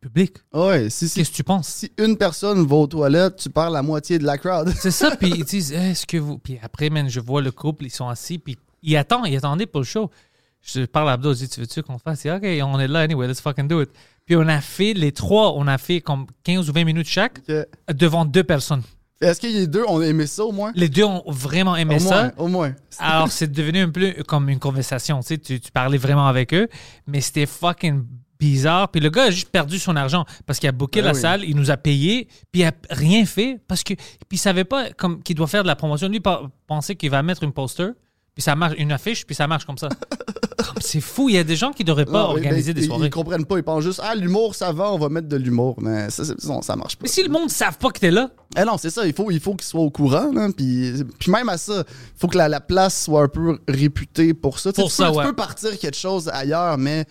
public. 0.00 0.36
Ouais, 0.52 0.88
si, 0.90 1.08
si, 1.08 1.18
Qu'est-ce 1.18 1.30
que 1.30 1.36
tu 1.36 1.44
penses? 1.44 1.68
si 1.68 1.92
une 1.98 2.16
personne 2.16 2.64
va 2.66 2.76
aux 2.76 2.86
toilettes, 2.86 3.36
tu 3.36 3.50
perds 3.50 3.70
la 3.70 3.82
moitié 3.82 4.18
de 4.18 4.24
la 4.24 4.38
crowd. 4.38 4.72
C'est 4.76 4.90
ça, 4.90 5.16
puis 5.16 5.30
ils 5.36 5.44
disent 5.44 5.72
Eh, 5.72 5.90
Est-ce 5.90 6.06
que 6.06 6.16
vous. 6.16 6.38
Puis 6.38 6.58
après, 6.62 6.90
man, 6.90 7.08
je 7.08 7.20
vois 7.20 7.42
le 7.42 7.50
couple, 7.50 7.86
ils 7.86 7.90
sont 7.90 8.08
assis, 8.08 8.38
puis 8.38 8.56
ils 8.82 8.96
attendent, 8.96 9.26
ils 9.26 9.36
attendaient 9.36 9.66
pour 9.66 9.80
le 9.80 9.86
show. 9.86 10.10
Je 10.62 10.84
parle 10.84 11.08
à 11.10 11.12
Abdo, 11.12 11.32
je 11.32 11.38
dis 11.40 11.48
Tu 11.48 11.60
veux-tu 11.60 11.82
qu'on 11.82 11.98
fasse? 11.98 12.24
Il 12.24 12.30
dit, 12.40 12.60
Ok, 12.62 12.66
on 12.68 12.78
est 12.80 12.88
là, 12.88 13.00
anyway, 13.00 13.26
let's 13.26 13.40
fucking 13.40 13.68
do 13.68 13.82
it. 13.82 13.90
Puis 14.24 14.36
on 14.36 14.46
a 14.48 14.60
fait, 14.60 14.92
les 14.94 15.12
trois, 15.12 15.54
on 15.54 15.66
a 15.66 15.78
fait 15.78 16.00
comme 16.00 16.26
15 16.44 16.68
ou 16.68 16.72
20 16.72 16.84
minutes 16.84 17.06
chaque 17.06 17.40
devant 17.92 18.24
deux 18.24 18.42
personnes. 18.44 18.82
Est-ce 19.20 19.46
a 19.46 19.50
les 19.50 19.66
deux, 19.66 19.84
on 19.88 20.00
a 20.00 20.04
aimé 20.06 20.26
ça 20.26 20.44
au 20.44 20.52
moins? 20.52 20.72
Les 20.74 20.88
deux 20.88 21.04
ont 21.04 21.22
vraiment 21.26 21.74
aimé 21.76 21.96
au 21.96 21.98
ça. 22.00 22.22
moins, 22.22 22.32
au 22.36 22.48
moins. 22.48 22.74
Alors, 22.98 23.30
c'est 23.30 23.50
devenu 23.50 23.80
un 23.80 23.90
peu 23.90 24.14
comme 24.26 24.48
une 24.48 24.58
conversation. 24.58 25.20
Tu 25.20 25.26
sais, 25.26 25.38
tu, 25.38 25.60
tu 25.60 25.70
parlais 25.72 25.98
vraiment 25.98 26.26
avec 26.26 26.52
eux, 26.52 26.68
mais 27.06 27.20
c'était 27.20 27.46
fucking 27.46 28.04
bizarre. 28.38 28.90
Puis 28.90 29.00
le 29.00 29.10
gars 29.10 29.24
a 29.24 29.30
juste 29.30 29.48
perdu 29.48 29.78
son 29.78 29.96
argent 29.96 30.24
parce 30.44 30.58
qu'il 30.58 30.68
a 30.68 30.72
booké 30.72 31.00
Ben 31.00 31.06
la 31.08 31.14
oui. 31.14 31.20
salle, 31.20 31.44
il 31.44 31.56
nous 31.56 31.70
a 31.70 31.76
payé, 31.76 32.28
puis 32.52 32.62
il 32.62 32.64
a 32.64 32.72
rien 32.90 33.24
fait 33.24 33.58
parce 33.66 33.82
que 33.82 33.94
puis 33.94 34.32
il 34.32 34.38
savait 34.38 34.64
pas 34.64 34.90
comme 34.90 35.22
qu'il 35.22 35.36
doit 35.36 35.46
faire 35.46 35.62
de 35.62 35.68
la 35.68 35.76
promotion. 35.76 36.08
Lui 36.08 36.20
pensait 36.66 36.96
qu'il 36.96 37.10
va 37.10 37.22
mettre 37.22 37.42
une 37.42 37.52
poster, 37.52 37.92
puis 38.36 38.42
ça 38.42 38.54
marche, 38.54 38.74
une 38.76 38.92
affiche, 38.92 39.24
puis 39.24 39.34
ça 39.34 39.46
marche 39.46 39.64
comme 39.64 39.78
ça. 39.78 39.88
C'est 40.78 41.00
fou. 41.00 41.30
Il 41.30 41.36
y 41.36 41.38
a 41.38 41.44
des 41.44 41.56
gens 41.56 41.72
qui 41.72 41.84
devraient 41.84 42.04
pas 42.04 42.12
Non, 42.24 42.28
organiser 42.30 42.74
des 42.74 42.82
ils- 42.82 42.86
soirées. 42.86 43.06
Ils 43.06 43.10
comprennent 43.10 43.46
pas, 43.46 43.56
ils 43.56 43.62
pensent 43.62 43.82
juste, 43.82 43.98
ah, 44.04 44.14
l'humour, 44.14 44.54
ça 44.54 44.72
va, 44.72 44.92
on 44.92 44.98
va 44.98 45.08
mettre 45.08 45.26
de 45.26 45.36
l'humour. 45.38 45.76
Mais 45.80 46.10
ça, 46.10 46.22
c'est- 46.22 46.44
non, 46.44 46.60
ça 46.60 46.76
marche 46.76 46.96
pas. 46.96 47.04
Mais 47.04 47.08
si 47.08 47.22
le 47.22 47.30
monde 47.30 47.44
ne 47.44 47.48
savent 47.48 47.78
pas 47.78 47.88
que 47.90 47.98
t'es 47.98 48.10
là, 48.10 48.28
Eh 48.58 48.64
non, 48.64 48.76
c'est 48.76 48.90
ça, 48.90 49.06
il 49.06 49.14
faut, 49.14 49.30
il 49.30 49.40
faut 49.40 49.54
qu'ils 49.54 49.66
soient 49.66 49.80
au 49.80 49.90
courant. 49.90 50.30
Puis, 50.56 50.92
puis 51.18 51.30
même 51.30 51.48
à 51.48 51.56
ça, 51.56 51.78
il 51.88 52.18
faut 52.18 52.28
que 52.28 52.36
la, 52.36 52.48
la 52.48 52.60
place 52.60 53.04
soit 53.04 53.22
un 53.22 53.28
peu 53.28 53.58
réputée 53.68 54.34
pour 54.34 54.58
ça. 54.58 54.70
Pour 54.72 54.88
tu 54.88 54.94
ça, 54.94 55.10
peux, 55.10 55.16
ouais. 55.16 55.24
tu 55.24 55.30
peux 55.30 55.36
partir 55.36 55.78
quelque 55.78 55.96
chose 55.96 56.28
ailleurs, 56.32 56.76
mais 56.76 57.06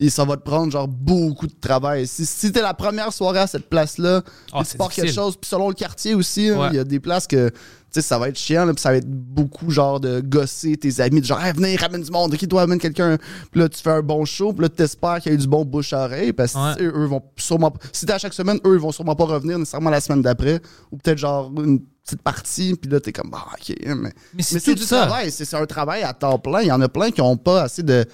et 0.00 0.08
ça 0.10 0.24
va 0.24 0.36
te 0.36 0.42
prendre 0.42 0.72
genre 0.72 0.88
beaucoup 0.88 1.46
de 1.46 1.54
travail. 1.60 2.06
Si, 2.06 2.24
si 2.26 2.50
t'es 2.50 2.62
la 2.62 2.74
première 2.74 3.12
soirée 3.12 3.40
à 3.40 3.46
cette 3.46 3.68
place-là, 3.68 4.22
Ah, 4.52 4.62
tu 4.68 4.76
pars 4.78 4.88
quelque 4.90 5.12
chose, 5.12 5.36
puis 5.36 5.48
selon 5.48 5.68
le 5.68 5.74
quartier 5.74 6.14
aussi, 6.14 6.48
hein, 6.48 6.54
il 6.54 6.58
Ouais. 6.70 6.76
y 6.76 6.78
a 6.78 6.84
des 6.84 6.98
places 7.00 7.26
que 7.26 7.50
tu 7.50 8.00
sais, 8.00 8.02
ça 8.06 8.18
va 8.20 8.28
être 8.28 8.38
chiant, 8.38 8.64
là, 8.66 8.72
puis 8.72 8.80
ça 8.80 8.90
va 8.90 8.96
être 8.98 9.10
beaucoup 9.10 9.68
genre 9.72 9.98
de 9.98 10.20
gosser 10.20 10.76
tes 10.76 11.00
amis, 11.00 11.20
de 11.20 11.26
genre, 11.26 11.42
hey, 11.42 11.52
venez, 11.52 11.74
ramène 11.74 12.02
du 12.02 12.10
monde, 12.12 12.36
qui 12.36 12.46
doit 12.46 12.62
amener 12.62 12.78
quelqu'un, 12.78 13.18
puis 13.50 13.60
là, 13.60 13.68
tu 13.68 13.82
fais 13.82 13.90
un 13.90 14.00
bon 14.02 14.24
show, 14.24 14.52
puis 14.52 14.62
là, 14.62 14.68
t'espères 14.68 15.18
qu'il 15.20 15.32
y 15.32 15.34
a 15.34 15.36
eu 15.36 15.40
du 15.40 15.48
bon 15.48 15.64
bouche 15.64 15.92
à 15.92 16.04
oreille, 16.04 16.32
parce 16.32 16.52
que 16.52 16.58
Ouais. 16.84 16.84
eux 16.86 17.06
vont 17.06 17.20
sûrement, 17.36 17.72
si 17.92 18.06
t'es 18.06 18.12
à 18.12 18.18
chaque 18.18 18.32
semaine, 18.32 18.60
eux, 18.64 18.74
ils 18.74 18.80
vont 18.80 18.92
sûrement 18.92 19.16
pas 19.16 19.24
revenir 19.24 19.58
nécessairement 19.58 19.90
la 19.90 20.00
semaine 20.00 20.22
d'après, 20.22 20.60
ou 20.92 20.98
peut-être 20.98 21.18
genre 21.18 21.50
une 21.58 21.80
petite 22.04 22.22
partie, 22.22 22.76
puis 22.80 22.88
là, 22.88 23.00
t'es 23.00 23.10
comme, 23.12 23.28
bah, 23.28 23.44
ok, 23.54 23.74
mais, 23.84 23.94
mais 23.96 24.12
mais 24.34 24.42
c'est 24.44 24.74
du 24.76 24.84
ça. 24.84 24.98
travail, 25.06 25.32
c'est 25.32 25.44
c'est 25.44 25.56
un 25.56 25.66
travail 25.66 26.04
à 26.04 26.12
temps 26.14 26.38
plein, 26.38 26.60
il 26.62 26.68
y 26.68 26.72
en 26.72 26.80
a 26.80 26.88
plein 26.88 27.10
qui 27.10 27.20
ont 27.20 27.36
pas 27.36 27.62
assez 27.62 27.82
de. 27.82 28.06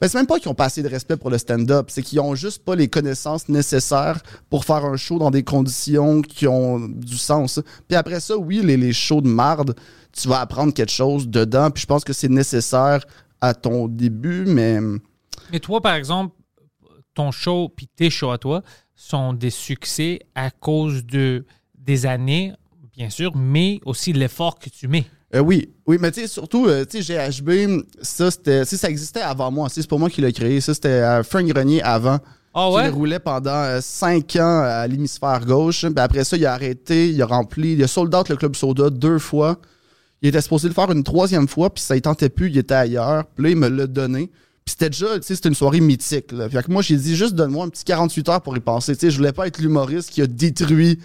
Ben, 0.00 0.08
c'est 0.08 0.18
même 0.18 0.26
pas 0.26 0.38
qu'ils 0.38 0.48
ont 0.48 0.54
pas 0.54 0.66
assez 0.66 0.82
de 0.82 0.88
respect 0.88 1.16
pour 1.16 1.30
le 1.30 1.38
stand-up, 1.38 1.88
c'est 1.90 2.02
qu'ils 2.02 2.20
ont 2.20 2.34
juste 2.34 2.64
pas 2.64 2.74
les 2.74 2.88
connaissances 2.88 3.48
nécessaires 3.48 4.20
pour 4.50 4.64
faire 4.64 4.84
un 4.84 4.96
show 4.96 5.18
dans 5.18 5.30
des 5.30 5.44
conditions 5.44 6.22
qui 6.22 6.46
ont 6.46 6.80
du 6.80 7.16
sens. 7.16 7.60
Puis 7.86 7.96
après 7.96 8.20
ça, 8.20 8.36
oui, 8.36 8.60
les, 8.62 8.76
les 8.76 8.92
shows 8.92 9.20
de 9.20 9.28
marde, 9.28 9.74
tu 10.12 10.28
vas 10.28 10.40
apprendre 10.40 10.72
quelque 10.72 10.92
chose 10.92 11.28
dedans, 11.28 11.70
puis 11.70 11.82
je 11.82 11.86
pense 11.86 12.04
que 12.04 12.12
c'est 12.12 12.28
nécessaire 12.30 13.04
à 13.40 13.54
ton 13.54 13.88
début, 13.88 14.44
mais 14.46 14.80
Mais 15.52 15.60
toi, 15.60 15.80
par 15.80 15.94
exemple, 15.94 16.34
ton 17.14 17.30
show 17.30 17.68
puis 17.68 17.88
tes 17.88 18.10
shows 18.10 18.30
à 18.30 18.38
toi 18.38 18.62
sont 18.94 19.32
des 19.32 19.50
succès 19.50 20.20
à 20.34 20.50
cause 20.50 21.04
de 21.04 21.44
des 21.74 22.06
années, 22.06 22.52
bien 22.92 23.10
sûr, 23.10 23.36
mais 23.36 23.80
aussi 23.84 24.12
l'effort 24.12 24.58
que 24.58 24.68
tu 24.68 24.88
mets. 24.88 25.06
Euh, 25.34 25.40
oui, 25.40 25.70
oui, 25.86 25.98
mais 26.00 26.10
tu 26.10 26.22
sais, 26.22 26.26
surtout, 26.26 26.66
euh, 26.66 26.84
tu 26.84 27.02
sais, 27.02 27.14
GHB, 27.14 27.82
ça, 28.00 28.30
c'était, 28.30 28.64
ça 28.64 28.88
existait 28.88 29.20
avant 29.20 29.50
moi. 29.50 29.68
C'est 29.68 29.86
pas 29.86 29.98
moi 29.98 30.08
qui 30.08 30.22
l'ai 30.22 30.32
créé. 30.32 30.60
Ça, 30.60 30.72
c'était 30.72 30.88
euh, 30.88 31.22
Frank 31.22 31.44
Grenier 31.46 31.82
avant. 31.82 32.18
Ah 32.54 32.68
qui 32.70 32.76
ouais? 32.76 32.86
le 32.88 32.94
roulait 32.94 33.18
pendant 33.18 33.50
euh, 33.50 33.80
cinq 33.82 34.36
ans 34.36 34.62
à 34.64 34.86
l'hémisphère 34.86 35.44
gauche. 35.44 35.82
Puis 35.82 35.92
après 35.98 36.24
ça, 36.24 36.36
il 36.36 36.46
a 36.46 36.54
arrêté, 36.54 37.10
il 37.10 37.20
a 37.22 37.26
rempli, 37.26 37.74
il 37.74 37.82
a 37.82 37.86
sold 37.86 38.14
out 38.14 38.28
le 38.28 38.36
Club 38.36 38.56
Soda 38.56 38.90
deux 38.90 39.18
fois. 39.18 39.58
Il 40.22 40.28
était 40.30 40.40
supposé 40.40 40.66
le 40.66 40.74
faire 40.74 40.90
une 40.90 41.04
troisième 41.04 41.46
fois, 41.46 41.70
puis 41.72 41.82
ça 41.82 41.94
ne 41.94 42.00
tentait 42.00 42.28
plus, 42.28 42.48
il 42.48 42.58
était 42.58 42.74
ailleurs. 42.74 43.24
Puis 43.26 43.44
là, 43.44 43.50
il 43.50 43.56
me 43.56 43.68
l'a 43.68 43.86
donné. 43.86 44.26
Puis 44.64 44.72
c'était 44.72 44.90
déjà, 44.90 45.18
tu 45.18 45.26
sais, 45.26 45.36
c'était 45.36 45.50
une 45.50 45.54
soirée 45.54 45.80
mythique. 45.80 46.32
Là. 46.32 46.48
Fait 46.48 46.62
que 46.62 46.72
moi, 46.72 46.82
j'ai 46.82 46.96
dit, 46.96 47.14
juste 47.14 47.34
donne-moi 47.34 47.66
un 47.66 47.68
petit 47.68 47.84
48 47.84 48.28
heures 48.28 48.40
pour 48.40 48.56
y 48.56 48.60
penser. 48.60 48.94
Tu 48.94 49.00
sais, 49.00 49.10
je 49.10 49.18
voulais 49.18 49.32
pas 49.32 49.46
être 49.46 49.58
l'humoriste 49.58 50.10
qui 50.10 50.22
a 50.22 50.26
détruit 50.26 50.98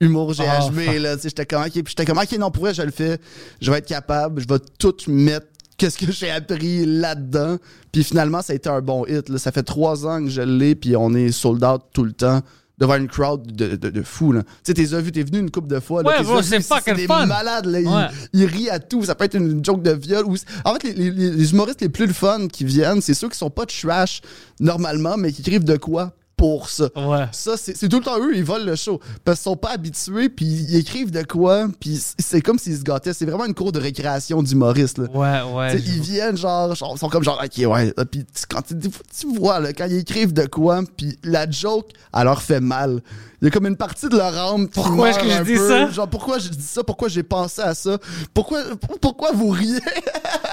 Humour 0.00 0.32
GHB. 0.34 0.78
Ah, 0.88 0.98
là, 0.98 1.16
tu 1.16 1.22
sais, 1.22 1.28
j'étais 1.30 1.46
comme, 1.46 1.62
ok, 1.62 1.72
puis 1.72 1.84
j'étais 1.88 2.04
comme, 2.04 2.18
ok, 2.18 2.32
non, 2.38 2.50
pour 2.50 2.64
vrai, 2.64 2.74
je 2.74 2.82
le 2.82 2.90
fais. 2.90 3.18
Je 3.60 3.70
vais 3.70 3.78
être 3.78 3.86
capable, 3.88 4.42
je 4.42 4.46
vais 4.48 4.60
tout 4.78 4.94
mettre. 5.08 5.46
Qu'est-ce 5.78 5.98
que 5.98 6.10
j'ai 6.12 6.30
appris 6.30 6.84
là-dedans? 6.86 7.56
Puis 7.92 8.04
finalement, 8.04 8.42
ça 8.42 8.52
a 8.52 8.56
été 8.56 8.68
un 8.68 8.80
bon 8.80 9.06
hit. 9.06 9.28
là. 9.28 9.38
Ça 9.38 9.52
fait 9.52 9.62
trois 9.62 10.06
ans 10.06 10.22
que 10.22 10.28
je 10.30 10.42
l'ai, 10.42 10.74
puis 10.74 10.96
on 10.96 11.14
est 11.14 11.32
sold 11.32 11.64
out 11.64 11.82
tout 11.92 12.04
le 12.04 12.12
temps 12.12 12.40
devant 12.78 12.96
une 12.96 13.08
crowd 13.08 13.46
de, 13.56 13.74
de, 13.76 13.88
de 13.88 14.02
fous. 14.02 14.32
là. 14.32 14.42
Tu 14.42 14.50
sais, 14.64 14.74
t'es 14.74 14.84
vu, 15.00 15.10
t'es 15.10 15.22
venu 15.22 15.38
une 15.38 15.50
couple 15.50 15.68
de 15.68 15.80
fois. 15.80 16.02
là, 16.02 16.22
Ouais, 16.22 16.42
c'est 16.42 16.60
fucking 16.60 16.94
des 16.94 17.06
fun. 17.06 17.24
malades. 17.24 17.64
Là, 17.64 17.80
ils, 17.80 17.88
Ouais. 17.88 18.04
ils 18.34 18.44
rient 18.44 18.68
à 18.68 18.78
tout. 18.78 19.02
Ça 19.04 19.14
peut 19.14 19.24
être 19.24 19.34
une 19.36 19.64
joke 19.64 19.82
de 19.82 19.92
viol. 19.92 20.26
Ou... 20.26 20.36
En 20.66 20.74
fait, 20.74 20.92
les, 20.92 21.10
les- 21.10 21.30
les 21.30 21.52
humoristes 21.52 21.80
les 21.80 21.88
plus 21.88 22.06
le 22.06 22.12
fun 22.12 22.48
qui 22.48 22.64
viennent, 22.66 23.00
c'est 23.00 23.14
ceux 23.14 23.30
qui 23.30 23.38
sont 23.38 23.48
pas 23.48 23.64
de 23.64 23.70
trash 23.72 24.20
normalement, 24.60 25.16
mais 25.16 25.32
qui 25.32 25.40
écrivent 25.40 25.64
de 25.64 25.78
quoi? 25.78 26.12
Pour 26.36 26.68
ça. 26.68 26.88
Ouais. 26.96 27.26
Ça, 27.32 27.56
c'est 27.56 27.88
tout 27.88 27.98
le 27.98 28.04
temps 28.04 28.18
eux, 28.20 28.36
ils 28.36 28.44
volent 28.44 28.64
le 28.64 28.76
show. 28.76 29.00
Parce 29.24 29.38
qu'ils 29.38 29.44
sont 29.44 29.56
pas 29.56 29.70
habitués, 29.70 30.28
puis 30.28 30.44
ils 30.46 30.76
écrivent 30.76 31.10
de 31.10 31.22
quoi, 31.22 31.66
puis 31.80 31.98
c'est 32.18 32.42
comme 32.42 32.58
s'ils 32.58 32.76
se 32.76 32.82
gâtaient. 32.82 33.12
C'est 33.14 33.24
vraiment 33.24 33.46
une 33.46 33.54
cour 33.54 33.72
de 33.72 33.80
récréation 33.80 34.42
d'humoristes, 34.42 34.98
là. 34.98 35.06
Ouais, 35.14 35.54
ouais. 35.54 35.76
Ils 35.78 36.00
viennent 36.02 36.36
genre, 36.36 36.74
genre, 36.74 36.92
ils 36.94 36.98
sont 36.98 37.08
comme 37.08 37.24
genre, 37.24 37.42
ok, 37.42 37.66
ouais. 37.66 37.94
Puis 38.10 38.24
quand 38.50 38.60
tu, 38.62 38.74
tu 38.78 39.38
vois, 39.38 39.60
là, 39.60 39.72
quand 39.72 39.86
ils 39.86 39.96
écrivent 39.98 40.34
de 40.34 40.44
quoi, 40.46 40.82
puis 40.96 41.18
la 41.24 41.50
joke, 41.50 41.88
elle 42.14 42.24
leur 42.24 42.42
fait 42.42 42.60
mal. 42.60 43.00
Il 43.42 43.44
y 43.44 43.48
a 43.48 43.50
comme 43.50 43.66
une 43.66 43.76
partie 43.76 44.08
de 44.08 44.16
leur 44.16 44.34
âme 44.36 44.66
Pourquoi 44.68 45.10
est-ce 45.10 45.18
que 45.18 45.26
je 45.28 45.32
un 45.32 45.42
dis 45.42 45.54
peu. 45.54 45.68
ça? 45.68 45.90
Genre, 45.90 46.08
pourquoi 46.08 46.38
j'ai 46.38 46.48
dit 46.48 46.62
ça? 46.62 46.82
Pourquoi 46.82 47.08
j'ai 47.08 47.22
pensé 47.22 47.60
à 47.62 47.74
ça? 47.74 47.98
Pourquoi, 48.32 48.62
pourquoi 49.00 49.32
vous 49.32 49.50
riez? 49.50 49.80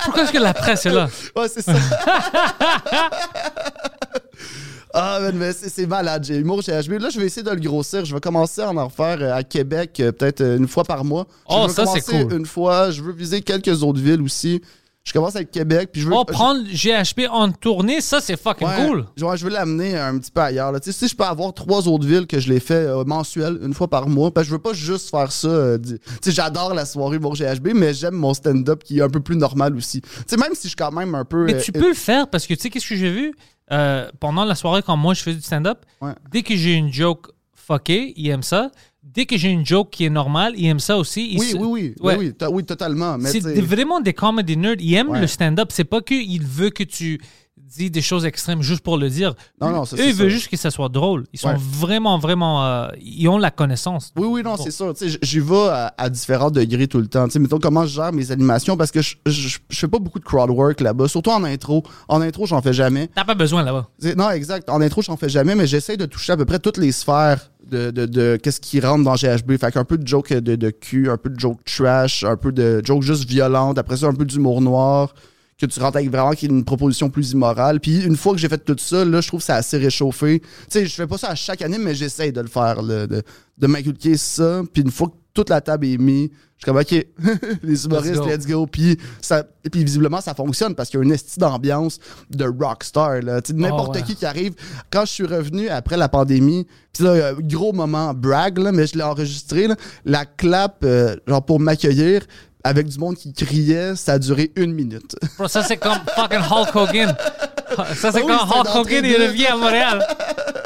Pourquoi 0.03 0.23
est-ce 0.23 0.31
que 0.33 0.37
la 0.37 0.53
presse 0.53 0.85
est 0.85 0.91
là? 0.91 1.07
ouais, 1.35 1.47
c'est 1.47 1.61
ça. 1.61 1.73
Ah, 4.93 5.19
mais 5.33 5.51
c'est 5.53 5.87
malade. 5.87 6.23
J'ai 6.23 6.35
humour 6.37 6.61
chez 6.61 6.71
HB. 6.71 6.99
Là, 7.01 7.09
je 7.09 7.19
vais 7.19 7.25
essayer 7.25 7.43
de 7.43 7.49
le 7.49 7.59
grossir. 7.59 8.05
Je 8.05 8.13
vais 8.13 8.21
commencer 8.21 8.61
à 8.61 8.69
en 8.71 8.85
refaire 8.85 9.17
euh, 9.21 9.33
à 9.33 9.43
Québec, 9.43 9.99
euh, 9.99 10.11
peut-être 10.11 10.41
euh, 10.41 10.57
une 10.57 10.67
fois 10.67 10.83
par 10.83 11.03
mois. 11.03 11.25
Je 11.49 11.55
Oh, 11.55 11.67
veux 11.67 11.73
ça, 11.73 11.85
c'est 11.87 12.01
commencer 12.05 12.25
cool. 12.27 12.37
Une 12.39 12.45
fois. 12.45 12.91
Je 12.91 13.01
veux 13.01 13.11
viser 13.13 13.41
quelques 13.41 13.81
autres 13.81 13.99
villes 13.99 14.21
aussi. 14.21 14.61
Je 15.05 15.11
commence 15.11 15.35
avec 15.35 15.51
Québec, 15.51 15.89
puis 15.91 15.99
je 16.01 16.07
veux. 16.07 16.13
Oh, 16.15 16.23
prendre 16.23 16.61
GHP 16.63 17.27
en 17.29 17.51
tournée, 17.51 17.99
ça, 17.99 18.21
c'est 18.21 18.39
fucking 18.41 18.65
Ouais. 18.65 18.85
cool. 18.87 19.05
Ouais, 19.21 19.35
je 19.35 19.43
veux 19.43 19.49
l'amener 19.51 19.97
un 19.97 20.17
petit 20.17 20.31
peu 20.31 20.39
ailleurs. 20.39 20.71
là. 20.71 20.79
Tu 20.79 20.93
sais, 20.93 20.97
si 20.97 21.09
je 21.09 21.15
peux 21.17 21.25
avoir 21.25 21.53
trois 21.53 21.89
autres 21.89 22.05
villes 22.07 22.25
que 22.25 22.39
je 22.39 22.47
les 22.47 22.61
fais 22.61 22.75
euh, 22.75 23.03
mensuelles, 23.03 23.59
une 23.61 23.73
fois 23.73 23.89
par 23.89 24.07
mois, 24.07 24.31
parce 24.33 24.45
que 24.45 24.51
je 24.51 24.55
veux 24.55 24.61
pas 24.61 24.71
juste 24.71 25.09
faire 25.09 25.29
ça. 25.33 25.49
euh, 25.49 25.77
tu 25.77 25.97
sais, 26.21 26.31
j'adore 26.31 26.73
la 26.73 26.85
soirée 26.85 27.19
pour 27.19 27.35
GHB, 27.35 27.71
mais 27.75 27.93
j'aime 27.93 28.13
mon 28.13 28.33
stand-up 28.33 28.81
qui 28.81 28.99
est 28.99 29.01
un 29.01 29.09
peu 29.09 29.19
plus 29.19 29.35
normal 29.35 29.75
aussi. 29.75 29.99
Tu 30.01 30.09
sais, 30.27 30.37
même 30.37 30.53
si 30.53 30.63
je 30.63 30.67
suis 30.69 30.75
quand 30.77 30.91
même 30.93 31.13
un 31.15 31.25
peu. 31.25 31.43
Mais 31.43 31.55
euh, 31.55 31.59
tu 31.61 31.73
peux 31.73 31.89
le 31.89 31.93
faire 31.95 32.29
parce 32.29 32.47
que 32.47 32.53
tu 32.53 32.61
sais, 32.61 32.69
qu'est-ce 32.69 32.87
que 32.87 32.95
j'ai 32.95 33.11
vu? 33.11 33.33
Euh, 33.71 34.09
pendant 34.19 34.43
la 34.45 34.55
soirée 34.55 34.81
quand 34.83 34.97
moi 34.97 35.13
je 35.13 35.21
fais 35.23 35.33
du 35.33 35.41
stand-up? 35.41 35.79
Ouais. 36.01 36.11
Dès 36.31 36.41
que 36.43 36.55
j'ai 36.55 36.73
une 36.73 36.91
joke 36.91 37.27
fuckée, 37.55 38.13
il 38.17 38.27
aime 38.29 38.43
ça. 38.43 38.71
Dès 39.03 39.25
que 39.25 39.37
j'ai 39.37 39.49
une 39.49 39.65
joke 39.65 39.89
qui 39.89 40.05
est 40.05 40.09
normale, 40.09 40.53
il 40.57 40.65
aime 40.67 40.79
ça 40.79 40.97
aussi. 40.97 41.29
Il 41.33 41.39
Oui, 41.39 41.45
se- 41.47 41.57
oui, 41.57 41.65
oui, 41.67 41.95
Ouais. 42.01 42.15
oui, 42.17 42.25
oui, 42.27 42.33
to- 42.33 42.51
oui, 42.51 42.63
totalement. 42.65 43.17
C'est 43.21 43.39
vraiment 43.61 43.99
des 44.01 44.13
comedy 44.13 44.57
nerds. 44.57 44.75
Ils 44.79 44.93
aiment 44.95 45.09
Ouais. 45.09 45.21
le 45.21 45.27
stand-up. 45.27 45.69
C'est 45.71 45.83
pas 45.85 46.01
qu'il 46.01 46.43
veut 46.45 46.69
que 46.69 46.83
tu 46.83 47.19
dis 47.77 47.91
des 47.91 48.01
choses 48.01 48.25
extrêmes 48.25 48.61
juste 48.61 48.81
pour 48.81 48.97
le 48.97 49.09
dire. 49.09 49.33
Non, 49.61 49.69
non, 49.71 49.85
ça, 49.85 49.95
Eux, 49.95 49.99
c'est 49.99 50.09
ils 50.09 50.15
veulent 50.15 50.29
juste 50.29 50.47
que 50.49 50.57
ça 50.57 50.71
soit 50.71 50.89
drôle. 50.89 51.25
Ils 51.33 51.39
sont 51.39 51.49
Ouais. 51.49 51.55
vraiment, 51.57 52.17
vraiment. 52.19 52.65
euh, 52.65 52.87
ils 53.01 53.27
ont 53.27 53.37
la 53.37 53.51
connaissance. 53.51 54.11
Oui, 54.15 54.27
oui, 54.29 54.43
non, 54.43 54.57
c'est 54.57 54.71
sûr. 54.71 54.93
Tu 54.93 55.05
sais, 55.05 55.09
j- 55.09 55.17
j'y 55.21 55.39
vais 55.39 55.67
à, 55.69 55.93
à 55.97 56.09
différents 56.09 56.51
degrés 56.51 56.87
tout 56.87 56.99
le 56.99 57.07
temps. 57.07 57.25
Tu 57.25 57.31
sais, 57.33 57.39
mettons 57.39 57.59
comment 57.59 57.85
je 57.85 57.93
gère 57.95 58.11
mes 58.13 58.31
animations 58.31 58.77
parce 58.77 58.91
que 58.91 59.01
je, 59.01 59.15
je, 59.25 59.57
je 59.69 59.77
fais 59.79 59.87
pas 59.87 59.99
beaucoup 59.99 60.19
de 60.19 60.25
crowd 60.25 60.49
work 60.49 60.81
là-bas, 60.81 61.07
surtout 61.07 61.31
en 61.31 61.43
intro. 61.43 61.83
En 62.07 62.21
intro, 62.21 62.45
j'en 62.45 62.61
fais 62.61 62.73
jamais. 62.73 63.09
T'as 63.15 63.25
pas 63.25 63.35
besoin 63.35 63.63
là-bas. 63.63 63.87
C'est- 63.99 64.15
Non, 64.15 64.29
exact. 64.31 64.69
En 64.69 64.81
intro, 64.81 65.01
j'en 65.01 65.17
fais 65.17 65.29
jamais, 65.29 65.55
mais 65.55 65.67
j'essaie 65.67 65.97
de 65.97 66.05
toucher 66.05 66.33
à 66.33 66.37
peu 66.37 66.45
près 66.45 66.59
toutes 66.59 66.77
les 66.77 66.91
sphères 66.91 67.49
de, 67.69 67.91
de, 67.91 68.05
de 68.05 68.37
qu'est-ce 68.41 68.59
qui 68.59 68.79
rentre 68.81 69.03
dans 69.03 69.15
GHB. 69.15 69.57
Fait 69.57 69.71
qu'un 69.71 69.85
peu 69.85 69.97
de 69.97 70.05
joke 70.07 70.31
de, 70.33 70.55
de 70.55 70.69
cul, 70.69 71.09
un 71.09 71.17
peu 71.17 71.29
de 71.29 71.39
joke 71.39 71.59
trash, 71.65 72.23
un 72.23 72.35
peu 72.37 72.51
de 72.51 72.81
joke 72.83 73.01
juste 73.01 73.27
violente, 73.27 73.77
après 73.77 73.97
ça, 73.97 74.07
un 74.07 74.13
peu 74.13 74.25
d'humour 74.25 74.61
noir, 74.61 75.13
que 75.67 75.73
tu 75.73 75.79
rentres 75.79 75.97
avec 75.97 76.09
vraiment 76.09 76.31
qui 76.31 76.45
est 76.45 76.49
une 76.49 76.63
proposition 76.65 77.09
plus 77.09 77.31
immorale. 77.31 77.79
Puis 77.79 78.03
une 78.03 78.15
fois 78.17 78.33
que 78.33 78.39
j'ai 78.39 78.49
fait 78.49 78.63
tout 78.63 78.75
ça, 78.77 79.05
là, 79.05 79.21
je 79.21 79.27
trouve 79.27 79.39
que 79.39 79.45
c'est 79.45 79.53
assez 79.53 79.77
réchauffé. 79.77 80.39
Tu 80.39 80.47
sais, 80.69 80.85
je 80.85 80.93
fais 80.93 81.07
pas 81.07 81.17
ça 81.17 81.29
à 81.29 81.35
chaque 81.35 81.61
année, 81.61 81.77
mais 81.77 81.95
j'essaie 81.95 82.31
de 82.31 82.41
le 82.41 82.47
faire, 82.47 82.81
là, 82.81 83.07
de, 83.07 83.21
de 83.57 83.67
m'inculquer 83.67 84.17
ça. 84.17 84.61
Puis 84.71 84.81
une 84.81 84.91
fois 84.91 85.07
que 85.07 85.13
toute 85.33 85.49
la 85.49 85.61
table 85.61 85.87
est 85.87 85.97
mise, 85.97 86.29
je 86.57 86.65
suis 86.65 86.65
comme, 86.65 86.77
OK, 86.77 86.91
les 87.63 87.85
humoristes, 87.85 88.23
Let's 88.23 88.45
let's 88.45 88.47
go. 88.47 88.67
Puis, 88.67 88.97
ça, 89.19 89.43
puis 89.71 89.83
visiblement, 89.83 90.21
ça 90.21 90.33
fonctionne 90.35 90.75
parce 90.75 90.89
qu'il 90.89 90.99
y 90.99 91.01
a 91.01 91.05
une 91.05 91.11
esti 91.11 91.39
d'ambiance 91.39 91.99
de 92.29 92.45
rockstar. 92.45 93.21
N'importe 93.53 93.89
Oh, 93.89 93.97
ouais. 93.97 94.03
qui 94.03 94.15
qui 94.15 94.25
arrive. 94.25 94.53
Quand 94.91 95.05
je 95.05 95.11
suis 95.11 95.25
revenu 95.25 95.69
après 95.69 95.97
la 95.97 96.07
pandémie, 96.07 96.67
puis 96.93 97.03
là, 97.03 97.33
gros 97.39 97.73
moment 97.73 98.13
brag, 98.13 98.59
là, 98.59 98.71
mais 98.71 98.85
je 98.85 98.95
l'ai 98.95 99.03
enregistré, 99.03 99.67
là, 99.67 99.75
la 100.05 100.25
clap, 100.25 100.83
euh, 100.83 101.15
genre 101.27 101.43
pour 101.43 101.59
m'accueillir, 101.59 102.25
avec 102.63 102.87
du 102.87 102.97
monde 102.97 103.15
qui 103.15 103.33
criait, 103.33 103.95
ça 103.95 104.13
a 104.13 104.19
duré 104.19 104.51
une 104.55 104.73
minute. 104.73 105.15
Bro, 105.37 105.47
ça, 105.47 105.63
c'est 105.63 105.77
comme 105.77 105.99
fucking 106.15 106.39
Hulk 106.39 106.75
Hogan. 106.75 107.15
Ça, 107.95 108.11
c'est 108.11 108.21
oui, 108.21 108.31
quand 108.31 108.59
Hulk 108.59 108.75
Hogan 108.75 109.03
il 109.03 109.15
revient 109.15 109.47
à 109.47 109.55
Montréal. 109.57 110.07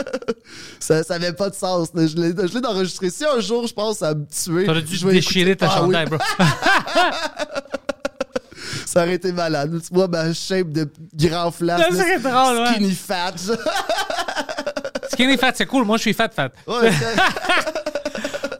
ça 0.79 1.03
ça 1.03 1.13
avait 1.15 1.31
pas 1.31 1.49
de 1.49 1.55
sens. 1.55 1.87
Je 1.95 2.17
l'ai 2.17 2.33
je 2.47 2.53
l'ai 2.53 2.59
d'enregistrer. 2.59 3.09
Si 3.09 3.23
un 3.23 3.39
jour, 3.39 3.65
je 3.65 3.73
pense, 3.73 4.01
va 4.01 4.13
me 4.13 4.25
tuer. 4.25 4.65
T'aurais 4.65 4.81
dû 4.81 4.93
je 4.93 5.07
déchirer 5.07 5.55
ta 5.55 5.69
Ah 5.69 5.83
oui, 5.83 5.95
bro. 6.05 6.17
Ça 8.85 9.03
aurait 9.03 9.13
été 9.13 9.31
malade. 9.31 9.79
Tu 9.81 9.93
vois 9.93 10.09
ma 10.09 10.33
shape 10.33 10.69
de 10.69 10.89
grand 11.13 11.51
flat. 11.51 11.77
Ça 11.77 11.91
serait 11.91 12.19
drôle, 12.19 12.57
ouais. 12.57 12.73
Skinny 12.73 12.91
fat. 12.91 13.35
Skinny 15.13 15.37
fat, 15.37 15.53
c'est 15.55 15.65
cool. 15.65 15.85
Moi, 15.85 15.95
je 15.97 16.01
suis 16.01 16.13
fat 16.13 16.29
fat. 16.35 16.49
Ouais, 16.67 16.91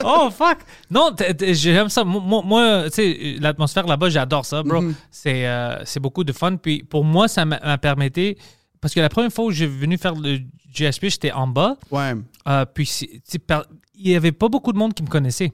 Oh, 0.08 0.30
fuck! 0.30 0.60
Non, 0.90 1.12
j'aime 1.52 1.90
ça. 1.90 2.04
Moi, 2.04 2.84
tu 2.86 2.92
sais, 2.92 3.36
l'atmosphère 3.40 3.86
là-bas, 3.88 4.10
j'adore 4.10 4.46
ça, 4.46 4.64
bro. 4.64 4.82
Mhm. 4.82 4.96
C'est 5.12 5.46
euh, 5.48 5.84
beaucoup 6.02 6.24
de 6.24 6.32
fun. 6.34 6.56
Puis 6.58 6.84
pour 6.84 7.04
moi, 7.04 7.28
ça 7.28 7.46
m'a 7.46 7.78
permetté... 7.78 8.38
Parce 8.80 8.94
que 8.94 9.00
la 9.00 9.10
première 9.10 9.32
fois 9.32 9.46
où 9.46 9.52
j'ai 9.52 9.66
venu 9.68 9.98
faire 9.98 10.14
le 10.16 10.38
GSP, 10.74 11.06
j'étais 11.10 11.32
en 11.32 11.48
bas. 11.48 11.78
ouais. 11.92 12.14
Euh, 12.48 12.64
puis 12.66 12.90
il 13.96 14.08
y 14.10 14.16
avait 14.16 14.32
pas 14.32 14.48
beaucoup 14.48 14.72
de 14.72 14.78
monde 14.78 14.94
qui 14.94 15.04
me 15.04 15.08
connaissait. 15.10 15.52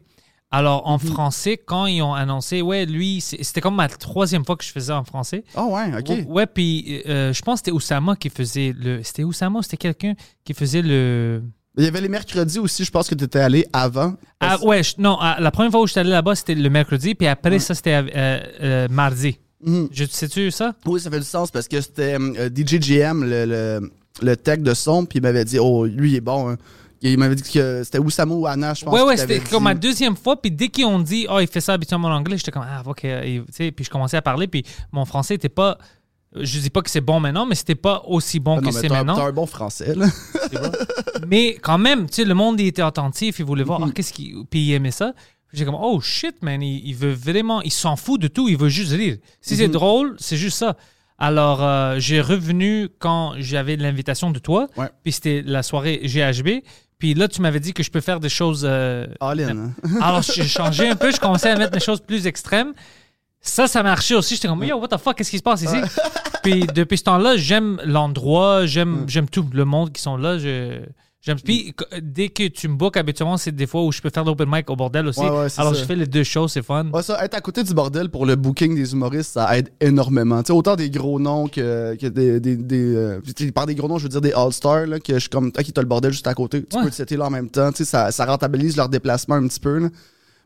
Alors, 0.51 0.85
en 0.87 0.99
Mhm. 0.99 1.07
français, 1.07 1.57
quand 1.57 1.87
ils 1.87 2.03
ont 2.03 2.13
annoncé, 2.13 2.61
ouais, 2.61 2.85
lui, 2.85 3.21
c'était 3.21 3.59
comme 3.61 3.73
ma 3.75 3.87
troisième 3.87 4.45
fois 4.45 4.55
que 4.55 4.63
je 4.63 4.69
faisais 4.71 4.93
en 4.93 5.03
français. 5.03 5.43
Oh, 5.57 5.71
ouais, 5.73 5.89
ok. 5.97 6.27
Ouais, 6.27 6.45
puis 6.45 7.01
euh, 7.07 7.33
je 7.33 7.41
pense 7.41 7.55
que 7.55 7.65
c'était 7.65 7.71
Oussama 7.71 8.15
qui 8.15 8.29
faisait 8.29 8.71
le. 8.77 9.01
C'était 9.01 9.23
Oussama 9.23 9.59
ou 9.59 9.61
c'était 9.63 9.77
quelqu'un 9.77 10.13
qui 10.45 10.53
faisait 10.53 10.83
le. 10.83 11.41
Il 11.77 11.83
y 11.83 11.87
avait 11.87 12.01
les 12.01 12.09
mercredis 12.09 12.59
aussi, 12.59 12.83
je 12.85 12.91
pense 12.91 13.07
que 13.09 13.15
tu 13.15 13.23
étais 13.23 13.39
allé 13.39 13.65
avant. 13.73 14.13
Ah, 14.39 14.57
ouais, 14.63 14.83
je- 14.83 14.93
non, 14.99 15.17
ah, 15.19 15.37
la 15.39 15.49
première 15.49 15.71
fois 15.71 15.81
où 15.81 15.87
je 15.87 15.91
suis 15.91 15.99
allé 15.99 16.11
là-bas, 16.11 16.35
c'était 16.35 16.53
le 16.55 16.69
mercredi, 16.69 17.15
puis 17.15 17.25
après 17.27 17.57
ça, 17.59 17.73
c'était 17.73 17.95
euh, 17.95 18.39
euh, 18.61 18.87
mardi. 18.91 19.39
Mhm. 19.65 19.87
Je 19.91 20.05
Sais-tu 20.05 20.51
ça? 20.51 20.73
Oui, 20.85 20.99
ça 20.99 21.09
fait 21.09 21.19
du 21.19 21.25
sens 21.25 21.49
parce 21.49 21.67
que 21.67 21.81
c'était 21.81 22.15
euh, 22.19 22.49
DJ 22.53 22.79
GM, 22.79 23.23
le, 23.23 23.45
le, 23.45 23.91
le 24.21 24.37
tech 24.37 24.59
de 24.59 24.73
son, 24.73 25.05
puis 25.05 25.17
il 25.17 25.21
m'avait 25.23 25.45
dit, 25.45 25.57
oh, 25.57 25.85
lui, 25.85 26.11
il 26.11 26.15
est 26.17 26.21
bon. 26.21 26.49
hein. 26.51 26.57
Il 27.01 27.17
m'avait 27.17 27.35
dit 27.35 27.43
que 27.43 27.81
c'était 27.83 27.99
Oussama 27.99 28.33
ou 28.33 28.45
Anna, 28.47 28.73
je 28.75 28.85
pense. 28.85 28.93
Ouais, 28.93 29.01
ouais, 29.01 29.17
c'était 29.17 29.39
comme 29.41 29.63
ma 29.63 29.73
deuxième 29.73 30.15
fois, 30.15 30.39
puis 30.41 30.51
dès 30.51 30.69
qu'ils 30.69 30.85
ont 30.85 30.99
dit, 30.99 31.25
oh, 31.29 31.39
il 31.39 31.47
fait 31.47 31.59
ça 31.59 31.73
habituellement 31.73 32.07
en 32.07 32.13
anglais, 32.15 32.37
j'étais 32.37 32.51
comme, 32.51 32.65
ah, 32.65 32.81
ok, 32.85 33.01
tu 33.01 33.43
sais, 33.51 33.71
puis 33.71 33.83
je 33.83 33.89
commençais 33.89 34.15
à 34.15 34.21
parler, 34.21 34.47
puis 34.47 34.63
mon 34.91 35.03
français 35.05 35.35
était 35.35 35.49
pas. 35.49 35.77
Je 36.39 36.59
dis 36.59 36.69
pas 36.69 36.81
que 36.81 36.89
c'est 36.89 37.01
bon 37.01 37.19
maintenant, 37.19 37.45
mais 37.45 37.55
c'était 37.55 37.75
pas 37.75 38.01
aussi 38.07 38.39
bon 38.39 38.57
Ah 38.59 38.65
que 38.65 38.71
c'est 38.71 38.89
maintenant. 38.89 39.15
T'as 39.15 39.27
un 39.27 39.31
bon 39.31 39.45
français, 39.45 39.93
là. 39.95 40.07
Mais 41.27 41.55
quand 41.61 41.77
même, 41.77 42.07
tu 42.07 42.15
sais, 42.15 42.25
le 42.25 42.33
monde 42.33 42.59
il 42.59 42.67
était 42.67 42.81
attentif, 42.81 43.39
il 43.39 43.45
voulait 43.45 43.63
voir, 43.63 43.79
Mhm. 43.79 43.87
ah, 43.89 43.91
qu'est-ce 43.95 44.13
qu'il. 44.13 44.45
Puis 44.49 44.61
il 44.61 44.73
aimait 44.73 44.91
ça. 44.91 45.13
J'ai 45.53 45.65
comme, 45.65 45.77
oh 45.79 46.01
shit, 46.01 46.41
man, 46.41 46.61
il, 46.63 46.81
il 46.87 46.95
veut 46.95 47.13
vraiment, 47.13 47.61
il 47.61 47.71
s'en 47.71 47.95
fout 47.95 48.19
de 48.19 48.27
tout, 48.27 48.49
il 48.49 48.57
veut 48.57 48.69
juste 48.69 48.91
rire. 48.91 49.17
Si 49.41 49.53
Mhm. 49.53 49.59
c'est 49.59 49.67
drôle, 49.67 50.15
c'est 50.19 50.37
juste 50.37 50.57
ça. 50.57 50.75
Alors, 51.19 51.63
euh, 51.63 51.99
j'ai 51.99 52.19
revenu 52.21 52.89
quand 52.99 53.33
j'avais 53.37 53.75
l'invitation 53.75 54.31
de 54.31 54.39
toi, 54.39 54.67
Ouais. 54.77 54.87
puis 55.03 55.11
c'était 55.11 55.43
la 55.45 55.61
soirée 55.61 56.01
GHB. 56.03 56.63
Puis 56.97 57.13
là, 57.13 57.27
tu 57.27 57.41
m'avais 57.41 57.59
dit 57.59 57.73
que 57.73 57.83
je 57.83 57.91
peux 57.91 58.01
faire 58.01 58.19
des 58.19 58.29
choses. 58.29 58.63
euh, 58.67 59.05
All 59.19 59.39
in. 59.41 59.57
hein. 59.57 59.71
alors, 60.01 60.21
j'ai 60.23 60.45
changé 60.45 60.87
un 60.89 60.95
peu, 60.95 61.11
je 61.11 61.19
commençais 61.19 61.49
à 61.49 61.55
mettre 61.57 61.71
des 61.71 61.79
choses 61.79 61.99
plus 62.01 62.25
extrêmes. 62.25 62.73
Ça, 63.45 63.67
ça 63.67 63.83
marchait 63.83 64.15
aussi. 64.15 64.35
J'étais 64.35 64.47
comme, 64.47 64.63
yo, 64.63 64.77
what 64.77 64.87
the 64.87 64.97
fuck, 64.97 65.17
qu'est-ce 65.17 65.29
qui 65.29 65.37
se 65.37 65.43
passe 65.43 65.61
ici? 65.63 65.75
Puis 66.43 66.61
depuis 66.73 66.97
ce 66.97 67.03
temps-là, 67.03 67.35
j'aime 67.37 67.79
l'endroit, 67.85 68.65
j'aime 68.65 69.03
j'aime 69.07 69.27
tout, 69.29 69.45
le 69.53 69.65
monde 69.65 69.91
qui 69.91 70.01
sont 70.01 70.17
là. 70.17 70.37
je- 70.37 70.79
J'aime. 71.25 71.39
Puis 71.39 71.73
qu- 71.73 72.01
dès 72.01 72.27
que 72.27 72.45
tu 72.49 72.67
me 72.67 72.75
bookes, 72.75 72.97
habituellement, 72.97 73.37
c'est 73.37 73.53
des 73.53 73.65
fois 73.65 73.85
où 73.85 73.93
je 73.93 74.01
peux 74.01 74.09
faire 74.13 74.25
l'open 74.25 74.45
mic 74.51 74.69
au 74.69 74.75
bordel 74.75 75.07
aussi. 75.07 75.21
Ouais, 75.21 75.29
ouais, 75.29 75.47
c'est 75.47 75.61
Alors, 75.61 75.73
ça. 75.73 75.79
je 75.79 75.85
fais 75.85 75.95
les 75.95 76.05
deux 76.05 76.25
choses, 76.25 76.51
c'est 76.51 76.61
fun. 76.61 76.85
Ouais, 76.91 77.01
ça, 77.01 77.23
être 77.23 77.33
à 77.35 77.39
côté 77.39 77.63
du 77.63 77.73
bordel 77.73 78.09
pour 78.09 78.25
le 78.25 78.35
booking 78.35 78.75
des 78.75 78.91
humoristes, 78.91 79.31
ça 79.31 79.57
aide 79.57 79.69
énormément. 79.79 80.43
Tu 80.43 80.47
sais, 80.47 80.51
autant 80.53 80.75
des 80.75 80.89
gros 80.89 81.21
noms 81.21 81.47
que, 81.47 81.95
que 81.95 82.07
des. 82.07 82.41
des, 82.41 82.57
des 82.57 82.93
euh, 82.95 83.21
par 83.55 83.65
des 83.67 83.73
gros 83.75 83.87
noms, 83.87 83.97
je 83.99 84.03
veux 84.03 84.09
dire 84.09 84.19
des 84.19 84.33
All-Stars, 84.33 84.85
là, 84.87 84.99
que 84.99 85.13
je 85.13 85.19
suis 85.19 85.29
comme, 85.29 85.47
ok, 85.57 85.65
t'as 85.73 85.81
le 85.81 85.87
bordel 85.87 86.11
juste 86.11 86.27
à 86.27 86.33
côté. 86.33 86.61
Tu 86.65 86.77
peux 86.77 86.89
te 86.91 87.15
là 87.15 87.25
en 87.27 87.29
même 87.29 87.49
temps. 87.49 87.71
Tu 87.71 87.77
sais, 87.77 87.85
ça, 87.85 88.11
ça 88.11 88.25
rentabilise 88.25 88.75
leur 88.75 88.89
déplacement 88.89 89.35
un 89.35 89.47
petit 89.47 89.61
peu, 89.61 89.77
là. 89.79 89.87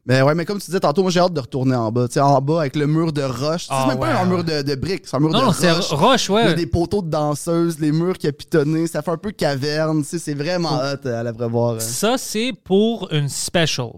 Mais 0.07 0.21
ouais, 0.21 0.33
mais 0.35 0.45
comme 0.45 0.57
tu 0.59 0.67
disais 0.67 0.79
tantôt, 0.79 1.01
moi 1.01 1.11
j'ai 1.11 1.19
hâte 1.19 1.33
de 1.33 1.39
retourner 1.41 1.75
en 1.75 1.91
bas. 1.91 2.07
Tu 2.07 2.13
sais, 2.13 2.19
en 2.21 2.39
bas 2.41 2.61
avec 2.61 2.75
le 2.77 2.87
mur 2.87 3.11
de 3.11 3.23
roche. 3.23 3.67
Ah, 3.69 3.81
c'est 3.83 3.93
même 3.93 4.01
ouais, 4.01 4.09
pas 4.09 4.19
un 4.19 4.23
ouais. 4.23 4.35
mur 4.35 4.43
de, 4.43 4.61
de 4.61 4.75
briques, 4.75 5.03
c'est 5.05 5.17
un 5.17 5.19
mur 5.19 5.29
Non, 5.31 5.49
de 5.49 5.53
c'est 5.53 5.71
roche. 5.71 5.91
roche, 5.91 6.27
Il 6.29 6.31
y 6.31 6.37
a 6.37 6.45
ouais. 6.47 6.53
des 6.55 6.65
poteaux 6.65 7.01
de 7.01 7.09
danseuses, 7.09 7.77
les 7.79 7.91
murs 7.91 8.17
capitonnés, 8.17 8.87
ça 8.87 9.01
fait 9.01 9.11
un 9.11 9.17
peu 9.17 9.31
caverne, 9.31 10.01
tu 10.03 10.07
sais, 10.09 10.19
c'est 10.19 10.33
vraiment 10.33 10.77
hot 10.77 11.05
euh, 11.05 11.19
à 11.19 11.23
la 11.23 11.33
prévoir. 11.33 11.73
euh. 11.73 11.79
Ça, 11.79 12.15
c'est 12.17 12.53
pour 12.63 13.09
une 13.11 13.27
special. 13.27 13.89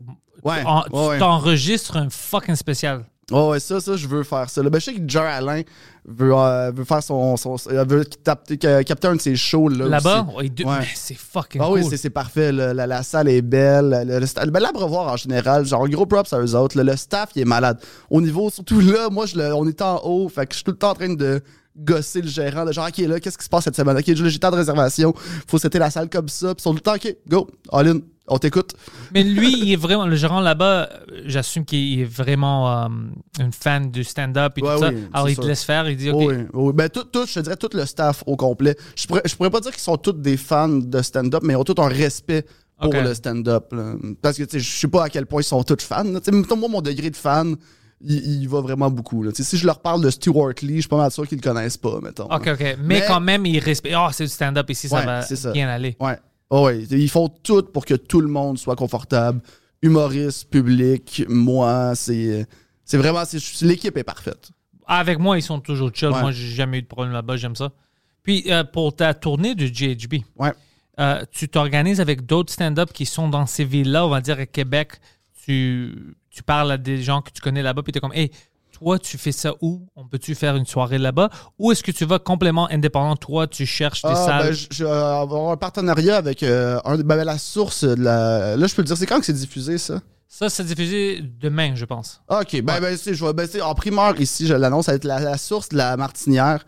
Ouais, 0.43 0.63
En- 0.65 0.83
ouais, 0.91 1.07
ouais. 1.09 1.13
Tu 1.15 1.19
t'enregistres 1.19 1.97
un 1.97 2.09
fucking 2.09 2.55
spécial. 2.55 3.05
Oh 3.31 3.51
ouais, 3.51 3.59
ça, 3.59 3.79
ça, 3.79 3.95
je 3.95 4.07
veux 4.07 4.23
faire 4.23 4.49
ça. 4.49 4.63
là. 4.63 4.69
Ben, 4.69 4.79
je 4.79 4.85
sais 4.85 4.93
que 4.93 5.07
Jer 5.07 5.21
Alain 5.23 5.61
veut, 6.05 6.33
euh, 6.35 6.71
veut 6.71 6.83
faire 6.83 7.03
son. 7.03 7.37
son 7.37 7.55
euh, 7.69 7.83
veut 7.87 8.03
capter, 8.23 8.57
ca- 8.61 8.83
capter 8.83 9.07
un 9.07 9.15
de 9.15 9.21
ses 9.21 9.35
shows 9.35 9.69
là. 9.69 9.87
Là-bas, 9.87 10.25
aussi. 10.35 10.47
ouais, 10.63 10.65
Ouais. 10.65 10.87
c'est 10.95 11.13
fucking 11.17 11.61
Ah 11.61 11.65
cool. 11.67 11.79
oui, 11.79 11.85
c'est- 11.89 11.97
c'est 11.97 12.09
parfait. 12.09 12.51
là. 12.51 12.73
La, 12.73 12.87
la 12.87 13.03
salle 13.03 13.29
est 13.29 13.41
belle. 13.41 14.05
Le, 14.07 14.19
le 14.19 14.51
ben, 14.51 14.59
l'abreuvoir 14.59 15.13
en 15.13 15.17
général, 15.17 15.65
genre 15.65 15.87
gros 15.87 16.05
props 16.05 16.33
à 16.33 16.39
eux 16.39 16.55
autres. 16.55 16.77
là. 16.77 16.83
Le 16.83 16.95
staff, 16.95 17.29
il 17.35 17.41
est 17.43 17.45
malade. 17.45 17.79
Au 18.09 18.21
niveau, 18.21 18.49
surtout 18.49 18.79
là, 18.79 19.09
moi, 19.11 19.25
je 19.25 19.35
le- 19.37 19.53
on 19.53 19.67
est 19.67 19.81
en 19.81 20.01
haut. 20.03 20.27
Fait 20.29 20.45
que 20.47 20.53
je 20.53 20.57
suis 20.57 20.63
tout 20.63 20.71
le 20.71 20.77
temps 20.77 20.91
en 20.91 20.95
train 20.95 21.13
de 21.13 21.41
gosser 21.77 22.21
le 22.21 22.27
gérant 22.27 22.65
de 22.65 22.71
genre, 22.73 22.87
OK, 22.87 22.97
là, 22.97 23.19
qu'est-ce 23.19 23.37
qui 23.37 23.43
se 23.45 23.49
passe 23.49 23.63
cette 23.63 23.75
semaine? 23.75 23.95
OK, 23.97 24.05
là, 24.07 24.13
j'ai 24.29 24.39
tant 24.39 24.51
de 24.51 24.55
réservations, 24.57 25.13
faut 25.47 25.57
setter 25.59 25.79
la 25.79 25.89
salle 25.89 26.09
comme 26.09 26.27
ça. 26.27 26.53
Puis 26.55 26.61
sont 26.63 26.71
tout 26.71 26.77
le 26.77 26.81
temps, 26.81 26.95
OK, 26.95 27.15
go, 27.29 27.47
all 27.71 27.87
in, 27.87 27.99
on 28.29 28.37
t'écoute. 28.37 28.73
Mais 29.13 29.23
lui, 29.23 29.53
il 29.59 29.71
est 29.71 29.75
vraiment, 29.75 30.05
le 30.05 30.15
gérant 30.15 30.39
là-bas, 30.41 30.89
j'assume 31.25 31.65
qu'il 31.65 31.99
est 32.01 32.05
vraiment 32.05 32.83
euh, 32.83 32.87
un 33.39 33.51
fan 33.51 33.91
du 33.91 34.03
stand-up 34.03 34.57
et 34.57 34.61
Ouais, 34.61 34.75
tout 34.75 34.81
ça. 34.81 34.91
Alors 35.13 35.29
il 35.29 35.35
te 35.35 35.45
laisse 35.45 35.63
faire, 35.63 35.89
il 35.89 35.97
dit, 35.97 36.09
OK. 36.09 36.17
Oui, 36.27 36.35
oui. 36.53 36.73
Ben, 36.73 36.89
tout, 36.89 37.03
tout, 37.03 37.25
je 37.25 37.33
te 37.33 37.39
dirais 37.39 37.57
tout 37.57 37.69
le 37.73 37.85
staff 37.85 38.23
au 38.25 38.35
complet. 38.35 38.75
Je 38.95 39.07
pourrais, 39.07 39.21
je 39.25 39.35
pourrais 39.35 39.49
pas 39.49 39.59
dire 39.59 39.71
qu'ils 39.71 39.81
sont 39.81 39.97
tous 39.97 40.13
des 40.13 40.37
fans 40.37 40.67
de 40.69 41.01
stand-up, 41.01 41.41
mais 41.43 41.53
ils 41.53 41.57
ont 41.57 41.63
tous 41.63 41.81
un 41.81 41.87
respect 41.87 42.45
pour 42.81 42.93
le 42.93 43.13
stand-up. 43.13 43.73
là. 43.73 43.93
Parce 44.21 44.37
que, 44.37 44.43
je 44.57 44.59
sais 44.59 44.87
pas 44.87 45.03
à 45.05 45.09
quel 45.09 45.25
point 45.25 45.41
ils 45.41 45.45
sont 45.45 45.63
tous 45.63 45.83
fans. 45.83 46.03
là. 46.03 46.19
Moi, 46.55 46.69
mon 46.69 46.81
degré 46.81 47.09
de 47.09 47.15
fan, 47.15 47.55
il, 48.01 48.41
il 48.43 48.47
va 48.47 48.61
vraiment 48.61 48.89
beaucoup. 48.89 49.23
là. 49.23 49.31
Si 49.33 49.57
je 49.57 49.65
leur 49.65 49.79
parle 49.81 50.01
de 50.01 50.09
Stuart 50.09 50.53
Lee, 50.61 50.75
je 50.75 50.79
suis 50.81 50.87
pas 50.87 50.95
mal 50.97 51.11
sûr 51.11 51.27
qu'ils 51.27 51.39
le 51.39 51.43
connaissent 51.43 51.75
pas, 51.77 51.99
mettons. 52.01 52.25
OK, 52.25 52.47
OK. 52.47 52.59
Mais, 52.59 52.75
Mais- 52.81 53.03
quand 53.05 53.19
même, 53.19 53.45
il 53.45 53.59
respecte. 53.59 53.93
Oh, 53.99 54.07
c'est 54.13 54.23
du 54.23 54.29
stand-up 54.29 54.69
ici, 54.69 54.87
ça 54.87 55.01
va 55.01 55.51
bien 55.51 55.67
aller. 55.67 55.97
Ouais. 55.99 56.17
Oh, 56.49 56.65
ouais. 56.65 56.83
Ils 56.83 57.09
font 57.09 57.27
tout 57.29 57.63
pour 57.63 57.85
que 57.85 57.93
tout 57.93 58.21
le 58.21 58.27
monde 58.27 58.57
soit 58.57 58.75
confortable. 58.75 59.41
Humoriste, 59.81 60.49
public, 60.49 61.23
moi, 61.29 61.93
c'est. 61.95 62.45
C'est 62.85 62.97
vraiment. 62.97 63.23
L'équipe 63.61 63.95
est 63.97 64.03
parfaite. 64.03 64.49
Avec 64.87 65.19
moi, 65.19 65.37
ils 65.37 65.43
sont 65.43 65.59
toujours 65.59 65.91
chill. 65.93 66.09
Ouais. 66.09 66.21
Moi, 66.21 66.31
j'ai 66.31 66.47
jamais 66.49 66.79
eu 66.79 66.81
de 66.81 66.87
problème 66.87 67.13
là-bas, 67.13 67.37
j'aime 67.37 67.55
ça. 67.55 67.71
Puis 68.23 68.45
euh, 68.47 68.63
pour 68.63 68.95
ta 68.95 69.13
tournée 69.13 69.53
du 69.55 69.69
GHB, 69.71 70.23
Ouais. 70.37 70.51
euh, 70.99 71.23
tu 71.31 71.47
t'organises 71.47 72.01
avec 72.01 72.25
d'autres 72.25 72.51
stand-up 72.51 72.91
qui 72.91 73.05
sont 73.05 73.29
dans 73.29 73.45
ces 73.45 73.63
villes-là, 73.63 74.05
on 74.05 74.09
va 74.09 74.19
dire 74.21 74.39
à 74.39 74.45
Québec. 74.45 74.93
Tu, 75.45 76.15
tu 76.29 76.43
parles 76.43 76.71
à 76.71 76.77
des 76.77 77.01
gens 77.01 77.21
que 77.21 77.29
tu 77.31 77.39
connais 77.41 77.61
là-bas, 77.61 77.81
puis 77.83 77.91
tu 77.93 77.97
es 77.97 78.01
comme, 78.01 78.13
hey, 78.13 78.31
toi, 78.79 78.97
tu 78.99 79.17
fais 79.17 79.31
ça 79.31 79.53
où? 79.61 79.85
On 79.95 80.07
peut-tu 80.07 80.35
faire 80.35 80.55
une 80.55 80.65
soirée 80.65 80.97
là-bas? 80.97 81.29
Ou 81.57 81.71
est-ce 81.71 81.83
que 81.83 81.91
tu 81.91 82.05
vas 82.05 82.17
complètement 82.19 82.69
indépendant 82.71 83.15
Toi, 83.15 83.47
tu 83.47 83.65
cherches 83.65 84.01
des 84.03 84.09
Ah, 84.11 84.25
salles? 84.25 84.45
ben, 84.47 84.53
je 84.53 84.67
je 84.71 84.83
vais 84.85 84.89
avoir 84.91 85.51
un 85.51 85.57
partenariat 85.57 86.15
avec 86.17 86.43
euh, 86.43 86.79
un, 86.85 86.97
ben, 86.97 87.23
la 87.23 87.37
source 87.37 87.83
de 87.83 88.01
la. 88.01 88.55
Là, 88.55 88.67
je 88.67 88.73
peux 88.75 88.81
le 88.81 88.87
dire, 88.87 88.97
c'est 88.97 89.05
quand 89.05 89.19
que 89.19 89.25
c'est 89.25 89.33
diffusé, 89.33 89.77
ça? 89.77 89.99
Ça, 90.27 90.49
c'est 90.49 90.63
diffusé 90.63 91.21
demain, 91.41 91.73
je 91.75 91.85
pense. 91.85 92.21
Ah, 92.29 92.41
ok, 92.41 92.61
ben, 92.61 92.79
ben, 92.79 92.95
c'est- 92.97 93.13
je 93.13 93.25
vais, 93.25 93.33
ben, 93.33 93.47
c'est 93.51 93.61
en 93.61 93.73
primeur 93.75 94.19
ici, 94.21 94.47
je 94.47 94.53
l'annonce, 94.53 94.85
ça 94.85 94.93
va 94.93 94.95
être 94.97 95.03
la, 95.03 95.19
la 95.19 95.37
source 95.37 95.69
de 95.69 95.77
la 95.77 95.97
martinière. 95.97 96.65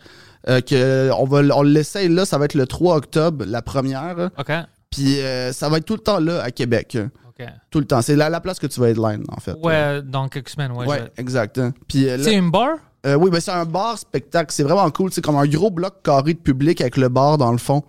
euh, 0.48 0.60
que 0.60 1.08
on 1.16 1.24
va 1.24 1.38
on 1.56 1.62
l'essaye 1.62 2.08
là, 2.08 2.24
ça 2.26 2.36
va 2.36 2.46
être 2.46 2.54
le 2.54 2.66
3 2.66 2.96
octobre, 2.96 3.44
la 3.46 3.62
première. 3.62 4.30
OK 4.36 4.52
Puis 4.90 5.20
euh, 5.20 5.52
ça 5.52 5.68
va 5.68 5.78
être 5.78 5.84
tout 5.86 5.94
le 5.94 6.00
temps 6.00 6.18
là 6.18 6.42
à 6.42 6.50
Québec. 6.50 6.98
OK. 7.44 7.52
Tout 7.70 7.78
le 7.80 7.84
temps. 7.86 8.02
C'est 8.02 8.16
la, 8.16 8.28
la 8.30 8.40
place 8.40 8.58
que 8.58 8.66
tu 8.66 8.80
vas 8.80 8.90
headline, 8.90 9.24
en 9.28 9.40
fait. 9.40 9.54
Ouais, 9.62 10.02
dans 10.02 10.28
quelques 10.28 10.50
semaines, 10.50 10.72
ouais. 10.72 10.86
Ouais, 10.86 10.98
je 10.98 11.02
vais- 11.04 11.12
exact. 11.18 11.58
hein. 11.58 11.72
Puis 11.88 12.08
euh, 12.08 12.16
là- 12.16 12.24
C'est 12.24 12.34
une 12.36 12.50
bar? 12.50 12.70
Euh, 13.04 13.14
oui, 13.16 13.30
ben 13.30 13.40
c'est 13.40 13.50
un 13.50 13.64
bar 13.64 13.98
spectacle. 13.98 14.52
C'est 14.54 14.62
vraiment 14.62 14.88
cool. 14.90 15.12
C'est 15.12 15.22
comme 15.22 15.36
un 15.36 15.46
gros 15.46 15.70
bloc 15.70 16.02
carré 16.04 16.34
de 16.34 16.38
public 16.38 16.80
avec 16.80 16.96
le 16.96 17.08
bar 17.08 17.36
dans 17.38 17.50
le 17.50 17.58
fond. 17.58 17.82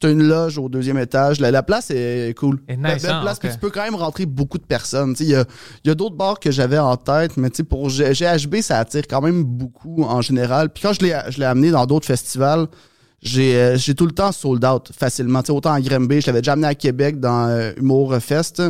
T'as 0.00 0.12
une 0.12 0.22
loge 0.22 0.58
au 0.58 0.68
deuxième 0.68 0.98
étage. 0.98 1.40
La, 1.40 1.50
la 1.50 1.62
place 1.64 1.90
est 1.90 2.32
cool. 2.38 2.60
Et 2.68 2.76
nice, 2.76 2.82
Belle- 2.84 3.00
belle 3.02 3.10
hein, 3.12 3.20
place. 3.22 3.36
ok. 3.38 3.40
Puis 3.40 3.50
tu 3.52 3.58
peux 3.58 3.70
quand 3.70 3.82
même 3.82 3.96
rentrer 3.96 4.26
beaucoup 4.26 4.58
de 4.58 4.62
personnes. 4.64 5.12
Tu 5.14 5.18
sais, 5.18 5.24
Il 5.24 5.30
y 5.30 5.34
a, 5.34 5.44
il 5.84 5.88
y 5.88 5.90
a 5.90 5.94
d'autres 5.94 6.14
bars 6.16 6.38
que 6.38 6.50
j'avais 6.52 6.78
en 6.78 6.96
tête, 6.96 7.36
mais 7.36 7.50
tu 7.50 7.56
sais, 7.56 7.62
pour 7.64 7.88
G- 7.88 8.12
GHB, 8.12 8.56
ça 8.60 8.78
attire 8.78 9.04
quand 9.08 9.22
même 9.22 9.42
beaucoup 9.42 10.02
en 10.04 10.20
général. 10.20 10.68
Puis 10.70 10.82
quand 10.82 10.92
je 10.92 11.00
l'ai 11.00 11.18
je 11.30 11.38
l'ai 11.38 11.46
amené 11.46 11.70
dans 11.72 11.84
d'autres 11.86 12.06
festivals, 12.06 12.66
j'ai 13.22 13.56
euh, 13.56 13.76
j'ai 13.76 13.94
tout 13.96 14.06
le 14.06 14.12
temps 14.12 14.30
sold 14.30 14.64
out 14.64 14.92
facilement. 14.96 15.40
Tu 15.42 15.46
sais, 15.46 15.52
autant 15.52 15.72
à 15.72 15.80
Grimby, 15.80 16.20
je 16.20 16.26
l'avais 16.28 16.42
déjà 16.42 16.52
amené 16.52 16.68
à 16.68 16.74
Québec 16.76 17.18
dans 17.18 17.48
euh, 17.48 17.72
Humour 17.78 18.14
Fest. 18.20 18.62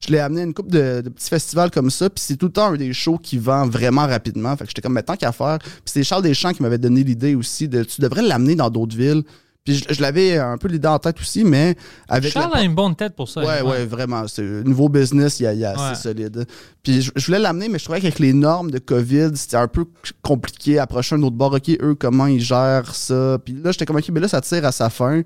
Je 0.00 0.12
l'ai 0.12 0.18
amené 0.18 0.42
à 0.42 0.44
une 0.44 0.54
couple 0.54 0.70
de, 0.70 1.00
de 1.02 1.08
petits 1.08 1.28
festivals 1.28 1.70
comme 1.70 1.90
ça, 1.90 2.10
puis 2.10 2.22
c'est 2.26 2.36
tout 2.36 2.46
le 2.46 2.52
temps 2.52 2.72
un 2.72 2.76
des 2.76 2.92
shows 2.92 3.18
qui 3.18 3.38
vend 3.38 3.66
vraiment 3.68 4.06
rapidement. 4.06 4.56
Fait 4.56 4.64
que 4.64 4.70
j'étais 4.70 4.82
comme, 4.82 4.92
mais 4.94 5.02
tant 5.02 5.16
qu'à 5.16 5.32
faire. 5.32 5.58
Puis 5.60 5.80
c'est 5.86 6.02
Charles 6.04 6.22
Deschamps 6.22 6.52
qui 6.52 6.62
m'avait 6.62 6.78
donné 6.78 7.02
l'idée 7.04 7.34
aussi 7.34 7.68
de 7.68 7.82
tu 7.84 8.00
devrais 8.00 8.22
l'amener 8.22 8.54
dans 8.54 8.70
d'autres 8.70 8.96
villes. 8.96 9.22
Puis 9.64 9.74
je, 9.88 9.94
je 9.94 10.00
l'avais 10.00 10.38
un 10.38 10.58
peu 10.58 10.68
l'idée 10.68 10.86
en 10.86 11.00
tête 11.00 11.18
aussi, 11.20 11.42
mais 11.42 11.74
avec 12.08 12.32
Charles 12.32 12.52
la- 12.54 12.60
a 12.60 12.62
une 12.62 12.74
bonne 12.76 12.94
tête 12.94 13.16
pour 13.16 13.28
ça. 13.28 13.40
Ouais, 13.40 13.62
ouais, 13.62 13.84
vraiment. 13.84 14.28
C'est 14.28 14.42
un 14.42 14.62
nouveau 14.62 14.88
business, 14.88 15.40
il 15.40 15.42
y 15.42 15.46
a, 15.48 15.52
il 15.54 15.58
y 15.58 15.64
a 15.64 15.72
Ouais. 15.72 15.82
assez 15.90 16.02
solide. 16.02 16.46
Puis 16.84 17.02
je, 17.02 17.10
je 17.16 17.26
voulais 17.26 17.40
l'amener, 17.40 17.68
mais 17.68 17.78
je 17.80 17.84
trouvais 17.84 18.00
qu'avec 18.00 18.20
les 18.20 18.32
normes 18.32 18.70
de 18.70 18.78
COVID, 18.78 19.30
c'était 19.34 19.56
un 19.56 19.66
peu 19.66 19.84
compliqué. 20.22 20.78
Approcher 20.78 21.16
un 21.16 21.22
autre 21.24 21.34
bar, 21.36 21.52
OK, 21.52 21.68
eux, 21.82 21.96
comment 21.98 22.26
ils 22.26 22.40
gèrent 22.40 22.94
ça? 22.94 23.38
Puis 23.44 23.54
là, 23.54 23.72
j'étais 23.72 23.86
comme, 23.86 23.96
OK, 23.96 24.08
mais 24.12 24.20
là, 24.20 24.28
ça 24.28 24.40
tire 24.40 24.64
à 24.64 24.70
sa 24.70 24.88
fin. 24.88 25.22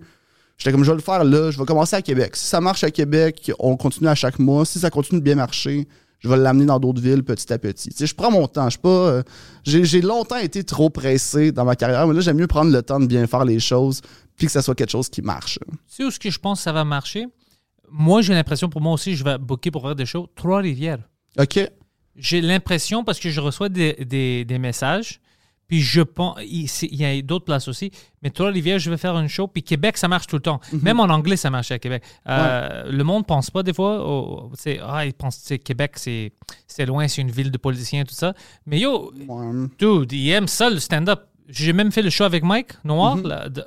J'étais 0.60 0.72
comme, 0.72 0.84
je 0.84 0.90
vais 0.90 0.96
le 0.96 1.02
faire 1.02 1.24
là, 1.24 1.50
je 1.50 1.58
vais 1.58 1.64
commencer 1.64 1.96
à 1.96 2.02
Québec. 2.02 2.36
Si 2.36 2.44
ça 2.44 2.60
marche 2.60 2.84
à 2.84 2.90
Québec, 2.90 3.50
on 3.58 3.76
continue 3.76 4.08
à 4.08 4.14
chaque 4.14 4.38
mois. 4.38 4.64
Si 4.66 4.78
ça 4.78 4.90
continue 4.90 5.18
de 5.18 5.24
bien 5.24 5.34
marcher, 5.34 5.88
je 6.18 6.28
vais 6.28 6.36
l'amener 6.36 6.66
dans 6.66 6.78
d'autres 6.78 7.00
villes 7.00 7.22
petit 7.24 7.50
à 7.50 7.58
petit. 7.58 7.88
Tu 7.88 7.96
sais, 7.96 8.06
je 8.06 8.14
prends 8.14 8.30
mon 8.30 8.46
temps. 8.46 8.66
Je 8.66 8.72
suis 8.72 8.78
pas. 8.78 8.88
euh, 8.88 9.22
j'ai, 9.64 9.84
j'ai 9.86 10.02
longtemps 10.02 10.36
été 10.36 10.62
trop 10.62 10.90
pressé 10.90 11.50
dans 11.50 11.64
ma 11.64 11.76
carrière, 11.76 12.06
mais 12.06 12.12
là, 12.14 12.20
j'aime 12.20 12.36
mieux 12.36 12.46
prendre 12.46 12.70
le 12.70 12.82
temps 12.82 13.00
de 13.00 13.06
bien 13.06 13.26
faire 13.26 13.46
les 13.46 13.58
choses, 13.58 14.02
puis 14.36 14.46
que 14.46 14.52
ça 14.52 14.60
soit 14.60 14.74
quelque 14.74 14.90
chose 14.90 15.08
qui 15.08 15.22
marche. 15.22 15.58
Tu 15.66 15.76
sais 15.96 16.04
où 16.04 16.10
ce 16.10 16.18
que 16.18 16.30
je 16.30 16.38
pense 16.38 16.58
que 16.58 16.64
ça 16.64 16.72
va 16.72 16.84
marcher? 16.84 17.26
Moi, 17.90 18.20
j'ai 18.20 18.34
l'impression, 18.34 18.68
pour 18.68 18.82
moi 18.82 18.92
aussi, 18.92 19.16
je 19.16 19.24
vais 19.24 19.38
booker 19.38 19.70
pour 19.70 19.80
faire 19.82 19.96
des 19.96 20.04
shows. 20.06 20.28
Trois-Rivières. 20.36 21.00
OK? 21.38 21.58
J'ai 22.16 22.40
l'impression, 22.42 23.02
parce 23.02 23.18
que 23.18 23.30
je 23.30 23.40
reçois 23.40 23.70
des, 23.70 23.94
des- 24.04 24.44
des 24.44 24.58
messages, 24.58 25.20
puis 25.70 25.80
je 25.80 26.00
pense, 26.00 26.36
il 26.42 26.96
y 26.96 27.04
a 27.04 27.22
d'autres 27.22 27.44
places 27.44 27.68
aussi, 27.68 27.92
mais 28.22 28.30
Trois-Rivières, 28.30 28.80
je 28.80 28.90
vais 28.90 28.96
faire 28.96 29.16
une 29.16 29.28
show, 29.28 29.46
puis 29.46 29.62
Québec, 29.62 29.96
ça 29.96 30.08
marche 30.08 30.26
tout 30.26 30.34
le 30.34 30.42
temps. 30.42 30.60
Mhm. 30.72 30.80
Même 30.82 30.98
en 30.98 31.04
anglais, 31.04 31.36
ça 31.36 31.48
marche 31.48 31.70
à 31.70 31.78
Québec. 31.78 32.02
Euh, 32.28 32.90
Le 32.90 33.04
monde 33.04 33.24
pense 33.24 33.50
pas 33.52 33.62
des 33.62 33.72
fois, 33.72 34.04
au- 34.04 34.50
ah, 34.82 35.06
ils 35.06 35.14
pensent 35.14 35.44
que 35.48 35.54
Québec, 35.54 35.92
c'est 35.96 36.32
loin, 36.86 37.06
c'est 37.06 37.22
une 37.22 37.30
ville 37.30 37.52
de 37.52 37.58
politiciens, 37.58 38.02
tout 38.02 38.14
ça. 38.14 38.34
Mais 38.66 38.80
yo, 38.80 39.12
Ouais. 39.28 39.68
dude, 39.78 40.12
ils 40.12 40.30
aiment 40.30 40.48
ça, 40.48 40.68
le 40.68 40.80
stand-up. 40.80 41.20
J'ai 41.48 41.72
même 41.72 41.92
fait 41.92 42.02
le 42.02 42.10
show 42.10 42.24
avec 42.24 42.42
Mike 42.42 42.72
Noir. 42.84 43.16
Là, 43.18 43.48
de- 43.48 43.64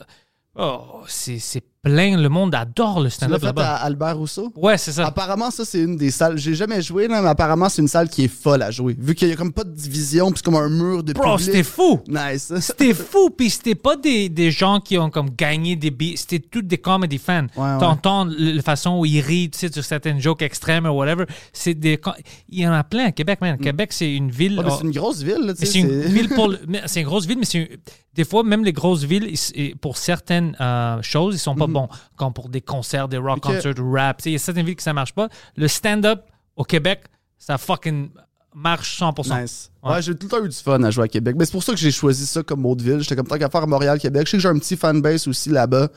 Oh, 0.55 1.01
c'est 1.07 1.39
c'est 1.39 1.63
plein, 1.83 2.15
le 2.17 2.29
monde 2.29 2.55
adore 2.55 3.01
le 3.01 3.09
stand-up 3.09 3.41
fait 3.41 3.47
là-bas. 3.47 3.75
à 3.75 3.83
Albert 3.83 4.17
Rousseau? 4.17 4.53
Ouais, 4.55 4.77
c'est 4.77 4.93
ça. 4.93 5.05
Apparemment, 5.05 5.51
ça, 5.51 5.65
c'est 5.65 5.81
une 5.81 5.97
des 5.97 6.11
salles. 6.11 6.37
J'ai 6.37 6.55
jamais 6.55 6.81
joué, 6.81 7.09
là, 7.09 7.21
mais 7.21 7.27
apparemment, 7.27 7.67
c'est 7.67 7.81
une 7.81 7.89
salle 7.89 8.07
qui 8.09 8.23
est 8.23 8.27
folle 8.29 8.61
à 8.61 8.71
jouer. 8.71 8.95
Vu 8.97 9.13
qu'il 9.15 9.27
y 9.27 9.31
a 9.33 9.35
comme 9.35 9.51
pas 9.51 9.65
de 9.65 9.71
division, 9.75 10.27
puis 10.31 10.37
c'est 10.37 10.45
comme 10.45 10.55
un 10.55 10.69
mur 10.69 11.03
de 11.03 11.11
Bro, 11.11 11.31
public. 11.35 11.45
c'était 11.45 11.63
fou. 11.63 11.99
Nice. 12.07 12.53
C'était 12.61 12.93
fou, 12.93 13.29
puis 13.29 13.49
c'était 13.49 13.75
pas 13.75 13.97
des, 13.97 14.29
des 14.29 14.49
gens 14.49 14.79
qui 14.79 14.97
ont 14.97 15.09
comme 15.09 15.29
gagné 15.29 15.75
des 15.75 15.91
billets, 15.91 16.15
c'était 16.15 16.39
tous 16.39 16.61
des 16.61 16.77
comedy 16.77 17.17
fans. 17.17 17.47
Ouais, 17.57 17.63
ouais. 17.73 17.77
T'entends 17.79 18.23
le- 18.25 18.53
la 18.53 18.61
façon 18.61 18.99
où 18.99 19.05
ils 19.05 19.19
rient, 19.19 19.49
tu 19.49 19.59
sais, 19.59 19.71
sur 19.71 19.83
certaines 19.83 20.21
jokes 20.21 20.41
extrêmes 20.41 20.85
ou 20.85 20.91
whatever. 20.91 21.25
C'est 21.51 21.73
des, 21.73 21.99
il 22.47 22.59
y 22.61 22.67
en 22.67 22.71
a 22.71 22.85
plein 22.85 23.07
à 23.07 23.11
Québec, 23.11 23.39
man. 23.41 23.57
Québec, 23.57 23.91
c'est 23.91 24.13
une 24.15 24.31
ville. 24.31 24.55
Mm. 24.55 24.59
Ouais, 24.59 24.65
oh, 24.69 24.75
c'est 24.79 24.85
une 24.85 24.91
grosse 24.91 25.21
ville, 25.21 25.53
tu 25.59 25.65
sais. 25.65 25.71
c'est 25.73 25.79
une 25.79 26.01
c'est- 26.03 26.07
ville 26.09 26.29
pour 26.29 26.47
le- 26.47 26.59
mais 26.67 26.81
c'est 26.85 27.01
une 27.01 27.07
grosse 27.07 27.25
ville, 27.25 27.39
mais 27.39 27.45
c'est 27.45 27.57
une- 27.59 27.77
des 28.15 28.23
fois 28.25 28.43
même 28.43 28.63
les 28.63 28.73
grosses 28.73 29.03
villes 29.03 29.33
pour 29.81 29.97
certaines 29.97 30.55
euh, 30.61 31.01
choses 31.01 31.33
ils 31.33 31.39
sont 31.39 31.55
pas 31.55 31.65
bons, 31.73 31.89
comme 32.15 32.31
pour 32.33 32.49
des 32.49 32.61
concerts, 32.61 33.07
des 33.07 33.17
rock 33.17 33.43
Mhm. 33.45 33.51
Ok. 33.51 33.55
concerts, 33.63 33.73
rap. 33.91 34.21
Il 34.25 34.31
y 34.31 34.35
a 34.35 34.39
certaines 34.39 34.65
villes 34.65 34.75
que 34.75 34.83
ça 34.83 34.93
marche 34.93 35.13
pas. 35.13 35.27
Le 35.57 35.67
stand-up 35.67 36.21
au 36.55 36.63
Québec, 36.63 37.03
ça 37.37 37.57
fucking 37.57 38.09
marche 38.55 38.97
100%. 38.99 39.41
Nice. 39.41 39.71
Ouais. 39.81 39.93
Ouais, 39.93 40.01
j'ai 40.01 40.15
tout 40.15 40.27
le 40.27 40.29
temps 40.29 40.45
eu 40.45 40.49
du 40.49 40.55
fun 40.55 40.81
à 40.83 40.91
jouer 40.91 41.05
à 41.05 41.07
Québec. 41.07 41.35
Mais 41.37 41.45
c'est 41.45 41.51
pour 41.51 41.63
ça 41.63 41.73
que 41.73 41.79
j'ai 41.79 41.91
choisi 41.91 42.25
ça 42.25 42.43
comme 42.43 42.65
autre 42.65 42.83
ville. 42.83 42.99
J'étais 42.99 43.15
comme 43.15 43.27
tant 43.27 43.37
qu'à 43.37 43.49
faire 43.49 43.63
à 43.63 43.65
Montréal, 43.65 43.97
Québec. 43.99 44.27
Je 44.27 44.31
sais 44.31 44.37
que 44.37 44.43
j'ai 44.43 44.49
un 44.49 44.59
petit 44.59 44.77
fanbase 44.77 45.27
aussi 45.27 45.49
là-bas. 45.49 45.89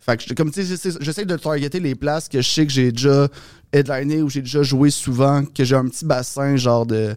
Fait 0.00 0.16
que 0.16 0.34
comme, 0.34 0.50
tu 0.50 0.62
sais, 0.62 0.66
j'essaie- 0.66 0.98
j'essaie 1.00 1.24
de 1.24 1.36
targeter 1.36 1.78
les 1.78 1.94
places 1.94 2.28
que 2.28 2.40
je 2.42 2.48
sais 2.50 2.66
que 2.66 2.72
j'ai 2.72 2.90
déjà 2.90 3.28
headliné 3.72 4.20
ou 4.20 4.28
j'ai 4.28 4.40
déjà 4.42 4.64
joué 4.64 4.90
souvent, 4.90 5.44
que 5.44 5.62
j'ai 5.64 5.76
un 5.76 5.86
petit 5.88 6.04
bassin 6.04 6.56
genre 6.56 6.84
de. 6.86 7.14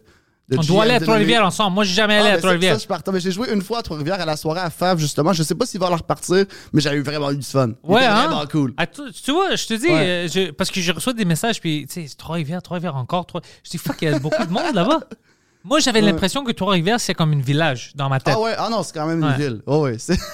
On 0.56 0.60
doit 0.62 0.84
aller 0.84 0.94
à 0.94 1.00
Trois-Rivières 1.00 1.44
ensemble. 1.44 1.74
Moi, 1.74 1.84
j'ai 1.84 1.94
jamais 1.94 2.14
Ah, 2.16 2.20
allé 2.20 2.28
ben 2.28 2.32
à 2.32 2.34
ça- 2.36 2.40
Trois-Rivières. 2.42 2.74
ça, 2.76 2.82
je 2.82 2.86
partais. 2.86 3.10
Mais 3.12 3.18
J'ai 3.20 3.32
joué 3.32 3.52
une 3.52 3.62
fois 3.62 3.78
à 3.78 3.82
Trois-Rivières 3.82 4.20
à 4.20 4.24
la 4.24 4.36
soirée 4.36 4.60
à 4.60 4.70
Fave, 4.70 4.98
justement. 4.98 5.32
Je 5.32 5.42
sais 5.42 5.54
pas 5.56 5.66
s'il 5.66 5.80
va 5.80 5.88
leur 5.88 5.98
repartir, 5.98 6.44
mais 6.72 6.80
j'avais 6.80 7.00
vraiment 7.00 7.30
eu 7.32 7.36
du 7.36 7.46
fun. 7.46 7.70
Ouais, 7.82 8.04
hein? 8.04 8.26
vraiment 8.28 8.44
cool. 8.46 8.72
Ah, 8.76 8.86
tu, 8.86 9.00
tu 9.12 9.32
vois, 9.32 9.56
je 9.56 9.66
te 9.66 9.74
dis, 9.74 9.88
Ouais. 9.88 9.92
euh, 10.26 10.28
je- 10.28 10.50
parce 10.52 10.70
que 10.70 10.80
je 10.80 10.92
reçois 10.92 11.14
des 11.14 11.24
messages, 11.24 11.60
puis 11.60 11.86
tu 11.92 12.06
sais, 12.06 12.14
Trois-Rivières, 12.16 12.62
Trois-Rivières 12.62 12.94
encore. 12.96 13.26
Trois... 13.26 13.40
Je 13.64 13.70
dis, 13.70 13.78
fuck, 13.78 13.96
il 14.02 14.08
y 14.08 14.12
a 14.14 14.18
beaucoup 14.20 14.44
de 14.44 14.50
monde 14.52 14.72
là-bas. 14.74 15.00
Moi, 15.64 15.80
j'avais 15.80 16.00
Ouais. 16.00 16.06
l'impression 16.12 16.44
que 16.44 16.52
Trois-Rivières, 16.52 17.00
c'est 17.00 17.14
comme 17.14 17.32
une 17.32 17.42
village 17.42 17.90
dans 17.96 18.08
ma 18.08 18.20
tête. 18.20 18.34
Ah 18.36 18.40
ouais, 18.40 18.54
ah 18.56 18.68
non, 18.70 18.84
c'est 18.84 18.94
quand 18.94 19.06
même 19.06 19.20
Ouais. 19.24 19.30
une 19.30 19.36
ville. 19.36 19.62
Oh 19.66 19.78
ouais, 19.80 19.96
c'est. 19.98 20.16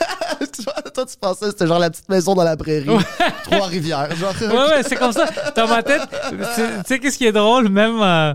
Toi, 0.95 1.07
tu 1.07 1.17
pensais 1.19 1.47
que 1.47 1.51
c'était 1.53 1.67
genre 1.67 1.79
la 1.79 1.89
petite 1.89 2.09
maison 2.11 2.35
dans 2.35 2.45
la 2.45 2.57
prairie. 2.57 2.87
Trois-Rivières. 3.45 4.15
Genre. 4.15 4.35
Ouais, 4.43 4.47
ouais, 4.49 4.83
c'est 4.87 4.97
comme 4.97 5.13
ça. 5.13 5.27
Dans 5.57 5.67
ma 5.69 5.83
tête, 5.83 6.03
tu 6.29 6.37
sais, 6.87 6.99
qu'est-ce 6.99 7.17
qui 7.17 7.25
est 7.27 7.33
drôle, 7.33 7.69
même 7.71 7.99
euh, 8.03 8.35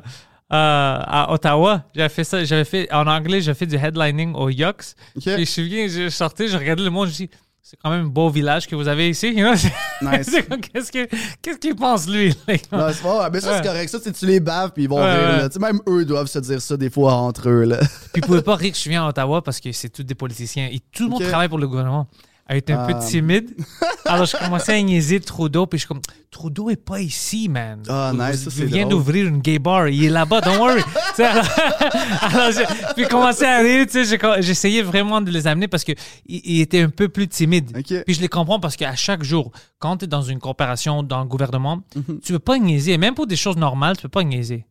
à 0.49 1.33
Ottawa, 1.33 1.83
j'avais 1.95 2.09
fait 2.09 2.23
ça, 2.23 2.43
j'avais 2.45 2.63
fait, 2.65 2.91
en 2.93 3.05
anglais, 3.07 3.41
j'ai 3.41 3.53
fait 3.53 3.65
du 3.65 3.75
headlining 3.75 4.33
au 4.35 4.49
Yox. 4.49 4.95
Ok. 5.15 5.27
Et 5.27 5.31
je 5.35 5.39
me 5.39 5.45
souviens, 5.45 5.87
je 5.87 6.09
sortais, 6.09 6.47
je 6.47 6.57
regardais 6.57 6.83
le 6.83 6.89
monde, 6.89 7.07
je 7.07 7.11
me 7.23 7.27
dis, 7.27 7.29
c'est 7.61 7.75
quand 7.83 7.89
même 7.89 8.05
un 8.05 8.07
beau 8.07 8.29
village 8.29 8.65
que 8.65 8.75
vous 8.77 8.87
avez 8.87 9.09
ici. 9.09 9.27
you 9.35 9.45
know? 9.45 9.53
C'est- 9.57 9.73
Nice. 10.01 10.31
qu'est-ce 10.73 10.89
que- 10.91 11.09
qu'est-ce 11.41 11.57
qu'il 11.57 11.75
pense, 11.75 12.07
lui? 12.07 12.29
Non, 12.71 12.87
c'est 12.93 13.03
pas, 13.03 13.29
mais 13.29 13.41
ça, 13.41 13.49
c'est 13.49 13.55
Ouais. 13.57 13.61
correct. 13.65 13.89
Ça, 13.89 13.99
c'est 14.01 14.13
tu 14.13 14.25
les 14.25 14.39
baves 14.39 14.71
puis 14.73 14.83
ils 14.83 14.89
vont 14.89 14.99
Ouais, 15.01 15.11
rire. 15.17 15.29
ouais. 15.31 15.37
là. 15.39 15.49
Tu 15.49 15.53
sais, 15.55 15.59
même 15.59 15.81
eux 15.89 16.05
doivent 16.05 16.27
se 16.27 16.39
dire 16.39 16.61
ça 16.61 16.77
des 16.77 16.89
fois 16.89 17.13
entre 17.13 17.49
eux. 17.49 17.63
Là. 17.65 17.79
Puis 17.79 17.87
ils 18.17 18.21
pouvaient 18.21 18.41
pas 18.41 18.55
rire 18.55 18.71
que 18.71 18.77
je 18.77 18.87
viens 18.87 19.03
à 19.05 19.09
Ottawa 19.09 19.41
parce 19.41 19.59
que 19.59 19.69
c'est 19.73 19.89
tous 19.89 20.03
des 20.03 20.15
politiciens. 20.15 20.69
Et 20.71 20.79
tout 20.93 21.03
le 21.03 21.09
monde 21.09 21.23
travaille 21.23 21.49
pour 21.49 21.57
le 21.59 21.67
gouvernement. 21.67 22.07
Elle 22.49 22.57
était 22.57 22.73
un 22.73 22.85
peu 22.85 22.93
Ah. 22.95 22.99
timide. 22.99 23.55
Alors, 24.05 24.25
je 24.25 24.37
commençais 24.37 24.73
à 24.73 24.81
niaiser 24.81 25.19
Trudeau, 25.19 25.65
puis 25.67 25.77
je 25.79 25.81
suis 25.81 25.87
comme, 25.87 26.01
Trudeau 26.31 26.69
est 26.69 26.75
pas 26.81 27.01
ici, 27.01 27.49
man. 27.49 27.81
Ah, 27.89 28.11
Vous- 28.13 28.21
nice, 28.23 28.43
ça, 28.45 28.51
c'est 28.51 28.61
Il 28.61 28.65
vient 28.67 28.85
d'ouvrir 28.87 29.27
une 29.27 29.39
gay 29.39 29.59
bar, 29.59 29.89
il 29.89 30.03
est 30.05 30.09
là-bas, 30.09 30.39
don't 30.41 30.57
worry. 30.57 30.81
Alors, 31.19 31.45
alors, 32.21 32.51
j'ai- 32.51 32.65
puis 32.95 33.05
commencé 33.07 33.43
à 33.43 33.59
rire, 33.59 33.85
tu 33.91 34.05
sais, 34.05 34.17
j'essayais 34.39 34.81
vraiment 34.81 35.19
de 35.19 35.29
les 35.31 35.45
amener 35.47 35.67
parce 35.67 35.83
que 35.83 35.91
il, 36.25 36.61
était 36.61 36.81
un 36.81 36.89
peu 36.89 37.09
plus 37.09 37.27
timide. 37.27 37.75
Ok. 37.77 38.03
Puis 38.05 38.13
je 38.15 38.21
les 38.21 38.29
comprends 38.29 38.59
parce 38.59 38.75
qu'à 38.77 38.95
chaque 38.95 39.23
jour, 39.23 39.51
quand 39.79 39.97
tu 39.97 40.05
es 40.05 40.07
dans 40.07 40.21
une 40.21 40.39
coopération, 40.39 41.03
dans 41.03 41.19
le 41.19 41.25
gouvernement, 41.27 41.81
Mhm. 41.95 42.19
tu 42.23 42.33
peux 42.33 42.39
pas 42.39 42.57
niaiser. 42.59 42.97
Même 42.97 43.13
pour 43.15 43.27
des 43.27 43.35
choses 43.35 43.57
normales, 43.57 43.97
tu 43.97 44.03
peux 44.03 44.09
pas 44.09 44.23
niaiser. 44.23 44.59
Tu 44.59 44.65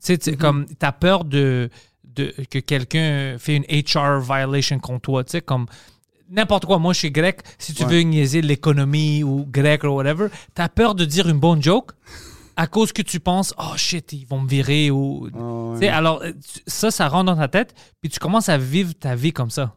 sais, 0.00 0.18
tu 0.18 0.30
sais, 0.30 0.36
comme, 0.36 0.66
t'as 0.78 0.92
peur 0.92 1.24
de, 1.24 1.70
de, 2.04 2.32
que 2.50 2.58
quelqu'un 2.60 3.36
fait 3.38 3.56
une 3.56 3.64
HR 3.64 4.20
violation 4.20 4.78
contre 4.78 5.00
toi, 5.00 5.24
tu 5.24 5.32
sais, 5.32 5.40
comme 5.40 5.66
n'importe 6.30 6.66
quoi. 6.66 6.78
Moi, 6.78 6.92
je 6.92 6.98
suis 7.00 7.10
grec. 7.10 7.40
Si 7.58 7.74
tu 7.74 7.84
Ouais. 7.84 7.90
veux 7.90 8.00
niaiser 8.00 8.42
l'économie 8.42 9.22
ou 9.24 9.46
grec 9.50 9.84
ou 9.84 9.88
whatever, 9.88 10.28
t'as 10.54 10.68
peur 10.68 10.94
de 10.94 11.04
dire 11.04 11.28
une 11.28 11.38
bonne 11.38 11.62
joke 11.62 11.92
à 12.56 12.66
cause 12.66 12.92
que 12.92 13.02
tu 13.02 13.20
penses, 13.20 13.54
oh 13.58 13.76
shit, 13.76 14.12
ils 14.12 14.26
vont 14.26 14.40
me 14.40 14.48
virer 14.48 14.90
ou. 14.90 15.28
Ah, 15.34 15.78
ouais. 15.78 15.88
Alors, 15.88 16.22
euh, 16.22 16.32
ça, 16.66 16.90
ça 16.90 17.08
rentre 17.08 17.26
dans 17.26 17.36
ta 17.36 17.48
tête, 17.48 17.74
puis 18.00 18.10
tu 18.10 18.18
commences 18.18 18.48
à 18.48 18.58
vivre 18.58 18.92
ta 18.94 19.14
vie 19.14 19.32
comme 19.32 19.50
ça. 19.50 19.74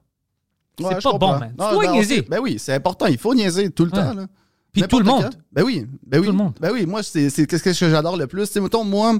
Ouais, 0.79 0.87
c'est 0.95 1.03
pas 1.03 1.11
comprends. 1.11 1.33
bon, 1.33 1.39
man. 1.39 1.53
Non, 1.59 1.73
non, 1.81 1.91
niaiser. 1.93 2.15
c'est- 2.17 2.29
Ben 2.29 2.39
oui, 2.41 2.55
c'est 2.57 2.73
important. 2.73 3.05
Il 3.05 3.17
faut 3.19 3.35
niaiser 3.35 3.69
tout 3.69 3.85
le 3.85 3.91
Ouais. 3.91 3.97
temps. 3.97 4.13
Là. 4.13 4.25
Puis 4.71 4.81
tout 4.83 4.99
le 4.99 5.05
monde. 5.05 5.29
Ben 5.51 5.63
oui. 5.63 5.85
Ben 6.07 6.19
oui. 6.19 6.25
Tout 6.27 6.31
le 6.31 6.37
monde. 6.37 6.53
Ben 6.59 6.71
oui, 6.73 6.85
moi, 6.85 7.03
c'est 7.03 7.29
c'est- 7.29 7.45
qu'est-ce 7.45 7.61
que 7.63 7.73
j'adore 7.89 8.15
le 8.17 8.25
plus. 8.25 8.45
Sais, 8.45 8.61
mettons, 8.61 8.85
moi, 8.85 9.13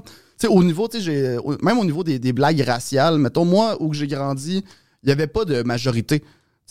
au 0.48 0.64
niveau, 0.64 0.88
j'ai- 0.98 1.36
même 1.62 1.78
au 1.78 1.84
niveau 1.84 2.02
des, 2.02 2.18
des 2.18 2.32
blagues 2.32 2.60
raciales, 2.62 3.18
mettons, 3.18 3.44
moi, 3.44 3.76
où 3.80 3.92
j'ai 3.92 4.06
grandi, 4.08 4.64
il 5.02 5.06
n'y 5.06 5.12
avait 5.12 5.26
pas 5.26 5.44
de 5.44 5.62
majorité. 5.62 6.24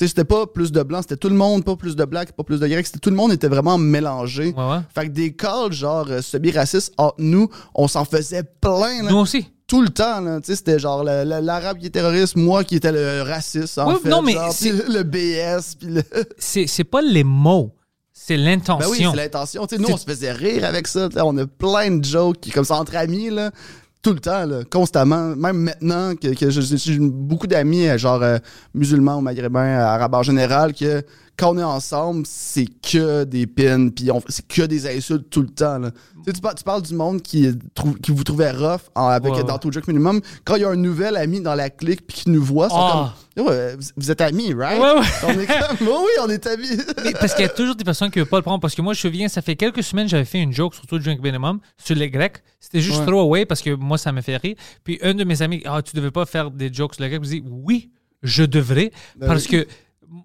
C'était 0.07 0.23
pas 0.23 0.47
plus 0.47 0.71
de 0.71 0.83
blancs, 0.83 1.03
c'était 1.03 1.17
tout 1.17 1.29
le 1.29 1.35
monde, 1.35 1.63
pas 1.63 1.75
plus 1.75 1.95
de 1.95 2.05
blacks, 2.05 2.31
pas 2.33 2.43
plus 2.43 2.59
de 2.59 2.67
grecs. 2.67 2.85
C'était 2.85 2.99
tout 2.99 3.09
le 3.09 3.15
monde 3.15 3.31
était 3.31 3.47
vraiment 3.47 3.77
mélangé. 3.77 4.53
Ouais, 4.57 4.63
ouais. 4.69 4.79
Fait 4.93 5.05
que 5.05 5.11
des 5.11 5.33
calls, 5.33 5.71
genre, 5.73 6.07
euh, 6.09 6.21
semi-racistes, 6.21 6.93
entre 6.97 7.15
nous, 7.19 7.49
on 7.75 7.87
s'en 7.87 8.05
faisait 8.05 8.43
plein, 8.43 9.03
là, 9.03 9.11
Nous 9.11 9.17
aussi. 9.17 9.47
tout 9.67 9.81
le 9.81 9.89
temps, 9.89 10.39
c'était 10.43 10.79
genre 10.79 11.03
l'arabe 11.03 11.77
qui 11.79 11.87
est 11.87 11.91
terroriste, 11.91 12.35
moi 12.35 12.63
qui 12.63 12.75
était 12.75 12.91
le 12.91 13.21
raciste, 13.21 13.77
en 13.77 13.93
Ouais, 13.93 13.99
fait. 14.01 14.09
non, 14.09 14.21
mais 14.21 14.33
genre, 14.33 14.53
le 14.89 15.03
BS, 15.03 15.75
puis 15.79 15.87
le... 15.89 16.03
C'est 16.37 16.67
c'est 16.67 16.83
pas 16.83 17.01
les 17.01 17.23
mots, 17.23 17.73
c'est 18.13 18.35
Ben 18.37 18.41
oui, 18.43 18.45
l'intention. 18.49 19.11
c'est 19.11 19.17
l'intention. 19.17 19.67
Nous, 19.79 19.89
on 19.89 19.97
se 19.97 20.05
faisait 20.05 20.31
rire 20.31 20.63
avec 20.65 20.87
ça. 20.87 21.09
On 21.23 21.35
a 21.37 21.45
plein 21.47 21.89
de 21.97 22.03
jokes 22.05 22.39
qui, 22.39 22.51
comme 22.51 22.65
ça 22.65 22.75
entre 22.75 22.95
amis, 22.95 23.29
là, 23.29 23.51
tout 24.01 24.13
le 24.13 24.19
temps, 24.19 24.45
là, 24.45 24.63
constamment. 24.69 25.35
Même 25.35 25.57
maintenant 25.57 26.15
que, 26.15 26.33
que 26.33 26.49
j'ai 26.49 26.99
beaucoup 26.99 27.47
d'amis, 27.47 27.87
euh, 27.87 27.97
genre 27.97 28.21
euh, 28.23 28.37
musulmans 28.73 29.17
ou 29.17 29.21
maghrébins, 29.21 29.79
euh, 29.79 29.85
arabes 29.85 30.15
en 30.15 30.23
général, 30.23 30.73
que 30.73 31.03
quand 31.37 31.55
on 31.55 31.57
est 31.57 31.63
ensemble, 31.63 32.23
c'est 32.27 32.67
que 32.81 33.23
des 33.23 33.47
pins, 33.47 33.89
puis 33.89 34.09
c'est 34.27 34.47
que 34.47 34.61
des 34.63 34.87
insultes 34.87 35.29
tout 35.29 35.41
le 35.41 35.47
temps. 35.49 35.79
Là. 35.79 35.91
Tu, 35.91 35.97
sais, 36.27 36.33
tu 36.33 36.41
par- 36.41 36.53
tu 36.55 36.63
parles 36.63 36.83
du 36.83 36.93
monde 36.93 37.21
qui, 37.21 37.47
vous 38.09 38.23
trouvait 38.23 38.51
rough 38.51 38.81
en- 38.93 39.07
avec 39.07 39.33
Ouais, 39.33 39.43
dans 39.43 39.57
tout 39.57 39.71
joke 39.71 39.87
minimum. 39.87 40.21
Quand 40.45 40.55
il 40.55 40.61
y 40.61 40.65
a 40.65 40.69
un 40.69 40.75
nouvel 40.75 41.17
ami 41.17 41.41
dans 41.41 41.55
la 41.55 41.69
clique 41.71 42.05
puis 42.05 42.17
qui 42.17 42.29
nous 42.29 42.43
voit, 42.43 42.69
sont 42.69 42.75
Ah. 42.77 43.15
comme 43.35 43.47
Ouais, 43.47 43.75
vous, 43.95 44.11
êtes 44.11 44.21
amis, 44.21 44.53
right? 44.53 44.79
Ouais, 44.79 44.99
ouais. 44.99 45.05
On 45.25 45.39
est 45.39 45.47
comme 45.47 45.87
Oh 45.89 46.03
oui, 46.05 46.11
on 46.21 46.29
est 46.29 46.45
amis. 46.47 46.67
Mais 47.03 47.13
parce 47.13 47.33
qu'il 47.33 47.43
y 47.43 47.47
a 47.47 47.49
toujours 47.49 47.75
des 47.75 47.83
personnes 47.85 48.11
qui 48.11 48.19
ne 48.19 48.23
veulent 48.23 48.29
pas 48.29 48.37
le 48.37 48.43
prendre. 48.43 48.59
Parce 48.59 48.75
que 48.75 48.81
moi, 48.81 48.93
je 48.93 49.07
me 49.07 49.11
souviens, 49.11 49.27
ça 49.29 49.41
fait 49.41 49.55
quelques 49.55 49.83
semaines, 49.83 50.07
j'avais 50.09 50.25
fait 50.25 50.39
une 50.41 50.51
joke 50.53 50.75
sur 50.75 50.85
tout 50.85 50.99
Drink 50.99 51.23
Minimum 51.23 51.59
sur 51.77 51.95
les 51.95 52.09
Grecs. 52.09 52.43
C'était 52.59 52.81
juste 52.81 52.99
Ouais. 52.99 53.05
throwaway 53.05 53.45
parce 53.45 53.61
que 53.61 53.73
moi, 53.73 53.97
ça 53.97 54.11
me 54.11 54.21
fait 54.21 54.35
rire. 54.37 54.55
Puis 54.83 54.99
un 55.01 55.13
de 55.13 55.23
mes 55.23 55.41
amis, 55.41 55.63
ah, 55.65 55.81
tu 55.81 55.95
devais 55.95 56.11
pas 56.11 56.25
faire 56.25 56.51
des 56.51 56.71
jokes 56.71 56.93
sur 56.95 57.03
les 57.03 57.09
Grecs. 57.09 57.23
Je 57.23 57.29
dis, 57.29 57.43
oui, 57.49 57.89
je 58.21 58.43
devrais. 58.43 58.91
Ben 59.15 59.27
parce 59.27 59.45
oui. 59.45 59.51
que 59.63 59.67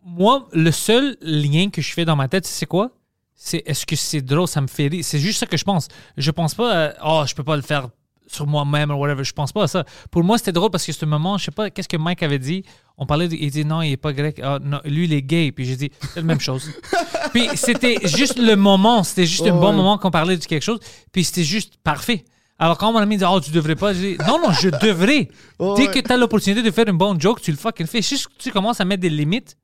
moi, 0.05 0.49
le 0.53 0.70
seul 0.72 1.16
lien 1.20 1.70
que 1.70 1.80
je 1.80 1.93
fais 1.93 2.05
dans 2.05 2.16
ma 2.16 2.28
tête, 2.28 2.47
c'est 2.47 2.66
quoi? 2.66 2.91
C'est 3.34 3.62
est-ce 3.66 3.87
que 3.87 3.95
c'est 3.97 4.22
drôle, 4.22 4.49
ça 4.49 4.61
me 4.61 4.66
fait 4.66 4.89
rire. 4.89 5.05
C'est 5.05 5.18
juste 5.18 5.39
ça 5.41 5.47
que 5.47 5.57
je 5.57 5.64
pense. 5.64 5.89
Je 6.16 6.30
pense 6.30 6.55
pas, 6.55 6.95
oh, 7.05 7.22
je 7.26 7.34
peux 7.34 7.45
pas 7.45 7.55
le 7.57 7.62
faire 7.62 7.89
sur 8.26 8.47
moi-même 8.47 8.91
ou 8.91 8.95
whatever. 8.95 9.22
Je 9.22 9.32
pense 9.32 9.53
pas 9.53 9.64
à 9.64 9.66
ça. 9.68 9.84
Pour 10.11 10.24
moi, 10.24 10.39
c'était 10.39 10.53
drôle 10.53 10.70
parce 10.70 10.84
que 10.84 10.93
ce 10.93 11.05
moment, 11.05 11.39
je 11.39 11.45
sais 11.45 11.51
pas, 11.53 11.70
qu'est-ce 11.70 11.89
que 11.89 11.97
Mike 11.97 12.22
avait 12.22 12.39
dit? 12.39 12.64
On 12.99 13.07
parlait, 13.07 13.28
de- 13.28 13.37
il 13.37 13.51
dit 13.51 13.64
non, 13.64 13.82
il 13.82 13.93
est 13.93 13.97
pas 13.97 14.12
grec. 14.12 14.41
Ah, 14.43 14.59
non, 14.61 14.80
lui, 14.84 15.05
il 15.05 15.12
est 15.12 15.22
gay. 15.22 15.53
Puis 15.53 15.66
j'ai 15.66 15.76
dit, 15.76 15.91
c'est 16.01 16.16
la 16.16 16.22
même 16.22 16.41
chose. 16.41 16.70
Puis 17.32 17.49
c'était 17.55 17.99
juste 18.09 18.39
le 18.39 18.57
moment. 18.57 19.05
C'était 19.05 19.26
juste 19.26 19.47
un 19.47 19.53
bon 19.53 19.70
ouais. 19.70 19.76
moment 19.76 19.99
qu'on 19.99 20.11
parlait 20.11 20.37
de 20.37 20.45
quelque 20.45 20.64
chose. 20.64 20.80
Puis 21.12 21.22
c'était 21.24 21.45
juste 21.45 21.74
parfait. 21.84 22.24
Alors 22.59 22.78
quand 22.78 22.91
mon 22.91 22.99
ami 22.99 23.18
dit, 23.18 23.24
oh, 23.28 23.39
tu 23.39 23.51
devrais 23.51 23.76
pas, 23.76 23.93
j'ai 23.93 24.16
dit, 24.16 24.24
non, 24.26 24.41
non, 24.41 24.51
je 24.53 24.70
devrais. 24.70 25.28
Oh, 25.59 25.74
Dès 25.76 25.87
ouais. 25.89 25.91
que 25.91 26.01
tu 26.01 26.12
as 26.12 26.16
l'opportunité 26.18 26.62
de 26.62 26.70
faire 26.70 26.87
une 26.89 26.99
bonne 26.99 27.18
joke, 27.20 27.41
tu 27.41 27.51
le 27.51 27.57
fucking 27.57 27.87
fais. 27.87 28.03
Si 28.03 28.22
tu 28.39 28.51
commences 28.51 28.80
à 28.80 28.84
mettre 28.84 29.01
des 29.03 29.09
limites 29.11 29.57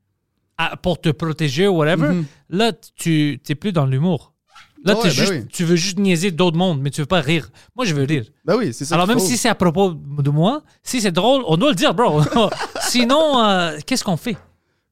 à- 0.71 0.75
pour 0.77 0.99
te 1.01 1.09
protéger 1.09 1.67
ou 1.67 1.77
whatever, 1.77 2.21
là, 2.49 2.71
tu 2.95 3.39
n'es 3.47 3.55
plus 3.55 3.71
dans 3.71 3.85
l'humour. 3.85 4.33
Là, 4.85 4.93
Mhm. 4.95 4.99
Ouais, 4.99 5.03
ben 5.05 5.11
juste, 5.11 5.31
oui. 5.31 5.45
tu 5.51 5.63
veux 5.63 5.75
juste 5.77 5.97
niaiser 5.97 6.31
d'autres 6.31 6.57
mondes, 6.57 6.81
mais 6.81 6.89
tu 6.89 6.99
veux 6.99 7.07
pas 7.07 7.21
rire. 7.21 7.49
Moi, 7.75 7.85
je 7.85 7.93
veux 7.95 8.03
rire. 8.03 8.25
Ben 8.43 8.57
oui, 8.57 8.73
c'est 8.73 8.83
ça. 8.83 8.95
Alors 8.95 9.07
même 9.07 9.17
faut. 9.17 9.25
si 9.25 9.37
c'est 9.37 9.47
à 9.47 9.55
propos 9.55 9.91
de 9.93 10.29
moi, 10.29 10.61
si 10.83 10.99
c'est 10.99 11.11
drôle, 11.13 11.41
on 11.47 11.55
doit 11.55 11.69
le 11.69 11.75
dire, 11.75 11.93
bro. 11.93 12.21
Sinon, 12.81 13.41
euh, 13.45 13.77
qu'est-ce 13.85 14.03
qu'on 14.03 14.17
fait? 14.17 14.35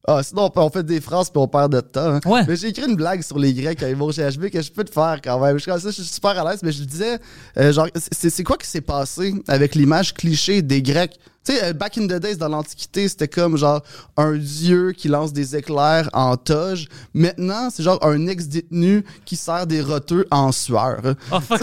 Ah, 0.08 0.24
sinon, 0.24 0.49
on 0.56 0.70
fait 0.72 0.84
des 0.84 0.99
phrases 0.99 1.30
puis 1.30 1.39
on 1.39 1.47
perd 1.47 1.72
de 1.74 1.80
temps. 1.80 2.16
hein. 2.16 2.20
Ouais. 2.26 2.41
Mais 2.47 2.56
j'ai 2.56 2.70
écrit 2.70 2.89
une 2.89 2.95
blague 2.95 3.22
sur 3.22 3.38
les 3.38 3.54
Grecs 3.54 3.82
avec 3.84 3.95
mon 3.95 4.10
GHB 4.10 4.49
que 4.49 4.60
je 4.62 4.72
peux 4.72 4.84
te 4.84 4.91
faire 4.91 5.20
quand 5.24 5.39
même. 5.39 5.60
Je, 5.60 5.66
ça, 5.66 5.78
je 5.78 5.89
suis 5.91 6.04
super 6.04 6.32
à 6.43 6.49
l'aise, 6.49 6.62
mais 6.64 6.72
je 6.72 6.84
disais, 6.84 7.20
euh, 7.58 7.72
genre, 7.72 7.88
c'est 8.12 8.43
quoi 8.43 8.58
qui 8.58 8.68
s'est 8.68 8.82
passé 8.82 9.36
avec 9.47 9.76
l'image 9.76 10.14
cliché 10.16 10.64
des 10.64 10.82
Grecs? 10.82 11.20
Tu 11.45 11.54
sais, 11.54 11.64
euh, 11.66 11.74
back 11.74 11.97
in 11.99 12.08
the 12.08 12.20
days, 12.20 12.36
dans 12.36 12.47
l'Antiquité, 12.49 13.08
c'était 13.08 13.28
comme 13.28 13.58
genre 13.58 13.82
un 14.18 14.36
dieu 14.38 14.91
qui 14.91 15.08
lance 15.08 15.34
des 15.34 15.56
éclairs 15.56 16.10
en 16.14 16.36
toge. 16.36 16.88
Maintenant, 17.14 17.70
c'est 17.70 17.84
genre 17.84 18.04
un 18.04 18.26
ex-détenu 18.28 19.04
qui 19.26 19.36
sert 19.36 19.68
des 19.68 19.82
roteux 19.82 20.26
en 20.32 20.52
sueur. 20.52 20.99
Oh 21.32 21.39
fuck. 21.39 21.62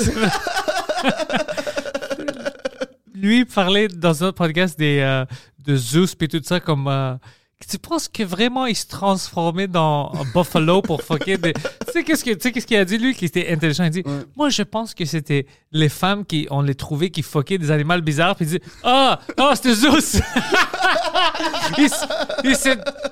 Lui 3.14 3.44
parlait 3.44 3.88
dans 3.88 4.22
un 4.22 4.28
autre 4.28 4.36
podcast 4.38 4.78
des, 4.78 5.00
euh, 5.00 5.24
de 5.64 5.74
Zeus 5.76 6.14
et 6.20 6.28
tout 6.28 6.40
ça 6.44 6.60
comme. 6.60 6.86
euh, 6.86 7.14
tu 7.66 7.76
penses 7.78 8.06
que 8.08 8.22
vraiment 8.22 8.66
il 8.66 8.76
se 8.76 8.86
transformait 8.86 9.66
dans 9.66 10.12
un 10.14 10.24
Buffalo 10.38 10.80
pour 10.80 11.02
fucker 11.02 11.36
des. 11.38 11.52
Tu 11.88 11.92
sais 11.92 12.04
qu'est-ce 12.04 12.22
que- 12.24 12.30
tu 12.32 12.40
sais 12.42 12.52
qu'est-ce 12.52 12.66
qu'il 12.66 12.76
a 12.76 12.84
dit 12.84 12.98
lui 12.98 13.14
qui 13.14 13.24
était 13.24 13.50
intelligent? 13.50 13.84
Il 13.84 13.90
dit 13.90 14.02
Ouais. 14.04 14.12
Moi 14.36 14.50
je 14.50 14.62
pense 14.62 14.94
que 14.94 15.04
c'était 15.06 15.46
les 15.72 15.88
femmes 15.88 16.24
qui 16.24 16.46
on 16.50 16.60
les 16.62 16.74
trouvait 16.74 17.08
qui 17.10 17.22
fuckaient 17.22 17.56
des 17.58 17.70
animaux 17.70 17.98
bizarres 18.00 18.36
puis 18.36 18.44
il 18.44 18.50
dit 18.50 18.60
Ah 18.84 19.18
ah 19.38 19.52
c'était 19.56 19.74
Zeus 19.74 20.18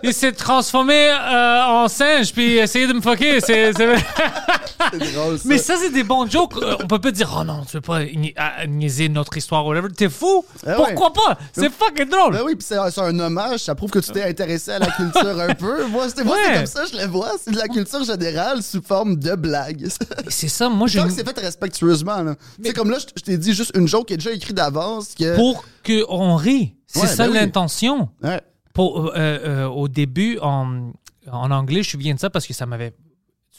Il 0.02 0.12
s'est 0.14 0.32
transformé 0.32 1.08
euh, 1.10 1.62
en 1.64 1.88
singe 1.88 2.32
puis 2.32 2.56
essayé 2.58 2.86
de 2.86 2.92
me 2.92 3.00
fucker 3.00 3.40
c'est 3.40 3.72
drôle, 3.72 5.38
ça. 5.38 5.48
mais 5.48 5.58
ça, 5.58 5.74
c'est 5.76 5.90
des 5.90 6.04
bons 6.04 6.30
jokes. 6.30 6.56
Euh, 6.62 6.76
On 6.82 6.86
peut 6.86 6.98
pas 7.00 7.10
dire, 7.10 7.34
oh 7.40 7.44
non, 7.44 7.64
tu 7.64 7.76
veux 7.76 7.80
pas 7.80 8.00
à- 8.36 8.66
niaiser 8.66 9.08
notre 9.08 9.36
histoire 9.36 9.64
ou 9.66 9.70
whatever. 9.70 9.88
T'es 9.88 10.08
fou? 10.08 10.44
Ah 10.64 10.70
ouais. 10.80 10.94
Pourquoi 10.94 11.12
pas? 11.12 11.38
C'est 11.52 11.72
fucking 11.72 12.08
drôle. 12.08 12.34
Ben 12.34 12.42
oui, 12.44 12.54
puis 12.54 12.64
c'est 12.68 12.76
c'est 12.90 13.00
un 13.00 13.18
hommage, 13.18 13.60
ça 13.60 13.74
prouve 13.74 13.90
que 13.90 13.98
tu 13.98 14.12
t'es 14.12 14.22
intéressé 14.42 14.70
à 14.72 14.78
la 14.78 14.90
culture 14.90 15.40
un 15.40 15.54
peu. 15.54 15.86
Moi, 15.88 16.08
c'est 16.08 16.22
Ouais. 16.22 16.54
comme 16.54 16.66
ça, 16.66 16.84
je 16.92 16.96
le 16.98 17.06
vois. 17.06 17.32
C'est 17.40 17.50
de 17.52 17.56
la 17.56 17.68
culture 17.68 18.04
générale 18.04 18.62
sous 18.62 18.82
forme 18.82 19.16
de 19.16 19.34
blague. 19.34 19.88
C'est 20.28 20.48
ça, 20.48 20.68
moi, 20.68 20.86
je. 20.88 21.00
Que 21.00 21.10
c'est 21.10 21.24
fait 21.26 21.38
respectueusement. 21.40 22.22
là. 22.22 22.34
C'est 22.62 22.72
comme 22.74 22.90
là, 22.90 22.98
je 22.98 23.22
t'ai 23.22 23.38
dit 23.38 23.54
juste 23.54 23.72
une 23.74 23.88
joke 23.88 24.08
qui 24.08 24.14
est 24.14 24.18
déjà 24.18 24.32
écrite 24.32 24.54
d'avance. 24.56 25.14
Que... 25.14 25.34
Pour 25.36 25.64
qu'on 25.86 26.36
rit. 26.36 26.74
C'est 26.86 27.00
Ouais, 27.00 27.06
ça 27.06 27.24
ben 27.26 27.32
oui. 27.32 27.38
l'intention. 27.38 28.08
Ouais. 28.22 28.40
Pour, 28.74 29.06
euh, 29.06 29.12
euh, 29.16 29.66
au 29.66 29.88
début, 29.88 30.38
en, 30.42 30.92
en 31.30 31.50
anglais, 31.50 31.82
je 31.82 31.88
me 31.88 31.92
souviens 31.92 32.14
de 32.14 32.20
ça 32.20 32.28
parce 32.30 32.46
que 32.46 32.52
ça 32.54 32.66
m'avait. 32.66 32.94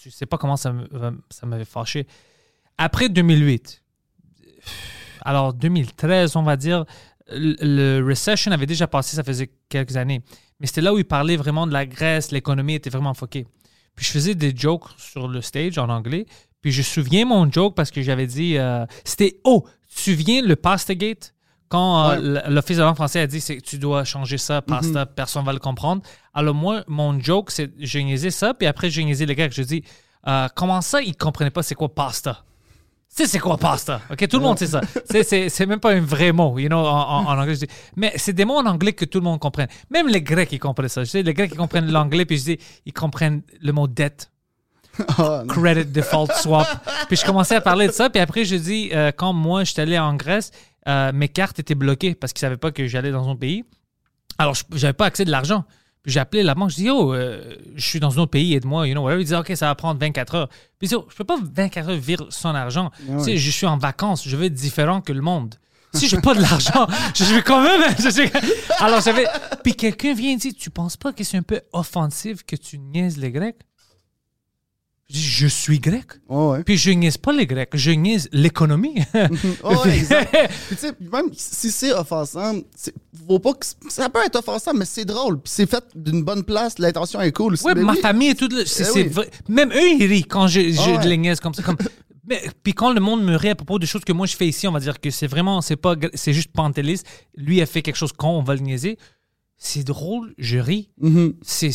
Je 0.03 0.09
sais 0.11 0.25
pas 0.27 0.37
comment 0.37 0.57
ça 0.57 0.73
ça 1.31 1.45
m'avait 1.47 1.65
fâché. 1.65 2.05
Après 2.77 3.09
2008, 3.09 3.81
alors 5.21 5.53
2013, 5.53 6.35
on 6.35 6.43
va 6.43 6.55
dire, 6.55 6.85
le, 7.29 7.55
le 7.99 8.07
recession 8.07 8.51
avait 8.51 8.65
déjà 8.67 8.87
passé, 8.87 9.15
ça 9.15 9.23
faisait 9.23 9.49
quelques 9.69 9.97
années. 9.97 10.21
Mais 10.59 10.67
c'était 10.67 10.81
là 10.81 10.93
où 10.93 10.97
il 10.97 11.05
parlait 11.05 11.37
vraiment 11.37 11.67
de 11.67 11.73
la 11.73 11.85
Grèce, 11.85 12.31
l'économie 12.31 12.73
était 12.75 12.89
vraiment 12.89 13.13
foquée. 13.13 13.45
Puis 13.95 14.05
je 14.05 14.11
faisais 14.11 14.35
des 14.35 14.53
jokes 14.55 14.85
sur 14.97 15.27
le 15.27 15.41
stage 15.41 15.77
en 15.77 15.89
anglais. 15.89 16.25
Puis 16.61 16.71
je 16.71 16.79
me 16.79 16.83
souviens 16.83 17.25
mon 17.25 17.51
joke 17.51 17.75
parce 17.75 17.91
que 17.91 18.01
j'avais 18.01 18.27
dit. 18.27 18.57
euh, 18.57 18.85
c'était 19.03 19.39
Oh, 19.43 19.65
tu 19.89 19.95
te 19.95 20.01
souviens 20.01 20.41
le 20.41 20.55
Pastagate? 20.55 21.33
Quand 21.69 22.09
euh, 22.11 22.17
Ouais. 22.35 22.41
l'Office 22.49 22.77
de 22.77 22.81
langue 22.83 22.95
français 22.95 23.19
a 23.19 23.27
dit 23.27 23.41
c'est 23.41 23.59
tu 23.61 23.77
dois 23.77 24.05
changer 24.05 24.37
ça, 24.37 24.61
pasta, 24.61 25.05
personne 25.05 25.43
va 25.43 25.51
le 25.51 25.59
comprendre. 25.59 26.01
Alors 26.33 26.55
moi, 26.55 26.83
mon 26.87 27.19
joke, 27.19 27.51
c'est 27.51 27.71
j'ai 27.77 28.03
niaisé 28.03 28.31
ça, 28.31 28.53
puis 28.53 28.67
après 28.67 28.89
j'ai 28.89 29.03
niaisé 29.03 29.25
les 29.25 29.35
Grecs. 29.35 29.51
Je 29.53 29.63
dis 29.63 29.83
euh, 30.27 30.47
comment 30.55 30.79
ça, 30.81 31.01
ils 31.01 31.15
comprenaient 31.15 31.49
pas 31.51 31.63
c'est 31.63 31.75
quoi 31.75 31.93
pasta? 31.93 32.45
Tu 33.15 33.23
sais, 33.23 33.29
c'est 33.29 33.39
quoi 33.39 33.57
pasta? 33.57 34.01
OK, 34.11 34.27
tout 34.27 34.37
le 34.37 34.43
monde 34.43 34.59
sait 34.59 34.67
ça. 34.67 34.81
C'est- 35.23 35.65
même 35.65 35.79
pas 35.79 35.91
un 35.93 36.01
vrai 36.01 36.31
mot, 36.31 36.59
you 36.59 36.67
know, 36.67 36.77
en, 36.77 36.85
en- 36.85 37.25
en 37.25 37.37
anglais. 37.39 37.55
Je 37.55 37.59
dis, 37.61 37.67
mais 37.95 38.13
c'est 38.15 38.33
des 38.33 38.45
mots 38.45 38.57
en 38.57 38.65
anglais 38.67 38.93
que 38.93 39.05
tout 39.05 39.17
le 39.19 39.23
monde 39.23 39.39
comprenne. 39.39 39.67
Même 39.89 40.07
les 40.07 40.21
Grecs, 40.21 40.51
ils 40.51 40.59
comprennent 40.59 40.87
ça. 40.89 41.03
Je 41.03 41.09
sais, 41.09 41.23
les 41.23 41.33
Grecs, 41.33 41.49
ils 41.51 41.57
comprennent 41.57 41.89
l'anglais, 41.91 42.25
puis 42.25 42.37
je 42.37 42.43
dis, 42.43 42.59
ils 42.85 42.93
comprennent 42.93 43.41
le 43.59 43.71
mot 43.71 43.87
dette, 43.87 44.31
non. 45.17 45.47
credit 45.47 45.85
default 45.85 46.31
swap. 46.33 46.67
puis 47.07 47.17
je 47.17 47.25
commençais 47.25 47.55
à 47.55 47.61
parler 47.61 47.87
de 47.87 47.91
ça, 47.91 48.09
puis 48.11 48.21
après, 48.21 48.45
je 48.45 48.55
dis, 48.55 48.89
euh, 48.93 49.11
quand 49.15 49.33
moi, 49.33 49.63
j'étais 49.63 49.81
allé 49.81 49.97
en 49.97 50.13
Grèce, 50.15 50.51
euh, 50.87 51.11
mes 51.11 51.27
cartes 51.29 51.57
étaient 51.59 51.75
bloquées 51.75 52.13
parce 52.13 52.33
qu'ils 52.33 52.41
savaient 52.41 52.57
pas 52.57 52.71
que 52.71 52.85
j'allais 52.87 53.11
dans 53.11 53.27
un 53.29 53.35
pays. 53.35 53.63
Alors, 54.37 54.53
je- 54.53 54.63
j'avais 54.73 54.93
pas 54.93 55.05
accès 55.05 55.25
de 55.25 55.31
l'argent. 55.31 55.65
J'ai 56.07 56.21
appelé 56.21 56.41
la 56.41 56.55
banque, 56.55 56.69
je 56.69 56.75
dis, 56.75 56.89
oh, 56.89 57.13
euh, 57.13 57.55
je 57.75 57.85
suis 57.85 57.99
dans 57.99 58.17
un 58.17 58.21
autre 58.23 58.31
pays, 58.31 58.53
aide-moi, 58.53 58.87
you 58.87 58.93
know. 58.93 59.09
Il 59.19 59.25
dit, 59.25 59.35
OK, 59.35 59.51
ça 59.55 59.67
va 59.67 59.75
prendre 59.75 59.99
24 59.99 60.35
heures. 60.35 60.47
Puis 60.79 60.87
je 60.89 60.95
dis, 60.95 61.03
je 61.09 61.15
peux 61.15 61.25
pas 61.25 61.37
24 61.53 61.89
heures 61.89 61.97
virer 61.97 62.25
son 62.29 62.55
argent. 62.55 62.91
Tu 63.05 63.23
sais, 63.23 63.37
je 63.37 63.51
suis 63.51 63.67
en 63.67 63.77
vacances, 63.77 64.27
je 64.27 64.35
veux 64.37 64.45
être 64.45 64.53
différent 64.53 65.01
que 65.01 65.11
le 65.11 65.21
monde. 65.21 65.55
Si 65.93 66.07
j'ai 66.07 66.21
pas 66.21 66.33
de 66.33 66.41
l'argent, 66.41 66.87
je 67.13 67.35
vais 67.35 67.41
quand 67.41 67.61
même. 67.61 67.81
Alors 68.79 69.01
j'avais. 69.01 69.25
Puis 69.63 69.75
quelqu'un 69.75 70.13
vient 70.13 70.31
et 70.31 70.37
dit, 70.37 70.53
tu 70.53 70.69
penses 70.69 70.95
pas 70.95 71.11
que 71.11 71.23
c'est 71.23 71.37
un 71.37 71.43
peu 71.43 71.61
offensif 71.73 72.43
que 72.43 72.55
tu 72.55 72.77
niaises 72.77 73.17
les 73.17 73.31
Grecs? 73.31 73.57
Je 75.09 75.13
dis, 75.15 75.21
je 75.21 75.47
suis 75.47 75.79
grec. 75.79 76.05
Ouais. 76.27 76.63
Puis 76.63 76.75
je 76.77 76.91
niaise 76.91 77.17
pas 77.17 77.31
les 77.31 77.47
Grecs, 77.47 77.69
je 77.73 77.91
niaise 77.91 78.27
l'économie. 78.33 78.95
Oh, 79.63 79.73
ouais, 79.85 79.97
exact. 79.99 80.35
Puis, 80.67 80.75
tu 80.75 80.81
sais, 80.81 80.91
même 80.99 81.29
si 81.33 81.71
c'est 81.71 81.93
offensant, 81.93 82.59
c'est- 82.75 82.93
faut 83.25 83.39
pas 83.39 83.53
que 83.53 83.65
ça 83.89 84.09
peut 84.09 84.19
être 84.25 84.35
offensant, 84.37 84.73
mais 84.73 84.83
c'est 84.83 85.05
drôle. 85.05 85.39
Puis 85.39 85.53
c'est 85.55 85.69
fait 85.69 85.83
d'une 85.95 86.23
bonne 86.23 86.43
place, 86.43 86.77
l'intention 86.77 87.21
est 87.21 87.31
cool. 87.31 87.55
Ma 87.63 87.93
oui. 87.93 87.99
famille 88.01 88.29
et 88.29 88.35
tout. 88.35 88.49
le- 88.49 88.63
Eh 88.63 88.65
c'est 88.65 88.91
oui. 88.91 89.03
vrai. 89.07 89.29
Même 89.47 89.71
eux, 89.71 89.89
ils 89.97 90.05
rient 90.05 90.23
quand 90.25 90.47
je, 90.47 90.59
je 90.71 90.79
Ah 90.81 90.97
ouais. 90.97 91.07
les 91.07 91.17
niaise 91.17 91.39
comme 91.39 91.53
ça. 91.53 91.63
Comme... 91.63 91.77
Mais, 92.29 92.41
puis 92.61 92.73
quand 92.73 92.91
le 92.91 92.99
monde 92.99 93.23
me 93.23 93.37
rit 93.37 93.47
à 93.51 93.55
propos 93.55 93.79
des 93.79 93.87
choses 93.87 94.03
que 94.03 94.11
moi 94.11 94.27
je 94.27 94.35
fais 94.35 94.47
ici, 94.49 94.67
on 94.67 94.73
va 94.73 94.81
dire 94.81 94.99
que 94.99 95.09
c'est 95.09 95.27
vraiment, 95.27 95.61
c'est 95.61 95.77
pas, 95.77 95.95
gr- 95.95 96.09
c'est 96.15 96.33
juste 96.33 96.51
Pantelis. 96.51 97.03
Lui 97.37 97.61
a 97.61 97.65
fait 97.65 97.81
quelque 97.81 97.95
chose 97.95 98.11
con, 98.11 98.27
on 98.31 98.43
va 98.43 98.55
le 98.55 98.59
niaiser. 98.59 98.97
C'est 99.55 99.85
drôle, 99.85 100.33
je 100.37 100.57
ris. 100.57 100.89
Mhm. 100.99 101.35
C'est, 101.41 101.71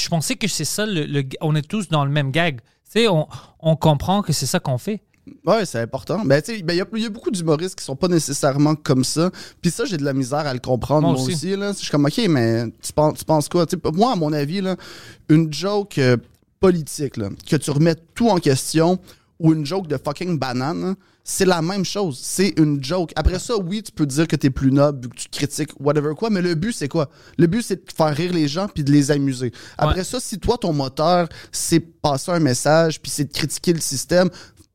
je 0.00 0.08
pensais 0.08 0.36
que 0.36 0.48
c'est 0.48 0.64
ça, 0.64 0.86
le, 0.86 1.04
le- 1.04 1.24
on 1.40 1.54
est 1.54 1.66
tous 1.66 1.88
dans 1.88 2.04
le 2.04 2.10
même 2.10 2.30
gag. 2.30 2.60
Tu 2.60 3.00
sais, 3.02 3.08
on, 3.08 3.26
on 3.60 3.76
comprend 3.76 4.22
que 4.22 4.32
c'est 4.32 4.46
ça 4.46 4.60
qu'on 4.60 4.78
fait. 4.78 5.02
Ouais, 5.44 5.66
c'est 5.66 5.80
important. 5.80 6.22
Mais 6.24 6.40
tu 6.40 6.56
sais, 6.56 6.62
ben, 6.62 6.72
il 6.72 6.78
y, 6.78 6.80
a- 6.80 6.86
il 6.94 7.02
y 7.02 7.06
a 7.06 7.10
beaucoup 7.10 7.30
d'humoristes 7.30 7.74
qui 7.78 7.84
sont 7.84 7.96
pas 7.96 8.08
nécessairement 8.08 8.74
comme 8.74 9.04
ça. 9.04 9.30
Puis 9.60 9.70
ça, 9.70 9.84
j'ai 9.84 9.98
de 9.98 10.04
la 10.04 10.14
misère 10.14 10.46
à 10.46 10.54
le 10.54 10.58
comprendre 10.60 11.02
Moi 11.02 11.12
moi, 11.12 11.22
aussi. 11.22 11.34
aussi. 11.34 11.56
là. 11.56 11.72
Je 11.72 11.78
suis 11.78 11.90
comme, 11.90 12.06
OK, 12.06 12.18
mais 12.30 12.64
tu 12.82 12.92
penses, 12.94 13.18
tu 13.18 13.24
penses 13.26 13.48
quoi? 13.48 13.66
Moi, 13.92 14.12
à 14.12 14.16
mon 14.16 14.32
avis, 14.32 14.62
là, 14.62 14.76
une 15.28 15.52
joke 15.52 15.98
euh, 15.98 16.16
politique, 16.60 17.16
là, 17.18 17.28
que 17.46 17.56
tu 17.56 17.70
remets 17.70 17.96
tout 18.14 18.30
en 18.30 18.38
question, 18.38 18.98
ou 19.38 19.52
une 19.52 19.66
joke 19.66 19.86
de 19.86 19.98
fucking 20.02 20.38
banane, 20.38 20.96
c'est 21.30 21.44
la 21.44 21.60
même 21.60 21.84
chose. 21.84 22.18
C'est 22.22 22.54
une 22.56 22.82
joke. 22.82 23.12
Après 23.14 23.38
ça, 23.38 23.54
oui, 23.58 23.82
tu 23.82 23.92
peux 23.92 24.06
dire 24.06 24.26
que 24.26 24.34
t'es 24.34 24.48
plus 24.48 24.72
noble, 24.72 25.08
que 25.10 25.14
tu 25.14 25.28
critiques, 25.28 25.70
whatever 25.78 26.14
quoi, 26.16 26.30
mais 26.30 26.40
le 26.40 26.54
but, 26.54 26.72
c'est 26.72 26.88
quoi? 26.88 27.10
Le 27.36 27.46
but, 27.46 27.60
c'est 27.62 27.76
de 27.86 27.92
faire 27.94 28.16
rire 28.16 28.32
les 28.32 28.48
gens 28.48 28.66
puis 28.66 28.82
de 28.82 28.90
les 28.90 29.10
amuser. 29.10 29.52
Après 29.76 29.98
Ouais. 29.98 30.04
ça, 30.04 30.20
si 30.20 30.38
toi, 30.38 30.56
ton 30.56 30.72
moteur, 30.72 31.28
c'est 31.52 31.80
passer 31.80 32.30
un 32.32 32.38
message 32.40 33.00
puis 33.02 33.10
c'est 33.10 33.26
de 33.26 33.32
critiquer 33.32 33.74
le 33.74 33.80
système, 33.80 34.30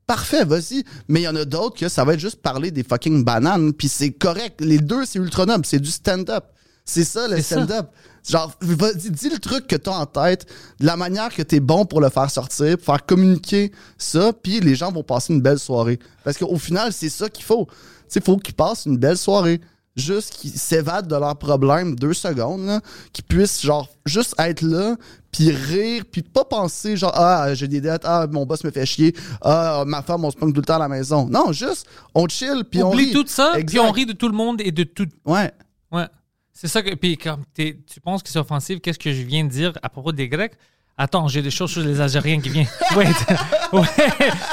Parfait, 0.05 0.43
vas-y. 0.43 0.83
Mais 1.07 1.21
il 1.21 1.23
y 1.23 1.27
en 1.29 1.35
a 1.37 1.45
d'autres 1.45 1.79
que 1.79 1.87
ça 1.87 2.03
va 2.03 2.13
être 2.13 2.19
juste 2.19 2.41
parler 2.41 2.71
des 2.71 2.83
fucking 2.83 3.23
bananes, 3.23 3.71
puis 3.71 3.87
c'est 3.87 4.11
correct. 4.11 4.59
Les 4.59 4.77
deux, 4.77 5.05
c'est 5.05 5.17
ultra 5.17 5.45
noble. 5.45 5.65
C'est 5.65 5.79
du 5.79 5.89
stand-up. 5.89 6.43
C'est 6.85 7.03
ça, 7.03 7.27
le 7.27 7.41
stand-up. 7.41 7.87
Genre, 8.29 8.53
dis 8.61 9.29
le 9.29 9.39
truc 9.39 9.67
que 9.67 9.75
t'as 9.75 9.97
en 9.97 10.05
tête, 10.05 10.45
de 10.79 10.85
la 10.85 10.95
manière 10.95 11.33
que 11.33 11.41
t'es 11.41 11.59
bon 11.59 11.85
pour 11.85 11.99
le 11.99 12.09
faire 12.09 12.29
sortir, 12.29 12.77
pour 12.77 12.85
faire 12.85 13.05
communiquer 13.05 13.71
ça, 13.97 14.31
puis 14.31 14.59
les 14.59 14.75
gens 14.75 14.91
vont 14.91 15.03
passer 15.03 15.33
une 15.33 15.41
belle 15.41 15.59
soirée. 15.59 15.99
Parce 16.23 16.37
qu'au 16.37 16.57
final, 16.57 16.93
c'est 16.93 17.09
ça 17.09 17.29
qu'il 17.29 17.43
faut. 17.43 17.67
Tu 18.09 18.21
faut 18.21 18.37
qu'ils 18.37 18.53
passent 18.53 18.85
une 18.85 18.97
belle 18.97 19.17
soirée. 19.17 19.59
Juste 19.95 20.31
qu'ils 20.31 20.51
s'évadent 20.51 21.07
de 21.07 21.15
leurs 21.15 21.37
problèmes 21.37 21.95
deux 21.95 22.13
secondes, 22.13 22.79
qu'ils 23.11 23.25
puissent, 23.25 23.61
genre, 23.61 23.87
juste 24.07 24.33
être 24.39 24.61
là, 24.61 24.95
puis 25.31 25.51
rire, 25.51 26.03
puis 26.11 26.23
pas 26.23 26.43
penser, 26.45 26.97
genre, 26.97 27.11
ah, 27.13 27.53
j'ai 27.53 27.67
des 27.67 27.79
dettes, 27.79 28.01
ah, 28.03 28.25
mon 28.31 28.43
boss 28.43 28.63
me 28.63 28.71
fait 28.71 28.87
chier, 28.87 29.15
ah, 29.41 29.83
ma 29.85 30.01
femme, 30.01 30.25
on 30.25 30.31
se 30.31 30.35
pogne 30.35 30.51
tout 30.51 30.61
le 30.61 30.65
temps 30.65 30.77
à 30.77 30.79
la 30.79 30.87
maison. 30.87 31.27
Non, 31.29 31.51
juste, 31.51 31.85
on 32.15 32.27
chill, 32.27 32.63
puis 32.69 32.81
on 32.81 32.91
Oublie 32.91 33.05
rit. 33.05 33.11
tout 33.13 33.25
ça, 33.27 33.53
puis 33.67 33.79
on 33.79 33.91
rit 33.91 34.07
de 34.07 34.13
tout 34.13 34.27
le 34.27 34.35
monde 34.35 34.61
et 34.61 34.71
de 34.71 34.83
tout. 34.83 35.07
Ouais. 35.25 35.51
C'est 36.53 36.67
ça 36.67 36.81
que. 36.81 36.93
Puis 36.95 37.17
quand 37.17 37.39
t'es- 37.53 37.77
tu 37.91 37.99
penses 37.99 38.23
que 38.23 38.29
c'est 38.29 38.39
offensif, 38.39 38.79
qu'est-ce 38.79 38.99
que 38.99 39.11
je 39.11 39.23
viens 39.23 39.43
de 39.43 39.49
dire 39.49 39.73
à 39.81 39.89
propos 39.89 40.11
des 40.11 40.29
Grecs? 40.29 40.53
Attends, 40.95 41.27
j'ai 41.27 41.41
des 41.41 41.49
choses 41.49 41.71
sur 41.71 41.81
les 41.81 41.99
Algériens 41.99 42.39
qui 42.39 42.49
viennent. 42.49 42.67
Wait. 42.95 43.07
ouais. 43.73 43.87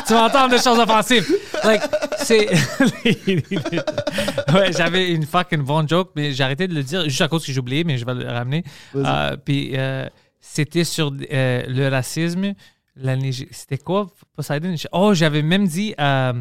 Tu 0.07 0.15
vas 0.15 0.25
entendre 0.25 0.49
des 0.57 0.63
choses 0.63 0.79
offensives. 0.79 1.31
Like, 1.63 1.83
c'est. 2.17 2.49
ouais, 4.55 4.73
j'avais 4.73 5.11
une 5.11 5.27
fucking 5.27 5.63
bonne 5.63 5.87
joke, 5.89 6.11
mais 6.17 6.33
j'ai 6.33 6.43
arrêté 6.43 6.67
de 6.67 6.75
le 6.75 6.83
dire 6.83 7.05
juste 7.05 7.21
à 7.21 7.29
cause 7.29 7.45
que 7.45 7.53
j'ai 7.53 7.61
oublié, 7.61 7.85
mais 7.85 7.99
je 7.99 8.07
vais 8.07 8.15
le 8.15 8.27
ramener. 8.27 8.65
Euh, 8.97 9.37
puis 9.37 9.73
euh, 9.75 10.09
c'était 10.41 10.85
sur 10.85 11.13
euh, 11.31 11.63
le 11.69 11.89
racisme. 11.89 12.55
La 13.01 13.17
Nige- 13.17 13.49
C'était 13.51 13.79
quoi, 13.79 14.09
Poseidon? 14.35 14.75
Oh, 14.93 15.15
j'avais 15.15 15.43
même 15.43 15.67
dit 15.67 15.95
à, 15.99 16.35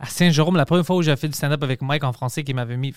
à 0.00 0.06
Saint-Jérôme, 0.06 0.56
la 0.56 0.64
première 0.66 0.84
fois 0.86 0.96
où 0.96 1.02
j'ai 1.02 1.14
fait 1.16 1.28
du 1.28 1.34
stand-up 1.36 1.62
avec 1.62 1.82
Mike 1.82 2.04
en 2.04 2.12
français, 2.12 2.42
qui 2.44 2.54
m'avait 2.54 2.76
mis. 2.76 2.92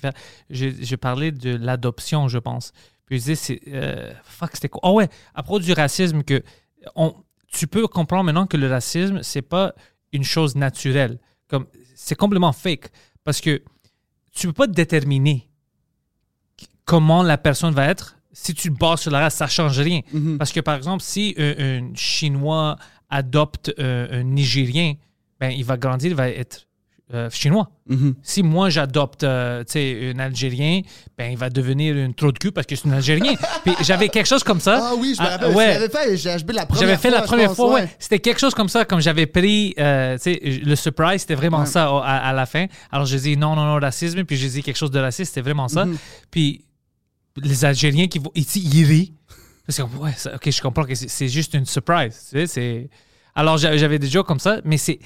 Je, 0.49 0.69
je 0.81 0.95
parlais 0.95 1.31
de 1.31 1.55
l'adoption, 1.55 2.27
je 2.27 2.37
pense. 2.39 2.71
Puis 3.05 3.17
je 3.17 3.21
disais, 3.23 3.35
c'est. 3.35 3.61
euh, 3.69 4.13
fuck, 4.23 4.51
c'était 4.53 4.69
quoi? 4.69 4.81
Oh 4.83 4.93
ouais, 4.97 5.09
à 5.35 5.43
propos 5.43 5.59
du 5.59 5.73
racisme, 5.73 6.23
que 6.23 6.41
on, 6.95 7.13
tu 7.51 7.67
peux 7.67 7.87
comprendre 7.87 8.23
maintenant 8.25 8.45
que 8.47 8.57
le 8.57 8.67
racisme, 8.69 9.21
c'est 9.23 9.41
pas 9.41 9.73
une 10.13 10.23
chose 10.23 10.55
naturelle. 10.55 11.19
Comme, 11.47 11.65
c'est 11.95 12.15
complètement 12.15 12.53
fake. 12.53 12.89
Parce 13.23 13.41
que 13.41 13.61
tu 14.31 14.47
peux 14.47 14.53
pas 14.53 14.67
déterminer 14.67 15.49
comment 16.85 17.23
la 17.23 17.37
personne 17.37 17.73
va 17.73 17.85
être. 17.87 18.15
Si 18.31 18.53
tu 18.53 18.71
te 18.71 18.77
bases 18.77 19.01
sur 19.01 19.11
la 19.11 19.19
race, 19.21 19.35
ça 19.35 19.47
change 19.47 19.79
rien. 19.79 20.01
Parce 20.37 20.51
que, 20.51 20.59
par 20.59 20.75
exemple, 20.75 21.03
si 21.03 21.33
un, 21.37 21.53
un 21.89 21.95
Chinois 21.95 22.77
adopte 23.09 23.71
euh, 23.79 24.21
un 24.21 24.23
Nigérien, 24.23 24.93
ben, 25.39 25.49
il 25.51 25.63
va 25.65 25.77
grandir, 25.77 26.09
il 26.11 26.15
va 26.15 26.29
être 26.29 26.65
euh, 27.11 27.27
chinois. 27.31 27.71
Mhm. 27.87 28.13
Si 28.21 28.43
moi, 28.43 28.69
j'adopte 28.69 29.23
euh, 29.23 29.63
un 29.75 30.19
Algérien, 30.19 30.81
ben, 31.17 31.31
il 31.31 31.37
va 31.37 31.49
devenir 31.49 31.95
une 31.97 32.13
trou 32.13 32.31
de 32.31 32.37
cul 32.37 32.51
parce 32.51 32.67
que 32.67 32.75
c'est 32.75 32.87
un 32.87 32.91
Algérien. 32.91 33.33
Puis 33.65 33.73
j'avais 33.81 34.09
quelque 34.09 34.27
chose 34.27 34.43
comme 34.43 34.59
ça. 34.59 34.79
Ah 34.91 34.93
oui, 34.95 35.15
je 35.17 35.23
me 35.23 35.27
Ah, 35.27 35.31
rappelle. 35.31 35.55
ouais. 35.55 35.73
J'avais 36.77 36.97
fait, 36.97 37.09
la 37.09 37.21
première 37.23 37.43
la 37.43 37.47
pense, 37.47 37.55
fois, 37.55 37.73
ouais. 37.73 37.89
C'était 37.97 38.19
quelque 38.19 38.39
chose 38.39 38.53
comme 38.53 38.69
ça, 38.69 38.85
comme 38.85 39.01
j'avais 39.01 39.25
pris, 39.25 39.73
euh, 39.79 40.17
le 40.23 40.75
surprise, 40.75 41.21
c'était 41.21 41.33
vraiment 41.33 41.65
ça 41.65 41.87
à 42.03 42.31
la 42.31 42.45
fin. 42.45 42.67
Alors 42.91 43.07
j'ai 43.07 43.17
dit 43.19 43.35
non, 43.37 43.55
non, 43.55 43.65
non, 43.65 43.79
racisme, 43.79 44.23
puis 44.23 44.37
j'ai 44.37 44.49
dit 44.49 44.61
quelque 44.61 44.77
chose 44.77 44.91
de 44.91 44.99
raciste, 44.99 45.33
c'était 45.33 45.41
vraiment 45.49 45.67
ça. 45.67 45.85
Mhm. 45.85 45.97
Puis 46.29 46.63
les 47.37 47.65
Algériens 47.65 48.07
qui 48.07 48.19
vont 48.19 48.31
ici, 48.35 48.61
ils 48.71 48.85
rient. 48.85 49.13
Parce 49.69 49.77
que, 49.77 49.83
ouais, 49.97 50.15
ok, 50.33 50.49
je 50.49 50.61
comprends 50.63 50.83
que 50.83 50.95
c'est 50.95 51.07
c'est 51.07 51.27
juste 51.27 51.53
une 51.53 51.67
surprise. 51.67 52.15
C'est... 52.47 52.89
Alors 53.35 53.57
j'a- 53.59 53.77
j'avais 53.77 53.99
des 53.99 54.07
jokes 54.07 54.25
comme 54.25 54.39
ça, 54.39 54.61
mais 54.65 54.77
c'est, 54.79 54.97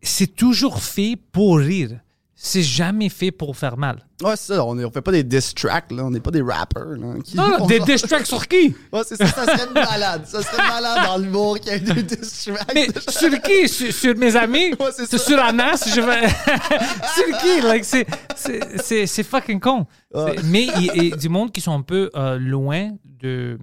c'est 0.00 0.34
toujours 0.34 0.80
fait 0.82 1.16
pour 1.30 1.58
rire. 1.58 2.00
C'est 2.36 2.62
jamais 2.62 3.08
fait 3.08 3.30
pour 3.30 3.56
faire 3.56 3.76
mal. 3.76 4.04
Ouais, 4.22 4.34
c'est 4.36 4.54
ça. 4.54 4.64
On, 4.64 4.76
on 4.76 4.90
fait 4.90 5.00
pas 5.02 5.12
des 5.12 5.22
diss 5.22 5.54
tracks, 5.54 5.90
là. 5.92 6.04
On 6.04 6.10
n'est 6.10 6.18
pas 6.20 6.32
des 6.32 6.42
rappers, 6.42 6.84
là. 6.84 7.14
qui- 7.24 7.36
Non, 7.36 7.48
non, 7.48 7.56
on 7.60 7.66
des 7.66 7.78
diss 7.80 8.02
tracks 8.02 8.26
sur 8.26 8.46
qui? 8.48 8.74
Ouais, 8.92 9.02
c'est 9.06 9.16
ça. 9.16 9.26
Ça 9.26 9.44
serait 9.46 9.72
malade. 9.72 10.24
Ça 10.26 10.42
serait 10.42 10.56
malade 10.68 10.98
dans 11.06 11.18
l'humour 11.18 11.60
qu'il 11.60 11.72
y 11.72 11.76
ait 11.76 11.80
des 11.80 12.02
diss 12.02 12.44
tracks. 12.46 12.72
Mais 12.74 12.88
sur 13.08 13.40
qui? 13.40 13.68
Sur, 13.68 13.92
sur 13.92 14.16
mes 14.16 14.34
amis? 14.34 14.70
Ouais, 14.80 14.90
c'est 14.92 15.06
ça. 15.06 15.16
sur 15.18 15.38
Anas? 15.38 15.88
Je 15.94 16.00
vais... 16.00 16.28
sur 17.14 17.38
qui? 17.38 17.60
Like, 17.62 17.84
c'est, 17.84 19.06
c'est, 19.06 19.22
fucking 19.22 19.60
con. 19.60 19.86
Ouais. 20.12 20.34
Mais 20.44 20.66
il 20.76 21.04
y 21.10 21.12
a 21.12 21.16
du 21.16 21.28
monde 21.28 21.52
qui 21.52 21.60
sont 21.60 21.72
un 21.72 21.82
peu 21.82 22.10
euh, 22.16 22.36
loin 22.38 22.90
de... 23.04 23.58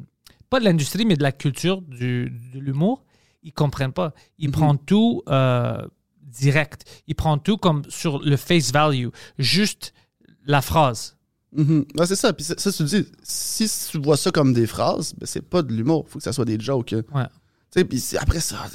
Pas 0.49 0.59
de 0.59 0.65
l'industrie, 0.65 1.05
mais 1.05 1.15
de 1.15 1.24
la 1.24 1.32
culture 1.34 1.82
du, 1.82 2.30
de 2.53 2.59
l'humour. 2.59 3.03
Ils 3.43 3.53
comprennent 3.53 3.93
pas. 3.93 4.13
Ils 4.38 4.47
Mhm. 4.47 4.53
prennent 4.53 4.78
tout 4.86 5.24
euh, 5.30 5.82
direct. 6.39 6.86
Ils 7.07 7.15
prennent 7.15 7.41
tout 7.41 7.57
comme 7.57 7.84
sur 7.89 8.19
le 8.19 8.38
face 8.38 8.71
value. 8.71 9.09
Juste 9.38 9.93
la 10.45 10.61
phrase. 10.61 11.15
Mhm. 11.53 11.86
Ouais, 11.97 12.05
c'est 12.05 12.15
ça. 12.15 12.34
Puis 12.34 12.45
ça, 12.45 12.55
ça, 12.57 12.71
tu 12.71 12.84
dis, 12.84 13.05
si 13.23 13.69
tu 13.91 13.99
vois 13.99 14.17
ça 14.17 14.32
comme 14.32 14.53
des 14.53 14.67
phrases, 14.67 15.13
ben, 15.17 15.25
c'est 15.25 15.41
pas 15.41 15.61
de 15.61 15.73
l'humour. 15.73 16.05
Faut 16.07 16.19
que 16.19 16.23
ça 16.23 16.34
soit 16.34 16.45
des 16.45 16.59
jokes. 16.59 16.95
Ouais. 17.13 17.27
Tu 17.71 17.79
sais, 17.79 17.86
puis 17.86 18.03
après 18.17 18.39
ça. 18.39 18.65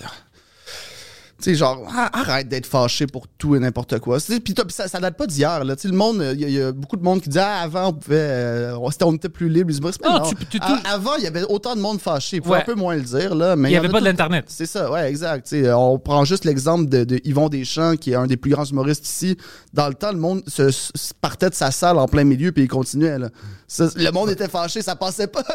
Sais, 1.39 1.55
genre, 1.55 1.87
ah, 1.95 2.09
arrête 2.14 2.49
d'être 2.49 2.64
fâché 2.64 3.07
pour 3.07 3.28
tout 3.28 3.55
et 3.57 3.59
n'importe 3.59 3.99
quoi. 3.99 4.16
Puis 4.43 4.55
ça, 4.70 4.89
ça 4.89 4.99
date 5.01 5.18
pas 5.18 5.26
d'hier, 5.26 5.64
là. 5.64 5.76
Tu 5.76 5.82
sais, 5.82 5.89
le 5.89 5.95
monde, 5.95 6.24
il 6.32 6.41
y, 6.41 6.45
a- 6.45 6.49
il 6.49 6.55
y 6.55 6.62
a 6.62 6.72
beaucoup 6.72 6.97
de 6.97 7.03
monde 7.03 7.20
qui 7.20 7.28
dit, 7.28 7.39
ah, 7.39 7.61
avant, 7.61 7.89
on 7.89 7.93
pouvait. 7.93 8.16
euh, 8.18 8.78
on, 9.03 9.12
était 9.14 9.28
plus 9.28 9.51
libre, 9.51 9.70
les 9.70 9.76
humoristes. 9.76 10.01
Mais 10.03 10.09
Non, 10.11 10.20
non. 10.20 10.30
tu- 10.30 10.47
tu- 10.47 10.59
A- 10.62 10.66
tu- 10.82 10.89
avant, 10.89 11.14
il 11.18 11.24
y 11.24 11.26
avait 11.26 11.45
autant 11.45 11.76
de 11.76 11.80
monde 11.82 12.01
fâché. 12.01 12.39
Il 12.39 12.43
faut 12.43 12.53
Ouais. 12.53 12.61
un 12.61 12.64
peu 12.64 12.74
moins 12.74 12.95
le 12.97 13.03
dire, 13.03 13.34
là. 13.34 13.55
Mais 13.55 13.68
Il 13.68 13.72
n'y 13.72 13.74
y 13.74 13.78
avait 13.78 13.89
pas 13.91 13.99
tout- 13.99 14.05
d'Internet. 14.05 14.47
C'est 14.49 14.64
ça, 14.66 14.91
ouais, 14.91 15.11
exact. 15.11 15.55
On 15.74 15.99
prend 15.99 16.24
juste 16.24 16.47
l'exemple 16.47 16.89
de, 16.89 17.05
de 17.05 17.20
Yvon 17.24 17.51
Deschamps, 17.51 17.97
qui 17.97 18.12
est 18.12 18.16
un 18.16 18.26
des 18.26 18.39
plus 18.39 18.51
grands 18.53 18.64
humoristes 18.64 19.07
ici. 19.07 19.37
Dans 19.74 19.89
le 19.89 19.95
temps, 19.95 20.12
le 20.12 20.18
monde 20.18 20.43
se, 20.49 20.70
se- 20.70 20.91
partait 21.20 21.51
de 21.51 21.55
sa 21.55 21.70
salle 21.70 21.99
en 21.99 22.09
plein 22.09 22.24
milieu, 22.24 22.51
puis 22.51 22.62
il 22.64 22.68
continuait. 22.68 23.18
Là. 23.18 23.28
Ça, 23.68 23.89
le 23.95 24.11
monde 24.11 24.30
était 24.30 24.49
fâché, 24.49 24.80
ça 24.80 24.97
passait 24.97 25.26
pas. 25.26 25.45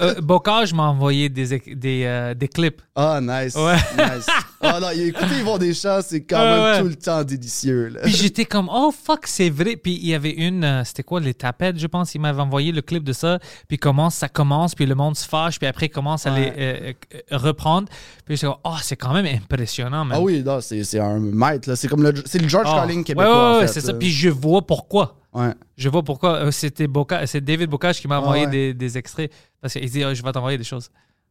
Euh, 0.00 0.20
Bocage 0.20 0.74
m'a 0.74 0.84
envoyé 0.84 1.28
des, 1.30 1.58
des, 1.74 2.02
euh, 2.04 2.34
des 2.34 2.48
clips. 2.48 2.82
Ah, 2.94 3.20
nice. 3.22 3.54
Ouais. 3.54 3.76
nice. 3.96 4.26
Ah 4.60 4.78
non, 4.80 4.88
écoutez 5.18 5.38
Yvon 5.40 5.58
Deschamps, 5.58 6.00
c'est 6.02 6.22
quand 6.22 6.38
même 6.44 6.62
ouais. 6.62 6.80
tout 6.80 6.88
le 6.88 6.94
temps 6.96 7.22
délicieux. 7.24 7.88
Là. 7.88 8.00
Puis 8.02 8.12
j'étais 8.12 8.44
comme, 8.44 8.68
oh 8.72 8.90
fuck, 8.92 9.26
c'est 9.26 9.50
vrai. 9.50 9.76
Puis 9.76 9.94
il 10.00 10.06
y 10.08 10.14
avait 10.14 10.30
une, 10.32 10.64
euh, 10.64 10.84
c'était 10.84 11.02
quoi, 11.02 11.20
les 11.20 11.34
tapettes, 11.34 11.78
je 11.78 11.86
pense. 11.86 12.14
Il 12.14 12.20
m'avait 12.20 12.40
envoyé 12.42 12.72
le 12.72 12.82
clip 12.82 13.04
de 13.04 13.12
ça. 13.12 13.38
Puis 13.68 13.78
comment 13.78 14.10
ça 14.10 14.28
commence, 14.28 14.74
puis 14.74 14.86
le 14.86 14.94
monde 14.94 15.16
se 15.16 15.26
fâche, 15.28 15.58
puis 15.58 15.66
après 15.66 15.88
commence 15.88 16.26
à 16.26 16.32
Ouais. 16.32 16.52
les 16.56 16.62
euh, 16.62 16.92
euh, 17.32 17.36
reprendre. 17.38 17.88
Puis 18.24 18.36
j'étais 18.36 18.46
comme, 18.46 18.56
oh, 18.64 18.74
c'est 18.82 18.96
quand 18.96 19.12
même 19.14 19.26
impressionnant, 19.26 20.04
man. 20.04 20.18
Ah 20.18 20.20
oui, 20.20 20.42
non, 20.44 20.60
c'est 20.60 20.82
c'est 20.84 21.00
un 21.00 21.18
maître. 21.20 21.68
là. 21.68 21.76
C'est 21.76 21.88
comme 21.88 22.02
le, 22.02 22.12
c'est 22.26 22.38
le 22.40 22.48
George 22.48 22.66
Ah. 22.68 22.74
Carlin 22.76 23.02
québécois. 23.02 23.24
ouais, 23.24 23.56
en 23.56 23.60
ouais, 23.60 23.66
fait, 23.66 23.72
c'est 23.74 23.80
ça. 23.80 23.94
Puis 23.94 24.10
je 24.10 24.28
vois 24.28 24.66
pourquoi. 24.66 25.18
Ouais. 25.32 25.52
Je 25.76 25.88
vois 25.88 26.02
pourquoi. 26.02 26.52
C'était 26.52 26.86
Boca- 26.86 27.26
c'est 27.26 27.40
David 27.40 27.68
Bocage 27.68 28.00
qui 28.00 28.06
m'a 28.06 28.20
envoyé 28.20 28.44
ouais. 28.46 28.50
des, 28.50 28.74
des 28.74 28.98
extraits. 28.98 29.32
Parce 29.60 29.74
qu'il 29.74 29.90
dit, 29.90 30.04
Ah, 30.04 30.14
je 30.14 30.22
vais 30.22 30.30
t'envoyer 30.32 30.58
des 30.58 30.64
choses. 30.64 30.88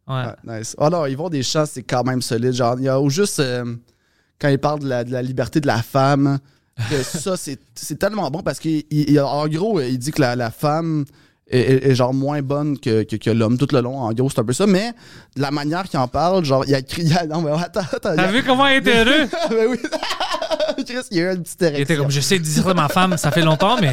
Ouais. 0.08 0.62
Oh 0.78 0.90
non, 0.90 1.06
ils 1.06 1.16
vont 1.16 1.30
des 1.30 1.44
chants, 1.44 1.66
c'est 1.66 1.84
quand 1.84 2.04
même 2.04 2.22
solide. 2.22 2.54
Genre, 2.54 2.76
il 2.78 2.86
y 2.86 2.90
a 2.90 3.00
ou 3.00 3.10
juste 3.10 3.40
euh, 3.40 3.76
quand 4.40 4.50
ils 4.50 4.60
parlent 4.60 4.80
de 4.80 4.88
la, 4.88 5.22
liberté 5.22 5.62
de 5.62 5.68
la 5.68 5.82
femme, 5.82 6.40
que 6.90 7.04
ça, 7.04 7.36
c'est 7.76 8.00
tellement 8.00 8.30
bon 8.30 8.42
parce 8.42 8.60
qu'en 8.60 9.26
en 9.26 9.48
gros, 9.48 9.80
il 9.80 9.98
dit 9.98 10.12
que 10.12 10.22
la 10.22 10.52
femme 10.52 11.06
est, 11.58 11.90
est- 11.92 11.96
genre 11.96 12.14
moins 12.14 12.42
bonne 12.42 12.78
que, 12.80 13.04
que, 13.04 13.16
que 13.16 13.30
l'homme 13.30 13.58
tout 13.58 13.68
le 13.72 13.82
long. 13.82 13.98
En 14.00 14.12
gros, 14.14 14.30
c'est 14.30 14.40
un 14.40 14.44
peu 14.44 14.54
ça. 14.54 14.66
Mais 14.68 14.92
de 15.36 15.42
la 15.42 15.52
manière 15.52 15.84
qu'il 15.84 16.00
en 16.00 16.08
parle, 16.08 16.44
genre, 16.46 16.64
il 16.68 16.74
a 16.76 16.82
crié. 16.82 17.14
Non, 17.30 17.42
mais 17.42 17.52
attends, 17.52 17.82
attends. 17.92 18.16
T'as 18.16 18.32
vu 18.32 18.44
comment 18.44 18.68
il 18.68 18.78
était 18.78 18.98
heureux? 19.06 19.28
Ben 19.50 19.68
oui. 19.70 19.78
Chris, 20.86 20.98
il 21.12 21.18
y 21.18 21.22
a 21.22 21.32
eu 21.32 21.36
une 21.36 21.44
petite 21.44 21.58
Il 21.62 21.66
était 21.68 21.76
érection. 21.76 21.98
comme, 22.04 22.12
je 22.12 22.20
sais 22.22 22.40
dire 22.40 22.64
ça 22.64 22.72
à 22.72 22.74
ma 22.74 22.88
femme, 22.90 23.18
ça 23.18 23.32
fait 23.32 23.42
longtemps, 23.44 23.78
mais. 23.80 23.92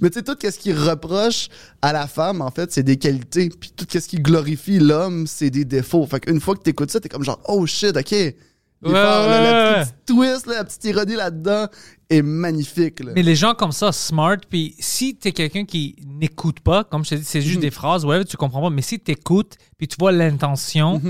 Mais 0.00 0.10
tu 0.10 0.18
sais, 0.18 0.22
tout 0.24 0.36
ce 0.40 0.58
qu'il 0.58 0.76
reproche 0.78 1.48
à 1.82 1.92
la 1.92 2.06
femme, 2.06 2.40
en 2.42 2.50
fait, 2.50 2.70
c'est 2.72 2.82
des 2.82 2.96
qualités. 2.96 3.48
Puis 3.48 3.72
tout 3.76 3.86
ce 3.90 4.06
qui 4.06 4.16
glorifie 4.18 4.78
l'homme, 4.78 5.26
c'est 5.26 5.50
des 5.50 5.64
défauts. 5.64 6.06
Fait 6.06 6.20
qu'une 6.20 6.40
fois 6.40 6.54
que 6.54 6.60
t'écoutes 6.62 6.90
ça, 6.90 7.00
t'es 7.00 7.08
comme 7.08 7.24
genre, 7.24 7.40
oh 7.48 7.64
shit, 7.66 7.96
ok. 7.96 8.14
Ouais, 8.82 8.92
là. 8.92 9.76
la 9.76 9.84
petite 9.84 10.04
twist, 10.06 10.46
là, 10.46 10.54
la 10.54 10.64
petite 10.64 10.84
ironie 10.84 11.14
là-dedans 11.14 11.66
est 12.08 12.22
magnifique. 12.22 13.00
Là. 13.00 13.12
Mais 13.14 13.22
les 13.22 13.36
gens 13.36 13.54
comme 13.54 13.72
ça, 13.72 13.92
smart, 13.92 14.38
puis 14.48 14.74
si 14.78 15.16
t'es 15.16 15.32
quelqu'un 15.32 15.64
qui 15.64 15.96
n'écoute 16.06 16.60
pas, 16.60 16.84
comme 16.84 17.04
je 17.04 17.10
te 17.10 17.14
dis, 17.16 17.24
c'est 17.24 17.42
juste 17.42 17.60
des 17.60 17.70
phrases, 17.70 18.04
ouais, 18.04 18.24
tu 18.24 18.36
comprends 18.36 18.62
pas, 18.62 18.70
mais 18.70 18.82
si 18.82 18.98
t'écoutes, 18.98 19.56
puis 19.76 19.86
tu 19.86 19.96
vois 19.98 20.12
l'intention, 20.12 21.00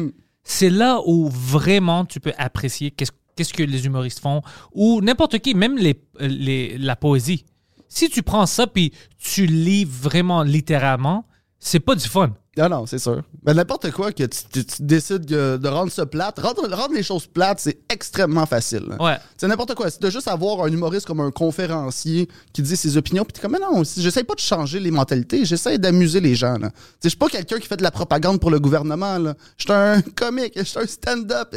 c'est 0.42 0.70
là 0.70 1.01
où 1.06 1.28
vraiment 1.28 2.05
tu 2.05 2.18
peux 2.18 2.32
apprécier 2.38 2.90
qu'est-ce 2.90 3.55
que 3.55 3.62
les 3.62 3.86
humoristes 3.86 4.20
font, 4.20 4.42
ou 4.72 5.01
n'importe 5.01 5.38
qui, 5.38 5.55
même 5.55 5.78
les, 5.78 6.02
les, 6.18 6.76
la 6.76 6.97
poésie. 6.97 7.44
Si 7.88 8.09
tu 8.09 8.22
prends 8.22 8.47
ça, 8.47 8.66
puis 8.66 8.92
tu 9.18 9.47
lis 9.47 9.84
vraiment 9.84 10.42
littéralement, 10.42 11.24
c'est 11.59 11.80
pas 11.80 11.94
du 11.94 12.09
fun. 12.09 12.34
Ah 12.59 12.68
non, 12.68 12.85
c'est 12.85 12.98
sûr. 12.98 13.22
Mais 13.47 13.55
n'importe 13.55 13.90
quoi 13.93 14.10
que 14.12 14.24
tu, 14.24 14.39
tu- 14.52 14.64
tu 14.64 14.82
décides 14.82 15.24
que- 15.24 15.56
de 15.56 15.68
rendre 15.68 15.93
ça 15.93 16.05
plate, 16.05 16.40
rendre, 16.40 16.68
rendre 16.74 16.94
les 16.94 17.02
choses 17.05 17.27
plates, 17.28 17.60
c'est 17.60 17.78
extrêmement 17.89 18.44
facile. 18.44 18.97
Ouais. 18.98 19.16
C'est 19.36 19.47
n'importe 19.47 19.74
quoi. 19.77 19.89
C'est 19.89 20.02
de 20.02 20.10
juste 20.10 20.27
avoir 20.27 20.64
un 20.64 20.68
humoriste 20.72 21.06
comme 21.06 21.20
un 21.20 21.31
conférencier 21.31 22.28
qui 22.52 22.62
dit 22.62 22.77
ses 22.77 22.97
opinions, 22.97 23.24
puis 23.24 23.32
t'es 23.35 23.40
comme, 23.40 23.52
mais 23.52 23.59
non, 23.60 23.82
j'essaie 23.85 24.24
pas 24.24 24.35
de 24.35 24.40
changer 24.40 24.81
les 24.81 24.90
mentalités, 24.90 25.44
j'essaie 25.44 25.78
d'amuser 25.78 26.20
les 26.20 26.35
gens. 26.35 26.56
Je 27.02 27.09
suis 27.09 27.16
pas 27.16 27.28
quelqu'un 27.28 27.59
qui 27.60 27.68
fait 27.68 27.77
de 27.77 27.85
la 27.85 27.93
propagande 27.93 28.40
pour 28.40 28.51
le 28.51 28.59
gouvernement. 28.59 29.16
Je 29.56 29.64
suis 29.64 29.72
un 29.72 30.02
comique, 30.16 30.55
je 30.56 30.64
suis 30.64 30.78
un 30.81 30.86
stand-up. 30.86 31.55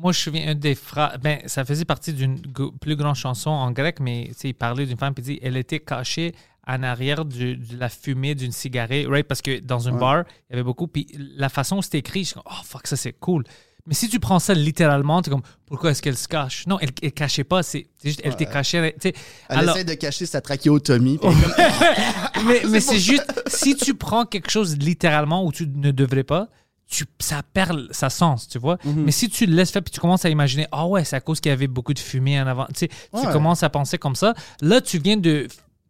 Moi, 0.00 0.12
je 0.12 0.18
me 0.18 0.22
souviens, 0.22 0.52
une 0.52 0.58
des 0.58 0.74
phrases, 0.74 1.18
ben, 1.22 1.40
ça 1.46 1.64
faisait 1.64 1.84
partie 1.84 2.12
d'une 2.14 2.40
plus 2.80 2.96
grande 2.96 3.16
chanson 3.16 3.50
en 3.50 3.72
grec, 3.72 3.98
mais 4.00 4.30
il 4.42 4.54
parlait 4.54 4.86
d'une 4.86 4.96
femme, 4.96 5.12
il 5.18 5.22
dit, 5.24 5.38
elle 5.42 5.56
était 5.56 5.80
cachée 5.80 6.34
en 6.68 6.82
arrière 6.82 7.24
du- 7.24 7.56
de 7.56 7.78
la 7.78 7.88
fumée 7.88 8.34
d'une 8.34 8.52
cigarette, 8.52 9.06
right? 9.08 9.26
Parce 9.26 9.42
que 9.42 9.58
dans 9.60 9.88
un 9.88 9.92
bar, 9.98 10.24
il 10.48 10.52
y 10.52 10.54
avait 10.54 10.62
beaucoup, 10.62 10.86
puis 10.86 11.06
la 11.36 11.48
façon 11.48 11.78
où 11.78 11.82
c'était 11.82 11.98
écrit, 11.98 12.20
je 12.20 12.26
suis 12.26 12.34
comme, 12.34 12.42
oh 12.46 12.62
fuck, 12.64 12.86
ça 12.86 12.96
c'est 12.96 13.14
cool. 13.14 13.44
Mais 13.86 13.94
si 13.94 14.10
tu 14.10 14.20
prends 14.20 14.38
ça 14.38 14.52
littéralement, 14.52 15.22
tu 15.22 15.30
es 15.30 15.32
comme, 15.32 15.40
pourquoi 15.64 15.92
est-ce 15.92 16.02
qu'elle 16.02 16.16
se 16.18 16.28
cache? 16.28 16.66
Non, 16.66 16.78
elle 16.78 16.90
ne 17.02 17.08
cachait 17.08 17.42
pas, 17.44 17.62
c'est 17.62 17.86
juste, 18.04 18.20
elle 18.22 18.34
était 18.34 18.44
cachée. 18.44 18.76
Elle 19.02 19.12
Alors- 19.48 19.76
essaie 19.76 19.84
de 19.84 19.94
cacher 19.94 20.26
sa 20.26 20.42
trachéotomie. 20.42 21.18
comme, 21.18 21.34
mais 22.46 22.62
mais 22.68 22.80
c'est 22.82 22.98
juste, 22.98 23.24
si 23.46 23.74
tu 23.76 23.94
prends 23.94 24.26
quelque 24.26 24.50
chose 24.50 24.76
littéralement 24.76 25.44
où 25.44 25.52
tu 25.52 25.66
ne 25.66 25.90
devrais 25.90 26.24
pas, 26.24 26.48
tu, 26.90 27.04
ça 27.18 27.42
perd 27.42 27.88
sa 27.92 28.08
sens, 28.10 28.48
tu 28.48 28.58
vois. 28.58 28.78
Mhm. 28.84 29.04
Mais 29.04 29.12
si 29.12 29.28
tu 29.28 29.46
le 29.46 29.54
laisses 29.54 29.70
faire 29.70 29.82
puis 29.82 29.92
tu 29.92 30.00
commences 30.00 30.24
à 30.24 30.30
imaginer, 30.30 30.66
ah 30.72 30.86
ouais, 30.86 31.04
c'est 31.04 31.16
à 31.16 31.20
cause 31.20 31.40
qu'il 31.40 31.50
y 31.50 31.52
avait 31.52 31.66
beaucoup 31.66 31.92
de 31.94 31.98
fumée 31.98 32.40
en 32.40 32.46
avant, 32.46 32.66
tu 32.66 32.74
sais, 32.80 32.88
tu 32.88 33.26
commences 33.32 33.62
à 33.62 33.70
penser 33.70 33.98
comme 33.98 34.14
ça, 34.16 34.34
là, 34.62 34.80
tu 34.82 34.98
viens 34.98 35.16
de, 35.18 35.48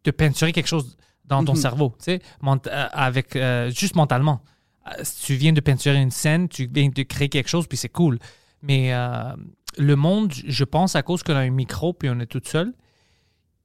de 0.09 0.13
peinturer 0.23 0.53
quelque 0.53 0.69
chose 0.77 0.97
dans 1.25 1.41
Mhm. 1.41 1.47
ton 1.49 1.55
cerveau, 1.55 1.91
tu 1.99 2.05
sais, 2.07 2.21
euh, 2.45 2.87
avec, 3.09 3.37
euh, 3.37 3.71
juste 3.71 3.95
mentalement. 3.97 4.39
Euh, 4.87 5.03
Tu 5.27 5.35
viens 5.43 5.53
de 5.53 5.61
peinturer 5.61 6.01
une 6.09 6.11
scène, 6.23 6.49
tu 6.49 6.63
viens 6.73 6.89
de 6.89 7.03
créer 7.03 7.29
quelque 7.29 7.51
chose, 7.55 7.67
puis 7.67 7.77
c'est 7.83 7.91
cool. 8.01 8.19
Mais 8.63 8.83
euh, 8.95 9.33
le 9.77 9.95
monde, 9.97 10.33
je 10.59 10.65
pense, 10.65 10.97
à 10.97 11.03
cause 11.03 11.23
qu'on 11.23 11.35
a 11.35 11.41
un 11.41 11.51
micro 11.51 11.93
puis 11.93 12.09
on 12.11 12.19
est 12.21 12.27
tout 12.37 12.41
seul, 12.45 12.73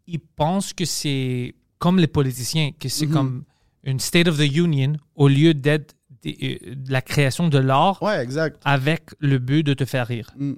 ils 0.07 0.19
pensent 0.19 0.73
que 0.73 0.85
c'est 0.85 1.55
comme 1.79 1.97
les 1.99 2.07
politiciens, 2.19 2.71
que 2.77 2.89
c'est 2.89 3.07
Mhm. 3.07 3.13
comme 3.13 3.43
une 3.85 3.99
State 3.99 4.27
of 4.27 4.37
the 4.37 4.49
Union 4.65 4.93
au 5.15 5.27
lieu 5.29 5.53
d'être 5.53 5.95
de 6.23 6.91
la 6.91 7.01
création 7.01 7.49
de 7.49 7.57
l'art 7.57 8.01
Ouais, 8.01 8.21
exact. 8.23 8.61
avec 8.65 9.03
le 9.19 9.37
but 9.39 9.63
de 9.63 9.73
te 9.73 9.83
faire 9.85 10.07
rire. 10.07 10.29
Mm. 10.37 10.53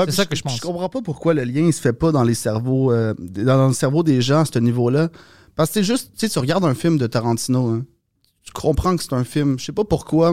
Ouais, 0.00 0.06
puis 0.06 0.14
ça 0.14 0.26
que 0.26 0.34
je 0.36 0.42
pense. 0.42 0.56
Je 0.56 0.60
comprends 0.60 0.88
pas 0.88 1.00
pourquoi 1.02 1.34
le 1.34 1.44
lien 1.44 1.62
il 1.62 1.72
se 1.72 1.80
fait 1.80 1.92
pas 1.92 2.12
dans 2.12 2.22
les 2.24 2.34
cerveaux, 2.34 2.92
euh, 2.92 3.14
dans 3.18 3.68
le 3.68 3.72
cerveau 3.74 4.02
des 4.02 4.20
gens 4.22 4.40
à 4.40 4.44
ce 4.44 4.58
niveau-là. 4.58 5.08
Parce 5.56 5.70
que 5.70 5.74
c'est 5.74 5.84
juste, 5.84 6.12
tu 6.16 6.26
sais, 6.26 6.28
tu 6.28 6.38
regardes 6.38 6.64
un 6.64 6.74
film 6.74 6.96
de 6.98 7.06
Tarantino, 7.06 7.68
hein, 7.68 7.84
tu 8.42 8.52
comprends 8.52 8.96
que 8.96 9.02
c'est 9.02 9.12
un 9.12 9.24
film. 9.24 9.58
Je 9.58 9.64
sais 9.66 9.72
pas 9.72 9.84
pourquoi, 9.84 10.32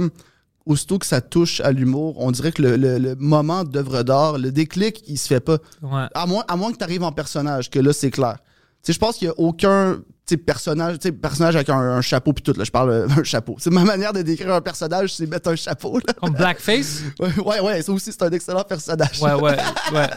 aussitôt 0.66 1.00
que 1.00 1.06
ça 1.06 1.22
touche 1.22 1.60
à 1.62 1.72
l'humour, 1.72 2.16
on 2.20 2.32
dirait 2.32 2.52
que 2.52 2.62
le, 2.62 2.76
le- 2.78 2.98
le 2.98 3.16
moment 3.16 3.64
d'œuvre 3.64 4.04
d'art, 4.04 4.38
le 4.38 4.52
déclic, 4.52 5.04
il 5.08 5.18
se 5.18 5.28
fait 5.28 5.40
pas. 5.40 5.58
Ouais. 5.82 6.06
À 6.14 6.26
moins, 6.28 6.44
à 6.48 6.56
moins 6.56 6.72
que 6.72 6.78
tu 6.78 6.84
arrives 6.84 7.04
en 7.04 7.12
personnage, 7.12 7.70
que 7.70 7.80
là, 7.80 7.94
c'est 7.94 8.12
clair. 8.12 8.38
Tu 8.84 8.88
sais, 8.88 8.94
je 8.94 9.00
pense 9.00 9.18
qu'il 9.18 9.28
y 9.28 9.32
a 9.32 9.34
aucun 9.38 10.00
personnage, 10.36 10.98
personnage 11.22 11.56
avec 11.56 11.70
un, 11.70 11.78
un 11.80 12.02
chapeau 12.02 12.34
puis 12.34 12.44
tout. 12.44 12.52
Là, 12.58 12.66
je 12.66 12.72
parle 12.72 12.90
euh, 12.90 13.08
un 13.18 13.24
chapeau. 13.24 13.56
C'est 13.60 13.70
ma 13.70 13.86
manière 13.86 14.12
de 14.12 14.22
décrire 14.22 14.54
un 14.54 14.60
personnage, 14.60 15.14
c'est 15.14 15.26
mettre 15.26 15.50
un 15.50 15.56
chapeau. 15.56 16.00
Là. 16.06 16.14
Comme 16.20 16.34
Blackface? 16.34 17.04
Ouais, 17.20 17.30
ouais, 17.40 17.60
ouais, 17.62 17.82
ça 17.82 17.92
aussi, 17.94 18.12
c'est 18.12 18.24
un 18.24 18.32
excellent 18.32 18.64
personnage. 18.64 19.22
Ouais, 19.22 19.34
ouais, 19.34 19.56
ouais. 19.94 20.08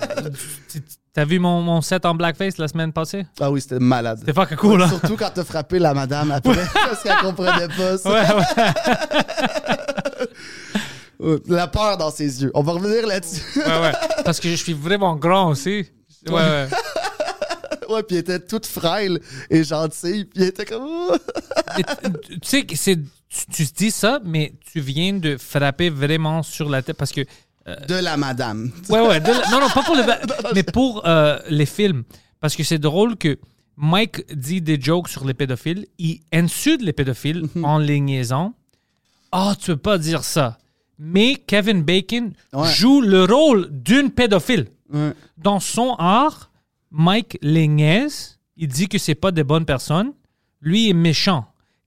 T'as 1.13 1.25
vu 1.25 1.39
mon, 1.39 1.61
mon 1.63 1.81
set 1.81 2.05
en 2.07 2.15
Blackface 2.15 2.59
la 2.59 2.67
semaine 2.69 2.93
passée? 2.93 3.27
Ah 3.41 3.51
oui, 3.51 3.61
c'était 3.61 3.79
malade. 3.79 4.19
C'était 4.21 4.33
fucking 4.33 4.57
cool, 4.57 4.83
hein? 4.83 4.89
Surtout 4.89 5.17
quand 5.17 5.31
t'as 5.35 5.45
frappé 5.45 5.79
la 5.79 5.93
madame 5.95 6.31
après, 6.33 6.65
parce 6.75 7.03
qu'elle 7.03 7.17
comprenait 7.19 7.69
pas 7.69 7.99
ça. 7.99 8.11
Ouais, 8.11 8.27
Ouais, 11.19 11.37
La 11.49 11.67
peur 11.67 11.99
dans 11.99 12.11
ses 12.11 12.43
yeux. 12.43 12.51
On 12.55 12.63
va 12.63 12.73
revenir 12.73 13.07
là-dessus. 13.07 13.43
ouais, 13.57 13.81
ouais. 13.83 13.93
Parce 14.25 14.41
que 14.41 14.49
je 14.49 14.55
suis 14.55 14.73
vraiment 14.73 15.17
grand 15.17 15.51
aussi. 15.51 15.87
Ouais, 16.27 16.33
ouais. 16.35 16.69
Ouais, 17.91 18.03
puis 18.03 18.17
elle 18.17 18.21
était 18.23 18.41
toute 18.41 18.67
frêle 18.67 19.21
et 19.51 19.65
gentille, 19.65 20.25
puis 20.25 20.43
elle 20.43 20.49
était 20.49 20.65
comme... 20.65 20.83
oh. 20.85 21.17
Tu 22.31 22.39
sais, 22.43 22.67
c'est, 22.75 22.97
tu, 23.29 23.47
tu 23.53 23.67
te 23.67 23.77
dis 23.77 23.91
ça, 23.91 24.21
mais 24.25 24.55
tu 24.73 24.81
viens 24.81 25.15
de 25.15 25.37
frapper 25.37 25.91
vraiment 25.91 26.43
sur 26.43 26.69
la 26.69 26.83
tête 26.83 26.97
parce 26.97 27.13
que. 27.13 27.21
De 27.87 27.95
la 27.95 28.17
madame. 28.17 28.73
Ouais, 28.89 29.01
ouais. 29.01 29.21
de 29.21 29.29
la- 29.29 29.49
non, 29.51 29.61
non, 29.61 29.69
pas 29.69 29.83
pour 29.83 29.95
le. 29.95 30.03
mais 30.55 30.63
pour 30.65 31.07
euh, 31.07 31.39
les 31.49 31.67
films. 31.67 32.03
Parce 32.41 32.57
que 32.57 32.65
c'est 32.65 32.79
drôle 32.79 33.17
que 33.17 33.39
Mike 33.77 34.35
dit 34.35 34.61
des 34.61 34.81
jokes 34.81 35.09
sur 35.09 35.25
les 35.25 35.35
pédophiles. 35.35 35.87
Il 35.99 36.21
insulte 36.33 36.83
les 36.83 36.93
pédophiles 36.93 37.47
Mhm. 37.55 37.65
en 37.65 37.79
les 37.79 38.01
niaisant. 38.01 38.55
Ah, 39.31 39.55
tu 39.61 39.67
peux 39.73 39.77
pas 39.77 39.99
dire 39.99 40.25
ça. 40.25 40.59
Mais 40.99 41.37
Kevin 41.37 41.83
Bacon 41.83 42.33
Ouais. 42.53 42.73
joue 42.73 43.01
le 43.01 43.25
rôle 43.25 43.69
d'une 43.71 44.11
pédophile. 44.11 44.67
Ouais. 44.93 45.13
Dans 45.39 45.61
son 45.61 45.95
art, 45.99 46.50
Mike 46.91 47.39
niaise. 47.43 48.39
Il 48.57 48.69
dit 48.69 48.89
que 48.89 48.99
c'est 48.99 49.15
pas 49.15 49.31
des 49.33 49.45
bonnes 49.45 49.65
personnes. 49.65 50.13
Lui 50.61 50.91
est 50.91 50.95
méchant. 50.95 51.47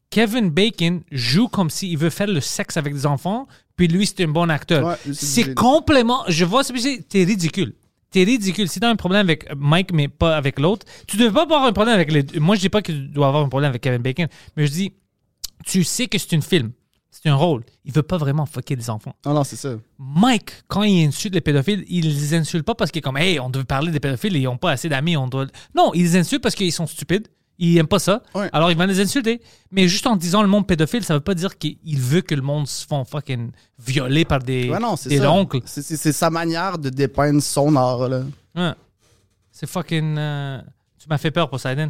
Kevin 0.09 0.49
Bacon 0.49 1.01
joue 1.11 1.47
comme 1.47 1.69
s'il 1.69 1.97
veut 1.97 2.09
faire 2.09 2.27
le 2.27 2.39
sexe 2.39 2.77
avec 2.77 2.93
des 2.93 3.05
enfants, 3.05 3.47
puis 3.75 3.87
lui, 3.87 4.05
c'est 4.05 4.23
un 4.23 4.27
bon 4.27 4.49
acteur. 4.49 4.85
Ouais, 4.85 5.13
c'est 5.13 5.55
complètement. 5.55 6.23
Je 6.27 6.45
vois 6.45 6.63
c'est- 6.63 7.07
t'es 7.07 7.23
ridicule. 7.23 7.73
T'es 8.11 8.23
ridicule. 8.23 8.69
Si 8.69 8.79
t'as 8.79 8.89
un 8.89 8.95
problème 8.95 9.21
avec 9.25 9.47
Mike, 9.57 9.91
mais 9.91 10.07
pas 10.07 10.37
avec 10.37 10.59
l'autre, 10.59 10.85
tu 11.07 11.17
devrais 11.17 11.33
pas 11.33 11.43
avoir 11.43 11.63
un 11.63 11.73
problème 11.73 11.95
avec 11.95 12.11
les 12.11 12.21
deux. 12.21 12.39
Moi, 12.39 12.55
je 12.55 12.61
dis 12.61 12.69
pas 12.69 12.83
que 12.83 12.91
tu 12.91 13.07
dois 13.07 13.27
avoir 13.27 13.43
un 13.43 13.49
problème 13.49 13.69
avec 13.69 13.81
Kevin 13.81 14.01
Bacon, 14.03 14.27
mais 14.55 14.67
je 14.67 14.71
dis, 14.71 14.93
tu 15.65 15.83
sais 15.83 16.07
que 16.07 16.19
c'est 16.19 16.35
un 16.35 16.41
film. 16.41 16.71
C'est 17.15 17.29
un 17.29 17.35
rôle. 17.35 17.63
Il 17.85 17.93
veut 17.93 18.01
pas 18.03 18.17
vraiment 18.17 18.45
fucker 18.47 18.75
des 18.75 18.89
enfants. 18.89 19.15
Non, 19.25 19.33
non, 19.35 19.43
c'est 19.43 19.55
ça. 19.55 19.75
Mike, 19.99 20.51
quand 20.67 20.81
il 20.83 21.05
insulte 21.05 21.35
les 21.35 21.41
pédophiles, 21.41 21.85
il 21.87 22.07
les 22.07 22.33
insulte 22.33 22.65
pas 22.65 22.73
parce 22.75 22.89
qu'il 22.89 22.99
est 22.99 23.03
comme, 23.03 23.17
hey, 23.17 23.39
on 23.39 23.49
doit 23.51 23.63
parler 23.65 23.91
des 23.91 23.99
pédophiles 23.99 24.35
et 24.35 24.39
ils 24.39 24.47
ont 24.47 24.57
pas 24.57 24.71
assez 24.71 24.89
d'amis, 24.89 25.15
on 25.15 25.27
doit. 25.27 25.45
Non, 25.75 25.91
il 25.93 26.01
les 26.03 26.17
insulte 26.17 26.41
parce 26.41 26.55
qu'ils 26.55 26.71
sont 26.73 26.87
stupides. 26.87 27.27
Ils 27.59 27.77
aiment 27.77 27.85
pas 27.87 27.99
ça. 27.99 28.23
Ouais. 28.33 28.49
Alors, 28.51 28.71
il 28.71 28.77
va 28.77 28.87
les 28.87 28.99
insulter. 28.99 29.39
Mais 29.71 29.87
juste 29.87 30.07
en 30.07 30.15
disant 30.15 30.41
le 30.41 30.47
monde 30.47 30.65
pédophile, 30.65 31.03
ça 31.03 31.13
veut 31.13 31.19
pas 31.19 31.35
dire 31.35 31.55
qu'il 31.59 31.77
veut 31.99 32.21
que 32.21 32.33
le 32.33 32.41
monde 32.41 32.67
se 32.67 32.83
fasse 32.85 33.07
fucking 33.07 33.51
violer 33.77 34.25
par 34.25 34.39
des, 34.39 34.69
Ouais, 34.71 34.79
non, 34.79 34.95
c'est 34.95 35.09
des 35.09 35.19
ça. 35.19 35.31
oncles. 35.31 35.59
C'est- 35.65 36.11
sa 36.11 36.31
manière 36.31 36.79
de 36.79 36.89
dépeindre 36.89 37.43
son 37.43 37.75
art, 37.75 38.09
là. 38.09 38.23
Ouais. 38.55 38.71
C'est 39.51 39.67
fucking. 39.69 40.17
euh, 40.17 40.59
Tu 40.99 41.07
m'as 41.09 41.17
fait 41.19 41.31
peur, 41.31 41.47
Poseidon. 41.49 41.89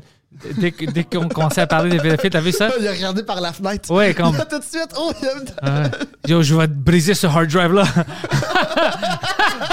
Dès, 0.57 0.71
que- 0.71 0.85
dès 0.91 1.03
qu'on 1.03 1.29
commençait 1.29 1.61
à 1.61 1.67
parler 1.67 1.91
des 1.91 1.99
pédophiles, 1.99 2.29
t'as 2.29 2.41
vu 2.41 2.51
ça? 2.51 2.69
Il 2.79 2.87
a 2.87 2.91
regardé 2.91 3.23
par 3.23 3.39
la 3.39 3.53
fenêtre. 3.53 3.89
Ouais, 3.91 4.13
comme. 4.17 4.35
Tout 4.37 4.59
de 4.59 4.63
suite, 4.63 4.93
oh, 4.97 5.11
il 5.21 5.27
a... 5.67 5.89
Yo, 6.27 6.41
je 6.41 6.55
vais 6.55 6.67
te 6.67 6.73
briser 6.73 7.13
ce 7.13 7.27
hard 7.27 7.47
drive-là. 7.47 7.83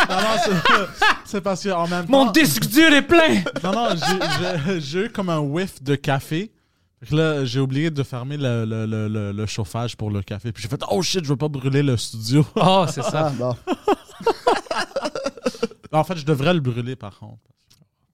Non, 0.08 0.16
non, 0.16 0.92
c'est- 1.24 1.40
parce 1.40 1.62
qu'en 1.62 1.86
même 1.86 2.06
temps. 2.06 2.24
Mon 2.24 2.30
disque 2.32 2.66
dur 2.66 2.92
est 2.92 3.02
plein! 3.02 3.42
Non, 3.62 3.72
non, 3.72 3.88
j'ai- 4.78 5.04
eu 5.04 5.10
comme 5.10 5.28
un 5.30 5.38
whiff 5.38 5.82
de 5.82 5.94
café. 5.94 6.50
Là, 7.10 7.44
j'ai 7.44 7.60
oublié 7.60 7.90
de 7.90 8.02
fermer 8.02 8.36
le, 8.36 8.64
le- 8.64 8.86
le- 8.86 9.32
le- 9.32 9.46
chauffage 9.46 9.96
pour 9.96 10.10
le 10.10 10.22
café. 10.22 10.52
Puis 10.52 10.62
j'ai 10.62 10.68
fait, 10.68 10.82
oh 10.90 11.00
shit, 11.02 11.24
je 11.24 11.28
veux 11.30 11.36
pas 11.36 11.48
brûler 11.48 11.82
le 11.82 11.96
studio. 11.96 12.44
Oh, 12.56 12.84
c'est 12.92 13.02
ça. 13.02 13.32
Ah, 15.92 15.98
en 15.98 16.04
fait, 16.04 16.16
je 16.16 16.24
devrais 16.24 16.54
le 16.54 16.60
brûler 16.60 16.96
par 16.96 17.18
contre. 17.18 17.38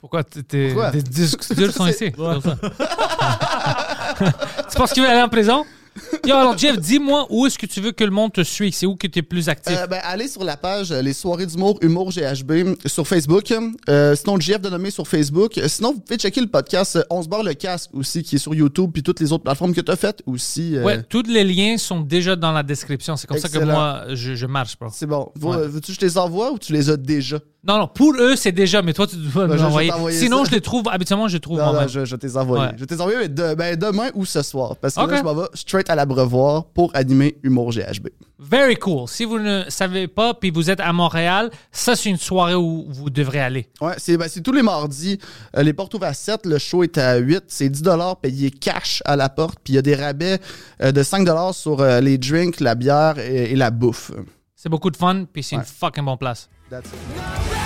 Pourquoi 0.08 0.24
t'es- 0.24 1.02
disques 1.10 1.54
durs 1.54 1.72
sont 1.72 1.86
ici? 1.86 2.12
tu 4.70 4.76
penses 4.76 4.92
qu'il 4.92 5.02
veut 5.02 5.08
aller 5.08 5.22
en 5.22 5.28
prison? 5.28 5.64
Yo, 6.26 6.34
alors 6.34 6.58
Jeff, 6.58 6.78
dis-moi 6.78 7.26
où 7.30 7.46
est-ce 7.46 7.58
que 7.58 7.64
tu 7.64 7.80
veux 7.80 7.90
que 7.90 8.04
le 8.04 8.10
monde 8.10 8.30
te 8.30 8.42
suive? 8.42 8.74
C'est 8.74 8.84
où 8.84 8.96
que 8.96 9.06
tu 9.06 9.20
es 9.20 9.22
plus 9.22 9.48
actif? 9.48 9.74
Euh, 9.78 9.86
ben, 9.86 9.98
allez 10.04 10.28
sur 10.28 10.44
la 10.44 10.58
page 10.58 10.92
euh, 10.92 11.00
Les 11.00 11.14
Soirées 11.14 11.46
d'humour, 11.46 11.78
Humour 11.80 12.10
GHB 12.12 12.74
sur 12.84 13.08
Facebook. 13.08 13.50
Euh, 13.88 14.14
sinon, 14.14 14.38
JF 14.38 14.60
de 14.60 14.68
nommer 14.68 14.90
sur 14.90 15.08
Facebook. 15.08 15.58
Sinon, 15.68 15.94
vous 15.94 16.00
pouvez 16.00 16.18
checker 16.18 16.42
le 16.42 16.48
podcast 16.48 16.98
On 17.08 17.22
se 17.22 17.28
barre 17.28 17.42
le 17.44 17.54
casque 17.54 17.88
aussi, 17.94 18.22
qui 18.22 18.36
est 18.36 18.38
sur 18.38 18.54
YouTube, 18.54 18.90
puis 18.92 19.02
toutes 19.02 19.20
les 19.20 19.32
autres 19.32 19.44
plateformes 19.44 19.72
que 19.74 19.80
tu 19.80 19.90
as 19.90 19.96
faites 19.96 20.22
aussi. 20.26 20.76
euh, 20.76 20.82
Ouais, 20.84 21.02
tous 21.02 21.22
les 21.22 21.44
liens 21.44 21.78
sont 21.78 22.00
déjà 22.00 22.36
dans 22.36 22.52
la 22.52 22.62
description. 22.62 23.16
C'est 23.16 23.26
comme 23.26 23.38
ça 23.38 23.48
que 23.48 23.58
moi, 23.64 24.02
je, 24.12 24.34
je 24.34 24.44
marche, 24.46 24.78
bro. 24.78 24.90
C'est 24.92 25.06
bon. 25.06 25.32
Ouais. 25.40 25.66
Veux-tu 25.66 25.86
que 25.88 25.94
je 25.94 25.98
te 26.00 26.04
les 26.04 26.18
envoie 26.18 26.52
ou 26.52 26.58
tu 26.58 26.74
les 26.74 26.90
as 26.90 26.98
déjà? 26.98 27.38
Non, 27.66 27.78
non, 27.78 27.88
pour 27.88 28.14
eux, 28.14 28.36
c'est 28.36 28.52
déjà, 28.52 28.80
mais 28.80 28.92
toi, 28.92 29.06
tu 29.08 29.16
dois 29.16 29.46
Ben, 29.48 29.56
me 29.56 29.60
l'envoyer. 29.60 29.90
Sinon, 30.12 30.44
ça. 30.44 30.50
je 30.50 30.54
les 30.54 30.60
trouve, 30.60 30.84
habituellement, 30.88 31.26
je 31.26 31.34
les 31.34 31.40
trouve 31.40 31.58
Non, 31.58 31.72
non, 31.72 31.88
je, 31.88 31.98
envoyer. 32.36 32.62
Ouais. 32.66 32.76
Je 32.78 32.84
les 32.88 33.00
envoyer 33.00 33.18
mais 33.18 33.28
de- 33.28 33.54
ben, 33.54 33.76
demain 33.76 34.10
ou 34.14 34.24
ce 34.24 34.42
soir. 34.42 34.76
Parce 34.76 34.94
que 34.94 35.00
là, 35.00 35.16
je 35.16 35.22
m'en 35.22 35.34
vais 35.34 35.46
straight 35.54 35.90
à 35.90 35.96
l'abreuvoir 35.96 36.66
pour 36.66 36.90
animer 36.94 37.36
Humour 37.42 37.72
GHB. 37.72 38.08
Very 38.38 38.76
cool. 38.76 39.08
Si 39.08 39.24
vous 39.24 39.38
ne 39.40 39.64
savez 39.68 40.06
pas, 40.06 40.34
puis 40.34 40.50
vous 40.50 40.70
êtes 40.70 40.78
à 40.78 40.92
Montréal, 40.92 41.50
ça, 41.72 41.96
c'est 41.96 42.08
une 42.10 42.18
soirée 42.18 42.54
où 42.54 42.86
vous 42.88 43.10
devrez 43.10 43.40
aller. 43.40 43.66
Ouais, 43.80 43.94
c'est 43.98 44.16
ben, 44.16 44.28
tous 44.44 44.52
les 44.52 44.62
mardis. 44.62 45.18
Euh, 45.56 45.62
les 45.64 45.72
portes 45.72 45.92
ouvrent 45.94 46.04
à 46.04 46.14
7, 46.14 46.46
le 46.46 46.58
show 46.58 46.84
est 46.84 46.96
à 46.98 47.16
8. 47.16 47.44
C'est 47.48 47.68
10 47.68 47.82
payé 48.22 48.50
cash 48.52 49.02
à 49.06 49.16
la 49.16 49.28
porte. 49.28 49.58
Puis 49.64 49.72
il 49.72 49.76
y 49.76 49.78
a 49.78 49.82
des 49.82 49.96
rabais 49.96 50.38
euh, 50.82 50.92
de 50.92 51.02
5 51.02 51.26
sur 51.52 51.80
euh, 51.80 52.00
les 52.00 52.16
drinks, 52.18 52.60
la 52.60 52.76
bière 52.76 53.18
et, 53.18 53.50
et 53.52 53.56
la 53.56 53.70
bouffe. 53.70 54.12
C'est 54.54 54.68
beaucoup 54.68 54.90
de 54.90 54.96
fun, 54.96 55.24
puis 55.32 55.42
c'est 55.42 55.56
Ouais. 55.56 55.62
une 55.62 55.66
fucking 55.66 56.04
bonne 56.04 56.16
place. 56.18 56.48
That's 56.68 56.92
it. 56.92 57.65